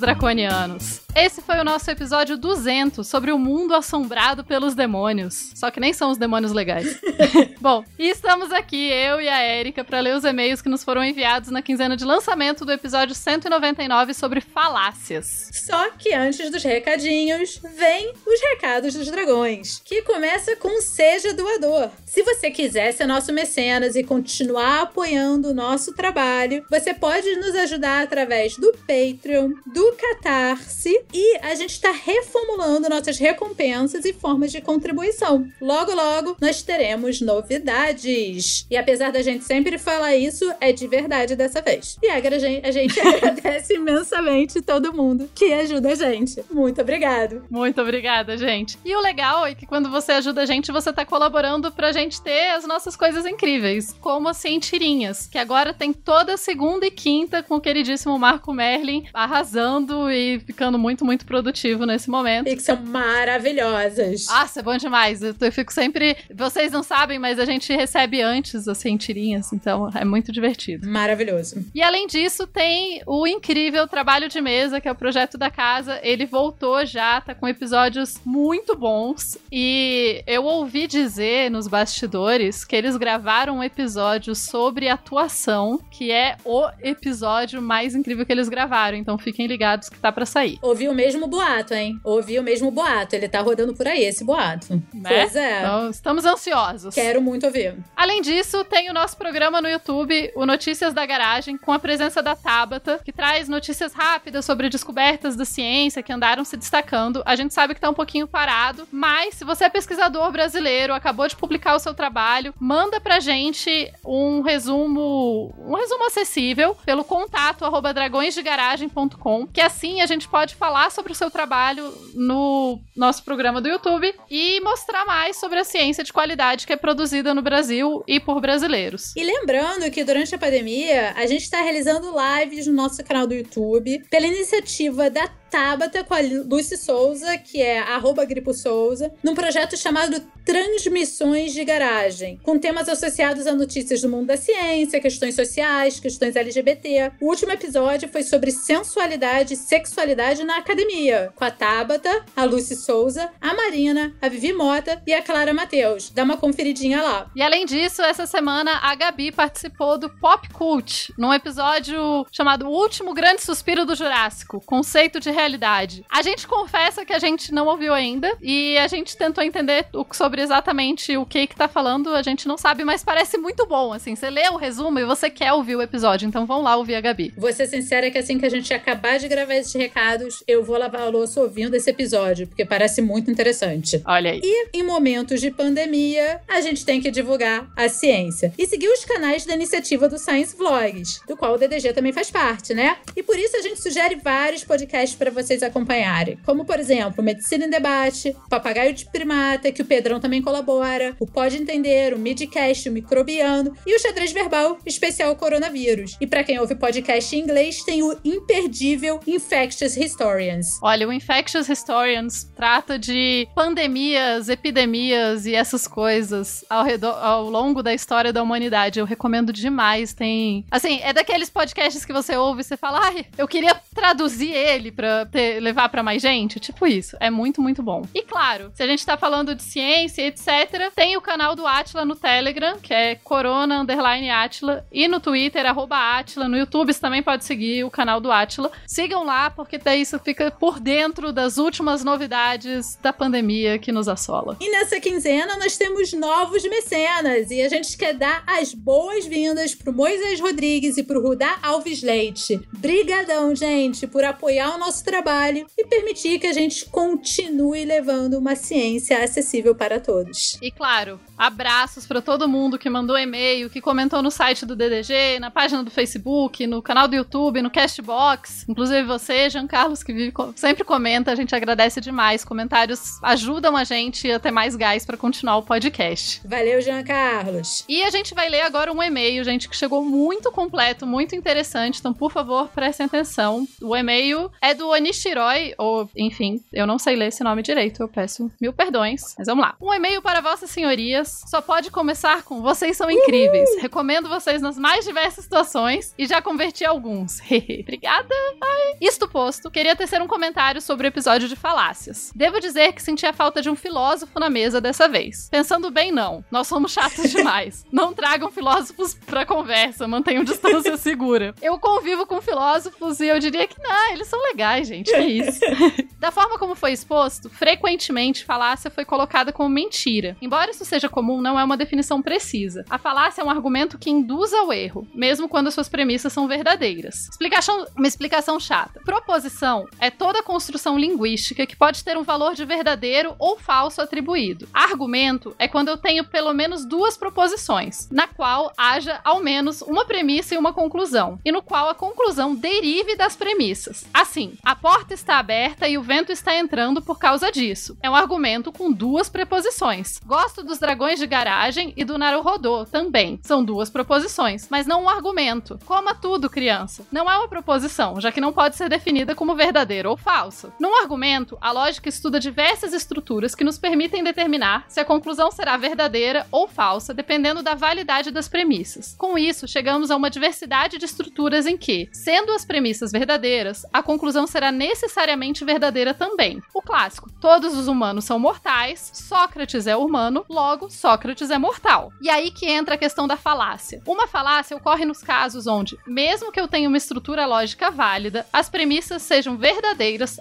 Draconianos. 0.00 1.03
Esse 1.16 1.40
foi 1.40 1.60
o 1.60 1.64
nosso 1.64 1.88
episódio 1.88 2.36
200 2.36 3.06
sobre 3.06 3.30
o 3.30 3.38
mundo 3.38 3.72
assombrado 3.72 4.42
pelos 4.42 4.74
demônios. 4.74 5.52
Só 5.54 5.70
que 5.70 5.78
nem 5.78 5.92
são 5.92 6.10
os 6.10 6.18
demônios 6.18 6.50
legais. 6.50 6.98
Bom, 7.60 7.84
e 7.96 8.08
estamos 8.08 8.50
aqui, 8.50 8.90
eu 8.90 9.20
e 9.20 9.28
a 9.28 9.46
Erika, 9.46 9.84
para 9.84 10.00
ler 10.00 10.16
os 10.16 10.24
e-mails 10.24 10.60
que 10.60 10.68
nos 10.68 10.82
foram 10.82 11.04
enviados 11.04 11.50
na 11.50 11.62
quinzena 11.62 11.96
de 11.96 12.04
lançamento 12.04 12.64
do 12.64 12.72
episódio 12.72 13.14
199 13.14 14.12
sobre 14.12 14.40
falácias. 14.40 15.50
Só 15.52 15.90
que 15.90 16.12
antes 16.12 16.50
dos 16.50 16.64
recadinhos, 16.64 17.60
vem 17.76 18.12
os 18.26 18.40
recados 18.50 18.94
dos 18.94 19.08
dragões, 19.08 19.80
que 19.84 20.02
começa 20.02 20.56
com 20.56 20.80
Seja 20.80 21.32
Doador. 21.32 21.90
Se 22.04 22.24
você 22.24 22.50
quiser 22.50 22.90
ser 22.92 23.06
nosso 23.06 23.32
mecenas 23.32 23.94
e 23.94 24.02
continuar 24.02 24.82
apoiando 24.82 25.50
o 25.50 25.54
nosso 25.54 25.94
trabalho, 25.94 26.64
você 26.68 26.92
pode 26.92 27.36
nos 27.36 27.54
ajudar 27.54 28.02
através 28.02 28.56
do 28.56 28.72
Patreon, 28.86 29.52
do 29.72 29.92
Catarse 29.92 31.03
e 31.12 31.38
a 31.38 31.54
gente 31.54 31.70
está 31.70 31.90
reformulando 31.92 32.88
nossas 32.88 33.18
recompensas 33.18 34.04
e 34.04 34.12
formas 34.12 34.52
de 34.52 34.60
contribuição. 34.60 35.48
Logo, 35.60 35.94
logo, 35.94 36.36
nós 36.40 36.62
teremos 36.62 37.20
novidades. 37.20 38.66
E 38.70 38.76
apesar 38.76 39.12
da 39.12 39.22
gente 39.22 39.44
sempre 39.44 39.78
falar 39.78 40.16
isso, 40.16 40.50
é 40.60 40.72
de 40.72 40.86
verdade 40.86 41.36
dessa 41.36 41.60
vez. 41.60 41.96
E 42.02 42.08
a 42.08 42.20
gente, 42.38 42.66
a 42.66 42.70
gente 42.72 43.00
agradece 43.00 43.74
imensamente 43.74 44.60
todo 44.60 44.92
mundo 44.92 45.28
que 45.34 45.52
ajuda 45.52 45.90
a 45.90 45.94
gente. 45.94 46.42
Muito 46.50 46.80
obrigado. 46.80 47.44
Muito 47.50 47.80
obrigada, 47.80 48.36
gente. 48.36 48.78
E 48.84 48.94
o 48.94 49.00
legal 49.00 49.46
é 49.46 49.54
que 49.54 49.66
quando 49.66 49.90
você 49.90 50.12
ajuda 50.12 50.42
a 50.42 50.46
gente, 50.46 50.72
você 50.72 50.90
está 50.90 51.04
colaborando 51.04 51.70
pra 51.72 51.92
gente 51.92 52.20
ter 52.20 52.50
as 52.50 52.66
nossas 52.66 52.96
coisas 52.96 53.26
incríveis, 53.26 53.94
como 54.00 54.28
as 54.28 54.36
cientirinhas, 54.36 55.26
que 55.26 55.38
agora 55.38 55.72
tem 55.72 55.92
toda 55.92 56.36
segunda 56.36 56.86
e 56.86 56.90
quinta 56.90 57.42
com 57.42 57.56
o 57.56 57.60
queridíssimo 57.60 58.18
Marco 58.18 58.52
Merlin 58.52 59.04
arrasando 59.12 60.10
e 60.10 60.40
ficando 60.40 60.78
muito 60.78 60.93
muito, 60.94 61.04
muito 61.04 61.26
produtivo 61.26 61.84
nesse 61.84 62.08
momento. 62.08 62.48
E 62.48 62.56
que 62.56 62.62
são 62.62 62.76
maravilhosas. 62.76 64.26
Nossa, 64.26 64.60
é 64.60 64.62
bom 64.62 64.76
demais. 64.76 65.22
Eu, 65.22 65.34
eu 65.40 65.52
fico 65.52 65.72
sempre. 65.72 66.16
Vocês 66.32 66.70
não 66.70 66.82
sabem, 66.82 67.18
mas 67.18 67.38
a 67.38 67.44
gente 67.44 67.74
recebe 67.74 68.22
antes, 68.22 68.68
assim, 68.68 68.96
tirinhas, 68.96 69.52
então 69.52 69.90
é 69.94 70.04
muito 70.04 70.30
divertido. 70.30 70.88
Maravilhoso. 70.88 71.64
E 71.74 71.82
além 71.82 72.06
disso, 72.06 72.46
tem 72.46 73.02
o 73.06 73.26
incrível 73.26 73.88
Trabalho 73.88 74.28
de 74.28 74.40
Mesa, 74.40 74.80
que 74.80 74.88
é 74.88 74.92
o 74.92 74.94
projeto 74.94 75.36
da 75.36 75.50
casa. 75.50 75.98
Ele 76.02 76.26
voltou 76.26 76.86
já, 76.86 77.20
tá 77.20 77.34
com 77.34 77.48
episódios 77.48 78.20
muito 78.24 78.76
bons. 78.76 79.36
E 79.50 80.22
eu 80.26 80.44
ouvi 80.44 80.86
dizer 80.86 81.50
nos 81.50 81.66
bastidores 81.66 82.64
que 82.64 82.76
eles 82.76 82.96
gravaram 82.96 83.58
um 83.58 83.62
episódio 83.62 84.34
sobre 84.34 84.88
atuação, 84.88 85.80
que 85.90 86.12
é 86.12 86.36
o 86.44 86.68
episódio 86.82 87.60
mais 87.60 87.94
incrível 87.94 88.24
que 88.24 88.32
eles 88.32 88.48
gravaram. 88.48 88.96
Então 88.96 89.18
fiquem 89.18 89.46
ligados 89.46 89.88
que 89.88 89.98
tá 89.98 90.12
para 90.12 90.26
sair. 90.26 90.58
Ouvi 90.62 90.83
o 90.88 90.94
mesmo 90.94 91.26
boato, 91.26 91.74
hein? 91.74 92.00
Ouvi 92.04 92.38
o 92.38 92.42
mesmo 92.42 92.70
boato. 92.70 93.14
Ele 93.14 93.28
tá 93.28 93.40
rodando 93.40 93.74
por 93.74 93.86
aí, 93.86 94.04
esse 94.04 94.24
boato. 94.24 94.82
Né? 94.92 95.08
Pois 95.08 95.36
é. 95.36 95.60
Então, 95.60 95.90
estamos 95.90 96.24
ansiosos. 96.24 96.94
Quero 96.94 97.20
muito 97.20 97.46
ouvir. 97.46 97.76
Além 97.96 98.20
disso, 98.22 98.64
tem 98.64 98.90
o 98.90 98.92
nosso 98.92 99.16
programa 99.16 99.60
no 99.60 99.68
YouTube, 99.68 100.32
o 100.34 100.46
Notícias 100.46 100.92
da 100.92 101.04
Garagem, 101.06 101.56
com 101.56 101.72
a 101.72 101.78
presença 101.78 102.22
da 102.22 102.34
Tabata, 102.34 103.00
que 103.04 103.12
traz 103.12 103.48
notícias 103.48 103.92
rápidas 103.92 104.44
sobre 104.44 104.68
descobertas 104.68 105.36
da 105.36 105.44
ciência 105.44 106.02
que 106.02 106.12
andaram 106.12 106.44
se 106.44 106.56
destacando. 106.56 107.22
A 107.24 107.36
gente 107.36 107.54
sabe 107.54 107.74
que 107.74 107.80
tá 107.80 107.90
um 107.90 107.94
pouquinho 107.94 108.26
parado, 108.26 108.86
mas 108.90 109.34
se 109.34 109.44
você 109.44 109.64
é 109.64 109.68
pesquisador 109.68 110.30
brasileiro, 110.30 110.94
acabou 110.94 111.26
de 111.28 111.36
publicar 111.36 111.74
o 111.74 111.78
seu 111.78 111.94
trabalho, 111.94 112.54
manda 112.58 113.00
pra 113.00 113.20
gente 113.20 113.92
um 114.04 114.42
resumo, 114.42 115.54
um 115.58 115.74
resumo 115.74 116.06
acessível 116.06 116.76
pelo 116.84 117.04
contato 117.04 117.64
arroba 117.64 117.92
dragõesdegaragem.com, 117.92 119.46
que 119.46 119.60
assim 119.60 120.00
a 120.00 120.06
gente 120.06 120.28
pode 120.28 120.54
falar 120.54 120.73
sobre 120.90 121.12
o 121.12 121.14
seu 121.14 121.30
trabalho 121.30 121.92
no 122.14 122.80
nosso 122.96 123.22
programa 123.24 123.60
do 123.60 123.68
YouTube 123.68 124.12
e 124.30 124.60
mostrar 124.60 125.04
mais 125.04 125.36
sobre 125.36 125.58
a 125.58 125.64
ciência 125.64 126.02
de 126.02 126.12
qualidade 126.12 126.66
que 126.66 126.72
é 126.72 126.76
produzida 126.76 127.32
no 127.32 127.42
Brasil 127.42 128.02
e 128.06 128.18
por 128.18 128.40
brasileiros. 128.40 129.14
E 129.16 129.24
lembrando 129.24 129.90
que 129.90 130.04
durante 130.04 130.34
a 130.34 130.38
pandemia 130.38 131.12
a 131.16 131.26
gente 131.26 131.42
está 131.42 131.60
realizando 131.60 132.12
lives 132.12 132.66
no 132.66 132.72
nosso 132.72 133.02
canal 133.04 133.26
do 133.26 133.34
YouTube 133.34 134.04
pela 134.10 134.26
iniciativa 134.26 135.08
da 135.08 135.28
Tabata 135.54 136.02
com 136.02 136.14
a 136.14 136.18
Lucy 136.20 136.76
Souza, 136.76 137.38
que 137.38 137.62
é 137.62 137.78
arroba 137.78 138.24
Gripo 138.24 138.52
Souza, 138.52 139.14
num 139.22 139.36
projeto 139.36 139.76
chamado 139.76 140.20
Transmissões 140.44 141.52
de 141.52 141.64
Garagem, 141.64 142.40
com 142.42 142.58
temas 142.58 142.88
associados 142.88 143.46
a 143.46 143.54
notícias 143.54 144.00
do 144.02 144.08
mundo 144.08 144.26
da 144.26 144.36
ciência, 144.36 145.00
questões 145.00 145.36
sociais, 145.36 146.00
questões 146.00 146.34
LGBT. 146.34 147.12
O 147.20 147.26
último 147.26 147.52
episódio 147.52 148.08
foi 148.08 148.24
sobre 148.24 148.50
sensualidade 148.50 149.54
e 149.54 149.56
sexualidade 149.56 150.42
na 150.42 150.60
academia, 150.64 151.30
com 151.36 151.44
a 151.44 151.50
Tabata, 151.50 152.24
a 152.34 152.44
Lucy 152.44 152.74
Souza, 152.74 153.30
a 153.40 153.54
Marina, 153.54 154.14
a 154.20 154.28
Vivi 154.28 154.52
Mota 154.52 155.00
e 155.06 155.12
a 155.12 155.22
Clara 155.22 155.52
Mateus. 155.52 156.10
Dá 156.10 156.24
uma 156.24 156.38
conferidinha 156.38 157.02
lá. 157.02 157.30
E 157.36 157.42
além 157.42 157.66
disso, 157.66 158.02
essa 158.02 158.26
semana 158.26 158.80
a 158.82 158.94
Gabi 158.94 159.30
participou 159.30 159.98
do 159.98 160.08
Pop 160.08 160.48
Cult, 160.48 161.12
num 161.18 161.32
episódio 161.32 162.26
chamado 162.32 162.66
O 162.66 162.70
Último 162.70 163.12
Grande 163.12 163.42
Suspiro 163.42 163.84
do 163.84 163.94
Jurássico, 163.94 164.60
conceito 164.64 165.20
de 165.20 165.30
realidade. 165.30 166.04
A 166.10 166.22
gente 166.22 166.46
confessa 166.46 167.04
que 167.04 167.12
a 167.12 167.18
gente 167.18 167.52
não 167.52 167.66
ouviu 167.66 167.92
ainda 167.92 168.34
e 168.40 168.78
a 168.78 168.88
gente 168.88 169.16
tentou 169.16 169.44
entender 169.44 169.86
sobre 170.12 170.40
exatamente 170.40 171.16
o 171.16 171.26
que 171.26 171.46
que 171.46 171.56
tá 171.56 171.68
falando, 171.68 172.14
a 172.14 172.22
gente 172.22 172.48
não 172.48 172.56
sabe, 172.56 172.84
mas 172.84 173.04
parece 173.04 173.36
muito 173.36 173.66
bom, 173.66 173.92
assim. 173.92 174.16
Você 174.16 174.30
lê 174.30 174.48
o 174.48 174.56
resumo 174.56 174.98
e 174.98 175.04
você 175.04 175.28
quer 175.28 175.52
ouvir 175.52 175.76
o 175.76 175.82
episódio, 175.82 176.26
então 176.26 176.46
vão 176.46 176.62
lá 176.62 176.76
ouvir 176.76 176.94
a 176.94 177.00
Gabi. 177.00 177.34
Vou 177.36 177.52
ser 177.52 177.66
sincera 177.66 178.10
que 178.10 178.18
assim 178.18 178.38
que 178.38 178.46
a 178.46 178.50
gente 178.50 178.72
acabar 178.72 179.18
de 179.18 179.28
gravar 179.28 179.54
esses 179.54 179.74
recados, 179.74 180.42
eu 180.46 180.53
vou 180.62 180.76
lavar 180.78 181.02
a 181.02 181.08
louça 181.08 181.40
ouvindo 181.40 181.74
esse 181.74 181.90
episódio, 181.90 182.46
porque 182.46 182.64
parece 182.64 183.00
muito 183.00 183.30
interessante. 183.30 184.02
Olha 184.04 184.32
aí. 184.32 184.40
E 184.44 184.68
em 184.78 184.82
momentos 184.82 185.40
de 185.40 185.50
pandemia, 185.50 186.40
a 186.46 186.60
gente 186.60 186.84
tem 186.84 187.00
que 187.00 187.10
divulgar 187.10 187.72
a 187.76 187.88
ciência. 187.88 188.52
E 188.58 188.66
seguir 188.66 188.88
os 188.88 189.04
canais 189.04 189.46
da 189.46 189.54
iniciativa 189.54 190.08
do 190.08 190.18
Science 190.18 190.56
Vlogs, 190.56 191.20
do 191.26 191.36
qual 191.36 191.54
o 191.54 191.58
DDG 191.58 191.92
também 191.92 192.12
faz 192.12 192.30
parte, 192.30 192.74
né? 192.74 192.98
E 193.16 193.22
por 193.22 193.38
isso 193.38 193.56
a 193.56 193.62
gente 193.62 193.80
sugere 193.80 194.16
vários 194.16 194.64
podcasts 194.64 195.16
para 195.16 195.30
vocês 195.30 195.62
acompanharem. 195.62 196.38
Como, 196.44 196.64
por 196.64 196.78
exemplo, 196.78 197.24
Medicina 197.24 197.64
em 197.64 197.70
Debate, 197.70 198.36
Papagaio 198.48 198.92
de 198.92 199.06
Primata, 199.06 199.72
que 199.72 199.82
o 199.82 199.84
Pedrão 199.84 200.20
também 200.20 200.42
colabora, 200.42 201.16
o 201.18 201.26
Pode 201.26 201.56
Entender, 201.56 202.14
o 202.14 202.18
Midcast, 202.18 202.88
o 202.88 202.92
Microbiano 202.92 203.76
e 203.86 203.94
o 203.94 203.98
Xadrez 204.00 204.32
Verbal, 204.32 204.78
especial 204.84 205.34
Coronavírus. 205.36 206.16
E 206.20 206.26
para 206.26 206.44
quem 206.44 206.58
ouve 206.58 206.74
podcast 206.74 207.34
em 207.34 207.40
inglês, 207.40 207.82
tem 207.82 208.02
o 208.02 208.16
imperdível 208.24 209.20
Infectious 209.26 209.94
Historians. 210.34 210.78
Olha, 210.82 211.08
o 211.08 211.12
Infectious 211.12 211.68
Historians 211.68 212.44
trata 212.56 212.98
de 212.98 213.48
pandemias, 213.54 214.48
epidemias 214.48 215.46
e 215.46 215.54
essas 215.54 215.86
coisas 215.86 216.64
ao, 216.68 216.84
redor, 216.84 217.16
ao 217.22 217.48
longo 217.48 217.82
da 217.82 217.94
história 217.94 218.32
da 218.32 218.42
humanidade. 218.42 218.98
Eu 218.98 219.06
recomendo 219.06 219.52
demais. 219.52 220.12
Tem. 220.12 220.64
Assim, 220.70 221.00
é 221.02 221.12
daqueles 221.12 221.48
podcasts 221.50 222.04
que 222.04 222.12
você 222.12 222.36
ouve 222.36 222.60
e 222.60 222.64
você 222.64 222.76
fala, 222.76 223.00
ai, 223.04 223.26
eu 223.38 223.46
queria 223.46 223.74
traduzir 223.94 224.52
ele 224.52 224.90
pra 224.90 225.26
ter, 225.26 225.60
levar 225.60 225.88
pra 225.88 226.02
mais 226.02 226.20
gente? 226.20 226.58
Tipo 226.58 226.86
isso. 226.86 227.16
É 227.20 227.30
muito, 227.30 227.62
muito 227.62 227.82
bom. 227.82 228.02
E 228.14 228.22
claro, 228.22 228.72
se 228.74 228.82
a 228.82 228.86
gente 228.86 229.04
tá 229.04 229.16
falando 229.16 229.54
de 229.54 229.62
ciência, 229.62 230.26
etc., 230.26 230.92
tem 230.94 231.16
o 231.16 231.20
canal 231.20 231.54
do 231.54 231.66
Atila 231.66 232.04
no 232.04 232.16
Telegram, 232.16 232.78
que 232.78 232.92
é 232.92 233.14
Corona 233.16 233.80
Underline 233.80 234.30
Atila, 234.30 234.84
e 234.92 235.06
no 235.06 235.20
Twitter, 235.20 235.64
arroba 235.66 236.18
Atila. 236.18 236.48
No 236.48 236.56
YouTube 236.56 236.92
você 236.92 237.00
também 237.00 237.22
pode 237.22 237.44
seguir 237.44 237.84
o 237.84 237.90
canal 237.90 238.20
do 238.20 238.32
Atila. 238.32 238.70
Sigam 238.86 239.24
lá, 239.24 239.50
porque 239.50 239.78
daí 239.78 240.04
fica 240.24 240.50
por 240.50 240.80
dentro 240.80 241.32
das 241.32 241.58
últimas 241.58 242.02
novidades 242.02 242.98
da 243.02 243.12
pandemia 243.12 243.78
que 243.78 243.92
nos 243.92 244.08
assola. 244.08 244.56
E 244.60 244.70
nessa 244.70 244.98
quinzena 244.98 245.56
nós 245.58 245.76
temos 245.76 246.12
novos 246.12 246.62
mecenas 246.64 247.50
e 247.50 247.60
a 247.60 247.68
gente 247.68 247.96
quer 247.96 248.14
dar 248.14 248.42
as 248.46 248.72
boas-vindas 248.72 249.74
pro 249.74 249.92
Moisés 249.92 250.40
Rodrigues 250.40 250.96
e 250.96 251.02
pro 251.02 251.22
Rudá 251.22 251.58
Alves 251.62 252.02
Leite. 252.02 252.60
Brigadão, 252.72 253.54
gente, 253.54 254.06
por 254.06 254.24
apoiar 254.24 254.74
o 254.74 254.78
nosso 254.78 255.04
trabalho 255.04 255.66
e 255.76 255.84
permitir 255.86 256.38
que 256.38 256.46
a 256.46 256.52
gente 256.52 256.86
continue 256.86 257.84
levando 257.84 258.38
uma 258.38 258.56
ciência 258.56 259.22
acessível 259.22 259.74
para 259.74 260.00
todos. 260.00 260.56
E 260.62 260.70
claro, 260.70 261.20
abraços 261.36 262.06
para 262.06 262.22
todo 262.22 262.48
mundo 262.48 262.78
que 262.78 262.88
mandou 262.88 263.18
e-mail, 263.18 263.68
que 263.68 263.80
comentou 263.80 264.22
no 264.22 264.30
site 264.30 264.64
do 264.64 264.74
DDG, 264.74 265.38
na 265.38 265.50
página 265.50 265.84
do 265.84 265.90
Facebook, 265.90 266.66
no 266.66 266.80
canal 266.80 267.06
do 267.06 267.16
YouTube, 267.16 267.60
no 267.60 267.70
Castbox. 267.70 268.64
Inclusive 268.68 269.02
você, 269.02 269.50
Jean 269.50 269.66
Carlos, 269.66 270.02
que 270.02 270.13
sempre 270.56 270.84
comenta, 270.84 271.32
a 271.32 271.34
gente 271.34 271.54
agradece 271.54 272.00
demais. 272.00 272.44
Comentários 272.44 273.18
ajudam 273.22 273.76
a 273.76 273.84
gente 273.84 274.30
a 274.30 274.38
ter 274.38 274.50
mais 274.50 274.76
gás 274.76 275.04
para 275.04 275.16
continuar 275.16 275.56
o 275.56 275.62
podcast. 275.62 276.40
Valeu, 276.44 276.80
Jean 276.80 277.02
Carlos. 277.02 277.84
E 277.88 278.02
a 278.02 278.10
gente 278.10 278.34
vai 278.34 278.48
ler 278.48 278.62
agora 278.62 278.92
um 278.92 279.02
e-mail, 279.02 279.44
gente, 279.44 279.68
que 279.68 279.76
chegou 279.76 280.04
muito 280.04 280.50
completo, 280.50 281.06
muito 281.06 281.34
interessante. 281.34 282.00
Então, 282.00 282.12
por 282.12 282.30
favor, 282.30 282.68
prestem 282.68 283.06
atenção. 283.06 283.66
O 283.82 283.96
e-mail 283.96 284.50
é 284.60 284.74
do 284.74 284.92
Anishiroi, 284.92 285.74
ou 285.78 286.08
enfim, 286.16 286.62
eu 286.72 286.86
não 286.86 286.98
sei 286.98 287.16
ler 287.16 287.28
esse 287.28 287.42
nome 287.44 287.62
direito, 287.62 288.02
eu 288.02 288.08
peço 288.08 288.50
mil 288.60 288.72
perdões. 288.72 289.34
Mas 289.38 289.46
vamos 289.46 289.64
lá. 289.64 289.74
Um 289.80 289.92
e-mail 289.92 290.20
para 290.22 290.40
Vossas 290.40 290.70
Senhorias 290.70 291.42
só 291.46 291.60
pode 291.60 291.90
começar 291.90 292.42
com 292.42 292.60
vocês 292.60 292.96
são 292.96 293.10
incríveis. 293.10 293.68
Uhul. 293.70 293.80
Recomendo 293.82 294.28
vocês 294.28 294.60
nas 294.60 294.78
mais 294.78 295.04
diversas 295.04 295.44
situações 295.44 296.14
e 296.18 296.26
já 296.26 296.40
converti 296.40 296.84
alguns. 296.84 297.40
Obrigada. 297.80 298.34
Ai. 298.62 298.96
Isto 299.00 299.28
posto, 299.28 299.70
queria 299.70 299.96
tecer 300.04 300.20
um 300.20 300.26
comentário 300.26 300.82
sobre 300.82 301.06
o 301.06 301.08
episódio 301.08 301.48
de 301.48 301.56
falácias. 301.56 302.30
Devo 302.34 302.60
dizer 302.60 302.92
que 302.92 303.02
senti 303.02 303.24
a 303.24 303.32
falta 303.32 303.62
de 303.62 303.70
um 303.70 303.74
filósofo 303.74 304.38
na 304.38 304.50
mesa 304.50 304.78
dessa 304.78 305.08
vez. 305.08 305.48
Pensando 305.50 305.90
bem, 305.90 306.12
não. 306.12 306.44
Nós 306.50 306.66
somos 306.66 306.92
chatos 306.92 307.30
demais. 307.30 307.86
não 307.90 308.12
tragam 308.12 308.50
filósofos 308.50 309.14
pra 309.14 309.46
conversa, 309.46 310.06
mantenham 310.06 310.44
distância 310.44 310.94
segura. 310.98 311.54
Eu 311.62 311.78
convivo 311.78 312.26
com 312.26 312.42
filósofos 312.42 313.18
e 313.20 313.28
eu 313.28 313.38
diria 313.38 313.66
que 313.66 313.80
não, 313.82 314.12
eles 314.12 314.28
são 314.28 314.38
legais, 314.42 314.86
gente. 314.86 315.10
Que 315.10 315.20
isso. 315.20 315.60
da 316.20 316.30
forma 316.30 316.58
como 316.58 316.74
foi 316.74 316.92
exposto, 316.92 317.48
frequentemente 317.48 318.44
falácia 318.44 318.90
foi 318.90 319.06
colocada 319.06 319.54
como 319.54 319.70
mentira. 319.70 320.36
Embora 320.42 320.70
isso 320.70 320.84
seja 320.84 321.08
comum, 321.08 321.40
não 321.40 321.58
é 321.58 321.64
uma 321.64 321.78
definição 321.78 322.20
precisa. 322.20 322.84
A 322.90 322.98
falácia 322.98 323.40
é 323.40 323.44
um 323.44 323.50
argumento 323.50 323.96
que 323.96 324.10
induz 324.10 324.52
ao 324.52 324.70
erro, 324.70 325.08
mesmo 325.14 325.48
quando 325.48 325.70
suas 325.70 325.88
premissas 325.88 326.30
são 326.30 326.46
verdadeiras. 326.46 327.30
Explicação, 327.30 327.86
uma 327.96 328.06
explicação 328.06 328.60
chata. 328.60 329.00
Proposição 329.02 329.86
é 329.98 330.10
toda 330.10 330.42
construção 330.42 330.98
linguística 330.98 331.66
que 331.66 331.76
pode 331.76 332.04
ter 332.04 332.16
um 332.16 332.22
valor 332.22 332.54
de 332.54 332.64
verdadeiro 332.64 333.34
ou 333.38 333.58
falso 333.58 334.00
atribuído. 334.00 334.68
Argumento 334.72 335.54
é 335.58 335.68
quando 335.68 335.88
eu 335.88 335.96
tenho 335.96 336.24
pelo 336.24 336.52
menos 336.52 336.84
duas 336.84 337.16
proposições, 337.16 338.08
na 338.10 338.26
qual 338.26 338.72
haja 338.76 339.20
ao 339.24 339.40
menos 339.40 339.82
uma 339.82 340.04
premissa 340.04 340.54
e 340.54 340.58
uma 340.58 340.72
conclusão, 340.72 341.38
e 341.44 341.52
no 341.52 341.62
qual 341.62 341.88
a 341.88 341.94
conclusão 341.94 342.54
derive 342.54 343.16
das 343.16 343.36
premissas. 343.36 344.04
Assim, 344.12 344.54
a 344.62 344.74
porta 344.74 345.14
está 345.14 345.38
aberta 345.38 345.88
e 345.88 345.96
o 345.96 346.02
vento 346.02 346.32
está 346.32 346.56
entrando 346.56 347.00
por 347.02 347.18
causa 347.18 347.50
disso. 347.50 347.96
É 348.02 348.10
um 348.10 348.14
argumento 348.14 348.72
com 348.72 348.92
duas 348.92 349.28
preposições. 349.28 350.20
Gosto 350.24 350.62
dos 350.62 350.78
dragões 350.78 351.18
de 351.18 351.26
garagem 351.26 351.92
e 351.96 352.04
do 352.04 352.18
Naruhodô 352.18 352.84
também. 352.84 353.38
São 353.42 353.64
duas 353.64 353.90
proposições, 353.90 354.68
mas 354.70 354.86
não 354.86 355.04
um 355.04 355.08
argumento. 355.08 355.78
Coma 355.84 356.14
tudo, 356.14 356.50
criança. 356.50 357.06
Não 357.10 357.30
é 357.30 357.36
uma 357.36 357.48
proposição, 357.48 358.20
já 358.20 358.32
que 358.32 358.40
não 358.40 358.52
pode 358.52 358.76
ser 358.76 358.88
definida 358.88 359.34
como 359.34 359.54
verdadeiro 359.84 360.10
ou 360.10 360.16
falso. 360.16 360.72
Num 360.80 360.96
argumento, 360.96 361.58
a 361.60 361.70
lógica 361.70 362.08
estuda 362.08 362.40
diversas 362.40 362.92
estruturas 362.94 363.54
que 363.54 363.64
nos 363.64 363.78
permitem 363.78 364.24
determinar 364.24 364.86
se 364.88 364.98
a 364.98 365.04
conclusão 365.04 365.50
será 365.50 365.76
verdadeira 365.76 366.46
ou 366.50 366.66
falsa, 366.66 367.12
dependendo 367.12 367.62
da 367.62 367.74
validade 367.74 368.30
das 368.30 368.48
premissas. 368.48 369.14
Com 369.18 369.36
isso, 369.36 369.68
chegamos 369.68 370.10
a 370.10 370.16
uma 370.16 370.30
diversidade 370.30 370.96
de 370.98 371.04
estruturas 371.04 371.66
em 371.66 371.76
que, 371.76 372.08
sendo 372.12 372.52
as 372.52 372.64
premissas 372.64 373.12
verdadeiras, 373.12 373.84
a 373.92 374.02
conclusão 374.02 374.46
será 374.46 374.72
necessariamente 374.72 375.64
verdadeira 375.64 376.14
também. 376.14 376.62
O 376.72 376.80
clássico: 376.80 377.30
todos 377.40 377.76
os 377.76 377.86
humanos 377.86 378.24
são 378.24 378.38
mortais, 378.38 379.10
Sócrates 379.12 379.86
é 379.86 379.96
humano, 379.96 380.44
logo 380.48 380.88
Sócrates 380.88 381.50
é 381.50 381.58
mortal. 381.58 382.10
E 382.22 382.30
aí 382.30 382.50
que 382.50 382.66
entra 382.66 382.94
a 382.94 382.98
questão 382.98 383.26
da 383.26 383.36
falácia. 383.36 384.02
Uma 384.06 384.26
falácia 384.26 384.76
ocorre 384.76 385.04
nos 385.04 385.18
casos 385.18 385.66
onde, 385.66 385.98
mesmo 386.06 386.50
que 386.50 386.60
eu 386.60 386.68
tenha 386.68 386.88
uma 386.88 386.96
estrutura 386.96 387.44
lógica 387.44 387.90
válida, 387.90 388.46
as 388.52 388.68
premissas 388.70 389.22
sejam 389.22 389.56
verdadeiras, 389.56 389.73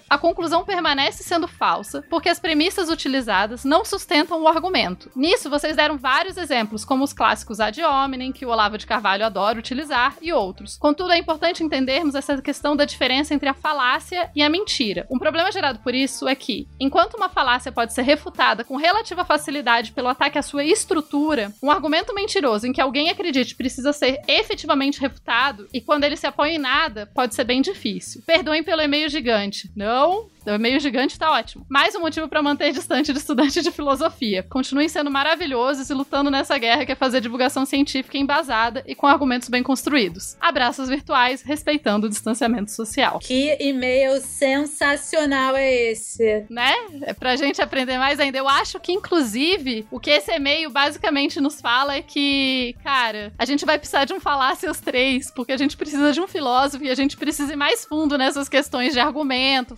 a 0.09 0.17
conclusão 0.17 0.63
permanece 0.63 1.23
sendo 1.23 1.47
falsa, 1.47 2.03
porque 2.09 2.29
as 2.29 2.39
premissas 2.39 2.89
utilizadas 2.89 3.63
não 3.63 3.85
sustentam 3.85 4.41
o 4.41 4.47
argumento. 4.47 5.11
Nisso, 5.15 5.49
vocês 5.49 5.75
deram 5.75 5.97
vários 5.97 6.37
exemplos, 6.37 6.83
como 6.83 7.03
os 7.03 7.13
clássicos 7.13 7.59
ad 7.59 7.81
hominem, 7.83 8.31
que 8.31 8.45
o 8.45 8.49
Olavo 8.49 8.77
de 8.77 8.87
Carvalho 8.87 9.25
adora 9.25 9.59
utilizar, 9.59 10.15
e 10.21 10.31
outros. 10.31 10.77
Contudo, 10.77 11.11
é 11.11 11.17
importante 11.17 11.63
entendermos 11.63 12.15
essa 12.15 12.41
questão 12.41 12.75
da 12.75 12.85
diferença 12.85 13.33
entre 13.33 13.49
a 13.49 13.53
falácia 13.53 14.29
e 14.35 14.41
a 14.41 14.49
mentira. 14.49 15.05
Um 15.09 15.19
problema 15.19 15.51
gerado 15.51 15.79
por 15.79 15.93
isso 15.93 16.27
é 16.27 16.35
que, 16.35 16.67
enquanto 16.79 17.15
uma 17.15 17.29
falácia 17.29 17.71
pode 17.71 17.93
ser 17.93 18.03
refutada 18.03 18.63
com 18.63 18.75
relativa 18.75 19.25
facilidade 19.25 19.91
pelo 19.91 20.07
ataque 20.07 20.37
à 20.37 20.41
sua 20.41 20.63
estrutura, 20.63 21.51
um 21.61 21.71
argumento 21.71 22.13
mentiroso 22.13 22.67
em 22.67 22.73
que 22.73 22.81
alguém 22.81 23.09
acredite 23.09 23.55
precisa 23.55 23.93
ser 23.93 24.21
efetivamente 24.27 24.99
refutado, 24.99 25.67
e 25.73 25.81
quando 25.81 26.03
ele 26.03 26.17
se 26.17 26.27
apoia 26.27 26.53
em 26.53 26.59
nada, 26.59 27.09
pode 27.13 27.35
ser 27.35 27.43
bem 27.43 27.61
difícil. 27.61 28.21
Perdoem 28.25 28.63
pelo 28.63 28.81
e-mail 28.81 29.09
gigante. 29.23 29.71
Não, 29.75 30.29
o 30.45 30.55
e-mail 30.55 30.79
gigante 30.79 31.17
tá 31.17 31.31
ótimo. 31.31 31.65
Mais 31.69 31.95
um 31.95 32.01
motivo 32.01 32.27
para 32.27 32.41
manter 32.41 32.71
distante 32.71 33.13
de 33.13 33.19
estudante 33.19 33.61
de 33.61 33.71
filosofia. 33.71 34.43
Continuem 34.43 34.89
sendo 34.89 35.09
maravilhosos 35.09 35.89
e 35.89 35.93
lutando 35.93 36.29
nessa 36.29 36.57
guerra 36.57 36.85
que 36.85 36.91
é 36.91 36.95
fazer 36.95 37.21
divulgação 37.21 37.65
científica 37.65 38.17
embasada 38.17 38.83
e 38.85 38.95
com 38.95 39.07
argumentos 39.07 39.49
bem 39.49 39.63
construídos. 39.63 40.35
Abraços 40.39 40.89
virtuais, 40.89 41.41
respeitando 41.41 42.07
o 42.07 42.09
distanciamento 42.09 42.71
social. 42.71 43.19
Que 43.19 43.55
e-mail 43.59 44.19
sensacional 44.21 45.55
é 45.55 45.91
esse? 45.91 46.45
Né? 46.49 46.73
É 47.03 47.13
pra 47.13 47.35
gente 47.35 47.61
aprender 47.61 47.97
mais 47.97 48.19
ainda. 48.19 48.37
Eu 48.37 48.47
acho 48.47 48.79
que, 48.79 48.91
inclusive, 48.91 49.85
o 49.91 49.99
que 49.99 50.09
esse 50.09 50.31
e-mail 50.31 50.69
basicamente 50.69 51.39
nos 51.39 51.61
fala 51.61 51.95
é 51.95 52.01
que, 52.01 52.75
cara, 52.83 53.33
a 53.37 53.45
gente 53.45 53.65
vai 53.65 53.77
precisar 53.77 54.05
de 54.05 54.13
um 54.13 54.19
falácia 54.19 54.69
os 54.69 54.79
três, 54.79 55.31
porque 55.31 55.51
a 55.51 55.57
gente 55.57 55.77
precisa 55.77 56.11
de 56.11 56.19
um 56.19 56.27
filósofo 56.27 56.83
e 56.83 56.89
a 56.89 56.95
gente 56.95 57.17
precisa 57.17 57.53
ir 57.53 57.55
mais 57.55 57.85
fundo 57.85 58.17
nessas 58.17 58.49
questões 58.49 58.93
de 58.93 58.99
argumento, 58.99 59.75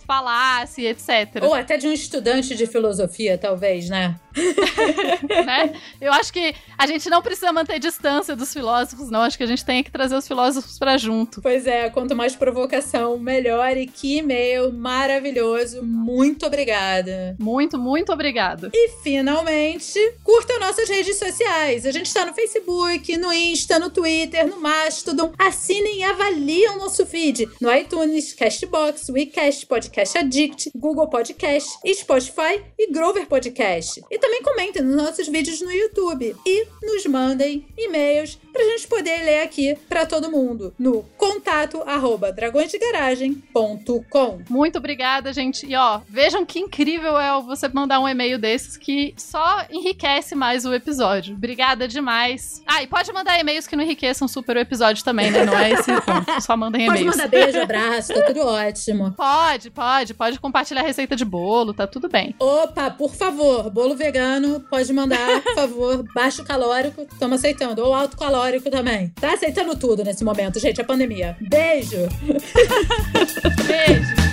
falácia, 0.56 0.90
etc. 0.90 1.42
Ou 1.42 1.54
até 1.54 1.76
de 1.76 1.86
um 1.86 1.92
estudante 1.92 2.54
de 2.54 2.66
filosofia, 2.66 3.36
talvez, 3.36 3.88
né? 3.88 4.16
né? 5.46 5.72
Eu 6.00 6.12
acho 6.12 6.32
que 6.32 6.54
a 6.76 6.86
gente 6.86 7.08
não 7.08 7.22
precisa 7.22 7.52
manter 7.52 7.78
distância 7.78 8.36
dos 8.36 8.52
filósofos, 8.52 9.10
não. 9.10 9.22
Acho 9.22 9.36
que 9.36 9.44
a 9.44 9.46
gente 9.46 9.64
tem 9.64 9.82
que 9.82 9.90
trazer 9.90 10.14
os 10.14 10.26
filósofos 10.26 10.78
para 10.78 10.96
junto. 10.98 11.40
Pois 11.40 11.66
é, 11.66 11.88
quanto 11.90 12.14
mais 12.14 12.34
provocação, 12.36 13.18
melhor. 13.18 13.76
E 13.76 13.86
que 13.86 14.18
e-mail 14.18 14.72
maravilhoso. 14.72 15.82
Muito 15.82 16.46
obrigada. 16.46 17.36
Muito, 17.38 17.78
muito 17.78 18.12
obrigada. 18.12 18.70
E 18.72 18.90
finalmente, 19.02 19.98
curta 20.22 20.58
nossas 20.58 20.88
redes 20.88 21.16
sociais. 21.16 21.86
A 21.86 21.90
gente 21.90 22.06
está 22.06 22.24
no 22.24 22.34
Facebook, 22.34 23.16
no 23.16 23.32
Insta, 23.32 23.78
no 23.78 23.90
Twitter, 23.90 24.46
no 24.46 24.60
Mastodon. 24.60 25.32
Assinem 25.38 25.98
e 25.98 26.04
avaliem 26.04 26.70
o 26.70 26.76
nosso 26.76 27.06
feed 27.06 27.48
no 27.60 27.74
iTunes, 27.74 28.32
Castbox, 28.34 29.08
WeCast, 29.08 29.66
Podcast 29.66 30.18
Addict, 30.18 30.45
Google 30.74 31.08
Podcast, 31.08 31.78
Spotify 31.94 32.62
e 32.78 32.90
Grover 32.92 33.26
Podcast. 33.26 34.02
E 34.10 34.18
também 34.18 34.42
comentem 34.42 34.82
nos 34.82 34.96
nossos 34.96 35.28
vídeos 35.28 35.60
no 35.60 35.70
YouTube 35.70 36.36
e 36.46 36.66
nos 36.82 37.06
mandem 37.06 37.66
e-mails 37.76 38.38
pra 38.56 38.64
gente 38.64 38.88
poder 38.88 39.24
ler 39.24 39.42
aqui 39.42 39.76
para 39.88 40.04
todo 40.06 40.30
mundo 40.30 40.72
no 40.78 41.02
contato 41.16 41.82
arroba 41.86 42.32
dragõesdegaragem.com. 42.32 44.40
Muito 44.48 44.78
obrigada, 44.78 45.32
gente. 45.32 45.66
E 45.66 45.76
ó, 45.76 46.00
vejam 46.08 46.44
que 46.44 46.58
incrível 46.58 47.16
é 47.18 47.40
você 47.42 47.68
mandar 47.68 48.00
um 48.00 48.08
e-mail 48.08 48.38
desses 48.38 48.76
que 48.76 49.14
só 49.16 49.64
enriquece 49.70 50.34
mais 50.34 50.64
o 50.64 50.74
episódio. 50.74 51.36
Obrigada 51.36 51.86
demais. 51.86 52.62
Ah, 52.66 52.82
e 52.82 52.86
pode 52.86 53.12
mandar 53.12 53.38
e-mails 53.38 53.66
que 53.66 53.76
não 53.76 53.84
enriqueçam 53.84 54.26
super 54.26 54.56
o 54.56 54.60
episódio 54.60 55.04
também, 55.04 55.30
né? 55.30 55.44
Não 55.44 55.58
é 55.58 55.72
esse 55.72 55.92
ponto. 56.00 56.40
Só 56.40 56.56
mandem 56.56 56.86
e-mails. 56.86 57.04
Pode 57.04 57.16
mandar 57.16 57.28
beijo, 57.28 57.60
abraço, 57.60 58.14
tá 58.14 58.22
tudo 58.22 58.40
ótimo. 58.40 59.12
Pode, 59.26 59.70
pode. 59.70 60.14
Pode 60.14 60.40
compartilhar 60.40 60.82
a 60.82 60.84
receita 60.84 61.16
de 61.16 61.24
bolo, 61.24 61.74
tá 61.74 61.86
tudo 61.86 62.08
bem. 62.08 62.34
Opa, 62.38 62.90
por 62.90 63.14
favor, 63.14 63.70
bolo 63.70 63.94
vegano 63.94 64.16
vegano, 64.16 64.60
pode 64.60 64.92
mandar, 64.92 65.42
por 65.42 65.54
favor, 65.54 66.04
baixo 66.14 66.44
calórico, 66.44 67.02
estamos 67.02 67.38
aceitando. 67.38 67.84
Ou 67.84 67.92
alto 67.92 68.16
calórico 68.16 68.45
histórico 68.46 68.70
também. 68.70 69.08
Tá 69.20 69.34
aceitando 69.34 69.76
tudo 69.76 70.04
nesse 70.04 70.24
momento, 70.24 70.60
gente, 70.60 70.80
a 70.80 70.84
pandemia. 70.84 71.36
Beijo! 71.40 72.08
Beijo! 73.66 74.26